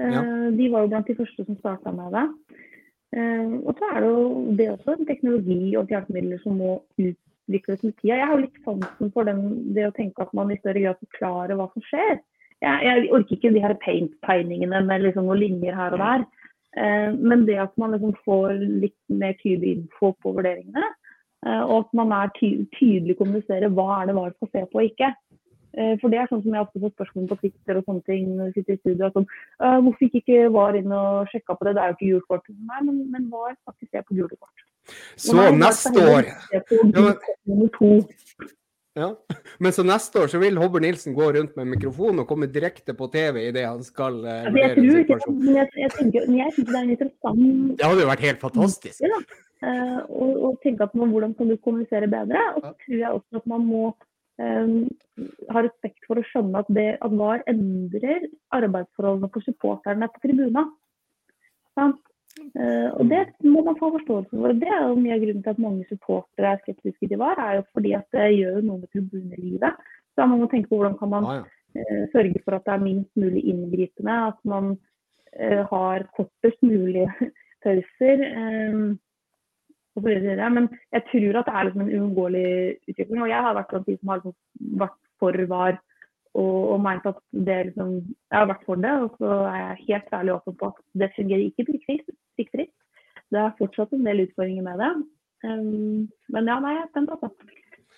Ja. 0.00 0.22
Eh, 0.22 0.48
de 0.56 0.68
var 0.72 0.84
jo 0.84 0.92
blant 0.92 1.10
de 1.10 1.16
første 1.18 1.46
som 1.46 1.58
starta 1.58 1.92
med 1.94 2.14
det. 2.16 2.26
Eh, 3.16 3.54
og 3.60 3.76
så 3.78 3.90
er 3.90 4.00
det 4.00 4.12
jo 4.12 4.26
det 4.60 4.68
også 4.72 4.96
en 4.96 5.08
teknologi 5.08 5.60
og 5.76 5.90
hjelpemidler 5.92 6.40
som 6.44 6.60
må 6.60 6.76
utvikles 6.96 7.82
med 7.82 7.96
tida. 7.98 8.20
Jeg 8.20 8.28
har 8.28 8.36
jo 8.36 8.44
litt 8.44 8.62
sansen 8.66 9.12
for 9.16 9.28
den, 9.28 9.42
det 9.76 9.88
å 9.88 9.96
tenke 9.96 10.24
at 10.24 10.32
man 10.36 10.52
i 10.52 10.60
større 10.62 10.84
grad 10.86 11.02
forklarer 11.02 11.58
hva 11.58 11.68
som 11.74 11.88
skjer. 11.90 12.22
Jeg, 12.62 12.86
jeg 12.86 13.10
orker 13.10 13.36
ikke 13.36 13.52
de 13.56 13.64
her 13.64 13.74
paint-tegningene 13.82 14.84
med 14.86 15.04
liksom 15.04 15.26
noen 15.26 15.42
linjer 15.42 15.76
her 15.76 15.96
og 15.96 16.04
der. 16.04 16.26
Eh, 16.78 17.10
men 17.18 17.44
det 17.48 17.58
at 17.60 17.74
man 17.80 17.92
liksom 17.92 18.14
får 18.24 18.54
litt 18.62 18.98
mer 19.12 19.34
tydelig 19.42 19.76
info 19.76 20.14
på 20.22 20.32
vurderingene, 20.38 20.92
og 21.42 21.76
at 21.80 21.92
man 21.98 22.14
er 22.14 22.32
ty 22.38 22.54
tydelig 22.78 23.18
kommuniserer 23.18 23.72
hva 23.74 24.00
er 24.00 24.10
det 24.10 24.16
VAR 24.18 24.34
skal 24.36 24.50
se 24.52 24.64
på 24.70 24.80
og 24.80 24.88
ikke. 24.90 25.12
Eh, 25.72 25.94
for 26.02 26.12
det 26.12 26.20
er 26.20 26.28
sånn 26.30 26.42
som 26.44 26.54
jeg 26.54 26.66
ofte 26.66 26.82
får 26.82 26.92
spørsmål 26.94 27.28
på 27.30 27.38
Twitter 27.40 27.80
og 27.80 27.86
sånne 27.88 28.04
ting 28.08 28.26
når 28.36 28.50
vi 28.50 28.60
sitter 28.60 28.76
i 28.76 28.82
studio. 28.82 29.12
Sånn, 29.14 29.28
hvorfor 29.58 30.06
gikk 30.06 30.18
ikke 30.22 30.50
VAR 30.54 30.78
inn 30.78 30.96
og 30.96 31.32
sjekka 31.32 31.56
på 31.56 31.68
det, 31.68 31.76
det 31.78 31.84
er 31.84 31.92
jo 31.92 31.98
ikke 31.98 32.10
gult 32.12 32.28
kort. 32.34 32.52
Nei, 32.72 32.82
men, 32.88 33.04
men 33.14 33.30
VAR 33.32 33.56
skal 33.56 33.78
ikke 33.78 33.90
se 33.90 34.04
på 34.08 34.18
gule 34.20 34.36
kort. 34.38 34.66
Så 35.16 35.36
nei, 35.38 35.50
neste 35.54 35.94
år 35.94 36.26
ja. 38.98 39.08
Men 39.62 39.72
så 39.72 39.84
neste 39.86 40.20
år 40.20 40.32
så 40.32 40.40
vil 40.42 40.58
Hobber 40.60 40.82
Nilsen 40.84 41.14
gå 41.16 41.30
rundt 41.32 41.54
med 41.56 41.70
mikrofon 41.70 42.20
og 42.20 42.26
komme 42.28 42.48
direkte 42.52 42.92
på 42.98 43.08
TV 43.12 43.46
idet 43.46 43.64
han 43.64 43.80
skal 43.86 44.18
uh, 44.26 44.50
jeg 44.52 44.74
tror 44.76 44.98
ikke, 45.04 45.18
men 45.30 45.54
jeg, 45.56 45.70
jeg, 45.80 45.94
tenker, 45.94 46.26
jeg 46.26 46.56
tenker, 46.58 46.72
det 46.72 46.76
er 46.76 46.82
en 46.82 46.92
interessant 46.96 47.78
Det 47.78 47.88
hadde 47.88 48.04
jo 48.04 48.10
vært 48.10 48.26
helt 48.26 48.44
fantastisk. 48.44 49.00
Ja, 49.00 49.22
Uh, 49.22 49.51
og, 49.62 50.30
og, 50.42 50.56
tenke 50.62 50.86
at 50.86 50.94
man, 50.98 51.12
hvordan 51.14 51.34
kan 51.38 51.50
du 51.50 51.56
kommunisere 51.62 52.08
bedre. 52.10 52.40
Og 52.56 52.64
så 52.64 52.72
tror 52.84 52.98
jeg 52.98 53.10
også 53.10 53.42
at 53.42 53.46
man 53.46 53.66
må 53.66 53.84
um, 54.42 54.78
ha 55.52 55.64
respekt 55.64 56.06
for 56.08 56.20
å 56.20 56.24
skjønne 56.28 56.62
at 56.62 56.70
det 56.76 56.88
at 57.04 57.18
VAR 57.18 57.44
endrer 57.50 58.26
arbeidsforholdene 58.56 59.30
for 59.32 59.46
supporterne 59.46 60.08
på 60.12 60.24
tribunen. 60.24 60.72
Uh, 61.78 62.88
og 62.96 63.08
det 63.12 63.26
må 63.44 63.62
man 63.64 63.78
få 63.80 63.92
forståelse 63.98 64.32
for. 64.34 64.54
Det 64.58 64.68
er 64.68 64.86
jo 64.88 65.00
mye 65.00 65.16
av 65.16 65.24
grunnen 65.24 65.42
til 65.44 65.54
at 65.54 65.62
mange 65.62 65.88
supportere 65.90 66.54
er 66.54 66.62
skeptiske 66.62 67.08
til 67.08 67.20
VAR, 67.20 67.40
er 67.40 67.60
jo 67.60 67.66
fordi 67.76 67.96
at 67.98 68.08
det 68.16 68.30
gjør 68.38 68.62
noe 68.62 68.80
med 68.82 68.88
tribunelivet. 68.92 69.82
Så 70.12 70.28
man 70.28 70.42
må 70.42 70.48
tenke 70.52 70.72
på 70.72 70.80
hvordan 70.80 70.98
kan 71.00 71.12
man 71.12 71.28
uh, 71.28 72.04
sørge 72.14 72.40
for 72.44 72.56
at 72.56 72.66
det 72.66 72.74
er 72.76 72.88
minst 72.88 73.12
mulig 73.20 73.44
inngripende, 73.52 74.24
at 74.32 74.40
man 74.48 74.74
har 75.32 76.02
kortest 76.12 76.58
mulig 76.60 77.06
pauser. 77.64 78.20
Um, 79.96 80.54
men 80.56 80.68
jeg 80.92 81.02
tror 81.10 81.38
at 81.38 81.48
det 81.48 81.54
er 81.54 81.64
liksom 81.68 81.82
en 81.84 81.94
uunngåelig 82.00 82.50
utvikling. 82.88 83.22
Og 83.22 83.28
jeg 83.28 83.46
har 83.46 83.56
vært 83.58 83.72
blant 83.72 83.88
de 83.88 83.96
som 83.98 84.12
har 84.12 84.22
liksom 84.22 84.36
vært 84.80 85.00
for 85.20 85.48
VAR 85.50 85.80
og, 86.32 86.60
og 86.74 86.78
meint 86.80 87.06
at 87.08 87.18
det 87.30 87.58
liksom 87.68 87.90
Jeg 88.00 88.38
har 88.38 88.48
vært 88.48 88.68
for 88.68 88.80
det, 88.80 88.92
og 89.04 89.18
så 89.20 89.32
er 89.50 89.58
jeg 89.60 89.82
helt 89.88 90.14
ærlig 90.18 90.36
åpen 90.36 90.58
på 90.60 90.70
at 90.72 90.78
det 91.02 91.10
fungerer 91.16 91.48
ikke 91.48 91.66
prikkfritt. 91.68 92.72
Det 93.32 93.40
er 93.40 93.58
fortsatt 93.58 93.92
en 93.92 94.06
del 94.06 94.24
utfordringer 94.26 94.64
med 94.64 94.80
det. 94.80 94.92
Um, 95.42 96.08
men 96.32 96.48
ja, 96.48 96.58
nei, 96.62 96.76
jeg 96.76 96.84
er 96.84 96.90
spent, 96.92 97.12
altså. 97.16 97.30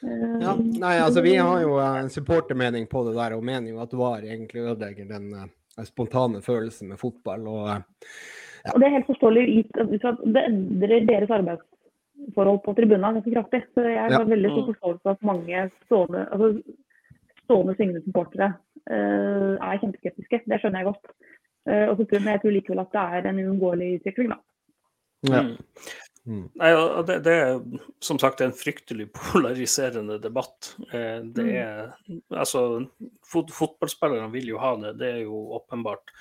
Um, 0.04 0.40
ja, 0.42 0.54
nei, 0.82 0.94
altså 0.98 1.22
Vi 1.22 1.34
har 1.36 1.60
jo 1.62 1.76
en 1.78 2.10
supportermening 2.10 2.88
på 2.90 3.04
det 3.06 3.14
der, 3.18 3.36
og 3.36 3.46
mener 3.46 3.70
jo 3.70 3.82
at 3.84 3.94
VAR 3.98 4.26
egentlig 4.26 4.64
ødelegger 4.64 5.10
den 5.10 5.30
uh, 5.34 5.84
spontane 5.86 6.42
følelsen 6.42 6.90
med 6.90 7.02
fotball. 7.02 7.46
og 7.50 7.62
uh, 7.68 7.76
ja. 8.64 8.72
Og 8.72 8.80
Det 8.80 8.86
er 8.86 8.96
helt 8.96 9.10
forståelig 9.10 9.44
ut 9.60 10.00
fra 10.00 10.14
at 10.14 10.20
det 10.34 10.42
endrer 10.48 11.06
deres 11.06 11.32
arbeids 11.36 11.66
forhold 12.36 12.62
på 12.64 12.74
tribunene 12.76 13.18
ganske 13.18 13.34
kraftig. 13.34 13.62
Så 13.74 13.84
jeg 13.86 14.00
har 14.00 14.14
ja. 14.14 14.22
veldig 14.28 14.52
stor 14.52 14.66
forståelse 14.70 15.02
for 15.02 15.16
at 15.16 15.28
mange 15.30 15.66
stående, 15.86 16.24
altså, 16.36 16.48
stående 17.44 17.76
syngende 17.78 18.02
supportere 18.06 18.50
uh, 18.90 19.52
er 19.58 19.82
kjempeskeptiske. 19.82 20.42
Det 20.50 20.60
skjønner 20.60 20.82
jeg 20.82 20.90
godt. 20.92 21.12
Uh, 21.64 21.86
og 21.90 21.94
så 21.98 22.06
tror 22.06 22.18
jeg, 22.20 22.26
jeg 22.30 22.42
tror 22.44 22.56
likevel 22.56 22.84
at 22.84 22.96
det 22.96 23.04
er 23.04 23.30
en 23.30 23.44
uunngåelig 23.44 23.92
utvikling, 24.00 24.34
da. 24.34 24.40
Ja. 25.24 25.44
Mm. 25.44 25.54
Mm. 26.24 26.44
Nei, 26.56 26.70
det, 27.04 27.18
det, 27.26 27.32
er 27.36 27.58
som 28.04 28.18
sagt 28.20 28.40
en 28.40 28.54
fryktelig 28.56 29.10
polariserende 29.18 30.18
debatt. 30.22 30.72
Eh, 30.88 31.20
det 31.36 31.44
mm. 31.44 31.52
er, 31.60 31.92
altså, 32.32 32.86
fot, 33.34 33.52
Fotballspillerne 33.54 34.30
vil 34.32 34.48
jo 34.54 34.60
ha 34.62 34.72
det, 34.80 34.94
det 35.00 35.10
er 35.10 35.20
jo 35.24 35.40
åpenbart. 35.58 36.14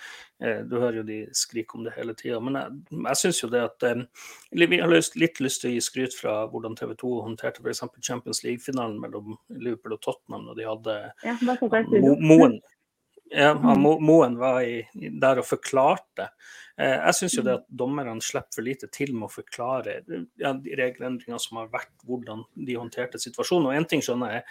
Eh, 0.43 0.63
du 0.67 0.75
hører 0.79 0.99
jo 1.01 1.05
de 1.07 1.19
skrike 1.37 1.77
om 1.77 1.85
det 1.85 1.95
hele 1.97 2.15
tida. 2.19 2.41
Men 2.43 2.59
jeg, 2.59 2.81
jeg 2.97 3.21
syns 3.21 3.41
jo 3.43 3.51
det 3.53 3.63
at 3.69 3.87
eh, 3.87 4.03
Vi 4.51 4.81
har 4.81 4.91
lyst, 4.91 5.17
litt 5.19 5.39
lyst 5.43 5.63
til 5.63 5.71
å 5.71 5.75
gi 5.77 5.85
skryt 5.85 6.17
fra 6.17 6.41
hvordan 6.51 6.77
TV 6.79 6.95
2 6.99 7.13
håndterte 7.29 7.63
f.eks. 7.63 7.85
Champions 8.01 8.43
League-finalen 8.45 8.99
mellom 9.01 9.37
Liverpool 9.53 9.97
og 9.97 10.03
Tottenham 10.03 10.49
når 10.49 10.59
de 10.59 10.69
hadde 10.69 10.99
ja, 11.23 11.37
Moen. 12.19 12.59
Ja, 13.33 13.53
Moen 13.55 14.35
var 14.37 14.61
i, 14.61 14.83
der 14.93 15.41
og 15.41 15.47
forklarte. 15.47 16.29
Eh, 16.77 16.97
jeg 16.97 17.17
syns 17.17 17.37
jo 17.37 17.43
det 17.45 17.57
at 17.59 17.65
dommerne 17.69 18.15
slipper 18.21 18.57
for 18.57 18.65
lite 18.65 18.89
til 18.93 19.13
med 19.13 19.27
å 19.27 19.33
forklare 19.33 19.99
ja, 20.41 20.53
de 20.53 20.77
regelendringene 20.77 21.41
som 21.41 21.59
har 21.61 21.71
vært, 21.73 21.93
hvordan 22.05 22.43
de 22.53 22.77
håndterte 22.77 23.21
situasjonen. 23.21 23.69
Og 23.69 23.77
én 23.77 23.87
ting 23.89 24.01
skjønner 24.05 24.39
jeg 24.39 24.45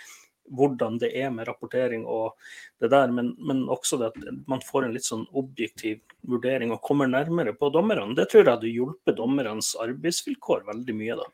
hvordan 0.51 0.99
det 1.01 1.12
er 1.18 1.30
med 1.32 1.47
rapportering 1.49 2.03
og 2.09 2.34
det 2.82 2.90
der, 2.93 3.12
men, 3.14 3.32
men, 3.38 3.62
også 3.70 3.99
det 4.01 4.11
at 4.11 4.49
man 4.51 4.62
får 4.64 4.86
en 4.86 4.97
litt 4.97 5.07
sånn 5.07 5.24
objektiv 5.38 6.01
vurdering 6.28 6.74
og 6.74 6.82
kommer 6.84 7.11
nærmere 7.11 7.55
på 7.57 7.70
dommerne. 7.74 8.16
Det 8.18 8.28
tror 8.30 8.43
jeg 8.43 8.51
hadde 8.51 8.72
hjulpet 8.72 9.18
dommernes 9.18 9.72
arbeidsvilkår 9.82 10.66
veldig 10.68 10.99
mye, 10.99 11.18
da. 11.22 11.30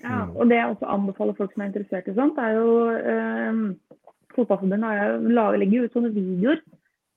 Ja, 0.00 0.24
og 0.32 0.48
det 0.48 0.56
jeg 0.56 0.72
også 0.72 0.88
anbefaler 0.88 1.36
folk 1.36 1.52
som 1.52 1.62
er 1.62 1.70
interessert 1.70 2.08
i 2.08 2.16
sånt, 2.16 2.38
er 2.40 2.56
jo 2.56 2.68
eh, 2.96 3.64
Fotballforbundet 4.30 5.58
legger 5.60 5.84
ut 5.84 5.96
sånne 5.96 6.12
videoer. 6.14 6.60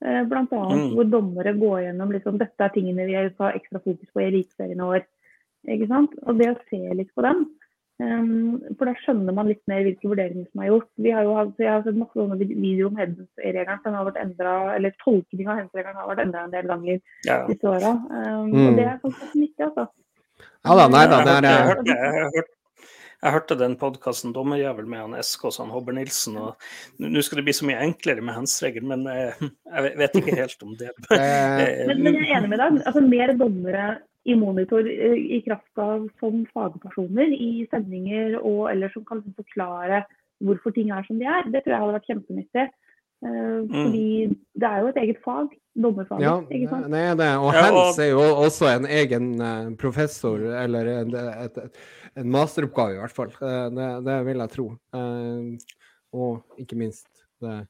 Eh, 0.04 0.22
Bl.a. 0.28 0.44
Mm. 0.44 0.90
hvor 0.92 1.08
dommere 1.08 1.54
går 1.56 1.78
gjennom 1.86 2.12
liksom, 2.12 2.38
dette 2.40 2.66
er 2.66 2.72
tingene 2.74 3.06
vi 3.08 3.16
har 3.16 3.30
ekstra 3.54 3.80
fokus 3.80 4.10
på 4.12 4.20
i 4.20 4.28
Eliteserien 4.28 4.82
i 4.82 4.88
år. 4.98 5.04
Ikke 5.72 5.88
sant? 5.88 6.16
Og 6.28 6.36
det 6.40 6.50
å 6.52 6.58
se 6.68 6.80
litt 6.98 7.12
på 7.16 7.24
dem, 7.24 7.46
for 7.98 8.88
da 8.88 8.94
skjønner 9.04 9.36
man 9.36 9.46
litt 9.46 9.62
mer 9.70 9.84
hvilke 9.86 10.08
vurderinger 10.10 10.48
som 10.48 10.62
er 10.64 10.70
gjort. 10.72 10.88
Vi 11.06 11.12
har 11.14 11.26
jo 11.26 11.36
hatt, 11.38 11.52
jeg 11.62 11.70
har 11.70 11.84
sett 11.84 12.00
masse 12.00 12.18
sånne 12.18 12.38
videoer 12.40 12.88
om 12.88 12.98
hens-regelen, 12.98 13.82
den 13.84 13.98
har 13.98 14.08
vært 14.08 14.22
endra, 14.24 14.54
eller 14.74 14.96
tolkning 15.04 15.46
av 15.46 15.60
hens-regelen 15.62 16.00
har 16.00 16.10
vært 16.10 16.24
endra 16.24 16.42
en 16.48 16.56
del 16.56 16.72
ganger 16.72 16.98
ja. 17.28 17.38
disse 17.46 17.70
åra. 17.70 17.94
Um, 18.10 18.50
mm. 18.50 18.58
Og 18.64 18.80
det 18.80 18.88
er 18.88 18.98
faktisk 19.04 19.38
nyttig, 19.38 19.68
altså. 19.68 19.86
Ja 20.64 20.76
da, 20.80 20.88
nei 20.90 21.04
da, 21.06 21.22
det 21.22 21.32
er 21.38 21.46
Jeg 21.86 21.98
har 22.00 22.32
hørt, 22.34 22.52
jeg 23.24 23.32
hørte 23.32 23.56
den 23.56 23.76
podkasten 23.80 24.34
'Dommerjævel' 24.34 24.88
med 24.90 25.00
han 25.00 25.14
SK 25.22 25.46
og 25.48 25.70
Hobber 25.72 25.94
Nilsen. 25.96 26.36
og 26.36 26.58
Nå 26.98 27.22
skal 27.24 27.38
det 27.40 27.44
bli 27.46 27.54
så 27.56 27.68
mye 27.68 27.80
enklere 27.80 28.20
med 28.20 28.36
handsregel, 28.36 28.84
men 28.84 29.06
jeg, 29.08 29.50
jeg 29.70 29.92
vet 30.02 30.18
ikke 30.20 30.34
helt 30.42 30.66
om 30.66 30.74
det. 30.76 30.90
men, 31.88 32.02
men, 32.02 32.18
jeg 32.18 32.26
er 32.26 32.36
enig 32.40 32.50
med 32.52 32.60
deg. 32.60 32.82
Altså, 32.82 33.04
mer 33.06 33.32
dommere 33.38 33.86
i 34.24 34.34
monitor 34.38 34.86
i 34.88 35.40
kraft 35.44 35.80
av 35.80 36.06
som 36.20 36.44
fagpersoner 36.54 37.32
i 37.34 37.66
sendinger 37.72 38.38
og 38.40 38.70
eller 38.72 38.92
som 38.94 39.04
kan 39.08 39.20
forklare 39.36 40.04
hvorfor 40.44 40.72
ting 40.74 40.90
er 40.92 41.04
som 41.06 41.20
de 41.20 41.28
er, 41.28 41.44
det 41.52 41.62
tror 41.62 41.74
jeg 41.74 41.82
hadde 41.82 41.96
vært 41.98 42.08
kjempenyttig. 42.10 42.64
Mm. 43.24 43.68
Fordi 43.70 44.08
det 44.60 44.68
er 44.68 44.80
jo 44.82 44.88
et 44.90 44.98
eget 45.00 45.20
fag, 45.24 45.52
dommerfaget. 45.80 46.24
Ja, 46.26 46.34
ikke 46.52 46.68
sant? 46.72 46.90
Det 46.92 47.00
er 47.00 47.14
det. 47.20 47.30
Og 47.40 47.54
Hens 47.56 48.00
er 48.02 48.10
jo 48.10 48.24
også 48.44 48.68
en 48.68 48.88
egen 48.90 49.28
eh, 49.40 49.70
professor, 49.80 50.42
eller 50.64 50.90
en, 50.98 51.14
et, 51.14 51.62
et, 51.62 51.78
en 52.20 52.28
masteroppgave 52.34 52.98
i 52.98 53.00
hvert 53.00 53.16
fall. 53.16 53.32
Eh, 53.38 53.68
det, 53.78 53.88
det 54.08 54.18
vil 54.28 54.44
jeg 54.44 54.54
tro. 54.56 54.66
Og 56.14 56.60
ikke 56.60 56.78
minst 56.78 57.08
det 57.42 57.62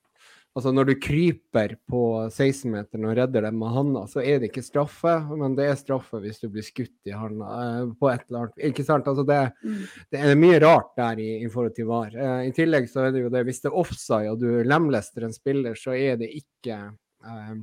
Altså 0.55 0.71
når 0.71 0.87
du 0.87 0.93
kryper 1.03 1.73
på 1.91 2.01
16-meteren 2.29 3.09
og 3.09 3.17
redder 3.19 3.43
dem 3.49 3.57
med 3.59 3.73
handa, 3.75 4.05
så 4.07 4.23
er 4.23 4.39
det 4.39 4.53
ikke 4.53 4.63
straffe, 4.63 5.15
men 5.35 5.57
det 5.59 5.67
er 5.67 5.81
straffe 5.81 6.21
hvis 6.23 6.39
du 6.45 6.47
blir 6.55 6.63
skutt 6.63 7.11
i 7.11 7.15
handa 7.15 7.49
eh, 7.65 7.89
på 7.99 8.11
et 8.13 8.23
eller 8.29 8.45
annet 8.45 8.69
Ikke 8.71 8.85
sant? 8.87 9.09
Altså 9.11 9.25
det, 9.27 9.41
mm. 9.65 9.81
det 10.15 10.21
er 10.23 10.39
mye 10.39 10.61
rart 10.63 10.93
der 11.01 11.23
i, 11.25 11.29
i 11.43 11.51
forhold 11.51 11.75
til 11.75 11.91
VAR. 11.91 12.15
Eh, 12.15 12.47
I 12.47 12.55
tillegg 12.55 12.87
så 12.91 13.09
er 13.09 13.17
det 13.17 13.25
jo 13.25 13.33
det 13.35 13.43
hvis 13.49 13.65
det 13.65 13.73
er 13.73 13.81
offside 13.83 14.31
og 14.31 14.45
du 14.45 14.63
lemlester 14.63 15.27
en 15.27 15.35
spiller, 15.35 15.75
så 15.79 15.97
er 15.99 16.23
det 16.23 16.31
ikke 16.39 16.79
eh, 16.79 17.55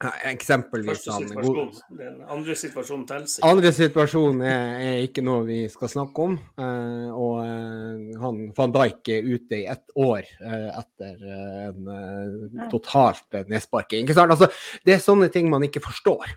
Eksempelvis 0.00 1.02
Første 1.04 1.26
situasjon. 1.26 1.72
Den 1.98 2.20
andre 2.24 2.54
situasjonen 2.56 3.02
teller 3.08 3.26
ikke. 3.28 3.48
Andre 3.50 3.72
situasjonen 3.76 4.44
er, 4.48 4.62
er, 4.80 4.94
ikke 5.04 5.24
noe 5.26 5.42
vi 5.44 5.58
skal 5.68 5.90
snakke 5.92 6.24
om. 6.24 6.36
Uh, 6.56 7.10
og 7.12 7.34
uh, 7.44 8.22
han 8.22 8.38
van 8.56 8.72
Dijk 8.78 9.10
er 9.12 9.28
ute 9.28 9.58
i 9.58 9.66
ett 9.68 9.92
år 10.00 10.24
uh, 10.40 10.70
etter 10.80 11.26
en 11.66 11.90
totalt 12.72 13.42
nedsparking. 13.52 14.06
Ikke 14.06 14.16
sant? 14.16 14.32
Altså, 14.32 14.48
det 14.88 14.96
er 14.96 15.04
sånne 15.04 15.28
ting 15.34 15.52
man 15.52 15.68
ikke 15.68 15.84
forstår. 15.84 16.32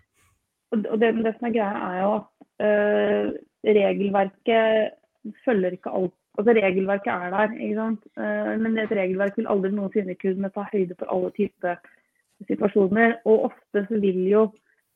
Og 0.73 0.99
det, 0.99 1.13
det 1.23 1.35
som 1.37 1.47
er 1.47 1.55
greia, 1.55 1.87
er 1.87 1.97
jo 2.01 2.13
at 2.19 3.73
regelverket 3.77 5.33
følger 5.45 5.79
ikke 5.79 5.95
alt 6.01 6.17
Altså 6.33 6.49
Regelverket 6.57 7.11
er 7.13 7.29
der, 7.29 7.51
ikke 7.61 7.75
sant? 7.77 8.05
men 8.57 8.77
et 8.81 8.89
regelverk 8.97 9.35
vil 9.37 9.49
aldri 9.53 9.69
noensinne 9.69 10.15
kunne 10.17 10.49
ta 10.49 10.63
høyde 10.71 10.95
for 10.97 11.11
alle 11.13 11.29
typer 11.35 11.75
situasjoner. 12.49 13.19
Og 13.29 13.49
ofte 13.51 13.85
så 13.87 13.99
vil 14.01 14.21
jo 14.31 14.43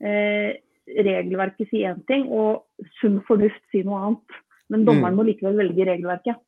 eh, 0.04 0.60
regelverket 0.88 1.72
si 1.72 1.84
én 1.88 2.04
ting, 2.10 2.30
og 2.32 2.68
sunn 3.02 3.20
fornuft 3.28 3.64
si 3.72 3.84
noe 3.88 4.04
annet. 4.04 4.38
Men 4.72 4.86
dommeren 4.88 5.16
mm. 5.16 5.20
må 5.20 5.28
likevel 5.28 5.60
velge 5.62 5.88
regelverket. 5.88 6.40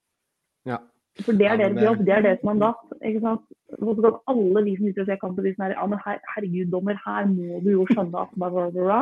Ja. 0.68 0.80
For 1.24 1.36
det 1.36 1.48
er 1.48 1.58
ja, 1.58 1.68
deres 1.68 1.84
jobb, 1.84 2.04
det 2.08 2.14
er 2.16 2.26
deres 2.26 2.44
mandat. 2.48 2.80
ikke 3.04 3.24
sant? 3.24 3.46
Så 3.80 3.96
kan 4.00 4.20
alle 4.32 4.64
vi 4.66 4.76
som 4.78 4.88
sitter 4.88 5.04
og 5.04 5.10
ser 5.10 5.20
kampen, 5.22 5.46
si 5.46 5.56
sånn 5.58 5.74
ja, 5.74 5.88
men 5.90 6.02
her, 6.06 6.22
herregud, 6.34 6.72
dommer, 6.74 7.00
her 7.04 7.28
må 7.32 7.60
du 7.66 7.74
jo 7.74 7.88
skjønne 7.90 8.24
at 8.24 8.32
bla, 8.36 8.50
bla, 8.54 8.68
bla. 8.76 9.00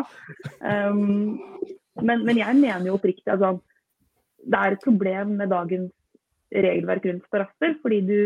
Um, 0.62 1.38
men, 2.02 2.26
men, 2.26 2.38
jeg 2.38 2.58
mener 2.60 2.90
jo 2.90 2.98
oppriktig 2.98 3.30
at 3.30 3.38
altså, 3.38 3.62
det 4.48 4.60
er 4.60 4.76
et 4.76 4.84
problem 4.86 5.38
med 5.40 5.52
dagens 5.54 5.94
regelverk 6.54 7.08
rundt 7.08 7.26
straffer, 7.28 7.74
fordi 7.84 8.02
du 8.08 8.18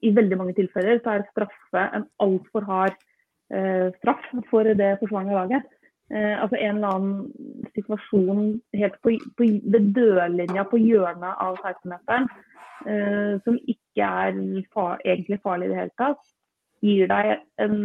i 0.00 0.12
veldig 0.14 0.38
mange 0.40 0.56
tilfeller 0.56 1.00
så 1.02 1.16
er 1.16 1.28
straffe 1.30 1.84
en 1.98 2.06
altfor 2.24 2.64
hard 2.68 2.96
eh, 3.52 3.88
straff 4.00 4.24
for 4.50 4.68
det 4.80 4.96
forsvarende 5.02 5.36
laget. 5.36 5.68
Eh, 6.12 6.36
altså 6.42 6.56
En 6.56 6.76
eller 6.76 6.94
annen 6.96 7.66
situasjon 7.76 8.60
helt 8.76 8.98
på, 9.02 9.16
på 9.36 9.48
ved 9.74 9.92
dørlinja 9.96 10.64
på 10.68 10.80
hjørnet 10.80 11.40
av 11.40 11.58
16-meteren, 11.60 12.28
eh, 12.86 13.34
som 13.44 13.58
ikke 13.68 14.08
er 14.26 14.40
far, 14.74 15.00
egentlig 15.04 15.40
farlig 15.44 15.68
i 15.68 15.74
det 15.74 15.80
hele 15.82 15.96
tatt, 16.00 16.32
gir 16.82 17.08
deg 17.12 17.36
en 17.62 17.78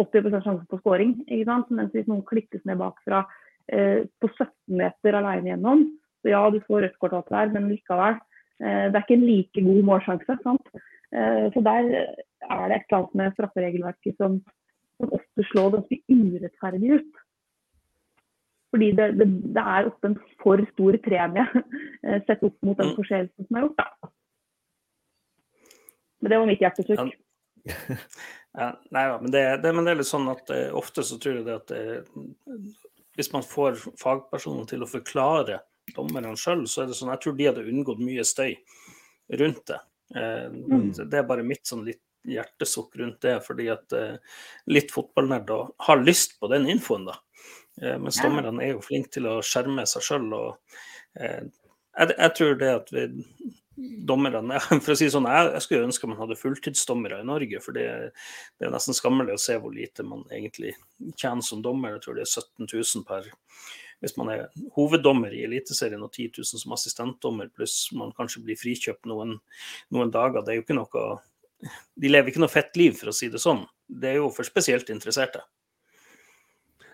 80% 0.00 0.44
sjanse 0.44 0.66
på 0.70 0.80
scoring. 0.80 1.16
ikke 1.26 1.48
sant? 1.48 1.70
Mens 1.70 1.92
hvis 1.94 2.08
noen 2.08 2.24
klippes 2.26 2.64
ned 2.68 2.80
bakfra 2.80 3.24
eh, 3.72 4.04
på 4.20 4.30
17 4.32 4.50
meter 4.80 5.18
alene 5.18 5.52
gjennom, 5.52 5.86
så 6.22 6.32
ja, 6.32 6.42
du 6.50 6.58
får 6.66 6.86
rødt 6.86 6.98
kort 7.02 7.16
alt 7.16 7.32
der, 7.32 7.52
men 7.54 7.70
likevel. 7.70 8.18
Eh, 8.62 8.88
det 8.90 8.96
er 8.96 9.04
ikke 9.04 9.18
en 9.20 9.28
like 9.28 9.64
god 9.68 9.82
målsjanse. 9.90 10.38
sant? 10.42 10.72
Eh, 11.16 11.46
så 11.54 11.62
der 11.64 11.90
er 11.96 12.68
det 12.68 12.76
et 12.76 12.88
eller 12.88 12.98
annet 12.98 13.14
med 13.20 13.36
strafferegelverket 13.36 14.18
som, 14.20 14.40
som 15.00 15.14
ofte 15.18 15.46
slår 15.50 15.76
ganske 15.76 16.00
urettferdig 16.12 16.98
ut. 16.98 17.22
Fordi 18.74 18.90
det, 18.98 19.06
det, 19.18 19.26
det, 19.56 19.62
er 19.62 19.88
ofte 19.88 20.10
en 20.10 20.18
for 20.42 20.60
stor 20.74 20.98
premie 21.04 21.46
eh, 22.06 22.18
sett 22.26 22.42
opp 22.42 22.56
mot 22.66 22.76
den 22.78 22.92
mm. 22.92 22.96
forseelsen 22.98 23.48
som 23.48 23.56
er 23.56 23.66
gjort. 23.66 23.80
Da. 23.80 24.10
Men 26.20 26.32
det 26.32 26.40
var 26.40 26.50
mitt 26.50 26.64
hjertesukk. 26.64 27.14
Ja, 28.56 28.68
nei 28.94 29.06
da, 29.10 29.16
men, 29.22 29.30
det, 29.32 29.46
men 29.64 29.86
det, 29.86 29.94
er 29.94 30.00
litt 30.00 30.10
sånn 30.10 30.28
at 30.32 30.52
uh, 30.52 30.68
ofte 30.78 31.04
så 31.06 31.18
tror 31.22 31.40
jeg 31.40 31.46
det 31.48 31.56
at 31.56 31.72
uh, 31.72 32.60
hvis 33.16 33.32
man 33.32 33.44
får 33.46 33.80
fagpersoner 34.00 34.68
til 34.70 34.84
å 34.84 34.90
forklare 34.90 35.60
dommerne 35.96 36.34
sjøl, 36.38 36.64
så 36.68 36.82
er 36.82 36.90
det 36.90 36.98
sånn 36.98 37.12
jeg 37.14 37.22
tror 37.24 37.36
de 37.36 37.48
hadde 37.48 37.66
unngått 37.68 38.02
mye 38.02 38.24
støy 38.26 38.56
rundt 39.40 39.64
det. 39.70 39.80
Eh, 40.14 40.46
mm. 40.50 40.92
Det 40.96 41.18
er 41.18 41.28
bare 41.28 41.46
mitt 41.46 41.66
sånn 41.66 41.84
litt 41.86 42.02
hjertesukk 42.26 42.96
rundt 43.00 43.20
det, 43.22 43.36
fordi 43.46 43.68
at 43.70 43.94
eh, 43.96 44.16
litt 44.70 44.92
fotballnerd 44.94 45.52
har 45.88 46.02
lyst 46.02 46.38
på 46.40 46.50
den 46.52 46.68
infoen, 46.70 47.06
da. 47.10 47.18
Eh, 47.82 47.98
mens 48.02 48.20
dommerne 48.22 48.62
er 48.64 48.74
jo 48.74 48.84
flinke 48.84 49.12
til 49.18 49.28
å 49.30 49.38
skjerme 49.44 49.86
seg 49.88 50.04
sjøl. 50.06 50.32
Jeg, 51.16 52.10
jeg, 52.12 52.32
tror 52.36 52.58
det 52.60 52.72
at 52.72 52.92
vi, 52.92 53.06
dommerne 53.76 54.58
For 54.84 54.94
å 54.94 54.98
si 54.98 55.08
sånn, 55.12 55.28
jeg, 55.30 55.52
jeg 55.54 55.64
skulle 55.64 55.88
ønske 55.88 56.10
man 56.10 56.20
hadde 56.20 56.38
fulltidsdommere 56.40 57.22
i 57.22 57.28
Norge. 57.28 57.60
For 57.64 57.76
det, 57.76 57.86
det, 58.56 58.68
er 58.68 58.74
nesten 58.74 58.96
skammelig 58.96 59.36
å 59.36 59.42
se 59.42 59.58
hvor 59.60 59.74
lite 59.74 60.06
man 60.06 60.24
egentlig 60.30 60.74
tjener 61.16 61.44
som 61.44 61.64
dommer. 61.64 61.96
Jeg 61.96 62.06
tror 62.06 62.18
det 62.18 62.26
er 62.26 62.32
17 62.32 62.70
000 62.72 63.06
per 63.08 63.30
hvis 64.04 64.16
man 64.18 64.30
er 64.32 64.44
hoveddommer 64.76 65.32
i 65.32 65.44
Eliteserien 65.46 66.02
og 66.04 66.12
10 66.12 66.28
000 66.36 66.62
som 66.62 66.74
assistentdommer, 66.76 67.48
pluss 67.54 67.88
man 67.96 68.12
kanskje 68.16 68.42
blir 68.44 68.58
frikjøpt 68.60 69.08
noen, 69.08 69.38
noen, 69.94 70.12
dager, 70.12 70.44
det 70.44 70.52
er 70.52 70.60
jo 70.60 70.66
ikke 70.66 70.78
noe 70.78 71.06
De 71.96 72.10
lever 72.10 72.30
ikke 72.30 72.42
noe 72.42 72.52
fett 72.52 72.76
liv, 72.76 72.92
for 72.98 73.08
å 73.10 73.16
si 73.16 73.30
det 73.32 73.40
sånn. 73.40 73.62
Det 73.88 74.10
er 74.10 74.18
jo 74.18 74.28
for 74.34 74.44
spesielt 74.44 74.90
interesserte. 74.92 75.40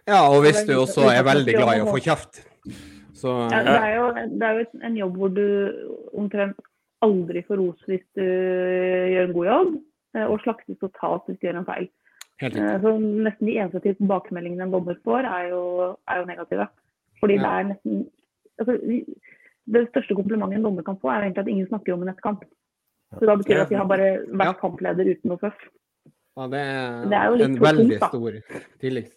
Ja, 0.06 0.22
og 0.30 0.44
hvis 0.44 0.62
du 0.66 0.76
også 0.76 1.08
er 1.10 1.24
veldig 1.26 1.54
glad 1.56 1.78
i 1.78 1.82
å 1.82 1.90
få 1.90 1.98
kjeft. 2.02 2.44
Så, 3.18 3.32
ja, 3.50 3.62
det, 3.66 3.74
er 3.74 3.96
jo, 3.96 4.06
det 4.38 4.46
er 4.46 4.60
jo 4.60 4.84
en 4.86 4.98
jobb 4.98 5.18
hvor 5.18 5.34
du 5.34 5.46
omtrent 6.18 6.62
aldri 7.02 7.42
får 7.46 7.58
ros 7.58 7.90
hvis 7.90 8.04
du 8.18 8.22
gjør 8.22 9.26
en 9.26 9.34
god 9.34 9.48
jobb, 9.48 9.74
eh, 10.16 10.26
og 10.26 10.40
slaktes 10.42 10.78
totalt 10.82 11.26
hvis 11.28 11.38
du 11.38 11.48
gjør 11.48 11.60
en 11.60 11.68
feil. 11.68 11.90
Eh, 12.42 12.76
så 12.82 12.94
nesten 12.98 13.48
de 13.50 13.58
eneste 13.58 13.82
tilbakemeldingene 13.84 14.66
en 14.66 14.74
dommer 14.74 14.98
får, 15.06 15.26
er 15.28 15.50
jo, 15.52 15.62
er 16.10 16.22
jo 16.22 16.30
negative. 16.30 16.68
Fordi 17.22 17.38
ja. 17.38 17.44
det 17.44 17.52
er 17.52 17.68
nesten 17.70 18.00
altså, 18.58 18.76
Det 19.72 19.84
største 19.92 20.18
komplimentet 20.18 20.58
en 20.58 20.66
dommer 20.66 20.86
kan 20.86 20.98
få, 20.98 21.12
er 21.12 21.28
egentlig 21.28 21.44
at 21.44 21.52
ingen 21.54 21.70
snakker 21.70 21.94
om 21.94 22.02
en 22.02 22.12
etter 22.12 22.26
kamp. 22.26 22.44
Så 23.12 23.28
da 23.28 23.36
betyr 23.38 23.54
det 23.54 23.64
at 23.66 23.72
de 23.72 23.78
har 23.78 23.88
bare 23.88 24.12
vært 24.26 24.54
ja. 24.56 24.60
kampleder 24.60 25.10
uten 25.12 25.32
noe 25.32 25.40
føff. 25.40 25.66
Ja, 26.32 26.46
det 26.48 26.62
er, 26.64 27.02
det 27.12 27.18
er 27.18 27.44
en 27.44 27.58
veldig 27.60 27.98
tungt, 28.00 28.06
stor 28.08 28.62
tillit. 28.80 29.12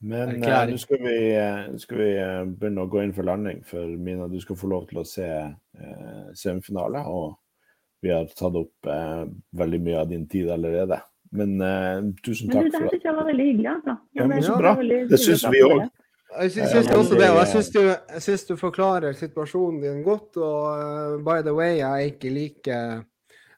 Men 0.00 0.40
uh, 0.40 0.62
nå 0.70 0.78
skal, 0.80 1.02
vi, 1.04 1.16
uh, 1.36 1.76
skal 1.80 1.98
vi 2.00 2.08
uh, 2.16 2.48
begynne 2.48 2.86
å 2.86 2.88
gå 2.88 3.02
inn 3.04 3.12
for 3.12 3.28
landing, 3.28 3.60
for 3.68 3.84
Mina, 4.00 4.30
du 4.32 4.38
skal 4.40 4.56
få 4.56 4.70
lov 4.72 4.86
til 4.88 5.02
å 5.02 5.04
se 5.04 5.28
uh, 5.28 6.30
semifinale. 6.32 7.04
Og 7.04 7.36
vi 8.00 8.14
har 8.14 8.24
tatt 8.32 8.56
opp 8.56 8.88
veldig 9.60 9.80
mye 9.84 9.98
av 10.00 10.06
din 10.08 10.22
tid 10.24 10.48
allerede. 10.48 10.96
Men 11.36 11.50
tusen 12.24 12.48
takk. 12.48 12.64
Men 12.64 12.72
du, 12.72 12.78
det 12.78 12.94
syns 12.94 13.04
jeg 13.04 13.16
var 13.18 13.26
veldig 13.28 13.44
hyggelig. 13.50 13.72
Altså. 13.74 13.96
Ja, 14.16 14.28
men 14.30 14.40
så 14.46 14.54
bra. 14.56 14.72
Det 14.80 15.18
syns 15.20 15.44
vi 15.52 15.60
òg. 15.66 15.82
Jeg 16.30 16.52
syns 16.54 16.88
også 16.94 17.16
det, 17.18 17.28
og 17.32 17.40
jeg 17.40 17.50
syns 18.22 18.44
du, 18.46 18.54
du 18.54 18.58
forklarer 18.58 19.16
situasjonen 19.18 19.80
din 19.82 20.02
godt. 20.06 20.38
Og 20.38 20.66
uh, 20.70 21.16
by 21.26 21.40
the 21.42 21.54
way, 21.54 21.80
jeg 21.80 21.90
er 21.90 22.12
ikke 22.12 22.30
like 22.34 22.76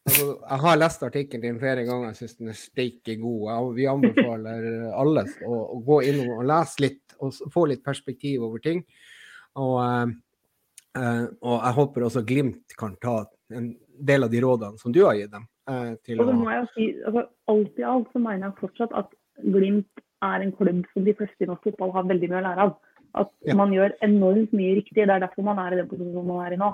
altså, 0.09 0.27
Jeg 0.41 0.61
har 0.65 0.81
lest 0.81 1.05
artikkelen 1.05 1.45
din 1.45 1.61
flere 1.61 1.85
ganger, 1.85 2.11
jeg 2.11 2.21
syns 2.23 2.37
den 2.41 2.53
er 2.53 2.59
steike 2.59 3.17
god. 3.21 3.75
Vi 3.77 3.89
anbefaler 3.91 4.69
alle 4.89 5.27
å, 5.45 5.59
å, 5.77 5.81
gå 5.85 6.01
inn 6.09 6.23
og 6.25 6.45
lese 6.49 6.87
litt, 6.87 7.17
og 7.21 7.37
få 7.53 7.67
litt 7.71 7.85
perspektiv 7.85 8.47
over 8.49 8.63
ting. 8.65 8.81
Og, 9.61 9.77
uh, 9.77 10.07
uh, 10.97 11.25
og 11.45 11.57
jeg 11.59 11.79
håper 11.81 12.07
også 12.09 12.25
Glimt 12.29 12.79
kan 12.79 12.97
ta 13.03 13.19
en 13.53 13.75
del 14.01 14.25
av 14.25 14.33
de 14.33 14.41
rådene 14.41 14.81
som 14.81 14.95
du 14.95 15.03
har 15.05 15.19
gitt 15.19 15.35
dem. 15.35 15.45
og 15.69 15.99
så 16.09 16.33
må 16.33 16.49
jeg 16.57 16.65
si, 16.73 16.89
altså, 17.05 17.27
Alt 17.53 17.77
i 17.79 17.85
alt 17.85 18.09
så 18.15 18.23
mener 18.23 18.49
jeg 18.49 18.59
fortsatt 18.63 18.97
at 18.97 19.13
Glimt 19.45 20.07
er 20.29 20.45
en 20.45 20.55
klubb 20.57 20.87
som 20.93 21.05
de 21.07 21.15
fleste 21.19 21.45
i 21.45 21.51
norsk 21.51 21.69
fotball 21.69 21.93
har 21.97 22.09
veldig 22.09 22.31
mye 22.31 22.41
å 22.41 22.47
lære 22.47 22.67
av. 22.67 22.73
At 23.23 23.31
ja. 23.45 23.57
man 23.59 23.75
gjør 23.75 23.95
enormt 24.05 24.55
mye 24.57 24.79
riktig. 24.79 25.05
Det 25.05 25.11
er 25.11 25.23
derfor 25.25 25.47
man 25.47 25.61
er 25.61 25.75
i 25.75 25.81
den 25.83 25.89
posisjonen 25.91 26.29
man 26.29 26.43
er 26.47 26.57
i 26.57 26.61
nå. 26.61 26.73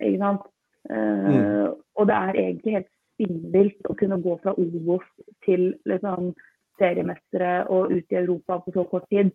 Ikke 0.00 0.22
sant? 0.22 0.44
Uh, 0.90 1.26
mm. 1.26 1.72
Og 1.98 2.08
det 2.10 2.16
er 2.16 2.40
egentlig 2.42 2.76
helt 2.76 2.92
spinnvilt 3.16 3.88
å 3.90 3.96
kunne 3.98 4.20
gå 4.22 4.36
fra 4.42 4.54
Obos 4.60 5.06
til 5.46 5.70
liksom, 5.88 6.32
seriemestere 6.80 7.64
og 7.72 7.94
ut 7.94 8.12
i 8.14 8.20
Europa 8.20 8.60
på 8.64 8.74
så 8.74 8.86
kort 8.90 9.08
tid. 9.12 9.32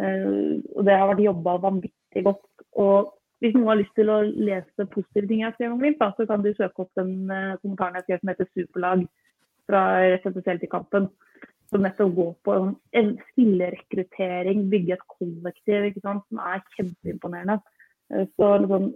Uh, 0.00 0.60
og 0.74 0.84
det 0.86 0.96
har 0.98 1.10
vært 1.12 1.24
jobba 1.24 1.58
vanvittig 1.64 2.24
godt. 2.28 2.46
Og 2.80 3.12
hvis 3.42 3.56
noen 3.56 3.72
har 3.72 3.80
lyst 3.80 3.96
til 3.98 4.12
å 4.12 4.22
lese 4.24 4.88
positive 4.92 5.28
ting 5.28 5.42
jeg 5.42 5.50
har 5.50 5.56
skrevet 5.56 5.74
om 5.74 5.82
Glimt, 5.82 6.04
så 6.16 6.28
kan 6.28 6.44
du 6.44 6.52
søke 6.54 6.84
opp 6.84 6.92
den 7.00 7.14
uh, 7.32 7.56
kommentaren 7.62 7.98
jeg 7.98 8.06
skrev 8.06 8.20
som 8.20 8.32
heter 8.32 8.50
'Superlag' 8.52 9.06
fra 9.68 9.82
rett 10.04 10.26
etter 10.28 10.44
Celtic-kampen. 10.44 11.08
Som 11.74 11.82
nettopp 11.82 12.12
går 12.14 12.32
på 12.46 12.56
en 12.94 13.08
spillerekruttering, 13.32 14.68
bygge 14.70 14.94
et 14.94 15.06
kollektiv, 15.10 15.88
ikke 15.88 16.04
sant, 16.04 16.22
som 16.30 16.38
er 16.38 16.62
kjempeimponerende. 16.76 17.58
Uh, 18.14 18.24
så 18.38 18.50
liksom, 18.62 18.90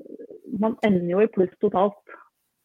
man 0.63 0.77
ender 0.87 1.09
jo 1.11 1.25
i 1.25 1.31
pluss 1.35 1.55
totalt. 1.65 2.19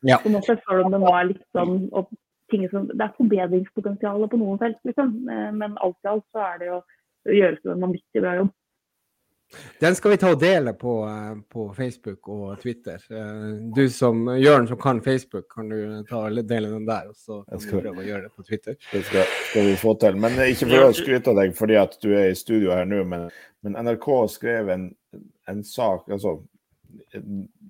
Ja. 0.06 0.20
På 0.22 0.30
noe 0.30 0.46
sett, 0.46 0.62
selv 0.68 0.86
om 0.86 0.94
det 0.94 1.02
nå 1.02 1.14
er 1.18 1.32
litt 1.32 1.46
sånn 1.56 1.88
som, 1.90 2.84
Det 2.92 3.02
er 3.02 3.16
forbedringspotensial 3.18 4.28
på 4.30 4.38
noen 4.38 4.60
felt, 4.62 4.78
liksom. 4.86 5.16
Uh, 5.26 5.50
men 5.58 5.74
alt 5.82 5.98
i 6.06 6.12
alt 6.14 6.28
så 6.30 6.46
er 6.52 6.60
det 6.62 6.70
jo 6.70 6.84
gjøres 7.34 7.64
det 7.64 7.74
en 7.74 7.88
vanvittig 7.88 8.22
bra 8.22 8.36
jobb. 8.42 8.52
Den 9.80 9.96
skal 9.96 10.14
vi 10.14 10.20
ta 10.22 10.32
og 10.34 10.40
dele 10.42 10.74
på, 10.78 10.94
eh, 11.10 11.36
på 11.50 11.68
Facebook 11.78 12.30
og 12.32 12.62
Twitter. 12.62 13.02
Eh, 13.12 13.50
du 13.76 13.84
som 13.90 14.26
Jørn 14.38 14.68
som 14.68 14.80
kan 14.82 15.02
Facebook, 15.02 15.50
kan 15.54 15.70
du 15.70 16.04
ta 16.10 16.24
og 16.26 16.40
dele 16.48 16.72
den 16.72 16.86
der? 16.88 17.10
og 17.10 17.16
så 17.16 17.44
kan 17.50 17.60
du 17.60 17.82
prøve 17.82 18.04
å 18.04 18.08
gjøre 18.08 18.28
det 18.28 18.34
på 18.36 18.48
Twitter. 18.48 18.78
Det 18.92 19.04
skal, 19.06 19.28
skal, 19.50 19.68
vi 19.70 19.76
få 19.76 19.94
til. 20.00 20.18
Men 20.18 20.40
ikke 20.48 20.70
for 20.72 20.88
å 20.88 20.96
skryte 20.96 21.34
av 21.34 21.42
deg 21.42 21.56
fordi 21.58 21.78
at 21.82 22.00
du 22.02 22.10
er 22.14 22.32
i 22.32 22.40
studio 22.40 22.74
her 22.74 22.90
nå, 22.90 23.04
men, 23.06 23.30
men 23.62 23.78
NRK 23.86 24.10
skrev 24.32 24.74
en, 24.74 24.90
en 25.50 25.64
sak 25.64 26.10
altså, 26.10 26.40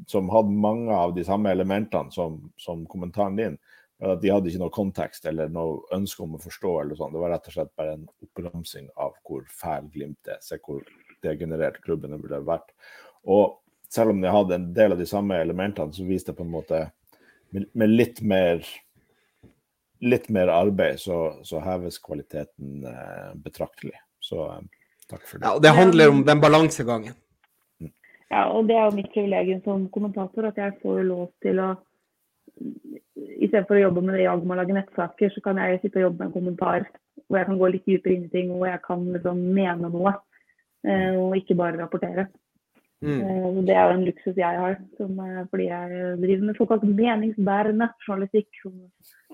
som 0.08 0.30
hadde 0.30 0.52
mange 0.52 0.92
av 0.92 1.14
de 1.16 1.24
samme 1.24 1.52
elementene 1.52 2.12
som, 2.12 2.42
som 2.58 2.86
kommentaren 2.90 3.40
din. 3.40 3.58
At 4.04 4.20
de 4.24 4.32
hadde 4.34 4.50
ikke 4.50 4.60
noe 4.60 4.74
kontekst 4.74 5.28
eller 5.30 5.52
noe 5.54 5.84
ønske 5.96 6.26
om 6.26 6.36
å 6.36 6.42
forstå. 6.42 6.72
eller 6.82 7.00
sånn. 7.00 7.14
Det 7.14 7.22
var 7.22 7.32
rett 7.32 7.48
og 7.48 7.56
slett 7.56 7.76
bare 7.80 7.96
en 7.96 8.08
oppramsing 8.26 8.90
av 9.00 9.14
hvor 9.24 9.46
fæl 9.48 9.88
Glimt 9.94 10.32
er. 10.32 10.42
Se 10.44 10.58
hvor 10.60 10.82
degenerert 11.24 11.82
klubbene 11.84 12.20
burde 12.22 12.42
vært. 12.46 12.72
Og 13.24 13.60
selv 13.94 14.14
om 14.14 14.22
de 14.22 14.32
hadde 14.32 14.58
en 14.58 14.72
del 14.76 14.96
av 14.96 15.02
de 15.02 15.08
samme 15.10 15.38
elementene, 15.42 15.94
så 15.94 16.06
viste 16.08 16.32
det 16.32 16.40
på 16.40 16.48
en 16.48 16.54
måte 16.54 16.86
med, 17.54 17.90
litt 17.90 18.22
mer 18.26 18.64
litt 20.04 20.30
mer 20.30 20.50
arbeid, 20.52 21.00
så, 21.00 21.18
så 21.48 21.62
heves 21.64 22.00
kvaliteten 22.04 22.84
eh, 22.88 23.30
betraktelig. 23.40 23.96
Så 24.20 24.48
eh, 24.52 24.66
takk 25.08 25.24
for 25.28 25.38
det. 25.38 25.46
Ja, 25.46 25.54
og 25.56 25.62
Det 25.64 25.72
handler 25.78 26.12
om 26.12 26.24
den 26.28 26.42
balansegangen. 26.44 27.16
Mm. 27.80 27.94
Ja, 28.30 28.44
og 28.52 28.68
det 28.68 28.76
er 28.76 28.90
jo 28.90 28.98
mitt 28.98 29.12
privilegium 29.14 29.62
som 29.64 29.88
kommentator 29.94 30.50
at 30.50 30.60
jeg 30.60 30.76
får 30.84 31.04
lov 31.08 31.28
til 31.44 31.64
å 31.64 31.74
Istedenfor 32.54 33.80
å 33.80 33.82
jobbe 33.82 34.02
med 34.04 34.14
det 34.16 34.26
jeg 34.26 34.42
med 34.44 34.54
å 34.54 34.58
lage 34.60 34.76
nettsaker, 34.76 35.32
så 35.34 35.42
kan 35.42 35.58
jeg 35.58 35.80
sitte 35.82 35.98
og 36.00 36.04
jobbe 36.04 36.20
med 36.20 36.28
en 36.28 36.34
kommentar 36.36 36.84
hvor 37.26 37.40
jeg 37.40 37.48
kan 37.48 37.58
gå 37.58 37.70
litt 37.72 37.88
dypere 37.88 38.14
inn 38.14 38.28
i 38.28 38.32
ting, 38.32 38.52
og 38.54 38.66
jeg 38.68 38.82
kan 38.84 39.02
liksom 39.16 39.40
mene 39.56 39.90
noe. 39.90 40.14
Eh, 40.84 41.16
og 41.16 41.38
ikke 41.38 41.56
bare 41.60 41.80
rapportere. 41.80 42.28
Mm. 43.04 43.20
Eh, 43.20 43.48
det 43.68 43.76
er 43.76 43.88
jo 43.88 43.96
en 43.98 44.06
luksus 44.08 44.38
jeg 44.40 44.60
har, 44.60 44.78
som, 45.00 45.18
fordi 45.52 45.70
jeg 45.70 46.04
driver 46.22 46.46
med 46.50 46.60
såkalt 46.60 46.86
meningsbærende 46.88 47.90
journalistikk, 48.06 48.50
som 48.62 48.78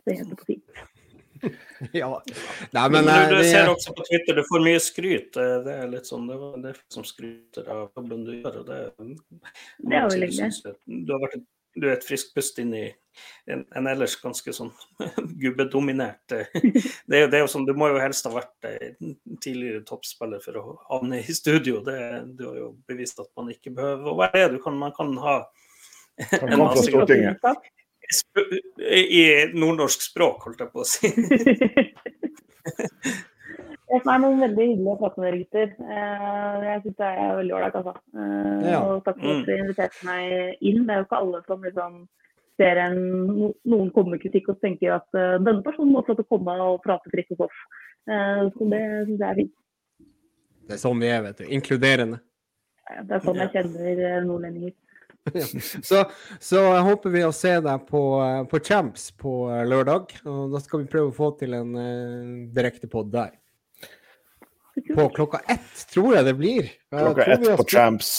det 0.05 0.17
heter 0.19 0.39
på 0.39 0.49
fint. 0.53 0.81
ja. 2.01 2.09
Nei, 2.75 2.87
men, 2.91 3.07
du, 3.07 3.13
du, 3.31 3.37
eh, 3.39 3.47
ser 3.47 3.69
også 3.71 3.93
på 3.97 4.05
Twitter 4.09 4.39
du 4.39 4.43
får 4.49 4.65
mye 4.65 4.81
skryt. 4.83 5.37
Det 5.37 5.75
er 5.75 5.87
litt 5.91 6.09
sånn, 6.09 6.27
det 6.29 6.37
er 6.37 6.65
det 6.65 6.75
som 6.93 7.05
skryter 7.07 7.69
av 7.69 7.87
jobben 7.97 8.25
du 8.27 8.33
gjør. 8.39 8.61
og 8.61 8.67
Det, 8.69 8.81
det 8.97 10.01
er 10.01 10.09
veldig 10.09 10.31
hyggelig. 10.33 10.75
Du 10.85 11.15
har 11.15 11.23
vært 11.23 11.39
et 11.39 11.47
du 11.79 11.87
er 11.87 11.95
et 11.95 12.05
friskt 12.05 12.33
pust 12.35 12.59
inn 12.61 12.73
i 12.77 12.85
en, 13.51 13.65
en, 13.75 13.87
ellers 13.89 14.15
ganske 14.21 14.53
sånn 14.55 14.71
gubbedominert 15.41 16.35
eh, 16.35 16.51
det, 17.09 17.25
det, 17.31 17.39
er 17.39 17.43
jo 17.43 17.49
sånn, 17.51 17.65
Du 17.67 17.73
må 17.77 17.89
jo 17.91 17.99
helst 17.99 18.27
ha 18.29 18.33
vært 18.33 18.69
eh, 18.69 18.93
tidligere 19.43 19.83
toppspiller 19.87 20.43
for 20.43 20.59
å 20.59 20.63
havne 20.91 21.21
i 21.23 21.35
studio. 21.35 21.81
Det, 21.85 21.97
du 22.37 22.45
har 22.47 22.59
jo 22.61 22.69
bevist 22.89 23.19
at 23.23 23.31
man 23.39 23.51
ikke 23.53 23.73
behøver 23.75 24.11
å 24.11 24.19
være 24.21 24.53
det. 24.53 24.61
Kan, 24.63 24.79
man 24.79 24.95
kan 24.95 25.11
ha 25.23 25.35
en 26.39 26.59
masse 26.59 26.87
i 28.89 29.23
nordnorsk 29.53 30.01
språk, 30.01 30.47
holdt 30.47 30.63
jeg 30.63 30.71
på 30.73 30.81
å 30.81 30.87
si. 30.87 31.11
Er 33.89 34.19
noen 34.21 34.37
veldig 34.43 34.65
hyggelig 34.67 34.91
å 34.91 34.99
prate 34.99 35.17
med 35.21 35.25
dere, 35.25 35.39
gutter. 35.41 35.71
Eh, 35.81 36.55
jeg 36.67 36.81
syns 36.83 36.97
det 36.99 37.07
er 37.09 37.37
veldig 37.39 37.55
ålreit, 37.57 37.77
altså. 37.79 37.93
Eh, 38.13 38.67
ja. 38.69 38.81
Og 38.85 38.99
takk 39.05 39.17
for 39.17 39.31
at 39.31 39.39
du 39.39 39.47
dere 39.49 39.63
inviterte 39.63 40.05
meg 40.05 40.65
inn. 40.69 40.83
Det 40.85 40.93
er 40.93 40.99
jo 40.99 41.07
ikke 41.07 41.21
alle 41.23 41.41
som 41.47 41.65
liksom 41.65 41.95
ser 42.59 42.81
en, 42.83 42.99
noen 43.71 43.89
kommer 43.95 44.17
med 44.17 44.21
kritikk 44.21 44.51
og 44.51 44.59
tenker 44.59 44.97
at 44.97 45.07
uh, 45.15 45.37
denne 45.39 45.63
personen 45.63 45.93
må 45.95 46.03
få 46.03 46.11
til 46.17 46.27
å 46.27 46.31
komme 46.35 46.57
og 46.65 46.81
prate 46.83 47.11
fritt 47.13 47.31
hos 47.31 47.45
oss. 47.47 47.61
Uh, 48.09 48.51
så 48.51 48.67
det 48.73 48.83
syns 49.07 49.15
jeg 49.15 49.29
er 49.29 49.39
fint. 49.39 49.55
Det 50.67 50.75
er 50.75 50.81
sånn 50.83 51.01
vi 51.01 51.09
er, 51.09 51.23
vet 51.25 51.39
du. 51.39 51.47
Inkluderende. 51.55 52.19
Ja, 52.89 53.05
det 53.07 53.17
er 53.17 53.25
sånn 53.25 53.41
jeg 53.45 53.53
kjenner 53.55 54.05
nordlendinger. 54.27 54.75
Ja. 55.35 55.45
Så, 55.89 56.05
så 56.41 56.61
håper 56.85 57.11
vi 57.13 57.21
å 57.27 57.33
se 57.35 57.51
deg 57.61 57.83
på, 57.89 58.01
på 58.49 58.61
Champs 58.65 59.09
på 59.19 59.33
lørdag. 59.67 60.13
og 60.23 60.55
Da 60.55 60.61
skal 60.63 60.83
vi 60.83 60.91
prøve 60.91 61.11
å 61.11 61.15
få 61.15 61.33
til 61.41 61.57
en 61.57 61.75
uh, 61.75 62.47
direkte 62.55 62.89
pod 62.91 63.11
der. 63.13 63.33
På 64.95 65.09
klokka 65.13 65.41
ett, 65.47 65.83
tror 65.93 66.15
jeg 66.15 66.29
det 66.29 66.37
blir. 66.39 66.71
Klokka 66.93 67.27
ett 67.35 67.49
på 67.57 67.67
Champs. 67.67 68.13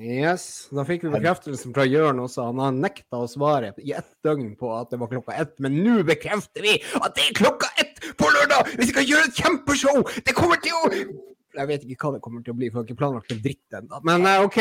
Yes. 0.00 0.66
Da 0.74 0.82
fikk 0.82 1.04
vi 1.06 1.10
bekreftelsen 1.12 1.74
fra 1.74 1.84
Jørn 1.86 2.18
også. 2.24 2.48
Han 2.48 2.58
har 2.58 2.72
nekta 2.74 3.20
å 3.22 3.28
svare 3.30 3.70
i 3.78 3.92
ett 3.94 4.08
døgn 4.26 4.56
på 4.58 4.72
at 4.74 4.90
det 4.90 4.98
var 4.98 5.10
klokka 5.12 5.36
ett, 5.38 5.54
men 5.62 5.76
nå 5.84 6.00
bekrefter 6.08 6.64
vi 6.66 6.80
at 6.98 7.14
det 7.14 7.28
er 7.28 7.36
klokka 7.38 7.70
ett 7.78 8.02
på 8.18 8.30
lørdag! 8.34 8.72
Vi 8.80 8.88
skal 8.90 9.06
gjøre 9.06 9.28
et 9.30 9.38
kjempeshow! 9.38 10.02
Det 10.26 10.34
kommer 10.34 10.58
til 10.64 10.74
å 10.74 10.90
Jeg 11.54 11.70
vet 11.70 11.84
ikke 11.86 12.08
hva 12.08 12.16
det 12.16 12.24
kommer 12.24 12.42
til 12.42 12.50
å 12.50 12.58
bli, 12.58 12.70
for 12.72 12.80
jeg 12.80 12.82
har 12.82 12.88
ikke 12.88 12.98
planlagt 12.98 13.30
en 13.30 13.42
dritt 13.44 13.76
ennå. 13.78 14.00
Men 14.02 14.26
uh, 14.26 14.42
OK. 14.42 14.58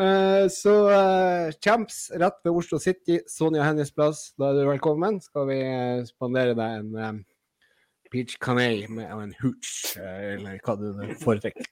uh, 0.00 0.46
så 0.62 0.76
uh, 0.88 1.52
Champs 1.60 2.06
rett 2.16 2.38
ved 2.40 2.56
Oslo 2.62 2.80
City, 2.80 3.20
Sonja 3.28 3.66
Hennies 3.68 3.92
plass. 3.92 4.30
Da 4.40 4.48
er 4.48 4.62
du 4.62 4.70
velkommen. 4.70 5.20
Skal 5.20 5.44
vi 5.52 5.60
spandere 6.08 6.56
deg 6.56 6.80
en 6.80 6.96
um, 6.96 7.20
peach 8.12 8.38
canay 8.44 8.86
med 8.92 9.10
en 9.10 9.34
hooch, 9.40 9.96
eh, 9.96 10.34
eller 10.36 10.58
hva 10.64 10.74
du 10.76 10.88
foretrekker. 11.22 11.68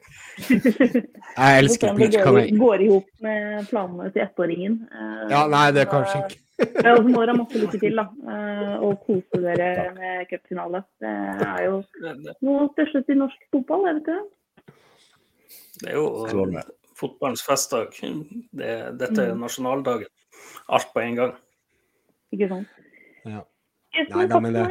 Jeg 1.37 1.59
elsker 1.63 1.97
peach 1.99 2.17
canay. 2.17 2.51
Det 2.51 2.61
går 2.61 2.85
i 2.85 2.89
hop 2.93 3.11
med 3.27 3.69
planene 3.71 4.09
til 4.15 4.25
ettåringen. 4.25 4.79
Eh, 4.89 5.27
ja, 5.35 5.45
nei, 5.53 5.67
det 5.77 5.85
er 5.85 5.93
kanskje 5.93 6.23
ikke. 6.25 6.41
Ja, 6.61 6.91
og 6.93 7.07
så 7.07 7.09
må 7.09 7.23
dere 7.23 7.33
masse 7.39 7.57
lykke 7.57 7.79
til, 7.81 7.95
da. 7.97 8.03
Eh, 8.33 8.83
og 8.85 8.99
kose 9.07 9.39
dere 9.41 9.69
med 9.97 10.27
cupfinale. 10.29 10.83
Det 11.01 11.13
er 11.47 11.63
jo 11.65 11.79
noe 12.45 12.67
største 12.75 13.01
til 13.07 13.17
norsk 13.23 13.47
fotball, 13.55 13.87
er 13.89 13.97
det 13.97 14.03
ikke 14.03 14.19
det? 14.19 14.75
Det 15.81 15.95
er 15.95 15.97
jo 15.97 16.67
fotballens 17.01 17.47
festdag. 17.47 17.97
Det, 17.97 18.75
dette 19.01 19.25
er 19.25 19.33
mm. 19.33 19.41
nasjonaldagen. 19.41 20.13
Alt 20.69 20.93
på 20.93 21.01
en 21.01 21.17
gang. 21.17 21.33
Ikke 22.37 22.51
sant. 22.53 22.77
Ja. 23.25 23.41
Nei, 24.13 24.27
da, 24.31 24.41
men 24.45 24.55
det... 24.55 24.67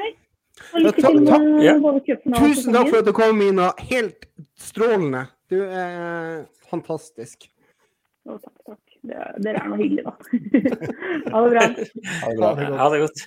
Lykke 0.79 1.01
til 1.01 1.21
med 1.23 2.37
Tusen 2.37 2.75
takk 2.75 2.91
for 2.91 2.99
at 3.01 3.07
du 3.07 3.13
kom, 3.15 3.37
Mina. 3.39 3.71
Helt 3.89 4.27
strålende. 4.59 5.25
Du 5.49 5.57
er 5.63 6.45
fantastisk. 6.69 7.49
Å, 8.29 8.37
takk, 8.37 8.55
takk. 8.67 8.83
Dere 9.09 9.55
er 9.55 9.69
noe 9.71 9.79
hyggelig, 9.79 10.03
da. 10.05 10.13
ha 11.33 11.43
det 11.45 11.51
bra. 11.53 11.63
Ha 11.63 12.29
det, 12.29 12.37
bra. 12.37 12.51
Ha 12.81 12.89
det 12.93 13.03
godt. 13.05 13.23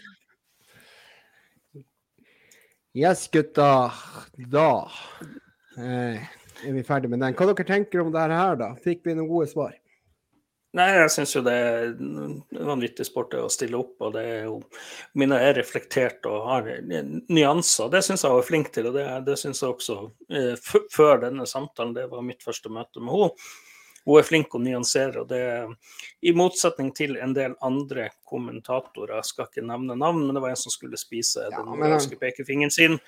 Yes, 2.92 3.24
gutta. 3.32 3.70
Da 4.52 4.68
eh, 5.80 6.20
er 6.20 6.74
vi 6.76 6.84
ferdig 6.84 7.08
med 7.10 7.24
den. 7.24 7.36
Hva 7.38 7.48
dere 7.48 7.66
tenker 7.66 8.04
om 8.04 8.12
det 8.12 8.26
her, 8.28 8.58
da? 8.60 8.74
Fikk 8.84 9.06
vi 9.08 9.16
noen 9.16 9.30
gode 9.30 9.48
svar? 9.50 9.72
Nei, 10.72 10.86
jeg 10.96 11.10
syns 11.12 11.34
jo 11.34 11.42
det 11.44 11.52
er 11.52 11.90
vanvittig 12.64 13.04
sport 13.04 13.34
å 13.36 13.48
stille 13.52 13.76
opp, 13.76 13.98
og 14.00 14.14
det 14.14 14.22
er 14.24 14.46
jo 14.46 14.54
Mina 15.20 15.36
er 15.44 15.58
reflektert 15.58 16.24
og 16.30 16.46
har 16.46 16.70
nyanser. 16.88 17.90
Det 17.92 18.00
syns 18.06 18.24
jeg 18.24 18.32
hun 18.32 18.40
er 18.40 18.48
flink 18.48 18.70
til, 18.72 18.88
og 18.88 18.96
det, 18.96 19.04
det 19.26 19.36
syns 19.40 19.60
jeg 19.60 19.74
også 19.74 19.98
eh, 20.32 20.72
før 20.94 21.20
denne 21.26 21.44
samtalen. 21.48 21.92
Det 21.98 22.06
var 22.08 22.24
mitt 22.24 22.40
første 22.46 22.72
møte 22.72 23.04
med 23.04 23.12
henne. 23.12 23.52
Hun 24.02 24.18
er 24.18 24.26
flink 24.26 24.54
å 24.56 24.58
nyansere, 24.58 25.22
og 25.22 25.28
det 25.30 25.42
i 26.26 26.32
motsetning 26.34 26.88
til 26.96 27.14
en 27.22 27.36
del 27.36 27.52
andre 27.62 28.08
kommentatorer. 28.26 29.18
Jeg 29.20 29.28
skal 29.28 29.46
ikke 29.50 29.66
nevne 29.68 29.94
navn, 29.98 30.24
men 30.24 30.34
det 30.34 30.42
var 30.42 30.56
en 30.56 30.58
som 30.58 30.74
skulle 30.74 30.98
spise 30.98 31.44
ja, 31.44 31.60
den 31.60 31.84
norske 31.84 32.18
pekefingeren 32.18 32.72
sin 32.74 32.98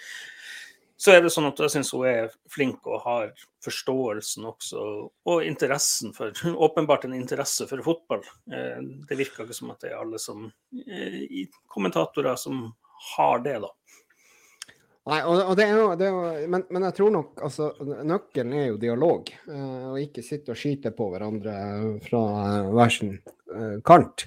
så 0.97 1.11
er 1.11 1.25
det 1.25 1.33
sånn 1.35 1.49
at 1.49 1.59
jeg 1.59 1.73
syns 1.73 1.91
hun 1.95 2.07
er 2.07 2.33
flink 2.51 2.87
og 2.87 3.03
har 3.03 3.31
forståelsen 3.65 4.47
også, 4.47 4.83
og 5.31 5.47
interessen 5.47 6.15
for 6.16 6.35
Åpenbart 6.66 7.07
en 7.09 7.16
interesse 7.19 7.66
for 7.71 7.83
fotball. 7.85 8.23
Eh, 8.53 8.81
det 9.09 9.19
virker 9.19 9.45
ikke 9.45 9.57
som 9.57 9.73
at 9.75 9.83
det 9.83 9.93
er 9.93 10.03
alle 10.03 10.21
som 10.23 10.47
eh, 10.87 11.47
kommentatorer 11.71 12.39
som 12.41 12.69
har 13.16 13.43
det, 13.45 13.59
da. 13.65 13.73
Nei, 15.05 15.19
og, 15.29 15.51
det 15.59 15.66
er 15.66 15.75
jo, 15.77 15.89
det 16.01 16.07
er 16.07 16.15
jo 16.15 16.49
men, 16.49 16.62
men, 16.73 16.87
jeg 16.87 16.97
tror 16.97 17.11
nok 17.12 17.43
altså, 17.45 17.66
nøkkelen 18.09 18.55
er 18.57 18.71
jo 18.71 18.79
dialog. 18.81 19.29
Eh, 19.51 19.89
og 19.91 19.99
ikke 20.01 20.25
sitte 20.25 20.55
og 20.55 20.61
skyte 20.61 20.95
på 20.97 21.11
hverandre 21.12 21.57
fra 22.07 22.23
hver 22.71 22.95
sin 22.95 23.19
kant. 23.85 24.25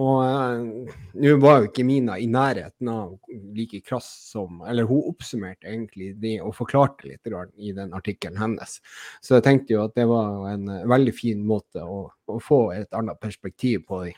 Og 0.00 0.22
uh, 0.24 0.92
nå 1.20 1.32
var 1.42 1.58
jo 1.60 1.68
ikke 1.68 1.84
Mina 1.84 2.14
i 2.16 2.24
nærheten 2.30 2.88
av 2.88 3.12
like 3.52 3.82
krass 3.84 4.06
som 4.30 4.62
Eller 4.68 4.88
hun 4.88 5.02
oppsummerte 5.10 5.68
egentlig 5.68 6.14
det 6.22 6.38
og 6.40 6.54
forklarte 6.56 7.10
litt 7.10 7.28
i 7.60 7.74
den 7.76 7.92
artikkelen 7.92 8.40
hennes. 8.40 8.78
Så 9.20 9.36
jeg 9.36 9.44
tenkte 9.44 9.76
jo 9.76 9.84
at 9.84 9.96
det 9.98 10.06
var 10.08 10.48
en 10.54 10.68
uh, 10.70 10.86
veldig 10.88 11.12
fin 11.16 11.42
måte 11.44 11.84
å, 11.84 12.06
å, 12.08 12.40
få 12.40 12.62
et 12.78 12.88
annet 12.96 13.20
perspektiv 13.20 13.84
på 13.88 14.04
det. 14.06 14.16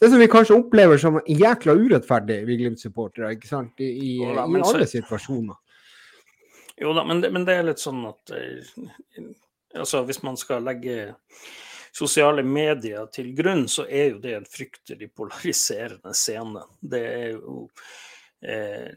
Det 0.00 0.08
som 0.12 0.20
vi 0.20 0.28
kanskje 0.32 0.56
opplever 0.56 1.00
som 1.00 1.20
jækla 1.28 1.74
urettferdig, 1.76 2.42
vi 2.48 2.58
Glimt-supportere, 2.60 3.34
ikke 3.36 3.48
sant, 3.48 3.80
i, 3.80 3.88
i, 3.88 4.10
i 4.20 4.32
alle 4.36 4.88
situasjoner. 4.88 5.56
Jo 6.80 6.92
da, 6.96 7.04
men 7.08 7.20
det, 7.20 7.30
men 7.32 7.44
det 7.48 7.56
er 7.56 7.68
litt 7.68 7.80
sånn 7.80 8.00
at 8.08 8.32
uh, 8.32 9.28
altså 9.76 10.02
Hvis 10.08 10.22
man 10.24 10.40
skal 10.40 10.64
legge 10.64 11.12
sosiale 11.92 12.42
medier 12.42 13.06
til 13.12 13.32
grunn, 13.36 13.66
så 13.68 13.84
er 13.88 14.14
jo 14.14 14.22
det 14.22 14.36
en 14.38 14.48
fryktelig 14.48 15.10
polariserende 15.16 16.14
scene. 16.16 16.64
Det 16.80 17.04
er 17.04 17.30
jo 17.36 17.66
eh, 18.40 18.90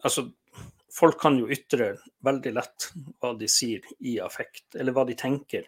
Altså, 0.00 0.30
folk 0.96 1.18
kan 1.20 1.34
jo 1.36 1.50
ytre 1.52 1.90
veldig 2.24 2.52
lett 2.56 2.86
hva 3.20 3.34
de 3.36 3.48
sier 3.52 3.84
i 4.00 4.14
affekt, 4.24 4.78
eller 4.80 4.94
hva 4.96 5.04
de 5.04 5.16
tenker. 5.18 5.66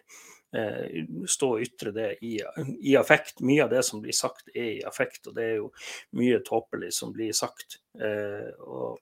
Eh, 0.53 1.05
stå 1.29 1.51
og 1.55 1.61
ytre 1.65 1.93
det 1.93 2.07
i, 2.25 2.35
i, 2.81 2.95
affekt. 2.97 3.43
Mye 3.45 3.63
av 3.65 3.71
det 3.73 3.83
som 3.85 4.01
blir 4.01 4.13
sagt, 4.17 4.49
er 4.53 4.71
i 4.75 4.81
affekt, 4.85 5.27
og 5.29 5.37
det 5.37 5.45
er 5.45 5.55
jo 5.61 5.69
mye 6.17 6.41
tåpelig 6.45 6.91
som 6.97 7.13
blir 7.13 7.33
sagt. 7.37 7.79
Eh, 7.97 8.49
og 8.65 8.99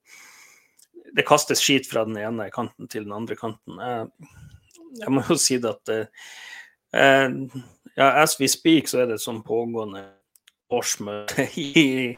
det 1.16 1.28
kastes 1.28 1.64
skit 1.64 1.90
fra 1.92 2.06
den 2.08 2.20
ene 2.22 2.48
kanten 2.54 2.88
til 2.92 3.08
den 3.08 3.16
andre 3.16 3.36
kanten. 3.40 3.80
Jeg, 3.84 4.32
jeg 5.02 5.16
må 5.16 5.26
jo 5.28 5.40
si 5.40 5.60
det 5.64 5.76
at 5.76 5.92
eh, 5.92 6.28
ja, 6.92 8.08
as 8.24 8.38
we 8.40 8.50
speak 8.52 8.90
så 8.92 9.04
er 9.04 9.12
det 9.12 9.20
et 9.20 9.24
sånn 9.24 9.42
pågående 9.46 10.04
årsmøte 10.72 11.48
i, 11.60 12.18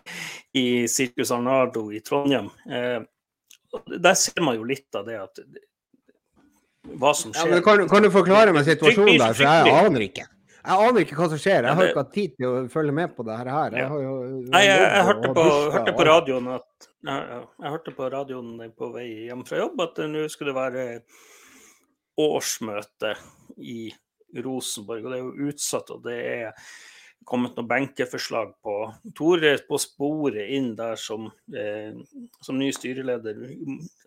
i 0.54 0.66
Circus 0.92 1.34
Arnardo 1.34 1.90
i 1.94 2.02
Trondheim. 2.06 2.50
Eh, 2.70 3.02
der 3.98 4.18
ser 4.20 4.44
man 4.46 4.60
jo 4.60 4.68
litt 4.70 4.94
av 4.96 5.08
det 5.08 5.18
at 5.22 5.42
hva 7.00 7.14
som 7.18 7.34
skjer. 7.34 7.58
Ja, 7.58 7.64
kan, 7.66 7.88
kan, 7.90 8.06
du 8.06 8.12
forklare 8.14 8.54
meg 8.54 8.68
situasjonen 8.68 9.18
der, 9.18 9.34
for 9.34 9.48
jeg 9.48 9.76
aner 9.88 10.06
ikke. 10.06 10.28
Jeg 10.64 10.88
aner 10.88 11.04
ikke 11.04 11.18
hva 11.18 11.28
som 11.32 11.40
skjer. 11.42 11.66
Jeg 11.68 11.76
har 11.80 11.90
ikke 11.90 12.04
hatt 12.04 12.14
tid 12.16 12.36
til 12.38 12.48
å 12.48 12.52
følge 12.72 12.96
med 12.96 13.16
på 13.18 13.26
det 13.28 13.36
her. 13.40 13.50
Jeg, 13.76 13.88
jo, 14.06 14.14
Nei, 14.54 14.62
jeg, 14.64 14.78
jeg, 14.78 14.92
jeg 14.94 15.08
hørte, 15.10 15.34
på, 15.36 15.48
hørte, 15.74 15.96
på, 15.98 16.06
radioen 16.08 16.50
at 16.54 16.88
jeg, 17.10 17.42
jeg 17.66 17.74
hørte 17.74 17.96
på 17.98 18.10
radioen 18.14 18.72
på 18.78 18.92
vei 18.94 19.08
hjem 19.28 19.44
fra 19.48 19.60
jobb 19.64 19.84
at 19.84 20.00
nå 20.14 20.28
skulle 20.32 20.54
det 20.54 20.60
være 20.60 20.86
årsmøte 22.24 23.16
i 23.58 23.90
Rosenborg. 24.42 25.06
Og 25.06 25.12
det 25.12 25.20
er 25.20 25.24
jo 25.24 25.52
utsatt, 25.52 25.94
og 25.94 26.04
det 26.08 26.18
er 26.34 26.68
kommet 27.28 27.56
noen 27.56 27.70
benkeforslag 27.70 28.52
på 28.64 28.76
Tore 29.16 29.54
på 29.68 29.80
sporet 29.80 30.50
inn 30.56 30.74
der 30.76 30.98
som, 31.00 31.30
eh, 31.56 31.96
som 32.44 32.60
ny 32.60 32.70
styreleder. 32.76 33.40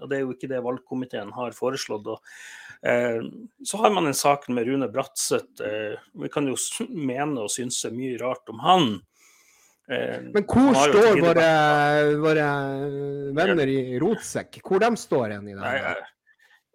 Og 0.01 0.11
det 0.11 0.19
er 0.19 0.25
jo 0.25 0.35
ikke 0.35 0.51
det 0.51 0.63
valgkomiteen 0.65 1.33
har 1.33 1.57
foreslått. 1.57 2.07
Og, 2.13 2.21
eh, 2.83 3.21
så 3.65 3.83
har 3.83 3.91
man 3.91 4.07
en 4.07 4.15
sak 4.15 4.49
med 4.49 4.67
Rune 4.69 4.89
Bratseth. 4.93 5.61
Eh, 5.65 5.97
vi 6.15 6.29
kan 6.29 6.47
jo 6.47 6.57
mene 6.91 7.41
og 7.41 7.51
synse 7.51 7.91
mye 7.91 8.21
rart 8.21 8.49
om 8.49 8.59
han. 8.59 9.01
Eh, 9.89 10.21
Men 10.35 10.43
hvor 10.43 10.75
står 10.75 11.21
våre, 11.23 11.51
våre, 12.19 12.47
venner 13.33 13.71
i 13.71 13.99
rotsekk? 14.03 14.61
Hvor 14.67 14.83
de 14.83 14.91
står 14.99 15.37
hen 15.37 15.49
i 15.49 15.55
det? 15.55 15.63
Nei, 15.63 15.95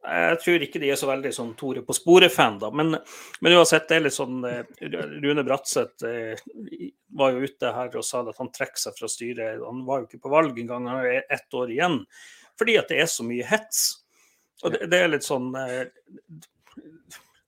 jeg 0.01 0.37
tror 0.41 0.63
ikke 0.65 0.79
de 0.81 0.89
er 0.89 0.97
så 0.97 1.07
veldig 1.09 1.31
sånn 1.35 1.51
Tore 1.59 1.83
på 1.85 1.93
sporet-fan, 1.93 2.57
da. 2.61 2.71
Men, 2.73 2.95
men, 2.97 3.53
uansett, 3.53 3.87
det 3.89 3.99
er 3.99 4.05
litt 4.07 4.15
sånn 4.15 4.39
eh, 4.49 4.63
Rune 5.21 5.43
Bratseth 5.45 6.07
eh, 6.09 6.45
var 7.17 7.35
jo 7.35 7.45
ute 7.45 7.73
her 7.75 7.97
og 7.99 8.05
sa 8.07 8.23
at 8.25 8.39
han 8.41 8.49
trekker 8.53 8.81
seg 8.81 8.97
fra 8.97 9.09
styret. 9.11 9.61
Han 9.61 9.83
var 9.85 10.01
jo 10.01 10.07
ikke 10.09 10.23
på 10.23 10.31
valg 10.33 10.57
engang, 10.57 10.87
han 10.89 11.03
har 11.03 11.21
ett 11.21 11.57
år 11.57 11.73
igjen. 11.75 11.99
Fordi 12.57 12.77
at 12.81 12.89
det 12.89 13.01
er 13.03 13.11
så 13.11 13.25
mye 13.27 13.45
hets. 13.45 13.83
Og 14.65 14.73
det, 14.73 14.87
det 14.89 15.01
er 15.01 15.11
litt 15.11 15.25
sånn 15.25 15.51
eh, 15.57 15.85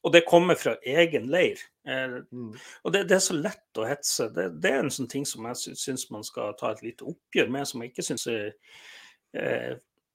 Og 0.03 0.13
det 0.13 0.25
kommer 0.29 0.57
fra 0.59 0.75
egen 0.81 1.29
leir. 1.33 1.61
Eh, 1.89 2.19
mm. 2.21 2.51
Og 2.83 2.93
det, 2.93 3.05
det, 3.09 3.17
er 3.17 3.25
så 3.25 3.37
lett 3.39 3.81
å 3.81 3.87
hetse. 3.89 4.29
Det, 4.35 4.51
det 4.61 4.75
er 4.75 4.83
en 4.83 4.93
sånn 4.93 5.09
ting 5.09 5.25
som 5.29 5.49
jeg 5.49 5.79
syns 5.81 6.05
man 6.13 6.25
skal 6.27 6.53
ta 6.59 6.69
et 6.73 6.85
lite 6.85 7.09
oppgjør 7.09 7.49
med, 7.53 7.65
som 7.69 7.81
jeg 7.81 7.93
ikke 7.93 8.07
syns 8.11 8.27
eh, 8.29 9.73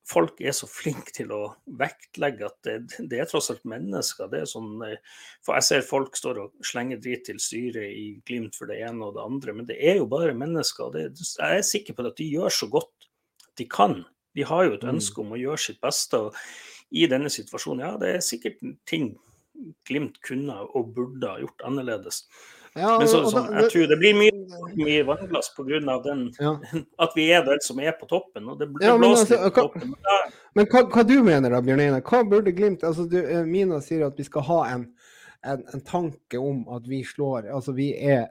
folk 0.09 0.41
er 0.41 0.55
så 0.57 0.69
flinke 0.71 1.13
til 1.15 1.33
å 1.35 1.41
vektlegge 1.79 2.47
at 2.49 2.57
det, 2.67 2.77
det, 3.11 3.21
er 3.21 3.29
tross 3.29 3.51
alt 3.53 3.65
mennesker. 3.69 4.31
Det 4.33 4.43
er 4.43 4.49
sånn, 4.49 4.71
eh, 4.87 5.01
for 5.45 5.59
Jeg 5.59 5.67
ser 5.69 5.89
folk 5.89 6.17
står 6.17 6.41
og 6.45 6.67
slenger 6.67 7.01
drit 7.05 7.27
til 7.29 7.41
styret 7.43 7.93
i 7.93 8.07
Glimt 8.29 8.57
for 8.57 8.71
det 8.71 8.81
ene 8.87 9.09
og 9.09 9.19
det 9.19 9.27
andre, 9.27 9.57
men 9.59 9.69
det 9.69 9.79
er 9.79 10.01
jo 10.01 10.09
bare 10.11 10.37
mennesker. 10.37 10.93
Det, 10.95 11.05
jeg 11.19 11.61
er 11.61 11.67
sikker 11.67 11.97
på 11.97 12.09
at 12.09 12.21
de 12.21 12.31
gjør 12.33 12.57
så 12.61 12.71
godt 12.73 13.09
de 13.61 13.69
kan. 13.69 14.01
De 14.39 14.47
har 14.47 14.67
jo 14.67 14.77
et 14.77 14.87
mm. 14.87 14.93
ønske 14.97 15.23
om 15.23 15.35
å 15.35 15.41
gjøre 15.41 15.65
sitt 15.67 15.81
beste. 15.85 16.21
og 16.29 16.95
I 16.95 17.09
denne 17.11 17.33
situasjonen, 17.33 17.85
ja, 17.85 17.97
det 18.01 18.15
er 18.17 18.25
sikkert 18.25 18.63
ting 18.89 19.17
Glimt 19.89 20.21
kunne 20.23 20.55
og 20.79 20.93
burde 20.95 21.27
ha 21.27 21.41
gjort 21.43 21.65
annerledes. 21.67 22.21
Ja, 22.79 22.95
Men 23.01 23.09
så, 23.11 23.21
sånn, 23.33 23.49
jeg 23.57 23.71
tror 23.73 23.87
det 23.91 23.99
blir 24.01 24.17
mye, 24.17 24.63
mye 24.79 25.05
vannglass 25.09 25.51
pga. 25.57 25.81
Ja. 26.39 26.53
at 27.05 27.17
vi 27.19 27.29
er 27.35 27.47
den 27.47 27.63
som 27.65 27.81
er 27.83 27.97
på 27.99 28.09
toppen. 28.11 28.49
og 28.49 28.61
det, 28.61 28.71
det 28.79 28.87
ja, 28.87 28.97
men, 29.01 29.11
altså, 29.11 29.39
hva, 29.49 29.65
toppen. 29.67 29.95
men 30.57 30.69
hva, 30.71 30.85
hva, 30.95 31.05
du 31.09 31.17
mener 31.27 31.55
da, 31.55 31.63
Bjørn 31.65 31.85
Einar? 31.85 32.05
Hva 32.07 32.23
burde 32.29 32.55
Glimt 32.55 32.85
altså 32.87 33.09
du, 33.11 33.19
eh, 33.21 33.43
Mina 33.49 33.81
sier 33.85 34.07
at 34.09 34.19
vi 34.19 34.27
skal 34.27 34.47
ha 34.49 34.61
en, 34.75 34.87
en, 35.43 35.65
en, 35.75 35.85
tanke 35.87 36.41
om 36.43 36.65
at 36.75 36.87
vi 36.89 37.03
slår 37.07 37.51
Altså 37.55 37.75
vi 37.77 37.93
er 37.97 38.31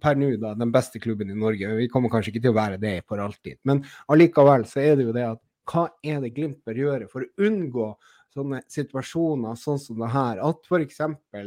per 0.00 0.16
nå 0.16 0.30
da 0.40 0.54
den 0.56 0.72
beste 0.74 1.00
klubben 1.02 1.30
i 1.30 1.36
Norge. 1.38 1.74
Vi 1.78 1.90
kommer 1.92 2.12
kanskje 2.12 2.32
ikke 2.32 2.46
til 2.46 2.54
å 2.54 2.58
være 2.60 2.80
det 2.80 2.96
for 3.08 3.20
alltid. 3.20 3.60
Men 3.68 3.82
allikevel 4.12 4.64
så 4.68 4.80
er 4.84 4.98
det 4.98 5.08
jo 5.08 5.16
det 5.16 5.26
at 5.34 5.42
hva 5.70 5.88
er 6.04 6.20
det 6.24 6.34
Glimt 6.36 6.60
bør 6.66 6.80
gjøre 6.80 7.08
for 7.12 7.24
å 7.24 7.46
unngå 7.48 7.88
sånne 8.34 8.60
situasjoner 8.72 9.58
sånn 9.58 9.80
som 9.80 10.00
det 10.02 10.10
her, 10.12 10.40
at 10.42 10.68
f.eks. 10.68 11.00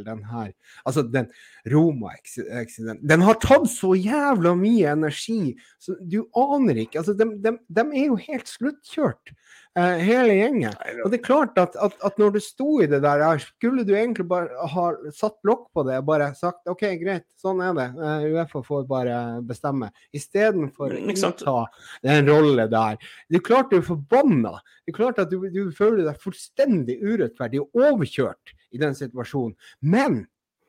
den 0.06 0.22
her 0.30 0.52
Altså, 0.84 1.04
den 1.04 1.28
Roma-eksidenten 1.68 3.04
Den 3.08 3.24
har 3.26 3.38
tatt 3.42 3.68
så 3.72 3.94
jævla 3.98 4.54
mye 4.58 4.94
energi, 4.94 5.54
så 5.78 5.96
du 6.00 6.22
aner 6.38 6.84
ikke. 6.84 7.02
Altså, 7.02 7.16
de, 7.18 7.28
de, 7.44 7.54
de 7.68 7.86
er 7.92 8.08
jo 8.08 8.18
helt 8.28 8.50
sluttkjørt. 8.50 9.34
Uh, 9.76 9.98
hele 10.02 10.34
gjengen. 10.34 10.76
Og 11.04 11.12
det 11.12 11.18
er 11.18 11.24
klart 11.26 11.58
at, 11.60 11.76
at, 11.78 11.96
at, 12.04 12.16
når 12.20 12.36
du 12.36 12.40
sto 12.42 12.78
i 12.82 12.88
det 12.90 13.00
der, 13.04 13.24
skulle 13.42 13.84
du 13.86 13.92
egentlig 13.94 14.26
bare 14.30 14.68
ha 14.72 14.86
satt 15.14 15.36
lokk 15.46 15.68
på 15.76 15.84
det 15.88 15.98
og 16.00 16.06
bare 16.08 16.30
sagt 16.38 16.70
OK, 16.70 16.84
greit, 17.02 17.26
sånn 17.38 17.62
er 17.64 17.74
det. 17.76 17.88
Uh, 17.98 18.28
Uefa 18.32 18.62
får 18.66 18.86
bare 18.90 19.18
bestemme. 19.46 19.90
Istedenfor 20.16 20.96
å 20.98 21.32
ta 21.42 21.58
den 22.06 22.30
rolle 22.30 22.68
der. 22.72 23.02
Det 23.28 23.42
er 23.42 23.48
klart 23.50 23.74
du 23.74 23.80
er 23.80 23.86
forbanna. 23.86 24.56
Det 24.84 24.94
er 24.94 25.00
klart 25.00 25.20
at 25.22 25.34
du, 25.34 25.44
du 25.52 25.68
føler 25.76 26.06
deg 26.06 26.22
fullstendig 26.22 26.98
urettferdig 27.04 27.62
og 27.64 27.84
overkjørt 27.88 28.56
i 28.74 28.80
den 28.80 28.96
situasjonen. 28.98 29.54
Men 29.84 30.24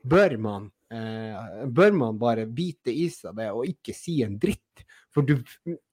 bør 0.09 0.37
man, 0.41 0.69
Eh, 0.89 1.65
bør 1.69 1.91
man 1.93 2.17
bare 2.17 2.47
bite 2.49 2.89
i 2.89 3.05
seg 3.13 3.35
det 3.37 3.51
og 3.53 3.67
ikke 3.69 3.93
si 3.93 4.19
en 4.25 4.39
dritt? 4.41 4.83
For 5.13 5.25
du, 5.25 5.35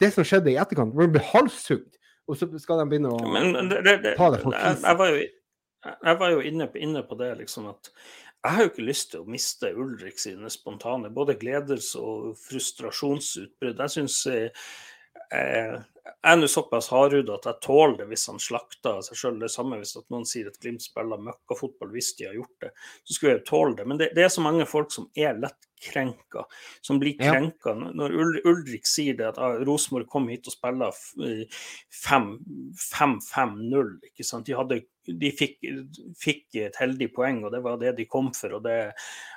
det 0.01 0.09
som 0.15 0.25
skjedde 0.25 0.53
i 0.53 0.59
etterkant, 0.61 0.95
du 0.97 1.13
ble 1.13 1.23
halshugd 1.33 1.99
og 2.27 2.39
så 2.39 2.49
skal 2.59 2.83
de 2.83 2.87
begynne 2.91 3.13
å 3.15 3.33
Men 3.33 3.71
det, 3.71 3.81
det, 3.87 3.97
det, 4.05 4.15
ta 4.19 4.31
det 4.35 4.43
for 4.43 4.57
jeg, 4.57 4.79
jeg, 4.83 4.99
var 5.01 5.13
jo, 5.13 5.25
jeg 5.95 6.21
var 6.23 6.33
jo 6.35 6.47
inne, 6.51 6.69
på, 6.71 6.81
inne 6.83 7.03
på 7.07 7.19
det, 7.21 7.33
liksom 7.43 7.71
at 7.73 7.91
jeg 8.47 8.55
har 8.55 8.63
jo 8.63 8.71
ikke 8.71 8.87
lyst 8.87 9.11
til 9.11 9.25
å 9.25 9.31
miste 9.31 9.73
Ulrik 9.75 10.21
sine 10.23 10.51
spontane 10.53 11.11
både 11.15 11.35
gledes- 11.41 11.97
og 11.99 12.37
frustrasjonsutbrudd. 12.45 13.81
Jeg 13.83 13.95
syns 13.97 14.21
eh, 14.31 14.67
eh 15.35 15.77
jeg 16.07 16.35
er 16.35 16.39
nå 16.39 16.47
såpass 16.51 16.89
hardhuda 16.93 17.37
at 17.37 17.47
jeg 17.49 17.63
tåler 17.67 17.97
det 18.01 18.07
hvis 18.11 18.27
han 18.31 18.39
slakter 18.43 19.01
seg 19.03 19.19
sjøl. 19.19 19.41
Det 19.41 19.51
samme 19.51 19.79
hvis 19.81 19.97
at 19.99 20.07
noen 20.13 20.27
sier 20.29 20.51
at 20.51 20.59
Glimt 20.63 20.85
spiller 20.85 21.23
møkkafotball 21.23 21.91
hvis 21.95 22.13
de 22.19 22.29
har 22.29 22.37
gjort 22.37 22.67
det. 22.67 22.71
Så 23.03 23.17
skulle 23.17 23.33
jeg 23.33 23.41
jo 23.41 23.49
tåle 23.51 23.77
det. 23.81 23.87
Men 23.91 24.01
det, 24.01 24.11
det, 24.15 24.25
er 24.27 24.33
så 24.33 24.45
mange 24.45 24.69
folk 24.71 24.95
som 24.95 25.09
er 25.19 25.39
lett 25.39 25.66
krenka, 25.81 26.45
som 26.81 26.99
blir 26.99 27.19
krenka. 27.19 27.71
Ja. 27.71 27.91
Når 27.95 28.11
Ulrik 28.49 28.87
sier 28.89 29.15
det 29.19 29.29
at 29.29 29.39
ah, 29.43 29.55
Rosenborg 29.67 30.09
kom 30.11 30.29
hit 30.33 30.47
og 30.49 30.53
spilla 30.55 30.91
5-5-0, 30.91 33.91
ikke 34.11 34.25
sant. 34.27 34.47
De, 34.49 34.55
hadde, 34.57 34.81
de 35.07 35.31
fikk, 35.37 35.55
fikk, 36.21 36.45
et 36.67 36.77
heldig 36.81 37.09
poeng, 37.17 37.45
og 37.45 37.51
det 37.55 37.61
var 37.65 37.75
det 37.83 37.99
de 38.01 38.07
kom 38.11 38.29
for. 38.37 38.51
og 38.59 38.63
Det, 38.67 38.77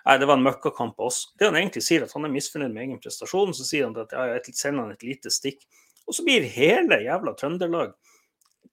nei, 0.07 0.15
det 0.21 0.27
var 0.29 0.37
en 0.39 0.47
møkkakamp 0.47 0.95
også. 1.09 1.23
Det 1.39 1.45
han 1.51 1.59
egentlig 1.61 1.83
sier, 1.85 2.01
at 2.05 2.15
han 2.15 2.25
er 2.27 2.35
misfornøyd 2.35 2.73
med 2.73 2.83
egen 2.87 3.03
prestasjon, 3.03 3.53
så 3.57 3.63
sier 3.67 3.83
han 3.89 3.97
at 3.99 4.11
ja, 4.15 4.21
jeg 4.37 4.41
sender 4.55 4.81
han 4.85 4.95
et 4.95 5.07
lite 5.07 5.29
stikk. 5.33 5.59
Og 6.09 6.13
så 6.17 6.21
blir 6.25 6.41
hele 6.49 6.95
jævla 7.05 7.31
Trøndelag 7.37 7.91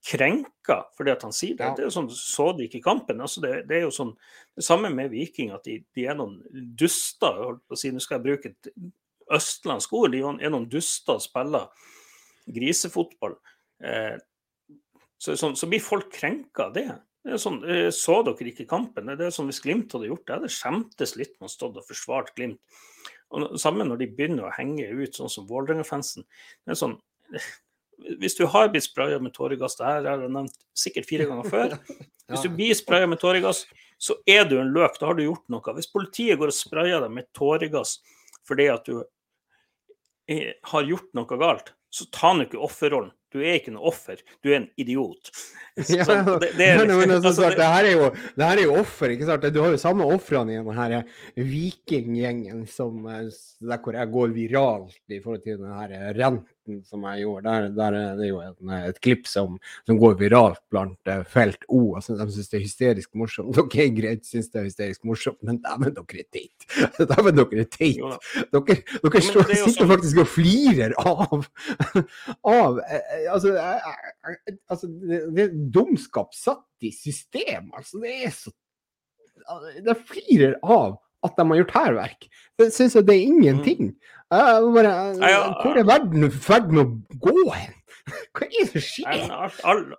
krenka 0.05 0.78
fordi 0.97 1.12
at 1.12 1.24
han 1.27 1.35
sier 1.35 1.56
det. 1.59 1.64
Ja. 1.64 1.74
Det 1.77 1.85
er 1.85 1.89
jo 1.89 1.97
sånn, 1.97 2.10
Så 2.12 2.51
de 2.56 2.68
ikke 2.68 2.85
kampen? 2.85 3.23
Altså 3.23 3.43
det, 3.44 3.55
det, 3.70 3.78
er 3.78 3.86
jo 3.86 3.94
sånn, 3.94 4.12
det 4.56 4.66
samme 4.66 4.90
med 4.94 5.10
Viking, 5.14 5.52
at 5.56 5.66
de, 5.66 5.81
de 5.97 6.06
er 6.06 6.18
noen 6.18 6.39
duster. 6.78 7.43
holdt 7.43 7.64
på 7.66 7.77
å 7.77 7.81
si, 7.81 7.93
Nå 7.94 8.02
skal 8.02 8.18
jeg 8.18 8.27
bruke 8.28 8.52
et 8.52 8.70
østlandsk 9.36 9.97
ord. 9.98 10.14
De 10.14 10.23
er 10.23 10.52
noen 10.52 10.68
duster 10.70 11.18
og 11.18 11.24
spiller 11.24 11.68
grisefotball. 12.47 13.36
Eh, 13.82 14.14
så, 15.18 15.36
så, 15.36 15.55
så, 15.56 15.68
blir 15.70 15.82
folk 15.82 16.10
krenka 16.12 16.68
av 16.68 16.77
det. 16.77 16.89
det 17.24 17.35
er 17.35 17.43
sånn, 17.43 17.62
eh, 17.64 17.89
Så 17.94 18.20
dere 18.27 18.52
ikke 18.52 18.68
kampen? 18.70 19.10
Det 19.16 19.27
er 19.27 19.35
sånn 19.35 19.51
Hvis 19.51 19.62
Glimt 19.64 19.94
hadde 19.97 20.10
gjort 20.10 20.27
det, 20.27 20.39
hadde 20.39 20.52
skjemtes 20.52 21.16
litt 21.18 21.35
med 21.40 21.48
å 21.51 21.52
stå 21.52 21.73
og 21.73 21.85
forsvart 21.89 22.35
Glimt. 22.39 22.60
Og 23.35 23.56
Samme 23.59 23.85
når 23.86 24.05
de 24.05 24.12
begynner 24.14 24.47
å 24.47 24.55
henge 24.55 24.86
ut, 24.86 25.16
sånn 25.16 25.32
som 25.32 25.48
Vålerenga-fansen. 25.48 26.27
Sånn, 26.70 26.94
hvis 28.20 28.36
du 28.36 28.44
har 28.47 28.68
blitt 28.73 28.85
spraya 28.85 29.18
med 29.23 29.35
tåregass, 29.35 29.78
det 29.78 29.86
her 29.86 30.05
har 30.05 30.23
jeg 30.23 30.32
nevnt 30.32 30.56
sikkert 30.77 31.09
fire 31.09 31.27
ganger 31.31 31.51
før. 31.51 31.77
Hvis 32.27 32.43
du 32.43 32.51
blir 32.51 32.74
spraya 32.74 33.06
med 33.06 33.20
tåregass, 33.23 33.60
så 34.02 34.16
er 34.27 34.48
du 34.51 34.56
en 34.59 34.73
løk. 34.74 34.97
Da 34.98 35.06
har 35.06 35.14
du 35.14 35.23
gjort 35.23 35.44
noe. 35.52 35.74
Hvis 35.77 35.86
politiet 35.93 36.40
går 36.40 36.51
og 36.51 36.56
sprayer 36.56 37.05
deg 37.05 37.12
med 37.14 37.28
tåregass 37.39 38.01
fordi 38.47 38.66
at 38.70 38.86
du 38.86 39.05
har 40.27 40.86
gjort 40.86 41.06
noe 41.14 41.39
galt, 41.39 41.70
så 41.97 42.09
ta 42.12 42.35
nå 42.36 42.47
ikke 42.47 42.60
offerrollen. 42.66 43.12
Du 43.35 43.43
er 43.43 43.59
ikke 43.59 43.73
noe 43.74 43.90
offer, 43.90 44.20
du 44.44 44.52
er 44.52 44.60
en 44.62 44.68
idiot. 44.81 45.32
Så, 45.77 45.98
ja, 45.98 46.06
det, 46.40 46.55
det, 46.56 46.70
er, 46.73 46.78
altså, 47.18 47.51
det, 47.52 47.60
her 47.60 47.85
er 47.85 47.90
jo, 47.93 48.06
det 48.32 48.47
her 48.48 48.60
er 48.62 48.64
jo 48.64 48.77
offer, 48.81 49.12
ikke 49.12 49.27
sant? 49.28 49.44
Du 49.52 49.59
har 49.60 49.74
jo 49.74 49.81
samme 49.81 50.06
ofrene 50.09 50.55
i 50.55 50.62
denne 50.62 51.02
vikinggjengen 51.36 52.62
som 52.70 53.02
der 53.05 53.82
hvor 53.85 53.98
jeg 53.98 54.12
går 54.14 54.32
viralt 54.32 55.12
i 55.12 55.20
forhold 55.20 55.43
til 55.44 55.59
denne 55.60 56.14
renten 56.16 56.81
som 56.86 57.05
jeg 57.10 57.27
gjorde. 57.27 57.44
Der, 57.51 57.68
der 57.77 57.98
er 57.98 58.16
det 58.18 58.31
jo 58.31 58.40
en, 58.43 58.73
et 58.78 59.01
klipp 59.05 59.28
som, 59.28 59.59
som, 59.86 59.98
går 60.01 60.16
viralt 60.20 60.62
blant 60.73 61.12
felt 61.31 61.68
O. 61.68 61.94
Altså, 61.98 62.16
de 62.16 62.27
syns 62.32 62.51
det 62.51 62.59
er 62.59 62.64
hysterisk 62.64 63.12
morsomt. 63.14 63.52
Dere 63.56 63.85
er 63.85 63.93
greit 64.01 64.27
syns 64.27 64.48
det 64.52 64.62
er 64.62 64.68
hysterisk 64.70 65.05
morsomt, 65.06 65.39
men 65.47 65.60
dæven, 65.64 65.94
dere 65.98 66.24
er 66.24 66.31
teit. 66.32 66.66
Dæven, 66.98 67.36
dere 67.36 67.62
er 67.66 67.70
teit. 67.70 68.01
Dere, 68.01 68.78
dere 69.05 69.20
ja, 69.20 69.27
står, 69.28 69.52
sitter 69.52 69.77
sånn... 69.77 69.93
faktisk 69.93 70.24
og 70.24 70.32
flirer 70.39 70.97
av, 71.05 71.47
av 72.61 72.79
uh, 72.81 73.33
altså, 73.33 73.55
uh, 73.55 74.37
altså 74.71 74.91
det, 74.91 75.47
er 75.47 75.57
dumskap 75.75 76.35
satt 76.37 76.65
i 76.87 76.93
system. 76.95 77.73
Altså, 77.77 78.01
det 78.03 78.15
er 78.27 78.35
så 78.35 78.55
Det 79.85 79.95
flirer 80.09 80.57
av 80.63 80.97
at 81.27 81.37
de 81.39 81.47
har 81.49 81.61
gjort 81.61 81.77
hærverk. 81.77 82.27
Jeg 82.61 82.73
syns 82.75 82.97
det 82.99 83.15
er 83.15 83.29
ingenting. 83.29 83.93
Mm. 83.93 84.73
Bare, 84.75 84.95
hvor 85.63 85.79
er 85.79 85.87
verden 85.87 86.27
i 86.27 86.31
ferd 86.31 86.73
med 86.75 86.83
å 86.83 87.21
gå 87.23 87.51
hen? 87.55 87.77
Hva 88.35 88.47
er 88.47 88.57
det 88.57 88.67
som 88.73 88.85
skjer? 88.85 89.95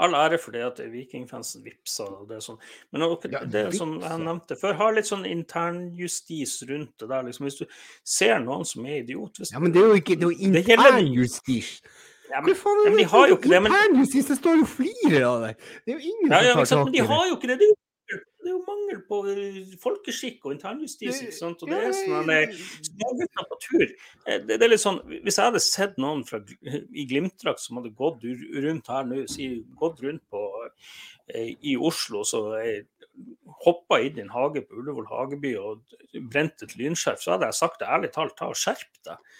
All, 0.00 0.14
ære 0.16 0.38
for 0.40 0.56
det 0.56 0.62
at 0.64 0.78
vikingfansen 0.88 1.64
vippsa 1.66 2.06
og 2.08 2.28
det 2.30 2.38
er 2.38 2.44
sånn. 2.44 2.60
Men 2.94 3.04
det, 3.20 3.42
det 3.52 3.64
som 3.76 3.98
jeg 4.00 4.22
nevnte 4.22 4.56
før, 4.56 4.78
har 4.78 4.94
litt 4.96 5.08
sånn 5.10 5.26
internjustis 5.28 6.54
rundt 6.70 6.94
det 7.02 7.10
der. 7.10 7.26
Liksom. 7.26 7.48
Hvis 7.48 7.60
du 7.60 7.66
ser 8.14 8.38
noen 8.40 8.64
som 8.68 8.86
er 8.88 9.02
idiot 9.02 9.42
Ja, 9.50 9.60
men 9.60 9.74
det 9.74 9.82
er 9.82 9.92
jo 9.92 10.00
ikke 10.00 10.16
det 10.16 10.30
er 10.30 10.32
jo 10.32 10.48
internjustis. 10.48 11.74
Ja, 12.32 12.40
men, 12.40 12.54
Hva 12.54 12.58
faen 12.62 12.80
er 12.80 12.88
det? 12.88 12.98
De 13.02 13.08
har 13.12 13.28
jo 13.28 13.36
ikke 13.36 13.52
det, 13.52 13.60
men... 13.60 13.74
Internjustis, 13.76 14.28
det 14.30 14.38
står 14.40 14.60
jo 14.62 14.68
flere 14.78 15.24
av 15.28 15.44
det. 15.44 15.54
Det 15.84 15.92
er 15.92 15.98
jo 15.98 16.12
ingen 16.14 16.32
ja, 16.32 16.42
ja, 16.46 16.54
som 16.56 16.56
tar 16.56 16.64
tak 16.64 16.70
i 16.72 16.72
det. 16.72 16.84
Men 16.88 16.96
de 16.96 17.08
har 17.12 17.26
jo 17.28 17.36
ikke 17.36 17.50
det. 17.50 17.58
Det 17.60 17.66
er 17.66 17.74
jo 17.74 17.80
det 18.42 18.50
er 18.50 18.54
jo 18.54 18.62
mangel 18.66 19.00
på 19.08 19.18
eh, 19.32 19.74
folkeskikk 19.82 20.46
og 20.46 20.54
internjustis. 20.56 21.20
ikke 21.24 21.36
sant? 21.36 21.62
Og 21.64 21.70
det 21.70 21.78
er 21.78 21.94
sånn 21.96 22.32
smågutter 22.88 23.48
på 23.50 23.58
tur. 23.62 23.84
Eh, 23.86 24.40
det, 24.42 24.56
det, 24.56 24.60
er 24.66 24.72
litt 24.72 24.82
sånn, 24.82 25.00
Hvis 25.12 25.38
jeg 25.38 25.48
hadde 25.48 25.62
sett 25.64 26.00
noen 26.02 26.24
fra, 26.28 26.42
i 27.00 27.06
Glimt-drakt 27.10 27.62
som 27.62 27.80
hadde 27.80 27.94
gått 27.98 28.26
rundt 28.66 28.90
her 28.92 29.06
nå, 29.08 29.22
gått 29.80 30.02
rundt 30.04 30.24
på, 30.32 30.42
eh, 31.32 31.54
i 31.60 31.76
Oslo 31.78 32.26
så 32.28 32.44
hoppa 33.62 34.00
inn 34.02 34.18
i 34.18 34.24
en 34.24 34.32
hage 34.32 34.62
på 34.64 34.78
Ullevål 34.80 35.08
hageby 35.10 35.52
og 35.60 35.96
brent 36.32 36.64
et 36.64 36.76
lynskjerf, 36.78 37.20
så 37.22 37.34
hadde 37.34 37.50
jeg 37.50 37.58
sagt 37.60 37.82
det 37.82 37.90
ærlig 37.92 38.12
talt, 38.14 38.34
ta 38.38 38.48
og 38.50 38.58
skjerp 38.58 39.02
deg. 39.06 39.32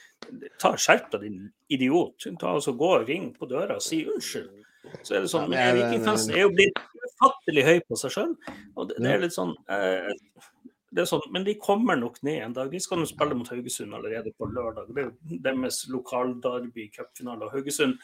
Ta 0.61 0.71
og 0.77 0.79
Skjerp 0.79 1.09
deg, 1.15 1.25
din 1.25 1.39
idiot. 1.73 2.29
Ta 2.39 2.53
og 2.55 2.63
så 2.63 2.77
Gå 2.79 2.91
og 2.99 3.09
ring 3.09 3.33
på 3.35 3.49
døra 3.51 3.81
og 3.81 3.85
si 3.85 4.05
unnskyld. 4.07 4.62
Så 5.03 5.17
er 5.17 5.25
det 5.25 5.31
sånn, 5.31 5.53
ja, 5.55 5.71
Vikingfansen 5.77 6.35
er 6.35 6.47
jo 6.47 6.55
blitt 6.55 6.81
ufattelig 7.03 7.67
høy 7.67 7.77
på 7.87 7.99
seg 8.01 8.17
sjøl. 8.17 8.33
Og 8.77 8.91
det, 8.91 8.99
det, 8.99 9.13
er 9.13 9.23
litt 9.23 9.37
sånn, 9.37 9.55
eh, 9.71 10.11
det 10.93 11.05
er 11.05 11.09
sånn 11.09 11.23
Men 11.33 11.47
de 11.47 11.55
kommer 11.61 11.99
nok 11.99 12.19
ned 12.27 12.43
en 12.43 12.57
dag. 12.57 12.73
De 12.73 12.81
skal 12.83 13.01
nå 13.01 13.07
spille 13.09 13.39
mot 13.39 13.49
Haugesund 13.53 13.95
allerede 13.97 14.35
på 14.37 14.51
lørdag. 14.51 14.91
Det 14.91 15.05
er 15.05 15.09
jo 15.09 15.41
deres 15.47 15.85
lokaldarby 15.93 16.91
cupfinale. 16.93 17.51
Haugesund 17.55 17.99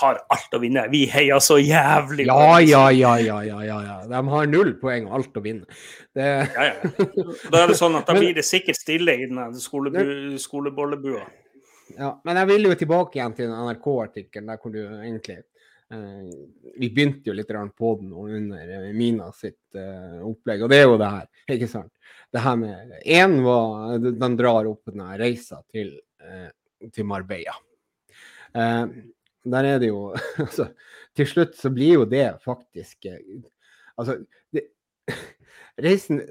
har 0.00 0.22
alt 0.32 0.54
å 0.56 0.60
vinne. 0.62 0.86
Vi 0.92 1.02
heier 1.12 1.40
så 1.44 1.58
jævlig 1.60 2.24
ja, 2.24 2.60
ja, 2.64 2.86
ja, 2.96 3.12
ja, 3.20 3.38
ja, 3.44 3.58
ja, 3.66 3.78
ja. 3.84 3.98
De 4.08 4.22
har 4.32 4.48
null 4.48 4.72
poeng 4.80 5.10
og 5.10 5.18
alt 5.18 5.36
å 5.36 5.44
vinne. 5.44 5.68
Det... 6.16 6.28
Ja, 6.56 6.70
ja. 6.70 7.26
Da 7.52 7.60
er 7.60 7.72
det 7.72 7.76
sånn 7.76 7.98
at 8.00 8.08
da 8.08 8.16
blir 8.20 8.32
det 8.36 8.46
sikkert 8.48 8.80
stille 8.80 9.18
i 9.20 9.28
den 9.28 9.58
skolebollebua. 9.60 11.26
Ja, 11.92 12.14
men 12.24 12.40
jeg 12.40 12.48
vil 12.54 12.70
jo 12.70 12.76
tilbake 12.80 13.18
igjen 13.18 13.34
til 13.36 13.52
NRK-artikkelen 13.52 14.48
der 14.48 14.60
hvor 14.62 14.72
du 14.72 14.80
egentlig 14.80 15.42
vi 15.92 16.88
begynte 16.90 17.28
jo 17.28 17.34
litt 17.36 17.50
på 17.76 17.94
den 18.00 18.12
under 18.12 18.68
eh, 18.68 18.92
Mina 18.96 19.32
sitt 19.32 19.76
uh, 19.76 20.22
opplegg, 20.24 20.62
og 20.64 20.70
det 20.72 20.78
er 20.80 20.86
jo 20.88 21.00
det 21.00 21.10
her. 21.12 21.26
ikke 21.56 21.68
sant? 21.68 21.92
Det 22.32 22.40
her 22.40 22.56
med 22.56 22.94
Én 23.04 23.40
var 23.44 23.98
Den 24.00 24.36
drar 24.38 24.68
opp 24.70 24.88
denne 24.88 25.18
reisa 25.20 25.60
til, 25.68 25.98
til 26.92 27.04
Marbella. 27.04 27.58
Der 28.52 29.68
er 29.68 29.82
det 29.82 29.90
jo 29.90 30.14
altså, 30.44 30.70
Til 31.16 31.28
slutt 31.28 31.58
så 31.58 31.70
blir 31.72 31.98
jo 31.98 32.06
det 32.08 32.26
faktisk 32.44 33.08
Altså, 33.08 34.16
det, 34.52 34.64
reisen 35.88 36.22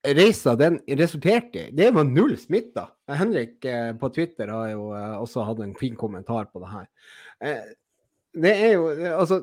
Reisa 0.00 0.54
den 0.56 0.78
resulterte 0.96 1.66
i 1.66 1.76
Det 1.76 1.90
var 1.92 2.08
null 2.08 2.32
smitta. 2.40 2.86
Henrik 3.04 3.68
på 4.00 4.08
Twitter 4.16 4.48
har 4.48 4.70
jo 4.72 4.86
også 4.96 5.44
hatt 5.44 5.60
en 5.60 5.76
fin 5.76 5.92
kommentar 5.92 6.48
på 6.48 6.62
det 6.62 6.72
her 6.72 6.86
det 8.32 8.52
er 8.54 8.76
jo 8.76 8.90
altså, 9.16 9.40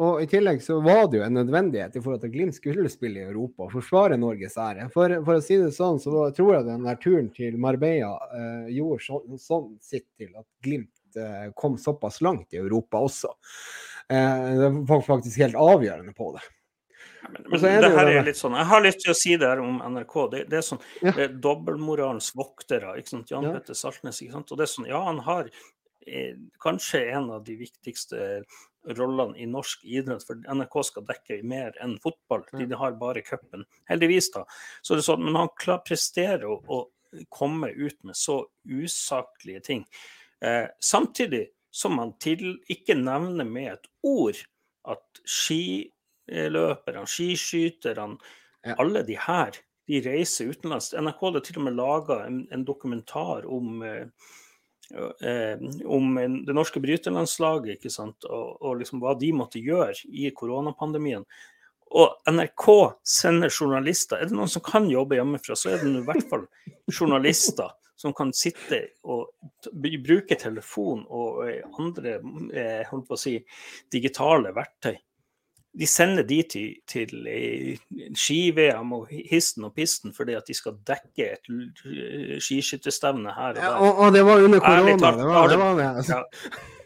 Og 0.00 0.22
i 0.22 0.28
tillegg 0.30 0.62
så 0.64 0.78
var 0.80 1.10
det 1.10 1.18
jo 1.18 1.24
en 1.26 1.36
nødvendighet 1.36 1.96
i 1.96 2.00
forhold 2.00 2.22
til 2.22 2.30
at 2.30 2.34
Glimt 2.36 2.56
skulle 2.56 2.88
spille 2.88 3.20
i 3.20 3.26
Europa 3.28 3.66
og 3.66 3.74
forsvare 3.74 4.16
Norges 4.16 4.56
ære. 4.56 4.86
For, 4.94 5.12
for, 5.26 5.36
å 5.36 5.44
si 5.44 5.58
det 5.60 5.74
sånn, 5.76 6.00
så 6.00 6.30
tror 6.36 6.54
jeg 6.54 6.68
den 6.70 6.86
der 6.86 7.00
turen 7.02 7.28
til 7.36 7.58
Marbella 7.60 8.14
eh, 8.32 8.70
gjorde 8.78 9.04
sånn, 9.04 9.42
sånn 9.42 9.66
sitt 9.84 10.06
til 10.16 10.30
at 10.32 10.46
Glimt 10.64 11.20
eh, 11.20 11.50
kom 11.52 11.76
såpass 11.76 12.22
langt 12.24 12.56
i 12.56 12.62
Europa 12.62 13.02
også. 13.10 13.34
Eh, 14.08 14.46
det 14.62 14.70
var 14.88 15.04
faktisk 15.04 15.42
helt 15.44 15.58
avgjørende 15.60 16.16
på 16.16 16.30
det. 16.38 16.46
men, 17.28 17.44
men 17.50 17.60
det, 17.60 17.74
det, 17.84 17.90
her 17.98 18.12
er 18.14 18.24
litt 18.30 18.40
sånn, 18.40 18.56
Jeg 18.56 18.70
har 18.72 18.82
lyst 18.86 19.02
til 19.04 19.12
å 19.12 19.18
si 19.18 19.34
det 19.36 19.50
her 19.50 19.60
om 19.60 19.82
NRK. 19.84 20.16
Det, 20.32 20.40
det 20.48 20.62
er 20.62 20.64
sånn, 20.64 20.80
ja. 21.04 21.28
dobbeltmoralens 21.28 22.32
voktere. 22.40 22.96
ikke 22.96 23.18
sant, 23.18 23.36
Jan 23.36 23.50
ja. 23.50 23.52
Petter 23.58 23.76
Saltnes. 23.76 24.22
ikke 24.24 24.38
sant, 24.38 24.50
og 24.50 24.62
det 24.62 24.64
er 24.64 24.72
sånn, 24.72 24.88
Ja, 24.88 25.04
han 25.10 25.20
har 25.28 25.52
kanskje 26.62 27.04
en 27.14 27.30
av 27.30 27.44
de 27.46 27.54
viktigste 27.60 28.42
rollene 28.96 29.38
i 29.38 29.46
norsk 29.46 29.84
idrett. 29.84 30.24
For 30.26 30.40
NRK 30.40 30.78
skal 30.88 31.06
dekke 31.08 31.40
mer 31.46 31.76
enn 31.82 31.98
fotball. 32.02 32.46
De 32.56 32.78
har 32.80 32.96
bare 33.00 33.22
cupen. 33.26 33.66
Heldigvis, 33.90 34.30
da. 34.34 34.46
Så 34.82 34.96
det 34.96 35.04
er 35.04 35.10
sånn, 35.10 35.24
men 35.26 35.38
han 35.38 35.52
klar, 35.60 35.82
presterer 35.86 36.46
å, 36.48 36.60
å, 36.66 36.82
komme 37.34 37.72
ut 37.74 37.96
med 38.06 38.14
så 38.14 38.44
usaklige 38.70 39.60
ting. 39.66 39.80
Eh, 40.46 40.68
samtidig 40.78 41.48
som 41.70 41.98
han 41.98 42.12
til, 42.22 42.60
ikke 42.70 42.94
nevner 42.98 43.46
med 43.46 43.72
et 43.72 43.88
ord 44.06 44.38
at 44.90 45.22
skiløperne, 45.26 47.06
skiskyterne, 47.10 48.18
ja. 48.66 48.76
alle 48.78 49.02
de 49.06 49.18
her, 49.18 49.58
de 49.90 49.98
reiser 50.04 50.52
utenlands. 50.54 50.92
NRK 50.94 51.24
hadde 51.26 51.42
til 51.46 51.58
og 51.58 51.66
med 51.66 51.78
laga 51.78 52.20
en, 52.28 52.44
en, 52.54 52.64
dokumentar 52.66 53.46
om 53.50 53.82
eh, 53.82 54.06
eh, 54.06 54.49
om 54.90 56.14
det 56.46 56.54
norske 56.56 56.82
bryterlandslaget 56.82 57.76
ikke 57.76 57.92
sant? 57.92 58.26
Og, 58.26 58.56
og 58.58 58.80
liksom 58.80 59.02
hva 59.02 59.14
de 59.18 59.30
måtte 59.36 59.62
gjøre 59.62 59.94
i 60.10 60.30
koronapandemien. 60.34 61.26
Og 61.90 62.30
NRK 62.30 62.66
sender 63.06 63.50
journalister. 63.50 64.20
Er 64.20 64.30
det 64.30 64.36
noen 64.38 64.50
som 64.50 64.62
kan 64.62 64.86
jobbe 64.90 65.18
hjemmefra, 65.18 65.56
så 65.58 65.72
er 65.72 65.82
det 65.82 65.90
i 65.90 66.06
hvert 66.06 66.26
fall 66.30 66.46
journalister 66.90 67.72
som 68.00 68.14
kan 68.16 68.30
sitte 68.32 68.78
og 69.04 69.28
bruke 69.76 70.38
telefon 70.40 71.02
og 71.12 71.42
eh, 71.44 71.66
andre 71.82 72.16
eh, 72.54 72.86
holdt 72.88 73.10
på 73.10 73.18
å 73.18 73.20
si, 73.20 73.34
digitale 73.92 74.54
verktøy 74.56 74.94
de 75.78 75.86
sender 75.86 76.26
de 76.26 76.40
til, 76.50 76.70
til 76.88 77.12
ski-VM 78.18 78.92
og 78.96 79.06
histen 79.30 79.68
og 79.68 79.74
pisten 79.76 80.14
fordi 80.16 80.34
at 80.34 80.48
de 80.48 80.56
skal 80.56 80.80
dekke 80.86 81.28
et 81.36 82.42
skiskytterstevne 82.42 83.34
her 83.36 83.52
og 83.52 83.54
der. 83.54 83.62
Ja, 83.68 83.76
og, 83.78 83.98
og, 83.98 84.12
det 84.12 84.24
var 84.26 84.42
under 84.42 84.60
korona. 84.60 84.96
det 84.96 85.26
var 85.30 85.48
det. 85.48 85.58
Var 85.58 85.74
det. 85.78 85.88
Ja. 86.08 86.22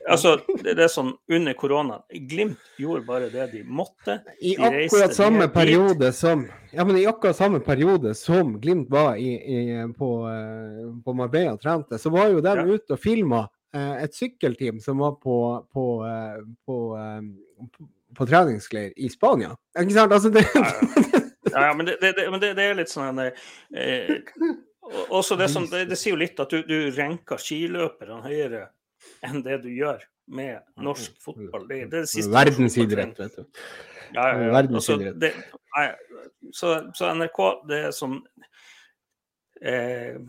Altså, 0.04 0.34
det, 0.60 0.74
er 0.76 0.90
sånn 0.92 1.14
under 1.32 1.56
korona. 1.56 1.96
Glimt 2.28 2.60
gjorde 2.76 3.06
bare 3.06 3.30
det 3.32 3.46
de 3.54 3.62
måtte. 3.64 4.18
De 4.36 4.52
I 4.52 4.56
akkurat 4.60 5.16
samme 5.16 5.48
periode 5.52 6.10
som 6.12 6.44
ja, 6.74 6.84
men 6.84 6.98
i 7.00 7.06
akkurat 7.08 7.38
samme 7.38 7.62
periode 7.64 8.12
som 8.18 8.58
Glimt 8.60 8.90
var 8.92 9.16
i, 9.16 9.32
i, 9.32 9.58
på, 9.96 10.10
uh, 10.28 10.90
på 11.04 11.16
Marbella 11.16 11.54
og 11.56 11.62
trente, 11.62 11.98
så 11.98 12.12
var 12.12 12.34
jo 12.34 12.44
de 12.44 12.56
ja. 12.58 12.66
ute 12.68 12.98
og 12.98 13.00
filma 13.00 13.44
uh, 13.46 13.96
et 14.02 14.16
sykkelteam 14.16 14.82
som 14.84 15.00
var 15.00 15.16
på, 15.22 15.38
på, 15.72 15.86
uh, 16.04 16.42
på 16.66 16.78
på 18.16 18.26
treningsleir 18.28 18.92
i 18.96 19.10
Spania. 19.12 19.54
Ikke 19.80 19.96
sant? 19.96 20.14
Altså, 20.14 20.30
det... 20.34 20.44
ja, 21.52 21.66
ja, 21.68 21.74
men, 21.74 21.86
det, 21.88 21.98
det, 22.02 22.26
men 22.30 22.40
det, 22.42 22.54
er 22.58 22.78
litt 22.78 22.92
sånn 22.92 23.20
eh, 23.20 24.16
også 25.08 25.36
det, 25.40 25.48
som, 25.52 25.66
det, 25.70 25.96
sier 25.96 26.14
jo 26.14 26.20
litt 26.20 26.40
at 26.42 26.52
du, 26.52 26.60
du 26.66 26.90
renker 26.94 27.40
skiløperne 27.40 28.20
høyere 28.26 28.66
enn 29.24 29.42
det 29.44 29.62
du 29.64 29.70
gjør 29.72 30.02
med 30.34 30.60
norsk 30.80 31.16
fotball. 31.20 31.66
Det, 31.68 31.80
det 31.92 32.04
det 32.08 32.28
Verdensidrett, 32.32 33.18
vet 33.18 33.36
du. 33.36 33.44
Ja, 34.14 34.28
ja, 34.30 34.46
ja. 34.46 34.62
Altså, 34.62 34.98
så, 36.52 36.70
så, 36.94 37.10
NRK, 37.14 37.40
det 37.68 37.80
er 37.88 37.94
som 37.96 38.18
eh, 39.60 40.20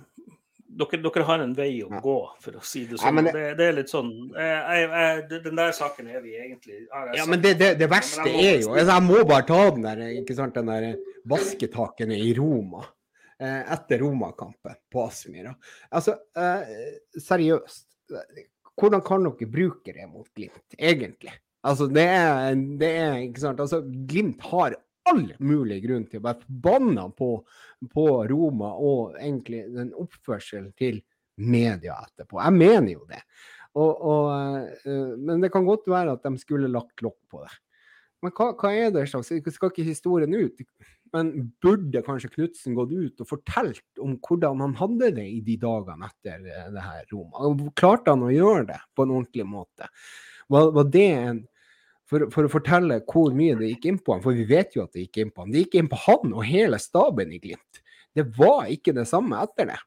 dere, 0.76 0.99
dere, 1.06 1.23
har 1.27 1.43
en 1.43 1.53
vei 1.56 1.72
å 1.85 1.89
gå, 2.03 2.15
for 2.43 2.60
å 2.60 2.64
si 2.65 2.84
det 2.89 2.99
sånn. 2.99 3.22
Ja, 3.22 3.23
det, 3.27 3.34
det, 3.35 3.45
det, 3.60 3.68
er 3.69 3.77
litt 3.80 3.91
sånn 3.91 4.11
jeg, 4.35 4.84
jeg, 4.84 5.39
Den 5.45 5.61
der 5.61 5.72
saken 5.76 6.10
er 6.11 6.23
vi 6.23 6.35
egentlig 6.39 6.81
Ja, 7.15 7.26
men 7.30 7.41
det, 7.43 7.56
det 7.80 7.89
verste 7.91 8.27
er 8.27 8.60
jo 8.64 8.73
altså, 8.73 8.91
Jeg 8.91 9.06
må 9.07 9.22
bare 9.23 9.47
ta 9.47 9.61
den 9.69 9.88
der, 9.88 10.03
ikke 10.22 10.38
sant, 10.38 10.57
den 10.57 10.72
der 10.72 10.89
vasketakene 11.30 12.18
i 12.22 12.34
Roma. 12.38 12.84
Eh, 13.39 13.72
etter 13.73 13.99
Roma-kampen 13.99 14.77
på 14.91 15.03
Aspmyra. 15.03 15.52
Altså, 15.91 16.15
eh, 16.38 16.76
seriøst. 17.19 17.88
Hvordan 18.76 19.03
kan 19.03 19.26
dere 19.26 19.49
bruke 19.52 19.91
det 19.95 20.07
mot 20.07 20.27
Glimt, 20.35 20.77
egentlig? 20.77 21.34
Altså, 21.65 21.88
det 21.91 22.06
er, 22.06 22.56
det 22.80 22.91
er 23.02 23.18
ikke 23.26 23.43
sant, 23.43 23.60
altså, 23.60 23.81
Glimt 24.07 24.43
har 24.52 24.77
all 25.11 25.26
mulig 25.40 25.82
grunn 25.86 26.06
til 26.10 26.22
å 26.22 26.26
være 26.26 26.45
forbanna 26.45 27.10
på, 27.18 27.30
på, 27.91 28.06
Roma 28.32 28.72
og 28.82 29.19
egentlig 29.19 29.65
den 29.76 29.91
oppførselen 30.02 30.72
til 30.80 31.02
media 31.41 31.98
etterpå. 32.06 32.40
Jeg 32.41 32.56
mener 32.56 32.91
jo 32.94 33.06
det. 33.10 33.22
Og, 33.76 33.91
og, 33.91 34.32
uh, 34.88 35.14
men 35.19 35.44
det 35.44 35.52
kan 35.53 35.68
godt 35.68 35.88
være 35.91 36.15
at 36.15 36.26
de 36.26 36.40
skulle 36.40 36.72
lagt 36.72 37.03
lokk 37.03 37.19
på 37.32 37.44
det. 37.44 37.53
Men 38.23 38.34
hva, 38.34 38.52
hva 38.57 38.72
er 38.73 38.94
det 38.95 39.03
slags 39.11 39.30
Skal 39.30 39.72
ikke 39.72 39.86
historien 39.86 40.34
ut? 40.34 40.64
Men 41.14 41.32
burde 41.64 42.02
kanskje 42.03 42.32
Knutsen 42.34 42.76
gått 42.76 42.94
ut 42.95 43.22
og 43.23 43.30
fortalt 43.30 44.02
om 44.02 44.15
hvordan 44.26 44.64
han 44.64 44.73
hadde 44.80 45.11
det 45.19 45.26
i 45.30 45.41
de 45.45 45.57
dagene 45.61 46.10
etter 46.10 46.48
eh, 46.49 46.72
det 46.73 46.84
her 46.84 47.03
Roma? 47.14 47.52
Klarte 47.77 48.15
han 48.15 48.26
å 48.26 48.34
gjøre 48.34 48.65
det 48.73 48.80
på 48.95 49.06
en 49.06 49.14
ordentlig 49.19 49.45
måte? 49.48 49.91
Var, 50.52 50.72
var 50.76 50.90
det 50.91 51.06
en 51.14 51.44
for, 52.10 52.27
for, 52.34 52.48
å 52.48 52.52
fortelle 52.52 52.99
hvor 53.10 53.34
mye 53.36 53.57
det 53.60 53.72
gikk 53.73 53.90
inn 53.90 53.99
på 54.02 54.15
han, 54.15 54.23
for 54.23 54.38
vi 54.38 54.45
vet 54.49 54.77
jo 54.77 54.86
at 54.86 54.94
det 54.94 55.07
gikk 55.07 55.23
inn 55.23 55.34
på 55.34 55.44
han. 55.44 55.52
Det 55.53 55.65
gikk 55.65 55.80
inn 55.82 55.90
på 55.91 55.99
han 56.06 56.34
og 56.34 56.45
hele 56.48 56.80
staben 56.82 57.34
i 57.34 57.41
Glimt. 57.41 57.82
Det 58.15 58.27
var 58.38 58.69
ikke 58.72 58.94
det 58.95 59.07
samme 59.10 59.41
etter 59.44 59.73
det. 59.73 59.80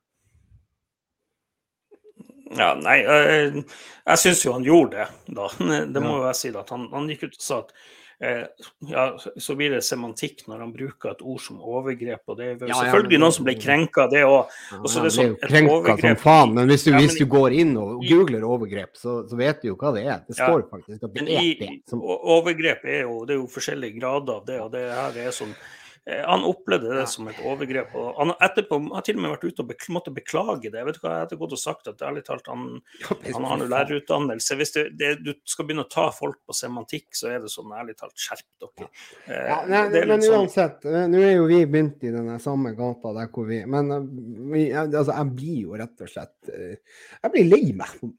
Ja, 2.59 2.73
nei, 2.81 2.99
jeg, 3.05 3.63
jeg 4.09 4.21
syns 4.23 4.43
jo 4.45 4.57
han 4.57 4.65
gjorde 4.65 5.03
det, 5.03 5.09
da. 5.37 5.49
Det 5.95 6.03
må 6.03 6.17
jo 6.17 6.27
jeg 6.31 6.41
si. 6.41 6.53
at 6.57 6.75
Han, 6.75 6.89
han 6.95 7.09
gikk 7.13 7.29
ut 7.29 7.37
og 7.37 7.45
sa 7.45 7.63
at 7.65 7.75
Eh, 7.77 7.98
ja, 8.19 9.05
så 9.39 9.55
blir 9.55 9.77
det 9.77 9.85
semantikk 9.87 10.43
når 10.51 10.65
han 10.65 10.73
bruker 10.75 11.13
et 11.13 11.21
ord 11.23 11.39
som 11.43 11.61
overgrep. 11.63 12.23
og 12.27 12.41
Det 12.41 12.49
er 12.49 12.65
ja, 12.67 12.75
selvfølgelig 12.81 13.15
ja, 13.15 13.23
noen 13.23 13.37
som 13.37 13.47
blir 13.47 13.59
krenka, 13.63 14.09
det 14.11 14.25
òg. 14.27 14.57
Ja, 14.73 14.81
det 14.83 15.13
sånn, 15.15 15.37
krenka 15.45 15.97
som 16.03 16.19
faen, 16.25 16.55
men 16.57 16.73
hvis 16.73 16.89
du, 16.89 16.93
hvis 16.97 17.15
du, 17.21 17.25
går 17.31 17.55
inn 17.61 17.77
og 17.79 18.03
googler 18.03 18.47
overgrep, 18.49 18.99
så, 18.99 19.21
så, 19.31 19.39
vet 19.39 19.63
du 19.63 19.71
jo 19.71 19.79
hva 19.79 19.95
det 19.95 20.05
er. 20.09 20.23
Det 20.27 20.39
står 20.39 20.67
faktisk 20.67 21.07
at 21.07 21.15
det 21.15 21.27
er 21.31 21.51
det. 21.63 21.73
Som... 21.91 22.03
Overgrep 22.03 22.87
er 22.89 23.05
jo, 23.05 23.21
det 23.29 23.37
er 23.37 23.43
jo 23.43 23.51
forskjellige 23.55 24.01
grader 24.01 24.41
av 24.41 24.49
det, 24.51 24.63
og 24.67 24.73
det 24.75 24.87
her 24.91 25.21
er 25.29 25.37
sånn 25.39 25.55
Eh, 25.55 25.78
han 26.09 26.45
opplevde 26.47 26.95
det 26.97 27.05
som 27.13 27.27
et 27.29 27.41
overgrep. 27.45 27.93
og 27.99 28.17
Han 28.17 28.33
etterpå 28.41 28.79
har 28.95 29.05
til 29.05 29.19
og 29.19 29.25
med 29.25 29.33
vært 29.35 29.45
ute 29.45 29.65
og 29.65 29.69
bekl 29.69 29.93
måtte 29.93 30.13
beklage 30.15 30.71
det. 30.71 30.79
Jeg 30.81 30.89
vet 30.89 30.99
du 30.99 31.03
hva, 31.05 31.15
jeg 31.19 31.29
har 31.29 31.41
gått 31.43 31.57
og 31.57 31.61
sagt 31.61 31.91
at 31.91 32.05
ærlig 32.07 32.23
talt, 32.25 32.49
han, 32.49 32.79
han 33.37 33.49
har 33.51 33.61
noe 33.61 33.69
lærerutdannelse. 33.69 34.57
Hvis 34.61 34.73
det, 34.77 34.85
det, 35.01 35.11
du 35.25 35.35
skal 35.49 35.69
begynne 35.69 35.85
å 35.85 35.91
ta 35.93 36.07
folk 36.15 36.41
på 36.49 36.57
semantikk, 36.57 37.11
så 37.19 37.33
er 37.35 37.43
det 37.45 37.53
sånn 37.53 37.75
ærlig 37.77 37.99
talt, 37.99 38.17
skjerp 38.17 38.47
dere. 38.65 38.89
Ja, 39.29 39.59
nei, 39.69 39.83
men 40.09 40.25
sånn... 40.25 40.47
uansett, 40.47 40.87
eh, 40.89 41.05
nå 41.13 41.21
er 41.21 41.35
jo 41.37 41.49
vi 41.51 41.61
begynt 41.69 42.07
i 42.09 42.15
den 42.15 42.31
samme 42.43 42.73
gata 42.79 43.13
der 43.17 43.29
hvor 43.33 43.49
vi 43.49 43.61
Men 43.69 43.93
eh, 43.93 44.07
vi, 44.55 44.63
altså, 44.73 45.11
jeg 45.13 45.35
blir 45.37 45.59
jo 45.67 45.77
rett 45.79 46.05
og 46.07 46.13
slett 46.13 46.53
Jeg 46.53 47.33
blir 47.35 47.51
lei 47.51 47.65
meg 47.77 47.99
på, 48.01 48.13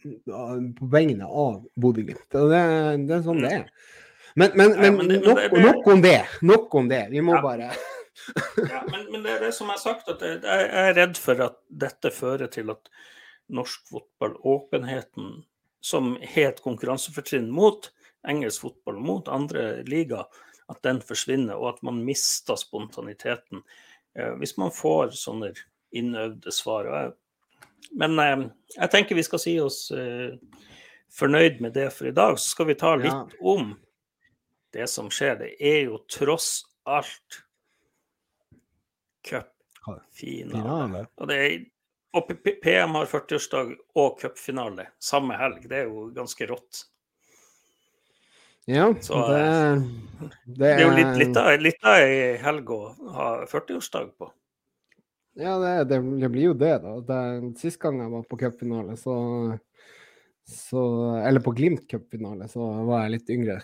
på 0.77 0.91
vegne 0.93 1.25
av 1.25 1.63
Bodø-Glimt. 1.79 2.27
Det, 2.29 2.61
det 3.09 3.17
er 3.17 3.25
sånn 3.25 3.41
det 3.41 3.55
er. 3.61 3.71
Men, 4.39 4.55
men, 4.55 4.73
men, 4.79 4.97
men 4.97 5.11
det, 5.11 5.19
nok, 5.25 5.39
det, 5.41 5.61
nok, 5.65 5.87
om 5.91 6.01
det. 6.03 6.19
Nok 6.47 6.75
om 6.79 6.89
det. 6.91 7.03
Vi 7.11 7.23
må 7.25 7.35
ja. 7.35 7.41
bare 7.43 7.71
ja, 8.55 8.81
men, 8.87 9.23
det 9.23 9.31
er 9.35 9.45
det 9.47 9.53
som 9.55 9.69
jeg 9.69 9.79
har 9.79 9.81
sagt, 9.81 10.09
at 10.11 10.23
jeg 10.23 10.67
er 10.81 10.93
redd 10.97 11.17
for 11.19 11.39
at 11.43 11.57
dette 11.67 12.11
fører 12.13 12.51
til 12.51 12.71
at 12.73 12.91
norsk 13.49 13.87
fotball, 13.89 14.35
åpenheten 14.45 15.39
som 15.81 16.13
het 16.21 16.59
konkurransefortrinn 16.61 17.49
mot 17.51 17.89
engelsk 18.27 18.67
fotball, 18.67 18.99
mot 19.01 19.27
andre 19.31 19.81
liga, 19.87 20.25
at 20.69 20.81
den 20.85 20.99
forsvinner, 21.01 21.57
og 21.57 21.75
at 21.75 21.83
man 21.87 22.03
mister 22.05 22.59
spontaniteten. 22.59 23.63
Eh, 24.19 24.35
hvis 24.41 24.57
man 24.59 24.73
får 24.75 25.15
sånne 25.17 25.53
innøvde 25.95 26.53
svar. 26.53 26.89
Men 27.97 28.19
eh, 28.21 28.47
jeg 28.75 28.93
tenker 28.93 29.17
vi 29.17 29.25
skal 29.25 29.41
si 29.41 29.55
oss 29.63 29.87
eh, 29.95 30.35
fornøyd 31.15 31.63
med 31.63 31.73
det 31.77 31.89
for 31.95 32.11
i 32.11 32.15
dag. 32.15 32.37
Så 32.37 32.53
skal 32.53 32.69
vi 32.69 32.77
ta 32.79 32.93
litt 32.99 33.11
ja. 33.11 33.23
om 33.41 33.73
det 34.75 34.87
som 34.91 35.09
skjer, 35.13 35.35
det 35.39 35.49
er 35.59 35.81
jo 35.87 35.99
tross 36.11 36.63
alt 36.89 37.41
cupfinale. 39.29 41.05
Og, 41.17 41.33
og 42.17 42.31
PM 42.45 42.95
har 42.97 43.09
40-årsdag 43.09 43.75
og 43.97 44.21
cupfinale 44.21 44.89
samme 45.01 45.37
helg. 45.39 45.67
Det 45.69 45.83
er 45.83 45.91
jo 45.91 46.09
ganske 46.15 46.49
rått. 46.49 46.85
Ja, 48.69 48.93
Så, 49.01 49.17
det, 49.31 49.37
det, 50.19 50.57
det, 50.59 50.67
er 50.73 50.83
jo 50.83 50.89
litt, 50.93 51.15
litt, 51.17 51.37
av, 51.41 51.47
litt 51.57 51.87
av 51.89 52.03
ei 52.03 52.35
helg 52.37 52.69
å 52.69 52.83
ha 53.15 53.29
40-årsdag 53.49 54.11
på. 54.19 54.29
Ja, 55.39 55.55
det, 55.87 55.97
det, 56.19 56.29
blir 56.29 56.51
jo 56.51 56.53
det, 56.53 56.75
da. 56.83 57.23
Sist 57.57 57.79
gang 57.81 57.97
jeg 58.03 58.11
var 58.13 58.27
på 58.29 58.37
cupfinale, 58.37 58.97
så 58.99 59.15
så, 60.49 60.83
eller 61.27 61.39
på 61.39 61.51
Glimt 61.51 61.85
cupfinale, 61.89 62.47
så 62.49 62.65
var 62.87 63.03
jeg 63.03 63.13
litt 63.15 63.33
yngre. 63.33 63.57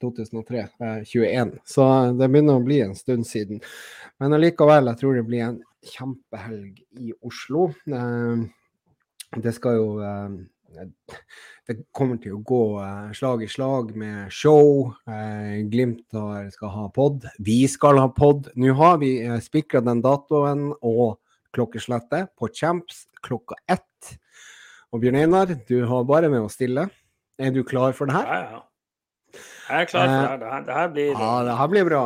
2003. 0.00 0.66
21. 1.04 1.56
Så 1.66 1.86
det 2.16 2.28
begynner 2.30 2.60
å 2.60 2.64
bli 2.64 2.80
en 2.84 2.94
stund 2.98 3.26
siden. 3.28 3.62
Men 4.22 4.36
allikevel, 4.36 4.92
jeg 4.92 5.02
tror 5.02 5.18
det 5.18 5.24
blir 5.28 5.44
en 5.48 5.58
kjempehelg 5.86 6.82
i 7.02 7.14
Oslo. 7.26 7.70
Eh, 7.90 8.44
det 9.42 9.54
skal 9.56 9.80
jo 9.80 9.88
eh, 10.04 10.84
Det 11.66 11.76
kommer 11.96 12.18
til 12.22 12.36
å 12.36 12.42
gå 12.46 12.62
eh, 12.82 13.12
slag 13.16 13.42
i 13.46 13.50
slag 13.50 13.94
med 13.98 14.32
show. 14.34 14.92
Glimt 15.72 16.18
skal 16.54 16.74
ha 16.74 16.88
pod. 16.94 17.26
Vi 17.42 17.62
skal 17.70 18.02
ha 18.02 18.08
pod. 18.14 18.50
Nå 18.54 18.74
har 18.78 19.00
vi 19.02 19.18
spikra 19.42 19.82
den 19.84 20.02
datoen 20.04 20.70
og 20.80 21.18
klokkeslettet 21.56 22.34
på 22.36 22.50
Champs 22.52 23.06
klokka 23.24 23.58
ett. 23.66 23.82
Og 24.96 25.02
Bjørn 25.02 25.18
Einar, 25.20 25.50
du 25.68 25.74
har 25.84 26.04
bare 26.08 26.28
med 26.32 26.40
å 26.40 26.48
stille. 26.48 26.86
Er 27.36 27.50
du 27.52 27.60
klar 27.68 27.92
for 27.92 28.08
det 28.08 28.14
her? 28.16 28.28
Ja, 28.30 28.36
ja. 28.54 29.40
Jeg 29.66 29.82
er 29.82 29.88
klar 29.90 30.06
for 30.08 30.38
det 30.40 30.52
her. 30.52 30.62
Det 30.64 30.76
her, 30.76 30.86
blir 30.94 31.10
Ja, 31.10 31.32
det 31.44 31.56
her 31.58 31.66
blir 31.72 31.84
bra. 31.84 32.04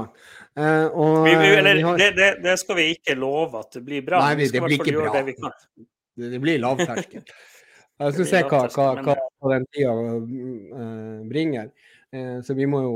Uh, 0.58 0.86
og, 0.88 1.18
vi, 1.22 1.34
vi, 1.38 1.50
eller, 1.60 1.82
har... 1.86 2.00
det, 2.00 2.08
det, 2.16 2.30
det, 2.42 2.56
skal 2.58 2.76
vi 2.80 2.86
ikke 2.96 3.14
love 3.14 3.60
at 3.60 3.76
det 3.76 3.82
blir 3.86 4.02
bra. 4.08 4.24
Nei, 4.24 4.48
det 4.50 4.62
blir 4.64 4.74
ikke 4.74 4.94
bra. 4.96 5.22
Det, 5.22 6.32
det, 6.32 6.40
blir 6.42 6.58
lavterskel. 6.64 7.22
Jeg 8.00 8.16
skal 8.16 8.28
se 8.32 8.40
hva, 8.48 8.64
hva, 8.74 8.88
hva, 9.06 9.14
hva 9.14 9.52
den 9.52 9.68
tida 9.70 9.94
uh, 9.94 11.22
bringer. 11.30 11.70
Så 12.42 12.56
vi 12.58 12.66
må 12.66 12.80
jo 12.82 12.94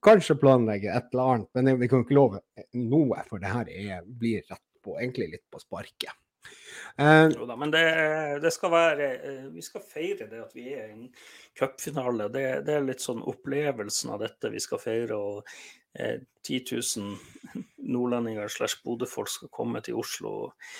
kanskje 0.00 0.38
planlegge 0.40 0.88
et 0.88 1.10
eller 1.12 1.34
annet. 1.34 1.48
Men 1.58 1.82
vi 1.82 1.90
kan 1.92 2.00
ikke 2.00 2.16
love 2.16 2.40
noe, 2.80 3.20
for 3.28 3.42
det 3.42 3.52
her 3.52 3.68
er, 3.68 4.06
blir 4.08 4.40
rett 4.40 4.64
på, 4.80 4.94
egentlig 4.96 5.34
litt 5.34 5.44
på 5.52 5.60
sparket. 5.60 6.16
Uh, 6.98 7.28
jo 7.30 7.46
da, 7.46 7.54
men 7.54 7.70
det, 7.70 7.82
det, 8.42 8.50
skal 8.50 8.72
være 8.72 9.04
eh, 9.14 9.42
Vi 9.54 9.62
skal 9.62 9.84
feire 9.86 10.24
det 10.26 10.40
at 10.42 10.54
vi 10.56 10.72
er 10.74 10.88
i 10.88 10.96
en 10.96 11.04
cupfinale. 11.58 12.26
Det, 12.34 12.44
det, 12.66 12.74
er 12.74 12.86
litt 12.88 13.04
sånn 13.04 13.22
opplevelsen 13.22 14.10
av 14.16 14.24
dette 14.24 14.50
vi 14.50 14.62
skal 14.62 14.82
feire. 14.82 15.18
og 15.18 15.46
eh, 15.94 16.18
10 16.42 16.64
000 16.98 17.62
nordlendinger 17.94 18.50
slash 18.50 18.82
Bodø-folk 18.82 19.30
skal 19.30 19.52
komme 19.54 19.82
til 19.84 20.00
Oslo 20.00 20.34
og 20.48 20.72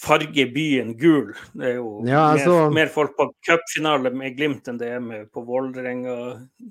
farge 0.00 0.46
byen 0.54 0.94
gul. 0.96 1.34
Det 1.52 1.74
er 1.74 1.76
jo 1.76 2.00
ja, 2.08 2.30
altså... 2.32 2.56
mer, 2.70 2.76
mer, 2.80 2.92
folk 2.96 3.12
på 3.18 3.28
cupfinale 3.44 4.12
med 4.16 4.36
Glimt 4.38 4.72
enn 4.72 4.80
det 4.80 4.88
er 4.96 5.04
med 5.04 5.28
på 5.34 5.44
Vålerenga 5.44 6.16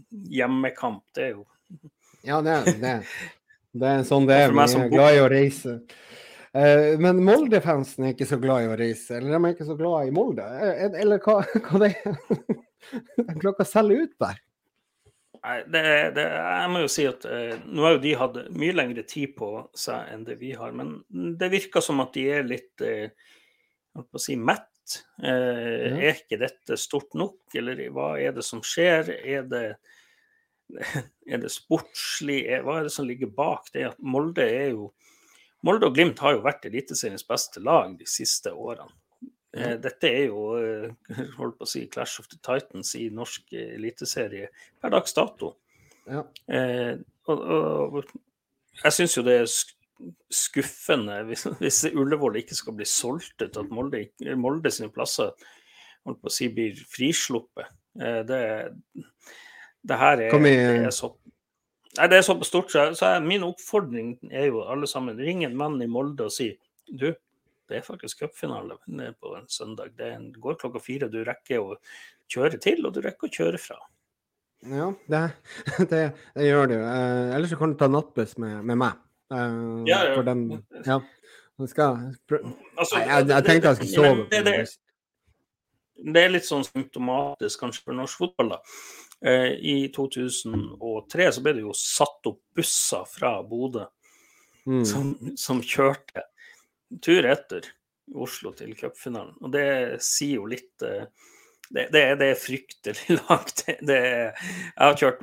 hjemmekamp. 0.10 1.04
Det 1.14 1.28
er 1.28 1.36
jo 1.38 1.46
Ja, 2.26 2.42
det 2.42 2.58
er 2.58 2.72
det. 2.82 3.00
Det 3.78 3.94
er 3.94 4.06
sånn 4.08 4.26
det 4.30 4.42
er. 4.48 4.56
Vi 4.58 4.66
er 4.66 4.94
glad 4.96 5.18
i 5.18 5.22
å 5.22 5.30
reise. 5.30 5.82
Uh, 6.50 6.98
men 6.98 7.20
Molde-fansen 7.22 8.08
er 8.08 8.16
ikke 8.16 8.26
så 8.26 8.40
glad 8.42 8.66
i 8.66 8.70
å 8.72 8.78
reise, 8.80 9.20
eller 9.20 9.36
de 9.36 9.40
er 9.40 9.52
ikke 9.54 9.68
så 9.68 9.76
glad 9.78 10.08
i 10.10 10.14
Molde? 10.14 10.46
Eh, 10.58 10.96
eller 11.04 11.22
hva, 11.22 11.44
hva 11.68 11.82
det 11.84 11.92
er 11.94 12.16
de 13.28 13.36
klarer 13.36 13.62
å 13.62 13.68
selge 13.70 14.06
ut 14.06 14.16
der? 14.24 14.40
Nei, 15.40 15.58
det, 15.72 15.84
det, 16.18 16.24
jeg 16.26 16.72
må 16.74 16.82
jo 16.82 16.90
si 16.92 17.06
at 17.08 17.24
nå 17.64 17.84
har 17.86 17.94
jo 17.96 18.02
de 18.04 18.16
hatt 18.20 18.40
mye 18.60 18.76
lengre 18.76 19.06
tid 19.08 19.38
på 19.38 19.52
seg 19.78 20.10
enn 20.12 20.26
det 20.28 20.36
vi 20.42 20.50
har, 20.58 20.74
men 20.76 20.98
det 21.40 21.52
virker 21.54 21.86
som 21.86 22.02
at 22.04 22.12
de 22.18 22.26
er 22.34 22.50
litt 22.50 22.84
uh, 22.84 23.08
å 24.02 24.20
si, 24.20 24.36
mett. 24.36 24.66
Ja. 25.22 25.30
Er 25.30 26.18
ikke 26.18 26.42
dette 26.42 26.76
stort 26.82 27.14
nok, 27.16 27.44
eller 27.56 27.80
hva 27.94 28.16
er 28.20 28.34
det 28.36 28.44
som 28.44 28.64
skjer? 28.66 29.14
Er 29.22 29.46
det, 29.48 29.64
er 31.32 31.44
det 31.46 31.54
sportslig? 31.54 32.42
Hva 32.66 32.80
er 32.80 32.90
det 32.90 32.96
som 32.98 33.08
ligger 33.08 33.32
bak 33.32 33.70
det? 33.76 33.86
At 33.94 34.02
Molde 34.02 34.44
er 34.44 34.74
jo 34.74 34.90
Molde 35.66 35.90
og 35.90 35.96
Glimt 35.96 36.22
har 36.24 36.38
jo 36.38 36.44
vært 36.46 36.68
Eliteseriens 36.70 37.26
beste 37.28 37.62
lag 37.64 37.96
de 38.00 38.08
siste 38.08 38.54
årene. 38.54 38.92
Eh, 39.58 39.76
dette 39.82 40.08
er 40.08 40.30
jo 40.30 40.44
eh, 40.60 41.24
holdt 41.40 41.58
på 41.60 41.66
å 41.66 41.70
si, 41.70 41.88
Clash 41.92 42.22
of 42.22 42.30
the 42.30 42.38
Titans 42.38 42.94
i 43.00 43.08
norsk 43.14 43.56
eliteserie 43.58 44.52
per 44.80 44.94
dags 44.94 45.16
dato. 45.18 45.56
Ja. 46.10 46.24
Eh, 46.48 46.96
og, 47.30 47.44
og, 47.44 48.00
jeg 48.80 48.96
syns 48.96 49.18
jo 49.18 49.26
det 49.26 49.36
er 49.42 49.50
skuffende 50.32 51.18
hvis, 51.28 51.46
hvis 51.62 51.82
Ullevål 51.92 52.40
ikke 52.44 52.58
skal 52.58 52.78
bli 52.78 52.88
solgt 52.88 53.42
ut, 53.42 53.58
at 53.58 53.74
Molde, 53.74 54.06
Molde 54.40 54.72
sine 54.74 54.92
plasser 54.94 55.34
holdt 56.08 56.22
på 56.22 56.32
å 56.32 56.34
si, 56.34 56.50
blir 56.54 56.78
frisluppet. 56.90 57.74
Eh, 58.00 58.22
det, 58.28 58.42
det 59.90 60.00
her 60.00 60.24
er, 60.28 60.38
det 60.40 60.56
er 60.88 60.96
så 60.96 61.14
Nei, 62.00 62.08
det 62.08 62.22
er 62.22 62.24
så 62.24 62.38
stort, 62.48 62.72
så, 62.72 62.86
så 62.96 63.12
min 63.24 63.44
oppfordring 63.44 64.14
er 64.32 64.48
jo 64.48 64.64
alle 64.72 64.88
sammen 64.88 65.20
ring 65.20 65.44
en 65.44 65.58
mann 65.60 65.82
i 65.84 65.90
Molde 65.92 66.30
og 66.30 66.32
si 66.32 66.54
du, 66.88 67.10
det 67.70 67.78
er 67.78 67.86
faktisk 67.86 68.24
cupfinale 68.24 68.80
på 69.20 69.36
en 69.36 69.46
søndag. 69.52 69.92
Det 69.98 70.10
går 70.42 70.56
klokka 70.62 70.80
fire. 70.82 71.10
Du 71.12 71.20
rekker 71.28 71.62
å 71.62 71.76
kjøre 72.32 72.58
til, 72.62 72.82
og 72.88 72.96
du 72.96 73.04
rekker 73.06 73.28
å 73.28 73.36
kjøre 73.36 73.60
fra. 73.62 73.78
Ja, 74.66 74.90
det, 75.12 75.22
det, 75.92 76.02
det 76.36 76.48
gjør 76.48 76.72
du. 76.72 76.76
Eh, 76.80 77.36
ellers 77.36 77.54
så 77.54 77.60
kan 77.60 77.76
du 77.76 77.80
ta 77.80 77.92
nattbuss 77.92 78.38
med, 78.42 78.64
med 78.66 78.80
meg. 78.82 78.98
Eh, 79.34 79.60
ja, 79.92 80.02
ja. 80.10 80.24
Den, 80.26 80.46
ja. 80.86 81.00
Skal, 81.68 82.14
altså, 82.80 82.96
Nei, 82.96 83.04
jeg, 83.04 83.28
jeg, 83.28 83.44
tenkte 83.44 83.68
jeg 83.68 83.80
skulle 83.82 83.92
sove. 83.92 84.26
Det, 84.32 84.40
det, 84.48 84.54
det, 86.08 86.22
er 86.22 86.32
litt 86.32 86.48
sånn 86.48 86.64
symptomatisk 86.64 87.66
kanskje 87.66 87.84
for 87.84 88.00
norsk 88.00 88.22
fotball. 88.24 88.54
da. 88.56 88.62
Eh, 89.26 89.52
I 89.60 89.92
2003 89.96 91.32
så 91.32 91.44
ble 91.44 91.56
det 91.58 91.66
jo 91.66 91.76
satt 91.76 92.30
opp 92.30 92.40
busser 92.56 93.08
fra 93.10 93.34
Bodø 93.44 93.84
mm. 94.64 94.86
som, 94.88 95.12
som, 95.36 95.60
kjørte 95.60 96.24
tur 97.04 97.28
etter 97.28 97.68
Oslo 98.16 98.54
til 98.58 98.72
cupfinalen. 98.80 99.36
Og 99.44 99.52
det 99.54 100.00
sier 100.06 100.40
jo 100.40 100.48
litt 100.50 100.86
eh, 100.88 101.10
det, 101.70 101.84
det, 101.94 102.02
det, 102.18 102.28
er 102.34 102.38
fryktelig 102.42 103.16
langt. 103.30 103.62
Det 103.86 103.98
er, 103.98 104.32
jeg 104.34 104.82
har 104.82 104.96
kjørt 104.98 105.20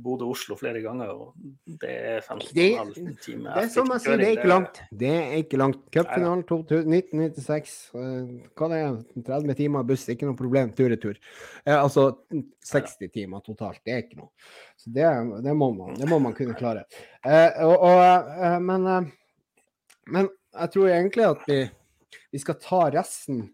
Bodø-Oslo 0.00 0.56
flere 0.56 0.80
ganger, 0.80 1.12
og 1.12 1.34
det 1.82 1.92
er 1.92 2.24
15,5 2.24 3.18
timer. 3.20 3.58
Det 3.58 3.66
er 3.66 3.68
som 3.74 3.92
jeg 3.92 4.04
sier, 4.06 4.16
det 4.22 4.28
er 4.30 4.36
ikke 4.38 4.48
langt. 4.48 4.80
Det 5.02 5.12
er 5.12 5.36
ikke 5.42 5.60
langt. 5.60 5.84
Cupfinalen 5.92 6.46
1996, 6.48 7.76
eh, 8.00 8.32
hva 8.56 8.70
det 8.72 8.80
er 8.80 8.98
30 9.28 9.58
timer 9.60 9.86
buss, 9.92 10.08
ikke 10.08 10.30
noe 10.30 10.40
problem. 10.40 10.72
Tur-retur. 10.78 11.20
Eh, 11.66 11.76
altså 11.76 12.08
60 12.72 13.12
timer 13.12 13.44
totalt, 13.44 13.82
det 13.84 13.96
er 13.96 14.04
ikke 14.06 14.22
noe. 14.22 14.32
Så 14.80 14.88
det, 14.88 15.04
det, 15.44 15.56
må, 15.56 15.72
man, 15.76 15.96
det 16.00 16.08
må 16.08 16.22
man 16.22 16.36
kunne 16.38 16.56
klare. 16.56 16.86
Eh, 17.28 17.60
og, 17.66 17.76
og, 17.92 18.62
men, 18.64 19.12
men 20.08 20.32
jeg 20.32 20.78
tror 20.78 20.94
egentlig 20.96 21.28
at 21.28 21.44
vi, 21.44 21.64
vi 22.32 22.40
skal 22.40 22.56
ta 22.62 22.86
resten 22.96 23.50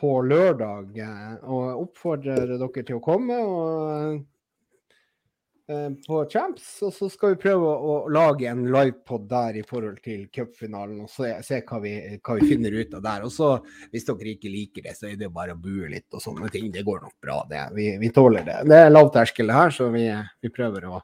på 0.00 0.20
lørdag. 0.22 0.94
og 1.42 1.54
og 1.54 1.82
oppfordrer 1.88 2.56
dere 2.58 2.84
til 2.84 2.96
å 2.96 3.02
komme 3.04 3.36
og, 3.38 4.16
uh, 5.70 5.90
på 6.06 6.18
Champs. 6.32 6.66
Og 6.82 6.92
så 6.96 7.08
skal 7.12 7.34
vi 7.34 7.40
prøve 7.46 7.70
å, 7.70 7.76
å 7.94 8.12
lage 8.12 8.48
en 8.50 8.66
livepod 8.74 9.28
der 9.30 9.60
i 9.60 9.64
forhold 9.66 10.02
til 10.04 10.26
cupfinalen 10.34 11.04
og 11.06 11.10
se, 11.12 11.30
se 11.46 11.62
hva, 11.62 11.80
vi, 11.84 11.94
hva, 12.18 12.38
vi, 12.40 12.50
finner 12.50 12.76
ut 12.76 12.98
av 12.98 13.06
der. 13.06 13.24
Og 13.28 13.32
så 13.32 13.54
hvis 13.92 14.06
dere 14.10 14.34
ikke 14.34 14.52
liker 14.52 14.88
det, 14.88 14.98
så 14.98 15.08
er 15.10 15.16
det 15.20 15.32
bare 15.32 15.56
å 15.56 15.62
bue 15.62 15.90
litt 15.92 16.08
og 16.12 16.22
sånne 16.24 16.50
ting. 16.52 16.70
Det 16.74 16.84
går 16.86 17.02
nok 17.06 17.16
bra, 17.22 17.40
det. 17.50 17.64
Vi, 17.78 17.90
vi 18.02 18.12
tåler 18.14 18.46
det. 18.46 18.60
Det 18.70 18.84
er 18.84 18.94
lavterskel 18.94 19.54
her, 19.54 19.74
så 19.74 19.90
vi, 19.94 20.08
vi 20.42 20.54
prøver 20.54 20.90
å 20.90 21.02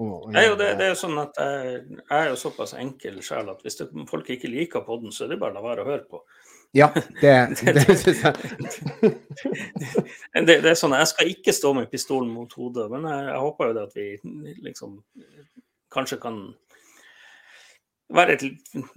Nei, 0.00 0.46
det, 0.56 0.66
det, 0.78 0.86
er 0.88 0.94
sånn 0.96 1.18
at 1.20 1.36
jeg, 1.36 1.80
jeg, 1.98 2.04
er 2.16 2.30
jo 2.30 2.36
såpass 2.40 2.72
enkel 2.80 3.18
sjel 3.24 3.50
at 3.52 3.60
hvis 3.60 3.76
det, 3.82 3.90
folk 4.08 4.30
ikke 4.32 4.48
liker 4.48 4.84
podden, 4.86 5.12
så 5.12 5.26
er 5.26 5.34
det 5.34 5.36
bare 5.42 5.52
å 5.52 5.58
la 5.58 5.64
være 5.66 5.84
å 5.84 5.88
høre 5.90 6.06
på. 6.08 6.22
Ja, 6.72 6.92
det, 7.20 7.54
det 7.74 7.98
syns 7.98 8.22
jeg. 8.22 8.34
det, 10.34 10.60
det, 10.62 10.70
er 10.70 10.78
sånn, 10.78 10.94
Jeg 10.94 11.10
skal 11.10 11.30
ikke 11.32 11.54
stå 11.54 11.72
med 11.74 11.90
pistolen 11.90 12.30
mot 12.30 12.52
hodet, 12.54 12.86
men 12.92 13.08
jeg, 13.10 13.28
jeg 13.32 13.44
håper 13.46 13.70
jo 13.70 13.76
det 13.78 13.86
at 13.88 13.96
vi 13.98 14.08
liksom 14.68 14.98
kanskje 15.90 16.20
kan 16.22 16.42
være 18.14 18.34
et 18.34 18.44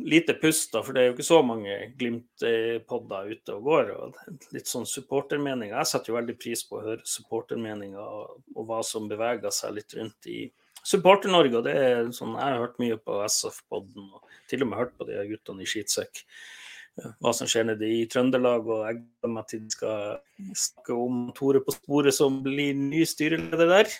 lite 0.01 0.35
pust, 0.41 0.71
da, 0.73 0.81
for 0.85 0.93
det 0.93 1.01
er 1.01 1.09
jo 1.09 1.15
ikke 1.15 1.25
så 1.25 1.39
mange 1.45 1.75
Glimt-podder 1.99 3.29
ute 3.33 3.57
og 3.57 3.67
går. 3.69 3.91
og 3.93 4.53
Litt 4.55 4.69
sånn 4.69 4.87
supportermeninger. 4.89 5.75
Jeg 5.75 5.89
setter 5.89 6.13
jo 6.13 6.17
veldig 6.17 6.37
pris 6.41 6.65
på 6.69 6.79
å 6.79 6.85
høre 6.87 7.05
supportermeninger 7.09 8.01
og, 8.01 8.41
og 8.55 8.67
hva 8.69 8.81
som 8.85 9.09
beveger 9.09 9.53
seg 9.53 9.77
litt 9.77 9.97
rundt 9.97 10.29
i 10.33 10.43
Supporter-Norge. 10.83 11.57
og 11.59 11.67
det 11.67 11.75
er 11.79 12.09
sånn, 12.11 12.33
Jeg 12.37 12.43
har 12.43 12.65
hørt 12.65 12.81
mye 12.81 12.97
på 12.99 13.21
SF-podden 13.25 14.09
og 14.17 14.35
til 14.49 14.65
og 14.65 14.69
med 14.69 14.81
hørt 14.81 14.97
på 14.97 15.07
de 15.07 15.21
guttene 15.29 15.63
i 15.63 15.69
Skitsekk 15.69 16.25
hva 16.95 17.33
som 17.35 17.49
skjer 17.49 17.67
nede 17.71 17.89
i 17.89 18.03
Trøndelag. 18.09 18.67
Og 18.69 18.83
jeg 18.87 18.99
gleder 19.01 19.35
meg 19.35 19.47
til 19.49 19.63
de 19.65 19.73
skal 19.73 20.17
snakke 20.65 20.97
om 20.97 21.23
Tore 21.37 21.63
på 21.65 21.75
sporet 21.75 22.15
som 22.15 22.41
blir 22.45 22.75
ny 22.77 23.05
styreleder 23.09 23.71
der. 23.77 23.93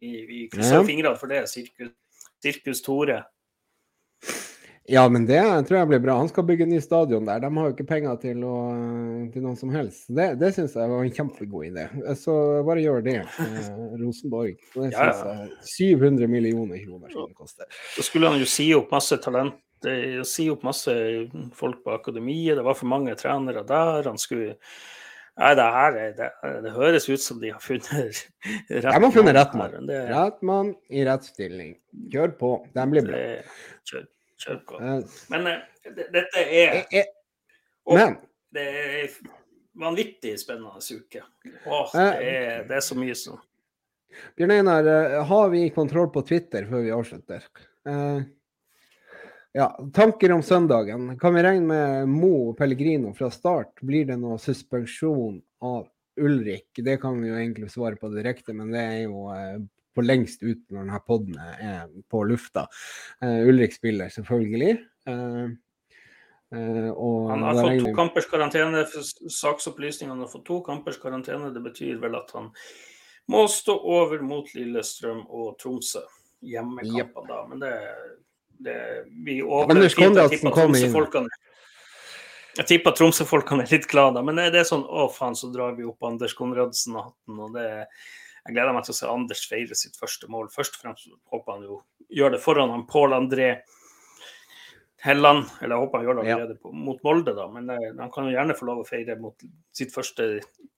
Vi, 0.00 0.16
vi 0.28 0.42
krysser 0.52 0.82
ja. 0.82 0.88
fingrene 0.88 1.20
for 1.20 1.32
det. 1.32 1.44
Sirkus, 1.52 1.94
Sirkus 2.44 2.84
Tore. 2.84 3.22
Ja, 4.86 5.06
men 5.08 5.24
det 5.24 5.40
tror 5.64 5.78
jeg 5.78 5.88
blir 5.88 6.00
bra. 6.04 6.18
Han 6.20 6.28
skal 6.28 6.44
bygge 6.44 6.66
ny 6.68 6.76
stadion 6.84 7.24
der. 7.24 7.40
De 7.40 7.48
har 7.56 7.68
jo 7.70 7.72
ikke 7.72 7.86
penger 7.88 8.18
til, 8.20 8.42
å, 8.44 8.56
til 9.32 9.44
noen 9.46 9.56
som 9.56 9.70
helst. 9.72 10.04
Det, 10.12 10.34
det 10.36 10.50
syns 10.52 10.74
jeg 10.76 10.90
var 10.90 11.06
en 11.06 11.14
kjempegod 11.16 11.70
idé. 11.70 11.86
Så 12.20 12.34
bare 12.68 12.84
gjør 12.84 13.00
det, 13.06 13.14
eh, 13.24 13.70
Rosenborg. 14.02 14.58
Det 14.74 14.90
syns 14.92 15.22
jeg 15.24 15.94
700 15.96 16.28
millioner 16.28 16.82
kroner 16.84 17.08
skal 17.08 17.30
det 17.30 17.38
koste. 17.38 17.68
Så 17.96 18.04
skulle 18.04 18.34
han 18.34 18.44
jo 18.44 18.50
si 18.50 18.68
opp 18.76 18.92
masse 18.92 19.16
talent 19.24 19.56
det 19.84 20.26
sier 20.28 20.54
opp 20.54 20.64
masse 20.66 20.92
folk 21.56 21.82
på 21.84 21.94
akademiet, 21.94 22.56
det 22.58 22.66
var 22.66 22.76
for 22.78 22.90
mange 22.90 23.14
trenere 23.20 23.64
der. 23.68 24.04
Han 24.08 24.20
skulle 24.20 24.54
Nei, 25.34 25.48
det 25.58 25.64
her 25.74 25.96
det, 26.14 26.26
det, 26.62 26.72
høres 26.76 27.08
ut 27.10 27.18
som 27.18 27.40
de 27.42 27.48
har 27.50 27.62
funnet 27.62 28.20
rett 28.70 28.84
mann. 28.84 29.00
De 29.00 29.06
har 29.08 29.14
funnet 29.16 29.34
rett 29.34 29.56
mann. 29.58 29.88
Det... 29.88 29.96
Rett 30.12 30.44
mann 30.46 30.68
i 30.94 31.02
rett 31.08 31.26
stilling. 31.26 31.72
Kjør 32.12 32.36
på. 32.38 32.50
Den 32.76 32.92
blir 32.92 33.08
bra. 33.08 33.22
Kjør, 33.90 34.04
kjør, 34.44 34.60
på. 34.68 34.78
Men 35.34 35.48
det, 35.48 36.06
dette 36.14 36.44
er 36.44 36.78
og. 37.82 37.98
Men 37.98 38.14
Det 38.54 38.68
er 38.70 39.18
vanvittig 39.82 40.36
spennende 40.38 40.78
uke. 40.78 41.24
Åh, 41.66 41.90
det, 41.96 42.06
er, 42.30 42.62
det 42.68 42.78
er 42.78 42.86
så 42.86 42.94
mye 42.98 43.18
som 43.18 43.42
Bjørn 44.38 44.52
Einar, 44.54 44.86
eh, 44.86 45.24
har 45.26 45.48
vi 45.50 45.64
kontroll 45.74 46.06
på 46.14 46.22
Twitter 46.22 46.66
før 46.70 46.84
vi 46.84 46.92
avslutter? 46.94 47.46
Uh, 47.88 48.22
ja, 49.54 49.68
Tanker 49.94 50.32
om 50.32 50.42
søndagen. 50.42 51.18
Kan 51.18 51.34
vi 51.34 51.42
regne 51.46 51.66
med 51.66 52.08
Mo 52.10 52.32
og 52.50 52.56
Pellegrino 52.58 53.12
fra 53.14 53.28
start? 53.30 53.76
Blir 53.86 54.08
det 54.08 54.16
noe 54.18 54.38
suspensjon 54.42 55.36
av 55.62 55.84
Ulrik? 56.18 56.72
Det 56.82 56.96
kan 57.02 57.20
vi 57.22 57.30
jo 57.30 57.36
egentlig 57.38 57.70
svare 57.70 57.98
på 58.00 58.10
direkte, 58.10 58.54
men 58.56 58.72
det 58.74 58.82
er 58.82 58.98
jo 59.04 59.28
eh, 59.30 59.60
på 59.94 60.02
lengst 60.02 60.42
ut 60.42 60.64
når 60.70 60.80
denne 60.80 60.98
poden 61.06 61.38
er 61.38 61.84
på 62.10 62.24
lufta. 62.26 62.66
Uh, 63.22 63.46
Ulrik 63.46 63.76
spiller 63.76 64.10
selvfølgelig. 64.10 64.72
Uh, 65.06 65.54
uh, 66.50 66.90
han 67.30 67.46
har 67.46 67.60
fått 67.60 67.84
to 67.86 67.94
kampers 67.94 68.28
karantene. 68.30 68.82
Saksopplysningene 69.38 70.26
har 70.26 70.34
fått 70.34 70.46
to 70.50 70.58
kampers 70.66 70.98
karantene. 70.98 71.52
Det 71.54 71.62
betyr 71.62 72.02
vel 72.02 72.18
at 72.18 72.34
han 72.34 72.50
må 73.30 73.46
stå 73.48 73.78
over 73.78 74.26
mot 74.26 74.50
Lillestrøm 74.58 75.24
og 75.30 75.54
Tromsø. 75.62 76.02
Hjemmekamper 76.44 77.22
yep. 77.22 77.30
da, 77.30 77.40
men 77.48 77.62
det 77.62 77.72
det, 78.62 78.76
vi 79.24 79.40
overlever 79.42 79.90
fint. 79.90 80.20
Jeg 80.20 80.38
tipper 80.38 80.54
Tromsø-folkene 80.58 81.40
jeg 82.54 82.68
tipper 82.70 82.94
Tromsø-folkene 82.94 83.64
er 83.64 83.72
litt 83.74 83.86
glade, 83.90 84.20
men 84.22 84.38
det, 84.38 84.52
er 84.60 84.68
sånn 84.68 84.84
å 84.86 85.08
faen, 85.10 85.34
så 85.34 85.50
drar 85.50 85.74
vi 85.74 85.86
opp 85.88 86.06
Anders 86.06 86.36
Konradsen-hatten. 86.38 87.40
og 87.40 87.56
det 87.56 87.66
Jeg 88.44 88.54
gleder 88.54 88.76
meg 88.76 88.84
til 88.86 88.94
å 88.94 88.98
se 88.98 89.08
Anders 89.10 89.42
feire 89.50 89.74
sitt 89.78 89.96
første 89.98 90.28
mål. 90.30 90.50
Først 90.54 90.76
og 90.76 90.84
fremst 90.84 91.08
håper 91.32 91.56
han 91.56 91.64
jo 91.66 91.80
gjør 92.14 92.36
det 92.36 92.42
foran 92.44 92.70
han 92.70 92.86
Pål 92.86 93.16
André 93.16 93.48
Helland. 95.02 95.50
Eller 95.60 95.74
jeg 95.74 95.82
håper 95.82 95.98
han 95.98 96.06
gjør 96.06 96.20
det 96.20 96.24
allerede 96.28 96.56
ja. 96.60 96.74
mot 96.86 97.02
Molde, 97.08 97.34
da. 97.34 97.48
Men 97.50 97.66
det, 97.72 97.78
han 97.98 98.14
kan 98.14 98.28
jo 98.28 98.36
gjerne 98.36 98.58
få 98.58 98.70
lov 98.70 98.84
å 98.84 98.86
feire 98.86 99.18
mot 99.18 99.46
sitt 99.74 99.90
første 99.94 100.28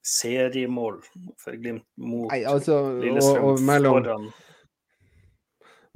seriemål 0.01 1.03
for 1.43 1.61
Glimt 1.61 1.85
mot 2.01 2.31
Nei, 2.32 2.40
altså, 2.48 2.81
Lillestrøm 3.03 3.51
og, 3.51 3.53
og 3.61 3.69
mellom... 3.69 4.01
foran 4.01 4.28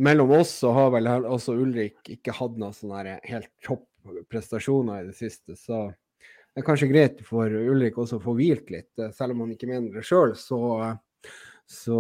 mellom 0.01 0.31
oss 0.40 0.52
så 0.62 0.72
har 0.72 0.93
vel 0.94 1.09
også 1.10 1.55
Ulrik 1.60 2.09
ikke 2.16 2.35
hatt 2.36 2.59
noen 2.60 2.77
sånne 2.77 3.18
helt 3.28 3.51
topp 3.64 3.86
prestasjoner 4.32 5.02
i 5.02 5.10
det 5.10 5.16
siste. 5.18 5.56
Så 5.59 5.90
det 5.90 6.62
er 6.62 6.66
kanskje 6.66 6.90
greit 6.90 7.20
for 7.27 7.52
Ulrik 7.52 7.98
også 8.01 8.18
å 8.18 8.24
få 8.24 8.35
hvilt 8.39 8.72
litt. 8.72 8.90
Selv 9.16 9.36
om 9.36 9.44
han 9.44 9.55
ikke 9.55 9.68
mener 9.70 9.94
det 9.94 10.06
sjøl, 10.09 10.32
så, 10.39 10.60
så, 11.68 11.98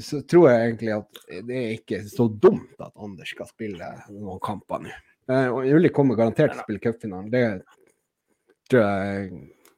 så, 0.00 0.22
tror 0.30 0.48
jeg 0.50 0.68
egentlig 0.68 0.94
at 0.96 1.24
det 1.48 1.58
er 1.58 1.74
ikke 1.78 2.04
så 2.08 2.28
dumt 2.30 2.78
at 2.78 2.94
Anders 2.94 3.34
skal 3.34 3.50
spille 3.50 3.90
noen 4.14 4.40
kamper 4.44 4.86
nå. 4.86 4.94
Eh, 5.32 5.50
Ulrik 5.50 5.94
kommer 5.96 6.18
garantert 6.18 6.52
til 6.52 6.60
å 6.60 6.66
spille 6.66 6.84
cupfinalen. 6.84 7.30
Det 7.32 7.44
tror 8.70 8.82
jeg 8.84 9.28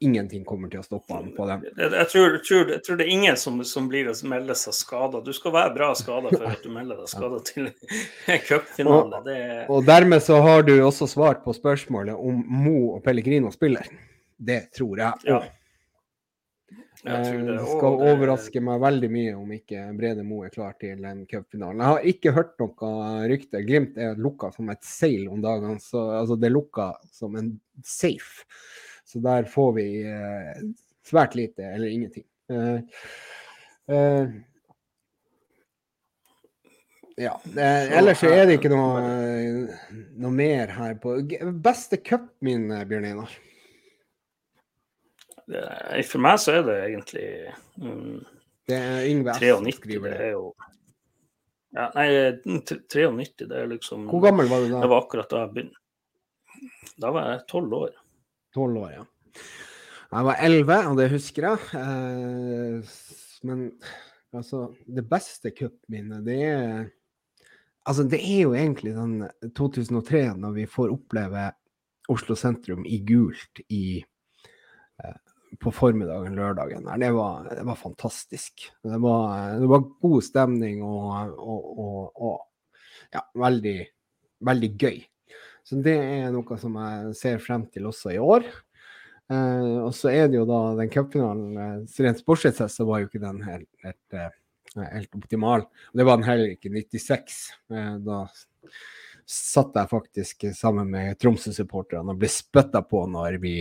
ingenting 0.00 0.44
kommer 0.44 0.70
til 0.72 0.80
å 0.80 0.84
stoppe 0.86 1.14
ham 1.14 1.30
på 1.36 1.46
den. 1.48 1.64
Jeg, 1.68 1.90
jeg, 1.92 2.08
tror, 2.12 2.38
tror, 2.46 2.72
jeg, 2.74 2.82
tror, 2.86 2.98
det 3.00 3.06
er 3.06 3.12
ingen 3.14 3.38
som, 3.40 3.58
som 3.68 3.88
blir 3.90 4.10
å 4.10 4.14
melde 4.28 4.56
seg 4.58 4.76
skada. 4.76 5.22
Du 5.24 5.32
skal 5.36 5.54
være 5.56 5.74
bra 5.76 5.90
skada 5.98 6.32
for 6.34 6.46
at 6.50 6.64
du 6.64 6.70
melder 6.72 7.02
deg 7.02 7.12
skada 7.12 7.40
til 7.48 7.70
cupfinale. 8.48 9.22
Og, 9.66 9.76
og 9.76 9.86
dermed 9.88 10.24
så 10.24 10.40
har 10.44 10.66
du 10.66 10.74
også 10.78 11.08
svart 11.10 11.44
på 11.44 11.54
spørsmålet 11.56 12.16
om 12.16 12.42
Mo 12.64 12.78
og 12.96 13.04
Pellegrino 13.06 13.52
spiller. 13.54 13.88
Det 14.36 14.66
tror 14.76 15.00
jeg. 15.00 15.30
Ja. 15.30 15.44
Det 17.06 17.58
skal 17.62 18.00
overraske 18.02 18.60
meg 18.64 18.80
veldig 18.82 19.08
mye 19.12 19.34
om 19.38 19.50
ikke 19.54 19.84
Brede 19.94 20.24
Mo 20.26 20.40
er 20.42 20.50
klar 20.50 20.74
til 20.80 21.04
en 21.06 21.22
cupfinale. 21.30 21.78
Jeg 21.78 21.92
har 21.92 22.08
ikke 22.12 22.32
hørt 22.34 22.56
noe 22.58 22.90
rykte. 23.30 23.62
Glimt 23.66 24.00
er 24.00 24.18
lukka 24.18 24.50
som 24.54 24.72
et 24.72 24.82
seil 24.86 25.28
om 25.30 25.44
dagene. 25.44 25.78
Så, 25.82 26.02
altså 26.18 26.38
det 26.40 26.50
er 26.50 26.56
lukka 26.56 26.88
som 27.14 27.36
en 27.38 27.52
safe. 27.86 28.42
Så 29.06 29.22
der 29.22 29.44
får 29.44 29.72
vi 29.72 29.86
eh, 30.02 30.62
svært 31.06 31.34
lite 31.38 31.62
eller 31.62 31.86
ingenting. 31.86 32.24
Eh, 32.50 32.80
eh, 33.94 34.28
ja. 37.16 37.40
ellers 37.56 38.22
er 38.26 38.48
det 38.48 38.58
ikke 38.58 38.72
noe, 38.74 39.02
noe 40.18 40.34
mer 40.34 40.74
her 40.74 40.96
på 41.00 41.14
Beste 41.64 42.00
min 42.44 42.66
Bjørn 42.68 43.06
Einar? 43.12 43.36
For 45.46 46.18
meg 46.18 46.40
så 46.42 46.58
er 46.58 46.64
det 46.66 46.76
egentlig 46.88 47.28
um, 47.78 48.18
Det 48.66 48.74
er 48.74 49.04
Yngve. 49.06 49.36
93, 49.38 49.76
skriver 49.78 50.16
det. 50.18 50.30
jo 50.32 50.48
ja, 51.76 51.86
Nei, 51.94 52.08
93, 52.42 53.46
det 53.46 53.54
er 53.54 53.70
liksom 53.70 54.08
Hvor 54.10 54.24
gammel 54.26 54.50
var 54.50 54.64
du 54.64 54.72
da? 54.72 54.82
Det 54.82 54.90
var 54.90 55.04
akkurat 55.04 55.30
da 55.30 55.44
jeg 55.44 55.52
begynte. 55.54 55.80
Da 56.96 57.10
var 57.14 57.30
jeg 57.30 57.42
tolv 57.52 57.78
år. 57.78 57.94
Tolv 58.56 58.82
år, 58.86 58.90
ja. 58.94 59.06
Jeg 60.06 60.26
var 60.28 60.42
elleve, 60.46 60.76
og 60.88 60.98
det 61.00 61.10
husker 61.12 61.48
jeg. 61.50 61.64
Eh, 61.76 62.94
men 63.48 63.66
altså, 64.32 64.68
det 64.86 65.04
beste 65.10 65.52
cupminnet, 65.56 66.24
det 66.26 66.42
er 66.50 66.86
Altså, 67.86 68.02
det 68.02 68.18
er 68.18 68.40
jo 68.48 68.54
egentlig 68.58 68.96
sånn 68.96 69.20
2003, 69.54 70.32
når 70.42 70.54
vi 70.56 70.64
får 70.66 70.90
oppleve 70.90 71.44
Oslo 72.10 72.34
sentrum 72.34 72.82
i 72.82 72.96
gult 73.06 73.60
i 73.70 74.00
eh, 74.02 75.20
på 75.62 75.70
formiddagen 75.70 76.34
lørdagen. 76.34 76.88
Det 76.98 77.10
var, 77.14 77.46
det 77.46 77.62
var 77.68 77.78
fantastisk. 77.78 78.66
Det 78.82 78.98
var, 79.02 79.54
det 79.60 79.70
var, 79.70 79.84
god 80.02 80.26
stemning 80.26 80.82
og, 80.82 81.36
og, 81.38 81.68
og, 81.84 82.24
og 82.26 83.14
ja, 83.14 83.22
veldig, 83.38 83.76
veldig 84.50 84.72
gøy. 84.74 84.98
Så 85.66 85.80
det 85.82 85.96
er 85.98 86.30
noe 86.34 86.58
som 86.62 86.76
jeg 86.78 87.14
ser 87.18 87.40
frem 87.42 87.66
til 87.74 87.88
også 87.90 88.14
i 88.14 88.20
år. 88.22 88.46
Eh, 89.26 89.78
og 89.82 89.90
så 89.98 90.12
er 90.12 90.28
det 90.30 90.38
jo 90.38 90.44
da 90.46 90.60
den 90.78 90.90
cupfinalen 90.92 91.56
eh, 91.58 92.02
Rent 92.06 92.20
sportslig 92.22 92.54
så 92.54 92.84
var 92.86 93.00
jo 93.02 93.08
ikke 93.08 93.22
den 93.24 93.40
helt, 93.42 93.66
helt, 93.82 94.14
eh, 94.14 94.84
helt, 94.84 95.10
optimal. 95.18 95.66
Det 95.90 96.06
var 96.06 96.20
den 96.20 96.28
heller 96.28 96.52
ikke 96.54 96.70
96. 96.70 97.40
Eh, 97.74 97.96
da 98.06 98.20
satt 99.26 99.74
jeg 99.74 99.90
faktisk 99.90 100.46
sammen 100.54 100.92
med 100.92 101.18
Tromsø-supporterne 101.18 102.14
og 102.14 102.20
ble 102.20 102.30
spytta 102.30 102.84
på 102.86 103.02
når 103.10 103.40
vi 103.42 103.56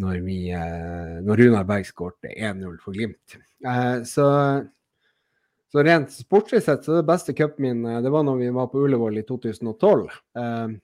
når, 0.00 0.20
vi, 0.24 0.50
eh, 0.52 1.16
når 1.24 1.40
Runar 1.40 1.64
Berg 1.68 1.88
skåret 1.88 2.28
1-0 2.30 2.76
for 2.82 2.96
Glimt. 2.96 3.38
Eh, 3.64 4.02
så, 4.04 4.26
så 5.72 5.84
rent 5.86 6.12
sportslig 6.12 6.62
sett 6.64 6.84
så 6.84 6.98
det 6.98 7.08
beste 7.08 7.34
cupminnet 7.36 8.04
det 8.04 8.12
var 8.12 8.24
når 8.26 8.40
vi 8.44 8.52
var 8.54 8.70
på 8.70 8.84
Ullevål 8.84 9.22
i 9.22 9.26
2012. 9.28 10.06
Eh, 10.36 10.76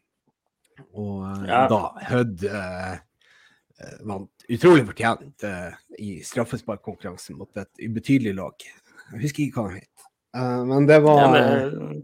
og 0.93 1.47
ja. 1.49 1.67
da 1.73 1.81
Hødd 2.11 2.47
vant 4.09 4.47
utrolig 4.49 4.87
fortjent 4.89 5.45
i 6.01 6.15
straffesparkkonkurransen 6.25 7.37
mot 7.37 7.61
et 7.61 7.83
ubetydelig 7.85 8.33
lag. 8.39 8.65
Jeg 9.13 9.23
husker 9.27 9.45
ikke 9.45 9.63
hva 9.63 9.75
de 9.75 9.83
het. 9.83 10.07
men 10.71 10.89
det 10.89 10.97
var 11.05 11.21
ja, 11.21 11.29
men... 11.35 12.01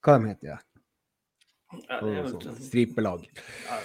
Hva 0.00 0.16
de 0.16 0.32
het 0.32 0.40
de? 0.40 0.56
Ja, 0.56 2.00
det 2.00 2.14
er 2.16 2.30
sånn 2.32 2.60
stripelag. 2.64 3.26
Ja. 3.68 3.80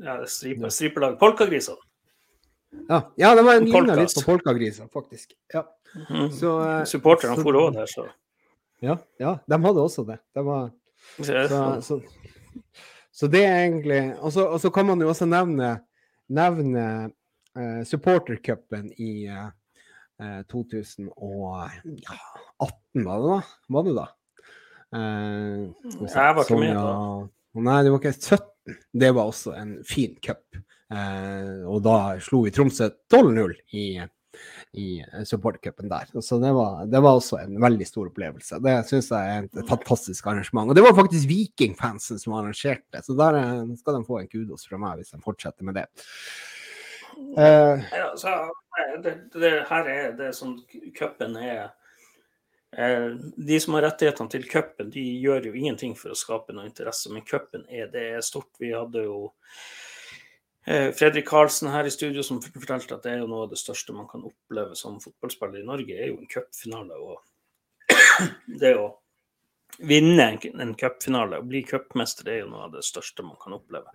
Ja, 0.00 0.26
stripe, 0.26 0.70
stripelag. 0.70 1.18
Polkagriser. 1.18 1.76
Ja, 2.88 3.12
ja 3.16 3.34
det 3.34 3.42
var 3.42 3.54
en 3.54 3.64
ligna 3.64 3.94
litt 3.98 4.14
på 4.14 4.22
polkagriser, 4.24 4.88
faktisk. 4.92 5.34
Ja. 5.52 5.66
Mm. 6.08 6.30
Så, 6.32 6.54
uh, 6.60 6.84
Supporterne 6.88 7.36
for 7.42 7.58
òg 7.60 7.74
der, 7.76 7.90
så. 7.90 8.06
Ja, 8.80 8.96
ja, 9.20 9.34
de 9.44 9.58
hadde 9.60 9.82
også 9.82 10.06
det. 10.08 10.16
det 10.34 10.44
var, 10.46 10.70
så, 11.20 11.42
så, 11.84 11.98
så, 13.12 13.26
det 13.26 13.44
er 13.44 13.56
egentlig 13.64 14.14
Og 14.22 14.60
så 14.62 14.70
kan 14.74 14.86
man 14.86 15.00
jo 15.02 15.08
også 15.10 15.26
nevne, 15.26 15.80
nevne 16.30 17.10
uh, 17.58 17.82
supportercupen 17.88 18.92
i 18.98 19.28
uh, 19.28 19.48
eh, 20.22 20.42
2018, 20.52 23.06
var 23.06 23.18
det 23.18 23.28
da? 23.32 23.40
Var 23.68 23.82
det 23.88 23.94
da? 23.98 24.06
Uh, 24.90 25.62
jeg 26.06 26.34
var 26.36 26.42
ikke 26.44 26.60
med 26.60 26.74
da. 26.78 26.84
Nei, 27.60 27.82
det 27.82 27.90
var 27.90 27.98
ikke 27.98 28.14
17 28.14 28.50
det 28.92 29.10
var 29.14 29.30
også 29.30 29.54
en 29.56 29.78
fin 29.86 30.16
cup. 30.22 30.42
Eh, 30.90 31.62
og 31.70 31.82
da 31.86 31.96
slo 32.22 32.42
vi 32.44 32.52
Tromsø 32.54 32.90
12-0 33.12 33.54
i, 33.78 33.84
i 34.72 35.00
supportercupen 35.26 35.90
der. 35.90 36.12
Så 36.22 36.38
det 36.42 36.52
var, 36.56 36.84
det 36.86 37.00
var, 37.00 37.18
også 37.18 37.40
en 37.42 37.58
veldig 37.62 37.88
stor 37.88 38.10
opplevelse. 38.12 38.60
Det 38.64 38.76
syns 38.88 39.10
jeg 39.14 39.34
er 39.34 39.48
et 39.48 39.68
fantastisk 39.68 40.30
arrangement. 40.30 40.70
Og 40.70 40.78
det 40.78 40.84
var 40.86 40.96
faktisk 40.98 41.28
Vikingfansen 41.30 42.20
som 42.22 42.38
arrangerte, 42.38 43.02
så 43.02 43.16
der 43.18 43.40
skal 43.80 43.98
de 43.98 44.06
få 44.06 44.20
en 44.20 44.30
kudos 44.30 44.68
fra 44.68 44.80
meg 44.80 45.00
hvis 45.00 45.12
de 45.14 45.22
fortsetter 45.24 45.66
med 45.66 45.80
det. 45.80 45.88
Uh, 47.20 47.82
ja, 47.92 48.06
så, 48.16 48.32
det, 49.04 49.16
det, 49.34 49.52
her 49.68 49.90
er 49.90 50.16
det 50.16 50.30
som 50.38 50.54
cupen 50.96 51.36
er 51.36 51.68
Eh, 52.76 53.10
de 53.36 53.60
som 53.60 53.74
har 53.74 53.82
rettighetene 53.82 54.30
til 54.30 54.46
cupen, 54.46 54.90
de 54.94 55.02
gjør 55.24 55.48
jo 55.50 55.56
ingenting 55.58 55.96
for 55.98 56.14
å 56.14 56.18
skape 56.18 56.54
noe 56.54 56.68
interesse, 56.68 57.10
men 57.10 57.26
cupen 57.26 57.66
er 57.66 57.90
det 57.90 58.04
er 58.14 58.22
stort. 58.24 58.52
Vi 58.62 58.70
hadde 58.70 59.02
jo 59.08 59.24
eh, 59.26 59.32
Fredrik 60.66 61.24
Karlsen 61.28 61.70
her 61.72 61.88
i 61.88 61.90
studio 61.90 62.22
som 62.22 62.42
fortalte 62.42 62.94
at 62.94 63.06
det 63.06 63.14
er 63.14 63.22
jo 63.22 63.28
noe 63.30 63.46
av 63.46 63.52
det 63.52 63.58
største 63.58 63.94
man 63.96 64.08
kan 64.10 64.26
oppleve 64.28 64.76
som 64.76 64.98
fotballspiller 65.00 65.62
i 65.62 65.66
Norge, 65.66 65.96
er 65.96 66.10
jo 66.10 66.18
en 66.20 66.28
cupfinale. 66.28 66.98
Og 67.00 67.16
det 68.60 68.74
å 68.76 68.90
vinne 69.80 70.26
en 70.36 70.74
cupfinale 70.76 71.40
og 71.40 71.48
bli 71.48 71.64
cupmester 71.64 72.28
er 72.28 72.42
jo 72.42 72.50
noe 72.52 72.66
av 72.68 72.74
det 72.76 72.84
største 72.84 73.24
man 73.24 73.40
kan 73.40 73.56
oppleve. 73.56 73.94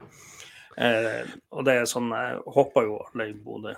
Eh, 0.81 1.21
og 1.53 1.67
det 1.69 1.77
er 1.77 1.87
sånn, 1.87 2.09
jeg 2.11 2.41
håper 2.57 2.89
jo 2.89 2.97
alle 3.05 3.29
i 3.29 3.37
Bodø 3.37 3.75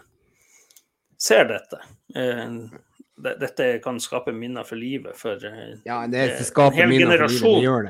ser 1.18 1.48
dette 1.50 1.82
dette 3.18 3.80
kan 3.84 4.00
skape 4.00 4.32
minner 4.32 4.64
for 4.64 4.78
livet 4.78 5.18
for 5.18 5.42
eh, 5.46 5.78
Ja, 5.86 6.04
det, 6.08 6.26
en 6.38 6.74
hel 6.74 6.92
generasjon. 6.94 7.90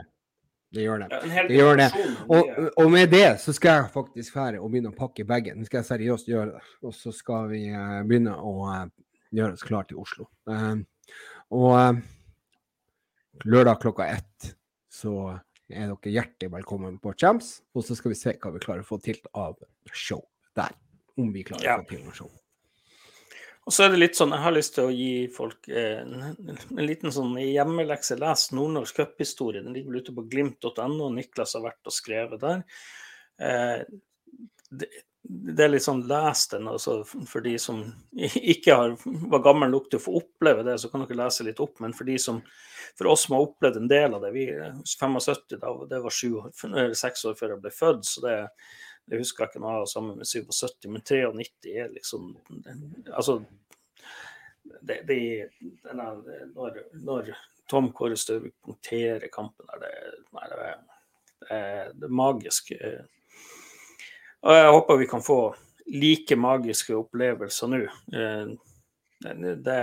Det 0.73 0.83
gjør 0.83 1.03
det. 1.03 1.19
Det 1.47 1.55
gjør 1.55 1.77
det. 1.79 1.87
Og, 2.27 2.49
og, 2.75 2.89
med 2.91 3.09
det 3.11 3.39
så 3.39 3.53
skal 3.55 3.77
jeg 3.77 3.91
faktisk 3.93 4.35
fære 4.35 4.59
og 4.59 4.71
begynne 4.71 4.91
å 4.91 4.97
pakke 4.97 5.23
bagen. 5.27 5.61
Nå 5.61 5.67
skal 5.67 5.79
jeg 5.79 5.89
seriøst 5.93 6.27
gjøre 6.27 6.57
det. 6.57 6.63
Og 6.83 6.95
så 6.95 7.13
skal 7.15 7.47
vi 7.53 7.63
uh, 7.71 8.01
begynne 8.07 8.35
å 8.35 8.53
uh, 8.67 8.83
gjøre 9.31 9.55
oss 9.55 9.65
klar 9.67 9.87
til 9.87 10.01
Oslo. 10.03 10.27
Uh, 10.49 10.83
og 11.55 12.01
lørdag 13.47 13.79
klokka 13.85 14.09
ett 14.17 14.49
så 14.91 15.13
er 15.67 15.87
dere 15.91 16.11
hjertelig 16.11 16.51
velkommen 16.51 16.99
på 16.99 17.13
Champs. 17.15 17.61
Og 17.71 17.85
så 17.87 17.95
skal 17.95 18.11
vi 18.11 18.19
se 18.19 18.35
hva 18.35 18.51
vi 18.55 18.63
klarer 18.63 18.83
å 18.83 18.89
få 18.89 18.99
til 19.03 19.21
av 19.37 19.55
show 19.93 20.25
der. 20.57 20.75
Om 21.17 21.31
vi 21.31 21.47
klarer 21.47 21.69
ja. 21.69 21.79
å 21.79 21.85
få 21.85 21.95
til 21.95 22.03
noe 22.03 22.17
show. 22.17 22.31
Og 23.67 23.73
så 23.75 23.83
er 23.83 23.91
det 23.91 23.99
litt 23.99 24.15
sånn, 24.15 24.31
Jeg 24.31 24.45
har 24.45 24.53
lyst 24.55 24.77
til 24.77 24.87
å 24.87 24.93
gi 24.95 25.27
folk 25.35 25.67
eh, 25.67 25.99
en, 25.99 26.37
en, 26.53 26.85
liten 26.87 27.11
sånn 27.11 27.33
hjemmelekse. 27.41 28.15
Les 28.21 28.45
Nordnorsk 28.55 29.01
cuphistorie. 29.01 29.59
Den 29.65 29.75
ligger 29.75 29.91
vel 29.91 30.05
ute 30.05 30.15
på 30.15 30.23
glimt.no. 30.31 31.09
Niklas 31.11 31.57
har 31.57 31.65
vært 31.65 31.89
og 31.91 31.95
skrevet 31.95 32.45
der. 32.45 32.63
Eh, 33.43 33.81
det, 34.71 34.87
det, 35.27 35.65
er 35.65 35.73
litt 35.73 35.83
sånn 35.83 36.05
Les 36.07 36.45
den 36.53 36.71
altså, 36.71 37.01
for 37.03 37.43
de 37.43 37.57
som 37.59 37.83
ikke 38.55 38.79
har, 38.79 38.95
var 39.03 39.43
gammel 39.49 39.75
nok 39.75 39.91
til 39.91 39.99
å 39.99 40.05
få 40.05 40.15
oppleve 40.21 40.63
det, 40.63 40.77
så 40.79 40.87
kan 40.93 41.03
dere 41.03 41.19
lese 41.25 41.49
litt 41.49 41.59
opp. 41.59 41.81
Men 41.83 41.95
for 41.97 42.07
de 42.07 42.15
som, 42.23 42.39
for 42.95 43.11
oss 43.11 43.27
som 43.27 43.35
har 43.35 43.49
opplevd 43.49 43.81
en 43.81 43.91
del 43.91 44.15
av 44.15 44.23
det 44.23 44.31
vi 44.37 44.47
75, 44.47 45.59
da, 45.59 45.75
det 45.91 46.03
var 46.07 46.15
sju, 46.21 46.37
seks 46.95 47.27
år 47.27 47.35
før 47.35 47.57
jeg 47.57 47.65
ble 47.67 47.79
født. 47.83 48.07
så 48.07 48.23
det 48.29 48.37
er 48.45 48.77
det 49.07 49.21
husker 49.21 49.47
ikke 49.47 49.61
noe 49.63 49.85
sammen 49.87 50.19
med 50.19 50.27
77, 50.27 50.89
men 50.91 51.03
93 51.03 51.75
er 51.79 51.93
liksom 51.93 52.33
Altså 53.13 53.39
det, 54.81 55.01
det, 55.07 55.19
denne, 55.83 56.07
når, 56.55 56.81
når, 57.07 57.31
Tom 57.67 57.89
Kåre 57.95 58.15
Støvik 58.19 58.53
punkterer 58.63 59.27
kampen 59.31 59.67
der, 59.67 59.81
det, 59.83 60.19
nei, 60.35 60.43
det, 60.51 60.67
det, 61.43 61.47
er, 61.51 61.89
det 61.95 62.07
er 62.07 62.13
magisk. 62.15 62.71
Og 64.47 64.55
jeg 64.55 64.69
håper 64.71 65.01
vi 65.01 65.07
kan 65.11 65.23
få 65.23 65.39
like 65.91 66.37
magiske 66.39 66.95
opplevelser 66.95 67.71
nå. 67.73 67.81
Det, 68.07 69.55
det, 69.65 69.81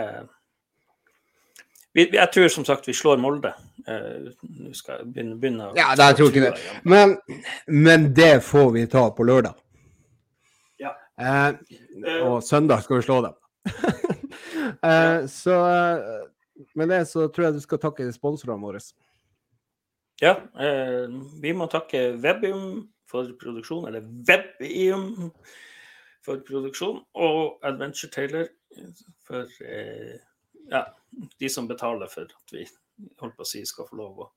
det 1.94 2.18
jeg 2.18 2.30
tror 2.34 2.48
som 2.50 2.64
sagt 2.66 2.88
vi 2.88 2.94
slår 2.96 3.20
Molde. 3.22 3.52
Uh, 3.86 4.30
skal 4.74 5.00
jeg 5.00 5.12
begynne, 5.12 5.36
begynne 5.40 5.68
Ja, 5.76 5.92
det, 5.94 6.08
jeg 6.10 6.18
tror 6.18 6.32
ikke 6.32 6.46
det. 6.48 6.80
Men, 6.82 7.16
men, 7.66 8.08
det 8.16 8.42
får 8.42 8.70
vi 8.74 8.86
ta 8.90 9.04
på 9.14 9.26
lørdag. 9.28 9.54
Ja. 10.80 10.94
Uh, 11.20 11.54
og 12.30 12.42
søndag 12.42 12.82
skal 12.82 12.98
vi 12.98 13.06
slå 13.06 13.20
dem. 13.28 13.36
uh, 14.88 15.28
så 15.30 15.58
med 16.74 16.90
det 16.90 17.04
så 17.10 17.28
tror 17.28 17.48
jeg 17.48 17.58
du 17.58 17.62
skal 17.62 17.82
takke 17.82 18.08
sponsorene 18.14 18.62
våre. 18.62 18.82
Ja, 20.22 20.36
vi 21.42 21.50
må 21.52 21.66
takke 21.66 22.12
Webium 22.22 22.84
for 23.10 23.30
produksjon, 23.40 23.88
eller 23.88 24.04
Webium 24.28 25.32
for 26.24 26.42
produksjon, 26.46 27.02
og 27.14 27.58
Adventure 27.66 28.10
Taylor 28.10 28.46
for 29.26 29.50
eh, 29.64 30.14
ja, 30.70 30.86
de 31.38 31.48
som 31.50 31.68
betaler 31.70 32.10
for 32.10 32.28
at 32.28 32.54
vi 32.54 32.66
holdt 33.20 33.36
på 33.36 33.44
å 33.44 33.48
si, 33.48 33.64
skal 33.66 33.88
få 33.88 33.98
lov 33.98 34.22
å 34.26 34.30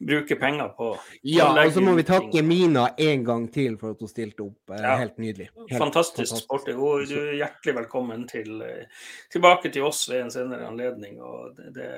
bruke 0.00 0.36
penger 0.40 0.68
på 0.76 0.98
Ja, 1.28 1.50
og 1.52 1.72
så 1.72 1.82
må 1.84 1.92
vi 1.98 2.04
takke 2.08 2.42
Mina 2.44 2.86
en 2.96 3.24
gang 3.24 3.46
til 3.52 3.76
for 3.80 3.94
at 3.94 4.00
hun 4.00 4.10
stilte 4.10 4.46
opp. 4.46 4.72
Eh, 4.72 4.80
ja. 4.80 4.94
Helt 5.02 5.18
nydelig. 5.20 5.50
Helt 5.68 5.82
fantastisk, 5.82 6.32
fantastisk. 6.32 6.80
Og 6.80 7.04
du 7.10 7.18
er 7.20 7.36
hjertelig 7.42 7.76
velkommen 7.82 8.24
til, 8.30 8.62
eh, 8.64 9.04
tilbake 9.32 9.72
til 9.72 9.84
oss 9.88 10.06
ved 10.08 10.24
en 10.24 10.32
senere 10.32 10.68
anledning. 10.68 11.20
og 11.20 11.56
det, 11.58 11.74
det, 11.76 11.90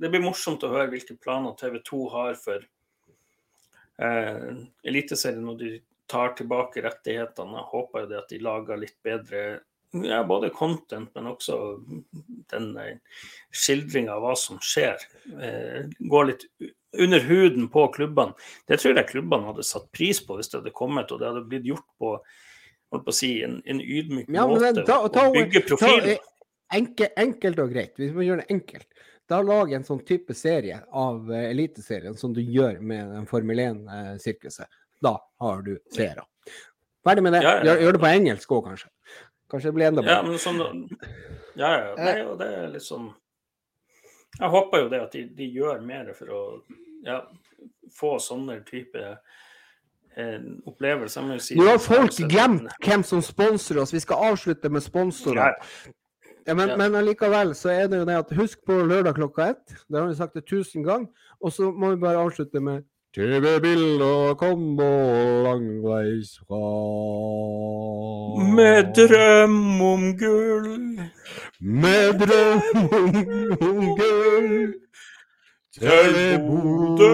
det 0.00 0.12
blir 0.12 0.24
morsomt 0.24 0.64
å 0.64 0.72
høre 0.72 0.88
hvilke 0.94 1.18
planer 1.20 1.56
TV 1.60 1.78
2 1.84 2.02
har 2.16 2.40
for 2.40 2.64
eh, 4.00 4.50
Eliteserien 4.88 5.44
når 5.44 5.60
de 5.60 5.72
tar 6.08 6.32
tilbake 6.38 6.82
rettighetene. 6.84 7.60
Jeg 7.60 7.72
håper 7.74 8.04
jo 8.06 8.12
det 8.14 8.22
at 8.22 8.32
de 8.32 8.40
lager 8.40 8.80
litt 8.80 8.96
bedre 9.04 9.42
ja, 9.90 10.24
både 10.24 10.50
content, 10.50 11.10
men 11.14 11.30
også 11.30 11.78
den 12.52 12.72
eh, 12.76 13.22
skildringa 13.54 14.16
av 14.16 14.24
hva 14.24 14.34
som 14.36 14.60
skjer. 14.60 15.00
Eh, 15.40 15.86
går 15.98 16.28
litt 16.32 16.44
under 16.98 17.20
huden 17.20 17.68
på 17.72 17.86
klubbene. 17.92 18.36
Det 18.68 18.80
tror 18.80 18.96
jeg 18.96 19.10
klubbene 19.12 19.50
hadde 19.50 19.66
satt 19.66 19.90
pris 19.92 20.20
på 20.24 20.38
hvis 20.38 20.52
det 20.52 20.60
hadde 20.62 20.76
kommet, 20.76 21.12
og 21.12 21.20
det 21.20 21.30
hadde 21.30 21.46
blitt 21.48 21.68
gjort 21.68 21.86
på, 22.00 22.14
på 22.96 23.14
si, 23.16 23.38
en, 23.44 23.60
en, 23.64 23.80
ydmyk 23.80 24.32
ja, 24.32 24.46
måte. 24.48 24.84
Ta, 24.88 25.00
ta, 25.12 25.28
å 25.28 25.36
bygge 25.36 25.64
profil. 25.68 26.16
Enkel, 26.74 27.12
enkelt 27.16 27.60
og 27.64 27.72
greit. 27.72 27.94
Hvis 27.96 28.12
man 28.16 28.26
gjør 28.26 28.42
det 28.42 28.50
enkelt, 28.52 28.88
da 29.28 29.40
lag 29.44 29.72
en 29.76 29.84
sånn 29.84 30.00
type 30.08 30.36
serie 30.36 30.80
av 30.96 31.28
uh, 31.28 31.44
Eliteserien 31.50 32.16
som 32.16 32.32
du 32.36 32.40
gjør 32.40 32.80
med 32.80 33.12
den 33.12 33.28
Formel 33.28 33.60
1-sirkuset. 33.60 34.68
Uh, 34.68 34.84
da 35.04 35.14
har 35.40 35.64
du 35.64 35.74
seere. 35.94 36.24
Ferdig 37.06 37.24
med 37.24 37.36
det. 37.36 37.42
Ja, 37.44 37.50
ja, 37.50 37.58
ja. 37.58 37.66
Gjør, 37.68 37.82
gjør, 37.84 37.96
det 37.96 38.02
på 38.02 38.10
engelsk 38.10 38.54
òg, 38.56 38.70
kanskje. 38.70 38.90
Kanskje 39.48 39.70
det 39.70 39.76
blir 39.78 39.88
enda 39.88 40.04
bedre. 40.04 40.16
Ja, 40.16 40.22
men 40.26 40.38
sånn, 40.42 40.84
ja, 41.58 41.70
ja. 41.72 41.92
Nei, 41.96 42.16
og 42.28 42.36
det 42.40 42.48
er 42.52 42.78
sånn 42.84 43.08
Jeg 44.38 44.50
håper 44.52 44.84
jo 44.84 44.88
det 44.92 45.00
at 45.06 45.14
de, 45.16 45.24
de 45.38 45.46
gjør 45.56 45.80
mer 45.82 46.10
for 46.16 46.32
å 46.32 46.40
ja, 47.06 47.22
få 47.94 48.18
sånne 48.22 48.60
type 48.68 49.04
eh, 49.08 50.42
opplevelser. 50.68 51.30
Si, 51.42 51.56
Nå 51.58 51.68
har 51.70 51.80
folk 51.82 52.12
glemt 52.30 52.68
hvem 52.84 53.04
som 53.06 53.22
sponser 53.24 53.80
oss. 53.82 53.94
Vi 53.94 54.02
skal 54.04 54.34
avslutte 54.34 54.70
med 54.70 54.84
sponsorer. 54.84 55.56
Ja, 56.48 56.54
men, 56.56 56.74
men 56.80 56.94
allikevel 56.96 57.54
så 57.56 57.72
er 57.74 57.90
det 57.90 58.02
jo 58.02 58.06
det 58.08 58.20
at 58.22 58.30
husk 58.36 58.60
på 58.68 58.76
lørdag 58.88 59.18
klokka 59.18 59.50
ett. 59.52 59.74
Det 59.88 59.98
har 59.98 60.06
vi 60.08 60.16
sagt 60.16 60.36
det 60.38 60.46
tusen 60.48 60.84
ganger. 60.86 61.08
Og 61.44 61.52
så 61.52 61.72
må 61.72 61.92
vi 61.92 62.00
bare 62.04 62.22
avslutte 62.22 62.62
med 62.64 62.86
TV-bilder 63.18 64.34
kommer 64.34 65.42
langveis 65.42 66.38
fra. 66.46 66.66
Med 68.56 68.94
drøm 68.94 69.80
om 69.82 70.18
gull. 70.18 71.00
Med 71.60 72.12
drøm 72.20 72.76
om 73.70 73.96
gull. 73.98 74.74
Til 75.74 76.38
Bodø-Glimt. 76.46 77.10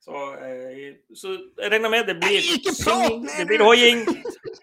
Så, 0.00 0.16
eh, 0.46 0.94
så, 1.16 1.28
jeg 1.62 1.70
regner 1.72 1.90
med 1.90 2.04
det 2.06 2.16
blir 2.22 2.40
synging, 2.82 3.28
det 3.38 3.46
blir 3.46 3.62
hoiing. 3.62 4.06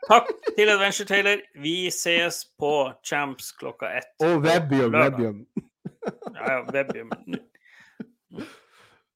Takk 0.08 0.28
til 0.58 0.70
Adventure 0.70 1.08
Taylor. 1.08 1.38
Vi 1.62 1.88
ses 1.92 2.46
på 2.60 2.92
Champs 3.04 3.52
klokka 3.52 3.86
ett. 3.98 4.14
Og 4.20 4.40
Webium. 4.40 4.96
Webium. 4.96 5.48
Ja, 6.36 6.52
ja, 6.52 6.60
Webium. 6.74 7.12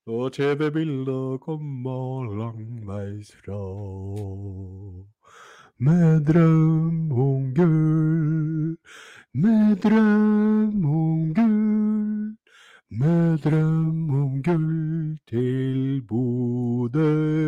Og 0.08 0.34
TV-bilder 0.34 1.38
kommer 1.38 2.24
langveisfra. 2.40 3.64
Med 5.80 6.26
drøm 6.26 7.12
om 7.12 7.54
gull, 7.56 8.78
med 9.34 9.76
drøm 9.76 10.86
om 10.86 11.34
gull. 11.36 12.38
Med 12.90 13.38
drøm 13.38 14.10
om 14.10 14.44
gull 14.44 15.20
til 15.30 16.02
Bodø-Glimt. 16.08 17.48